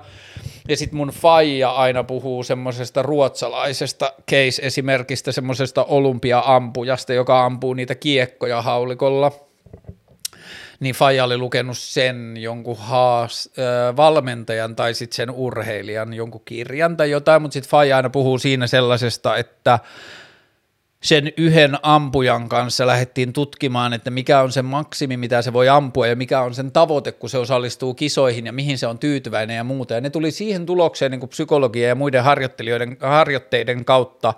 Ja 0.69 0.77
sitten 0.77 0.97
mun 0.97 1.09
faija 1.09 1.71
aina 1.71 2.05
puhuu 2.05 2.43
semmoisesta 2.43 3.03
ruotsalaisesta 3.03 4.13
case-esimerkistä, 4.31 5.33
semmoisesta 5.33 5.85
olympia-ampujasta, 5.85 7.13
joka 7.13 7.45
ampuu 7.45 7.75
niitä 7.75 7.95
kiekkoja 7.95 8.63
haulikolla– 8.63 9.33
niin 10.83 10.95
Faija 10.95 11.25
oli 11.25 11.39
lukenut 11.39 11.79
sen 11.79 12.35
jonkun 12.37 12.77
haas, 12.79 13.51
äh, 13.59 13.97
valmentajan 13.97 14.77
tai 14.77 14.95
sitten 14.95 15.17
sen 15.17 15.31
urheilijan 15.31 16.15
jonkun 16.15 16.43
kirjan 16.45 16.97
tai 16.97 17.11
jotain, 17.11 17.43
mutta 17.43 17.53
sitten 17.53 17.71
Faija 17.71 17.97
aina 17.97 18.11
puhuu 18.11 18.39
siinä 18.39 18.67
sellaisesta, 18.67 19.37
että 19.37 19.79
sen 21.03 21.33
yhden 21.37 21.79
ampujan 21.83 22.49
kanssa 22.49 22.87
lähdettiin 22.87 23.33
tutkimaan, 23.33 23.93
että 23.93 24.11
mikä 24.11 24.41
on 24.41 24.53
se 24.53 24.63
maksimi, 24.63 25.17
mitä 25.17 25.43
se 25.43 25.53
voi 25.53 25.69
ampua 25.69 26.07
ja 26.07 26.17
mikä 26.17 26.41
on 26.41 26.55
sen 26.55 26.73
tavoite, 26.73 27.13
kun 27.13 27.31
se 27.31 27.39
osallistuu 27.39 27.95
kisoihin 27.95 28.47
ja 28.47 28.53
mihin 28.53 28.79
se 28.79 28.87
on 28.87 28.99
tyytyväinen 28.99 29.57
ja 29.57 29.65
muuta. 29.65 29.95
Ja 29.95 30.01
ne 30.01 30.11
tuli 30.11 30.31
siihen 30.31 30.67
tulokseen 30.67 31.13
niin 31.13 31.29
psykologia 31.29 31.89
ja 31.89 31.95
muiden 31.95 32.25
harjoittelijoiden, 32.25 32.97
harjoitteiden 33.01 33.85
kautta, 33.85 34.35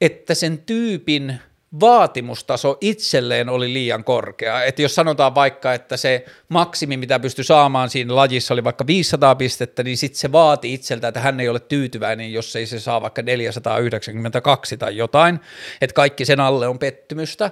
että 0.00 0.34
sen 0.34 0.58
tyypin– 0.58 1.34
vaatimustaso 1.80 2.78
itselleen 2.80 3.48
oli 3.48 3.72
liian 3.72 4.04
korkea. 4.04 4.64
Että 4.64 4.82
jos 4.82 4.94
sanotaan 4.94 5.34
vaikka, 5.34 5.74
että 5.74 5.96
se 5.96 6.24
maksimi, 6.48 6.96
mitä 6.96 7.20
pystyi 7.20 7.44
saamaan 7.44 7.90
siinä 7.90 8.16
lajissa 8.16 8.54
oli 8.54 8.64
vaikka 8.64 8.86
500 8.86 9.34
pistettä, 9.34 9.82
niin 9.82 9.96
sitten 9.96 10.18
se 10.18 10.32
vaati 10.32 10.74
itseltä, 10.74 11.08
että 11.08 11.20
hän 11.20 11.40
ei 11.40 11.48
ole 11.48 11.60
tyytyväinen, 11.60 12.32
jos 12.32 12.56
ei 12.56 12.66
se 12.66 12.80
saa 12.80 13.02
vaikka 13.02 13.22
492 13.22 14.76
tai 14.76 14.96
jotain, 14.96 15.40
että 15.80 15.94
kaikki 15.94 16.24
sen 16.24 16.40
alle 16.40 16.68
on 16.68 16.78
pettymystä, 16.78 17.50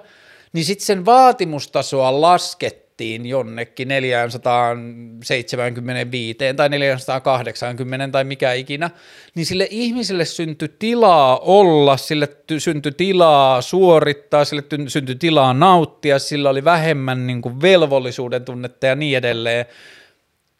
niin 0.52 0.64
sitten 0.64 0.86
sen 0.86 1.04
vaatimustasoa 1.04 2.20
laskettiin 2.20 2.89
nostettiin 3.00 3.26
jonnekin 3.26 3.88
475 3.88 6.38
tai 6.56 6.68
480 6.68 8.08
tai 8.08 8.24
mikä 8.24 8.52
ikinä, 8.52 8.90
niin 9.34 9.46
sille 9.46 9.68
ihmiselle 9.70 10.24
syntyi 10.24 10.68
tilaa 10.78 11.38
olla, 11.38 11.96
sille 11.96 12.28
syntyi 12.58 12.92
tilaa 12.92 13.62
suorittaa, 13.62 14.44
sille 14.44 14.64
syntyi 14.88 15.14
tilaa 15.14 15.54
nauttia, 15.54 16.18
sillä 16.18 16.50
oli 16.50 16.64
vähemmän 16.64 17.26
niin 17.26 17.42
kuin 17.42 17.62
velvollisuuden 17.62 18.44
tunnetta 18.44 18.86
ja 18.86 18.94
niin 18.94 19.18
edelleen. 19.18 19.66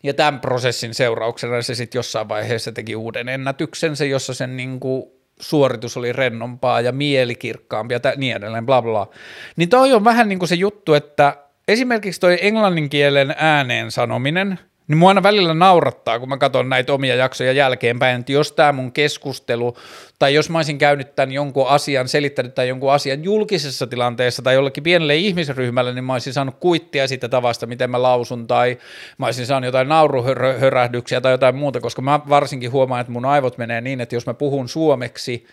Ja 0.02 0.14
tämän 0.14 0.40
prosessin 0.40 0.94
seurauksena 0.94 1.62
se 1.62 1.74
sitten 1.74 1.98
jossain 1.98 2.28
vaiheessa 2.28 2.72
teki 2.72 2.96
uuden 2.96 3.28
ennätyksensä, 3.28 4.04
jossa 4.04 4.34
sen 4.34 4.56
niin 4.56 4.80
kuin 4.80 5.04
suoritus 5.40 5.96
oli 5.96 6.12
rennompaa 6.12 6.80
ja 6.80 6.92
mielikirkkaampi 6.92 7.94
ja 7.94 8.00
niin 8.16 8.36
edelleen, 8.36 8.66
bla 8.66 8.82
bla. 8.82 9.10
Niin 9.56 9.68
toi 9.68 9.92
on 9.92 10.04
vähän 10.04 10.28
niin 10.28 10.38
kuin 10.38 10.48
se 10.48 10.54
juttu, 10.54 10.94
että 10.94 11.36
esimerkiksi 11.69 12.20
toi 12.20 12.39
englannin 12.41 12.91
kielen 12.91 13.35
ääneen 13.37 13.91
sanominen, 13.91 14.59
niin 14.89 14.99
mua 14.99 15.09
aina 15.09 15.23
välillä 15.23 15.55
naurattaa, 15.55 16.19
kun 16.19 16.28
mä 16.28 16.37
katson 16.37 16.69
näitä 16.69 16.93
omia 16.93 17.15
jaksoja 17.15 17.53
jälkeenpäin, 17.53 18.20
että 18.20 18.32
jos 18.32 18.53
tämä 18.53 18.73
mun 18.73 18.93
keskustelu, 18.93 19.77
tai 20.19 20.35
jos 20.35 20.51
mä 20.51 20.59
olisin 20.59 20.78
käynyt 20.78 21.15
tämän 21.16 21.32
jonkun 21.32 21.69
asian, 21.69 22.09
selittänyt 22.09 22.55
tai 22.55 22.69
jonkun 22.69 22.93
asian 22.93 23.24
julkisessa 23.24 23.87
tilanteessa 23.87 24.43
tai 24.43 24.55
jollekin 24.55 24.82
pienelle 24.82 25.16
ihmisryhmälle, 25.16 25.95
niin 25.95 26.05
mä 26.05 26.12
olisin 26.12 26.32
saanut 26.32 26.57
kuittia 26.61 27.09
siitä 27.09 27.28
tavasta, 27.28 27.66
miten 27.66 27.91
mä 27.91 28.03
lausun, 28.03 28.47
tai 28.47 28.78
mä 29.19 29.27
olisin 29.27 29.47
saanut 29.47 29.66
jotain 29.66 29.89
nauruhörähdyksiä 29.89 31.20
tai 31.20 31.32
jotain 31.32 31.57
muuta, 31.57 31.81
koska 31.81 32.03
mä 32.03 32.20
varsinkin 32.28 32.73
huomaan, 32.73 33.01
että 33.01 33.12
mun 33.12 33.24
aivot 33.24 33.59
menee 33.59 33.81
niin, 33.81 34.01
että 34.01 34.15
jos 34.15 34.27
mä 34.27 34.35
puhun 34.35 34.69
suomeksi– 34.69 35.47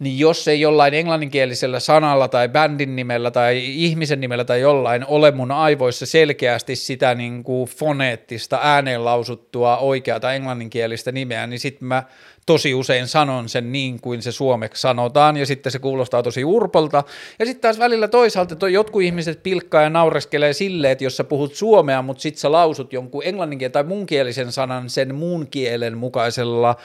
niin 0.00 0.18
jos 0.18 0.48
ei 0.48 0.60
jollain 0.60 0.94
englanninkielisellä 0.94 1.80
sanalla 1.80 2.28
tai 2.28 2.48
bändin 2.48 2.96
nimellä 2.96 3.30
tai 3.30 3.62
ihmisen 3.64 4.20
nimellä 4.20 4.44
tai 4.44 4.60
jollain 4.60 5.04
ole 5.06 5.30
mun 5.30 5.50
aivoissa 5.50 6.06
selkeästi 6.06 6.76
sitä 6.76 7.14
niin 7.14 7.44
kuin 7.44 7.68
foneettista 7.68 8.58
ääneen 8.62 9.04
lausuttua 9.04 9.78
oikeata 9.78 10.32
englanninkielistä 10.32 11.12
nimeä, 11.12 11.46
niin 11.46 11.60
sitten 11.60 11.88
mä 11.88 12.02
tosi 12.46 12.74
usein 12.74 13.08
sanon 13.08 13.48
sen 13.48 13.72
niin 13.72 14.00
kuin 14.00 14.22
se 14.22 14.32
suomeksi 14.32 14.80
sanotaan, 14.80 15.36
ja 15.36 15.46
sitten 15.46 15.72
se 15.72 15.78
kuulostaa 15.78 16.22
tosi 16.22 16.44
urpolta. 16.44 17.04
Ja 17.38 17.46
sitten 17.46 17.62
taas 17.62 17.78
välillä 17.78 18.08
toisaalta 18.08 18.56
toi 18.56 18.72
jotkut 18.72 19.02
ihmiset 19.02 19.42
pilkkaa 19.42 19.82
ja 19.82 19.90
naureskelee 19.90 20.52
silleen, 20.52 20.92
että 20.92 21.04
jos 21.04 21.16
sä 21.16 21.24
puhut 21.24 21.54
suomea, 21.54 22.02
mutta 22.02 22.22
sitten 22.22 22.40
sä 22.40 22.52
lausut 22.52 22.92
jonkun 22.92 23.22
englanninkielisen 23.24 23.72
tai 23.72 23.84
muunkielisen 23.84 24.52
sanan 24.52 24.90
sen 24.90 25.14
muun 25.14 25.46
kielen 25.46 25.98
mukaisella 25.98 26.76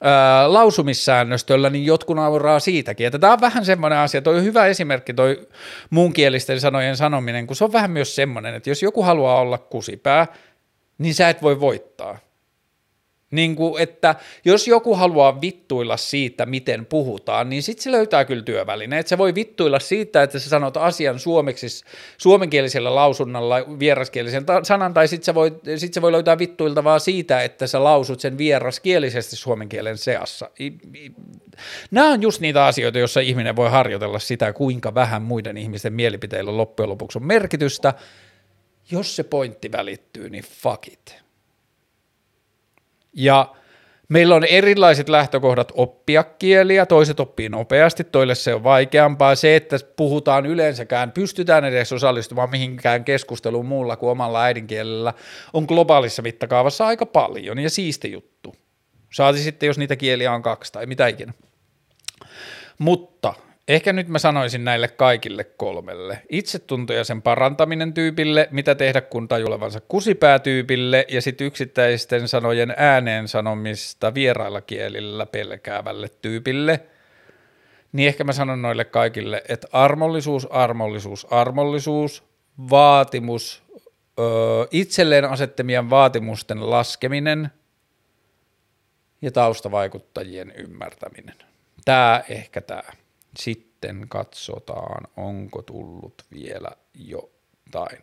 ää, 0.00 0.52
lausumissäännöstöllä, 0.52 1.70
niin 1.70 1.86
jotkut 1.86 2.16
nauraa 2.16 2.60
siitäkin. 2.60 3.06
Että 3.06 3.18
tämä 3.18 3.32
on 3.32 3.40
vähän 3.40 3.64
semmoinen 3.64 3.98
asia, 3.98 4.22
toi 4.22 4.36
on 4.36 4.44
hyvä 4.44 4.66
esimerkki 4.66 5.14
toi 5.14 5.48
muunkielisten 5.90 6.60
sanojen 6.60 6.96
sanominen, 6.96 7.46
kun 7.46 7.56
se 7.56 7.64
on 7.64 7.72
vähän 7.72 7.90
myös 7.90 8.14
semmoinen, 8.14 8.54
että 8.54 8.70
jos 8.70 8.82
joku 8.82 9.02
haluaa 9.02 9.40
olla 9.40 9.58
kusipää, 9.58 10.26
niin 10.98 11.14
sä 11.14 11.28
et 11.28 11.42
voi 11.42 11.60
voittaa. 11.60 12.18
Niin 13.30 13.56
kuin, 13.56 13.82
että 13.82 14.14
jos 14.44 14.68
joku 14.68 14.94
haluaa 14.94 15.40
vittuilla 15.40 15.96
siitä, 15.96 16.46
miten 16.46 16.86
puhutaan, 16.86 17.50
niin 17.50 17.62
sitten 17.62 17.82
se 17.82 17.92
löytää 17.92 18.24
kyllä 18.24 18.42
työvälineet. 18.42 19.06
Se 19.06 19.18
voi 19.18 19.34
vittuilla 19.34 19.78
siitä, 19.78 20.22
että 20.22 20.38
sä 20.38 20.48
sanot 20.48 20.76
asian 20.76 21.18
suomeksi, 21.18 21.66
suomenkielisellä 22.18 22.94
lausunnalla 22.94 23.56
vieraskielisen 23.78 24.44
sanan, 24.62 24.94
tai 24.94 25.08
sitten 25.08 25.24
se, 25.24 25.34
voi, 25.34 25.60
sit 25.76 25.94
se 25.94 26.02
voi 26.02 26.12
löytää 26.12 26.38
vittuiltavaa 26.38 26.98
siitä, 26.98 27.42
että 27.42 27.66
sä 27.66 27.84
lausut 27.84 28.20
sen 28.20 28.38
vieraskielisesti 28.38 29.36
suomen 29.36 29.68
kielen 29.68 29.98
seassa. 29.98 30.50
Nämä 31.90 32.10
on 32.10 32.22
just 32.22 32.40
niitä 32.40 32.66
asioita, 32.66 32.98
joissa 32.98 33.20
ihminen 33.20 33.56
voi 33.56 33.70
harjoitella 33.70 34.18
sitä, 34.18 34.52
kuinka 34.52 34.94
vähän 34.94 35.22
muiden 35.22 35.56
ihmisten 35.56 35.92
mielipiteillä 35.92 36.56
loppujen 36.56 36.90
lopuksi 36.90 37.18
on 37.18 37.26
merkitystä. 37.26 37.94
Jos 38.90 39.16
se 39.16 39.22
pointti 39.22 39.72
välittyy, 39.72 40.30
niin 40.30 40.44
fuck 40.44 40.88
it. 40.88 41.23
Ja 43.14 43.54
meillä 44.08 44.34
on 44.34 44.44
erilaiset 44.44 45.08
lähtökohdat 45.08 45.72
oppia 45.74 46.24
kieliä, 46.24 46.86
toiset 46.86 47.20
oppii 47.20 47.48
nopeasti, 47.48 48.04
toille 48.04 48.34
se 48.34 48.54
on 48.54 48.64
vaikeampaa. 48.64 49.34
Se, 49.34 49.56
että 49.56 49.76
puhutaan 49.96 50.46
yleensäkään, 50.46 51.12
pystytään 51.12 51.64
edes 51.64 51.92
osallistumaan 51.92 52.50
mihinkään 52.50 53.04
keskusteluun 53.04 53.66
muulla 53.66 53.96
kuin 53.96 54.10
omalla 54.10 54.42
äidinkielellä, 54.42 55.14
on 55.52 55.64
globaalissa 55.64 56.22
mittakaavassa 56.22 56.86
aika 56.86 57.06
paljon 57.06 57.58
ja 57.58 57.70
siisti 57.70 58.12
juttu. 58.12 58.54
Saati 59.12 59.38
sitten, 59.38 59.66
jos 59.66 59.78
niitä 59.78 59.96
kieliä 59.96 60.32
on 60.32 60.42
kaksi 60.42 60.72
tai 60.72 60.86
mitä 60.86 61.06
ikinä. 61.06 61.32
Mutta 62.78 63.34
Ehkä 63.68 63.92
nyt 63.92 64.08
mä 64.08 64.18
sanoisin 64.18 64.64
näille 64.64 64.88
kaikille 64.88 65.44
kolmelle. 65.44 66.22
Itsetunto 66.28 66.92
ja 66.92 67.04
sen 67.04 67.22
parantaminen 67.22 67.94
tyypille, 67.94 68.48
mitä 68.50 68.74
tehdä 68.74 69.00
kun 69.00 69.28
tajulevansa 69.28 69.80
kusipäätyypille 69.80 71.06
ja 71.08 71.22
sitten 71.22 71.46
yksittäisten 71.46 72.28
sanojen 72.28 72.74
ääneen 72.76 73.28
sanomista 73.28 74.14
vierailla 74.14 74.60
kielillä 74.60 75.26
pelkäävälle 75.26 76.08
tyypille. 76.22 76.80
Niin 77.92 78.08
ehkä 78.08 78.24
mä 78.24 78.32
sanon 78.32 78.62
noille 78.62 78.84
kaikille, 78.84 79.42
että 79.48 79.68
armollisuus, 79.72 80.52
armollisuus, 80.52 81.26
armollisuus, 81.30 82.24
vaatimus, 82.70 83.62
öö, 84.18 84.26
itselleen 84.70 85.24
asettamien 85.24 85.90
vaatimusten 85.90 86.70
laskeminen 86.70 87.50
ja 89.22 89.30
taustavaikuttajien 89.30 90.52
ymmärtäminen. 90.56 91.36
Tämä 91.84 92.22
ehkä 92.28 92.60
tämä. 92.60 93.03
Sitten 93.38 94.06
katsotaan, 94.08 95.06
onko 95.16 95.62
tullut 95.62 96.22
vielä 96.32 96.70
jotain. 96.94 97.98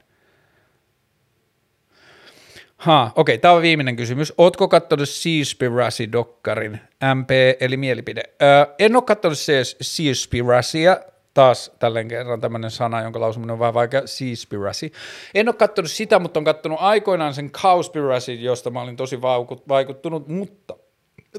Ha, 2.78 3.12
okei, 3.16 3.36
okay, 3.36 3.42
tämä 3.42 3.54
on 3.54 3.62
viimeinen 3.62 3.96
kysymys. 3.96 4.34
Ootko 4.38 4.68
katsonut 4.68 5.10
Seaspiracy-dokkarin, 5.10 6.80
MP 7.16 7.30
eli 7.60 7.78
mielipide? 7.78 8.24
Öö, 8.42 8.66
en 8.80 8.96
ole 8.96 9.04
katsonut 9.04 9.38
Seaspiracya, 9.82 11.00
taas 11.34 11.72
tälleen 11.80 12.08
kerran 12.08 12.42
tämmöinen 12.42 12.72
sana, 12.72 13.02
jonka 13.02 13.20
lausuminen 13.20 13.54
on 13.54 13.60
vähän 13.60 13.74
vaikea, 13.74 14.02
Seaspiracy. 14.06 14.92
En 15.34 15.48
ole 15.48 15.56
katsonut 15.56 15.92
sitä, 15.92 16.20
mutta 16.20 16.40
on 16.40 16.44
katsonut 16.44 16.78
aikoinaan 16.82 17.34
sen 17.34 17.52
Cowspiracy, 17.52 18.34
josta 18.34 18.70
mä 18.70 18.82
olin 18.82 18.96
tosi 18.98 19.22
vaikuttunut, 19.68 20.28
mutta 20.28 20.78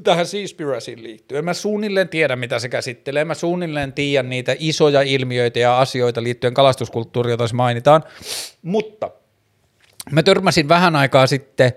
tähän 0.04 0.26
Seaspiracyin 0.26 1.02
liittyen. 1.02 1.44
Mä 1.44 1.54
suunnilleen 1.54 2.08
tiedän, 2.08 2.38
mitä 2.38 2.58
se 2.58 2.68
käsittelee. 2.68 3.24
Mä 3.24 3.34
suunnilleen 3.34 3.92
tiedän 3.92 4.28
niitä 4.28 4.56
isoja 4.58 5.02
ilmiöitä 5.02 5.58
ja 5.58 5.78
asioita 5.78 6.22
liittyen 6.22 6.54
kalastuskulttuuriin, 6.54 7.30
joita 7.30 7.54
mainitaan. 7.54 8.04
Mutta 8.62 9.10
mä 10.10 10.22
törmäsin 10.22 10.68
vähän 10.68 10.96
aikaa 10.96 11.26
sitten, 11.26 11.72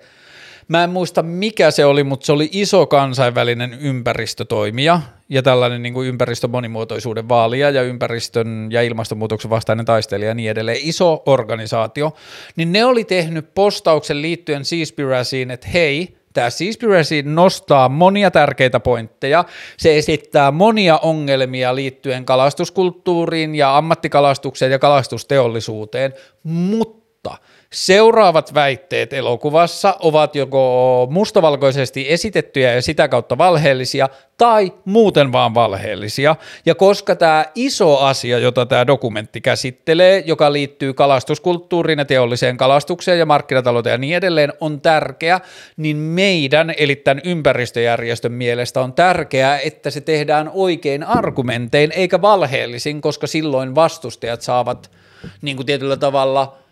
mä 0.68 0.84
en 0.84 0.90
muista 0.90 1.24
mikä 1.24 1.72
se 1.72 1.86
oli, 1.86 2.04
mutta 2.04 2.26
se 2.26 2.32
oli 2.32 2.50
iso 2.52 2.86
kansainvälinen 2.86 3.74
ympäristötoimija 3.74 5.02
ja 5.30 5.44
tällainen 5.44 5.82
niin 5.82 5.94
kuin 5.94 6.08
ympäristön 6.08 6.50
monimuotoisuuden 6.50 7.30
vaalija 7.30 7.70
ja 7.70 7.82
ympäristön 7.82 8.68
ja 8.72 8.82
ilmastonmuutoksen 8.82 9.50
vastainen 9.50 9.86
taistelija 9.86 10.30
ja 10.30 10.36
niin 10.36 10.52
edelleen, 10.52 10.78
iso 10.82 11.24
organisaatio, 11.26 12.16
niin 12.56 12.72
ne 12.72 12.86
oli 12.86 13.04
tehnyt 13.04 13.54
postauksen 13.56 14.22
liittyen 14.22 14.66
Seaspiracyin, 14.66 15.52
että 15.52 15.68
hei, 15.68 16.18
Tämä 16.36 16.50
Seaspiracy 16.50 17.24
nostaa 17.24 17.90
monia 17.90 18.32
tärkeitä 18.32 18.80
pointteja. 18.80 19.46
Se 19.78 19.98
esittää 19.98 20.52
monia 20.52 20.98
ongelmia 20.98 21.76
liittyen 21.76 22.26
kalastuskulttuuriin 22.26 23.56
ja 23.56 23.78
ammattikalastukseen 23.78 24.72
ja 24.72 24.80
kalastusteollisuuteen, 24.80 26.14
mutta 26.44 27.06
mutta 27.26 27.38
seuraavat 27.74 28.54
väitteet 28.54 29.14
elokuvassa 29.14 29.96
ovat 30.00 30.36
joko 30.36 31.08
mustavalkoisesti 31.12 32.06
esitettyjä 32.10 32.74
ja 32.74 32.82
sitä 32.82 33.08
kautta 33.08 33.38
valheellisia 33.38 34.10
tai 34.38 34.74
muuten 34.86 35.32
vaan 35.32 35.54
valheellisia. 35.54 36.36
Ja 36.66 36.76
koska 36.76 37.16
tämä 37.16 37.46
iso 37.56 37.98
asia, 37.98 38.40
jota 38.40 38.66
tämä 38.66 38.88
dokumentti 38.88 39.42
käsittelee, 39.42 40.24
joka 40.26 40.54
liittyy 40.54 40.94
kalastuskulttuuriin 40.94 42.00
ja 42.00 42.06
teolliseen 42.06 42.58
kalastukseen 42.58 43.20
ja 43.20 43.26
markkinatalouteen 43.26 43.94
ja 43.94 43.98
niin 43.98 44.16
edelleen, 44.16 44.54
on 44.60 44.82
tärkeä, 44.82 45.40
niin 45.78 45.98
meidän, 45.98 46.74
eli 46.78 46.96
tämän 46.96 47.22
ympäristöjärjestön 47.24 48.32
mielestä 48.32 48.82
on 48.82 48.94
tärkeää, 48.94 49.60
että 49.60 49.90
se 49.90 50.02
tehdään 50.02 50.52
oikein 50.54 51.04
argumentein 51.04 51.92
eikä 51.92 52.22
valheellisin, 52.22 53.02
koska 53.02 53.28
silloin 53.28 53.76
vastustajat 53.76 54.42
saavat 54.42 54.92
niin 55.42 55.56
kuin 55.56 55.66
tietyllä 55.66 55.98
tavalla– 55.98 56.58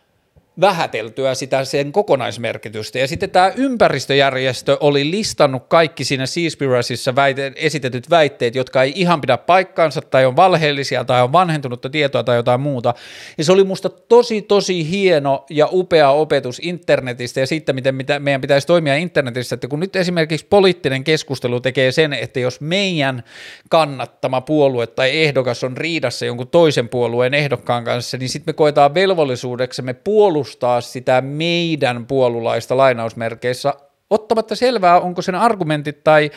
vähäteltyä 0.62 1.36
sitä 1.36 1.66
sen 1.66 1.92
kokonaismerkitystä. 1.92 3.00
Ja 3.00 3.08
sitten 3.08 3.30
tämä 3.30 3.52
ympäristöjärjestö 3.56 4.78
oli 4.80 5.12
listannut 5.12 5.64
kaikki 5.68 6.04
siinä 6.04 6.26
Seaspiracyssa 6.26 7.16
väite, 7.16 7.52
esitetyt 7.56 8.10
väitteet, 8.10 8.56
jotka 8.56 8.84
ei 8.84 8.94
ihan 8.96 9.22
pidä 9.22 9.38
paikkaansa 9.38 10.02
tai 10.02 10.26
on 10.26 10.36
valheellisia 10.36 11.06
tai 11.06 11.24
on 11.24 11.32
vanhentunutta 11.32 11.90
tietoa 11.90 12.24
tai 12.24 12.36
jotain 12.36 12.62
muuta. 12.62 12.94
Ja 13.38 13.44
se 13.44 13.52
oli 13.52 13.64
musta 13.64 13.90
tosi 13.90 14.42
tosi 14.42 14.90
hieno 14.90 15.46
ja 15.50 15.68
upea 15.72 16.10
opetus 16.10 16.60
internetistä 16.64 17.40
ja 17.40 17.48
siitä, 17.48 17.74
miten 17.74 17.96
mitä 17.96 18.20
meidän 18.20 18.42
pitäisi 18.42 18.68
toimia 18.68 18.96
internetissä, 18.96 19.54
että 19.54 19.68
kun 19.68 19.80
nyt 19.80 19.96
esimerkiksi 19.96 20.48
poliittinen 20.50 21.04
keskustelu 21.04 21.60
tekee 21.60 21.92
sen, 21.92 22.14
että 22.14 22.40
jos 22.40 22.62
meidän 22.62 23.24
kannattama 23.70 24.42
puolue 24.42 24.88
tai 24.88 25.24
ehdokas 25.24 25.64
on 25.64 25.78
riidassa 25.78 26.26
jonkun 26.26 26.48
toisen 26.48 26.90
puolueen 26.90 27.34
ehdokkaan 27.34 27.84
kanssa, 27.84 28.18
niin 28.18 28.30
sitten 28.30 28.54
me 28.54 28.54
koetaan 28.54 28.94
velvollisuudeksemme 28.94 29.94
puolustaa 29.94 30.43
puolustaa 30.44 30.82
sitä 30.82 31.22
meidän 31.22 32.06
puolulaista 32.06 32.78
lainausmerkeissä, 32.78 33.74
ottamatta 34.10 34.56
selvää, 34.56 35.00
onko 35.00 35.22
sen 35.22 35.36
argumentit 35.36 36.04
tai 36.04 36.32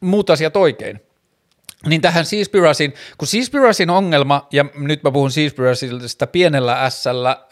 muut 0.00 0.30
asiat 0.30 0.56
oikein. 0.56 1.00
Niin 1.86 2.00
tähän 2.00 2.24
Seaspiracyn, 2.24 2.92
kun 3.18 3.28
Seaspiracyn 3.28 3.90
ongelma, 3.90 4.46
ja 4.52 4.64
nyt 4.74 5.02
mä 5.02 5.10
puhun 5.10 5.30
Seaspiracylta 5.30 6.26
pienellä 6.26 6.90
s 6.90 7.04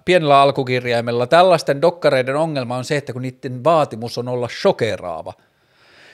pienellä 0.05 0.41
alkukirjaimella, 0.41 1.27
tällaisten 1.27 1.83
dokkareiden 1.83 2.37
ongelma 2.37 2.77
on 2.77 2.85
se, 2.85 2.97
että 2.97 3.13
kun 3.13 3.23
niiden 3.23 3.65
vaatimus 3.65 4.19
on 4.19 4.29
olla 4.29 4.49
shokeraava– 4.49 5.33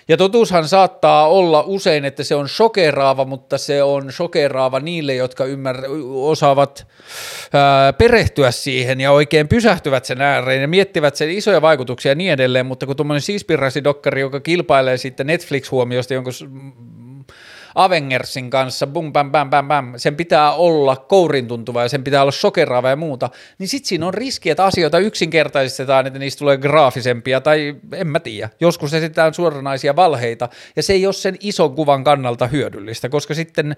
ja 0.08 0.16
totuushan 0.16 0.68
saattaa 0.68 1.28
olla 1.28 1.64
usein, 1.66 2.04
että 2.04 2.24
se 2.24 2.34
on 2.34 2.48
shokeraava, 2.48 3.24
mutta 3.24 3.58
se 3.58 3.82
on 3.82 4.12
shokeraava 4.12 4.80
niille, 4.80 5.14
jotka 5.14 5.44
ymmär- 5.44 5.86
osaavat 6.14 6.86
ää, 7.52 7.92
perehtyä 7.92 8.50
siihen 8.50 9.00
ja 9.00 9.12
oikein 9.12 9.48
pysähtyvät 9.48 10.04
sen 10.04 10.20
ääreen 10.20 10.60
ja 10.62 10.68
miettivät 10.68 11.16
sen 11.16 11.30
isoja 11.30 11.62
vaikutuksia 11.62 12.10
ja 12.10 12.16
niin 12.16 12.32
edelleen, 12.32 12.66
mutta 12.66 12.86
kun 12.86 12.96
tuommoinen 12.96 13.22
Seaspiracy-dokkari, 13.22 14.20
joka 14.20 14.40
kilpailee 14.40 14.96
sitten 14.96 15.26
Netflix-huomiosta 15.26 16.14
jonkun 16.14 16.32
Avengersin 17.74 18.50
kanssa, 18.50 18.86
bum, 18.86 19.12
bam, 19.12 19.30
bam, 19.30 19.50
bam, 19.50 19.68
bam, 19.68 19.92
sen 19.96 20.16
pitää 20.16 20.52
olla 20.52 20.96
kourin 20.96 21.48
tuntuva 21.48 21.82
ja 21.82 21.88
sen 21.88 22.04
pitää 22.04 22.22
olla 22.22 22.32
sokeraava 22.32 22.88
ja 22.88 22.96
muuta, 22.96 23.30
niin 23.58 23.68
sitten 23.68 23.88
siinä 23.88 24.06
on 24.06 24.14
riski, 24.14 24.50
että 24.50 24.64
asioita 24.64 24.98
yksinkertaistetaan, 24.98 26.06
että 26.06 26.18
niistä 26.18 26.38
tulee 26.38 26.56
graafisempia 26.56 27.40
tai 27.40 27.76
en 27.92 28.06
mä 28.06 28.20
tiedä. 28.20 28.50
Joskus 28.60 28.94
esitetään 28.94 29.34
suoranaisia 29.34 29.96
valheita 29.96 30.48
ja 30.76 30.82
se 30.82 30.92
ei 30.92 31.06
ole 31.06 31.12
sen 31.12 31.36
ison 31.40 31.74
kuvan 31.74 32.04
kannalta 32.04 32.46
hyödyllistä, 32.46 33.08
koska 33.08 33.34
sitten 33.34 33.76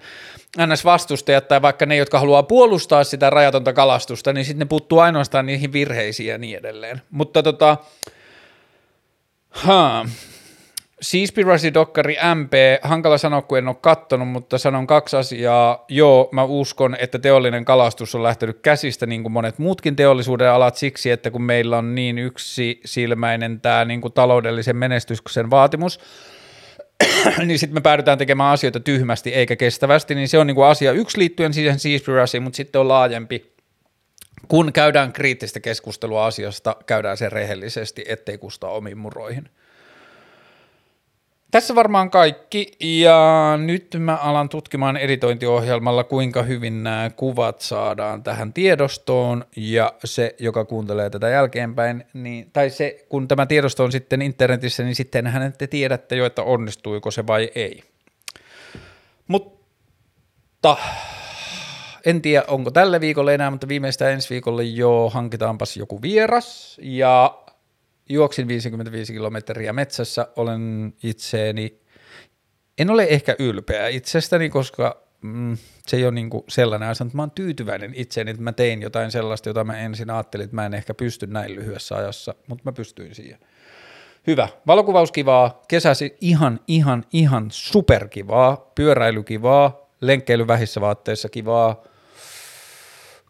NS-vastustajat 0.57 1.47
tai 1.47 1.61
vaikka 1.61 1.85
ne, 1.85 1.95
jotka 1.95 2.19
haluaa 2.19 2.43
puolustaa 2.43 3.03
sitä 3.03 3.29
rajatonta 3.29 3.73
kalastusta, 3.73 4.33
niin 4.33 4.45
sitten 4.45 4.59
ne 4.59 4.65
puuttuu 4.65 4.99
ainoastaan 4.99 5.45
niihin 5.45 5.73
virheisiin 5.73 6.29
ja 6.29 6.37
niin 6.37 6.57
edelleen. 6.57 7.01
Mutta 7.11 7.43
tota, 7.43 7.77
Seaspiracy 9.65 10.36
Dokkari 11.73 12.17
MP, 12.35 12.53
hankala 12.81 13.17
sanoa, 13.17 13.41
kun 13.41 13.57
en 13.57 13.67
ole 13.67 13.75
kattonut, 13.81 14.27
mutta 14.27 14.57
sanon 14.57 14.87
kaksi 14.87 15.17
asiaa. 15.17 15.85
Joo, 15.89 16.29
mä 16.31 16.43
uskon, 16.43 16.95
että 16.99 17.19
teollinen 17.19 17.65
kalastus 17.65 18.15
on 18.15 18.23
lähtenyt 18.23 18.59
käsistä, 18.61 19.05
niin 19.05 19.21
kuin 19.23 19.33
monet 19.33 19.59
muutkin 19.59 19.95
teollisuuden 19.95 20.51
alat, 20.51 20.75
siksi, 20.75 21.11
että 21.11 21.31
kun 21.31 21.41
meillä 21.41 21.77
on 21.77 21.95
niin 21.95 22.17
yksi 22.17 22.81
silmäinen 22.85 23.61
tämä 23.61 23.85
niin 23.85 24.01
kuin 24.01 24.13
taloudellisen 24.13 24.77
menestyksen 24.77 25.49
vaatimus, 25.49 25.99
niin 27.45 27.59
sitten 27.59 27.73
me 27.77 27.81
päädytään 27.81 28.17
tekemään 28.17 28.53
asioita 28.53 28.79
tyhmästi 28.79 29.33
eikä 29.33 29.55
kestävästi, 29.55 30.15
niin 30.15 30.27
se 30.27 30.37
on 30.37 30.47
niin 30.47 30.55
kuin 30.55 30.67
asia 30.67 30.91
yksi 30.91 31.19
liittyen 31.19 31.53
siihen 31.53 31.79
Seaspiracyin, 31.79 32.43
mutta 32.43 32.57
sitten 32.57 32.81
on 32.81 32.87
laajempi. 32.87 33.57
Kun 34.47 34.73
käydään 34.73 35.13
kriittistä 35.13 35.59
keskustelua 35.59 36.25
asiasta, 36.25 36.75
käydään 36.85 37.17
se 37.17 37.29
rehellisesti, 37.29 38.05
ettei 38.07 38.37
kusta 38.37 38.67
omiin 38.67 38.97
muroihin. 38.97 39.49
Tässä 41.51 41.75
varmaan 41.75 42.09
kaikki, 42.09 42.71
ja 42.79 43.53
nyt 43.57 43.87
mä 43.99 44.15
alan 44.15 44.49
tutkimaan 44.49 44.97
editointiohjelmalla, 44.97 46.03
kuinka 46.03 46.43
hyvin 46.43 46.83
nämä 46.83 47.09
kuvat 47.15 47.61
saadaan 47.61 48.23
tähän 48.23 48.53
tiedostoon, 48.53 49.45
ja 49.55 49.93
se, 50.03 50.35
joka 50.39 50.65
kuuntelee 50.65 51.09
tätä 51.09 51.29
jälkeenpäin, 51.29 52.05
niin, 52.13 52.49
tai 52.53 52.69
se, 52.69 53.05
kun 53.09 53.27
tämä 53.27 53.45
tiedosto 53.45 53.83
on 53.83 53.91
sitten 53.91 54.21
internetissä, 54.21 54.83
niin 54.83 54.95
sittenhän 54.95 55.53
te 55.57 55.67
tiedätte 55.67 56.15
jo, 56.15 56.25
että 56.25 56.43
onnistuiko 56.43 57.11
se 57.11 57.27
vai 57.27 57.51
ei. 57.55 57.83
Mutta 59.27 60.77
en 62.05 62.21
tiedä, 62.21 62.45
onko 62.47 62.71
tälle 62.71 63.01
viikolle 63.01 63.33
enää, 63.33 63.51
mutta 63.51 63.67
viimeistään 63.67 64.11
ensi 64.11 64.29
viikolle 64.29 64.63
jo 64.63 65.09
hankitaanpas 65.13 65.77
joku 65.77 66.01
vieras, 66.01 66.77
ja 66.81 67.37
juoksin 68.09 68.47
55 68.47 69.13
kilometriä 69.13 69.73
metsässä, 69.73 70.27
olen 70.35 70.93
itseeni, 71.03 71.79
en 72.77 72.89
ole 72.89 73.07
ehkä 73.09 73.35
ylpeä 73.39 73.87
itsestäni, 73.87 74.49
koska 74.49 75.03
mm, 75.21 75.57
se 75.87 75.97
ei 75.97 76.03
ole 76.03 76.11
niin 76.11 76.29
sellainen 76.49 76.89
asia, 76.89 77.05
mutta 77.05 77.15
mä 77.15 77.21
oon 77.21 77.31
tyytyväinen 77.31 77.91
itseeni, 77.95 78.31
että 78.31 78.43
mä 78.43 78.51
tein 78.51 78.81
jotain 78.81 79.11
sellaista, 79.11 79.49
jota 79.49 79.63
mä 79.63 79.79
ensin 79.79 80.09
ajattelin, 80.09 80.43
että 80.43 80.55
mä 80.55 80.65
en 80.65 80.73
ehkä 80.73 80.93
pysty 80.93 81.27
näin 81.27 81.55
lyhyessä 81.55 81.95
ajassa, 81.95 82.35
mutta 82.47 82.61
mä 82.65 82.71
pystyin 82.71 83.15
siihen. 83.15 83.39
Hyvä. 84.27 84.47
Valokuvaus 84.67 85.11
kivaa, 85.11 85.63
kesäsi 85.67 86.17
ihan, 86.21 86.59
ihan, 86.67 87.05
ihan 87.13 87.47
superkivaa, 87.51 88.71
pyöräily 88.75 89.23
kivaa, 89.23 89.89
lenkkeily 90.01 90.47
vähissä 90.47 90.81
vaatteissa 90.81 91.29
kivaa, 91.29 91.83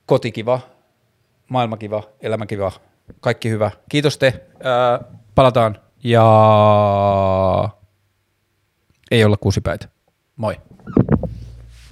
kotikiva, 0.05 0.59
maailma 1.49 1.77
kiva, 1.77 2.03
elämä 2.21 2.45
kiva, 2.45 2.71
kaikki 3.19 3.49
hyvä. 3.49 3.71
Kiitos 3.89 4.17
te. 4.17 4.45
Ää, 4.63 4.99
palataan 5.35 5.79
ja 6.03 6.23
ei 9.11 9.25
olla 9.25 9.37
kuusipäitä. 9.37 9.87
Moi. 10.35 10.61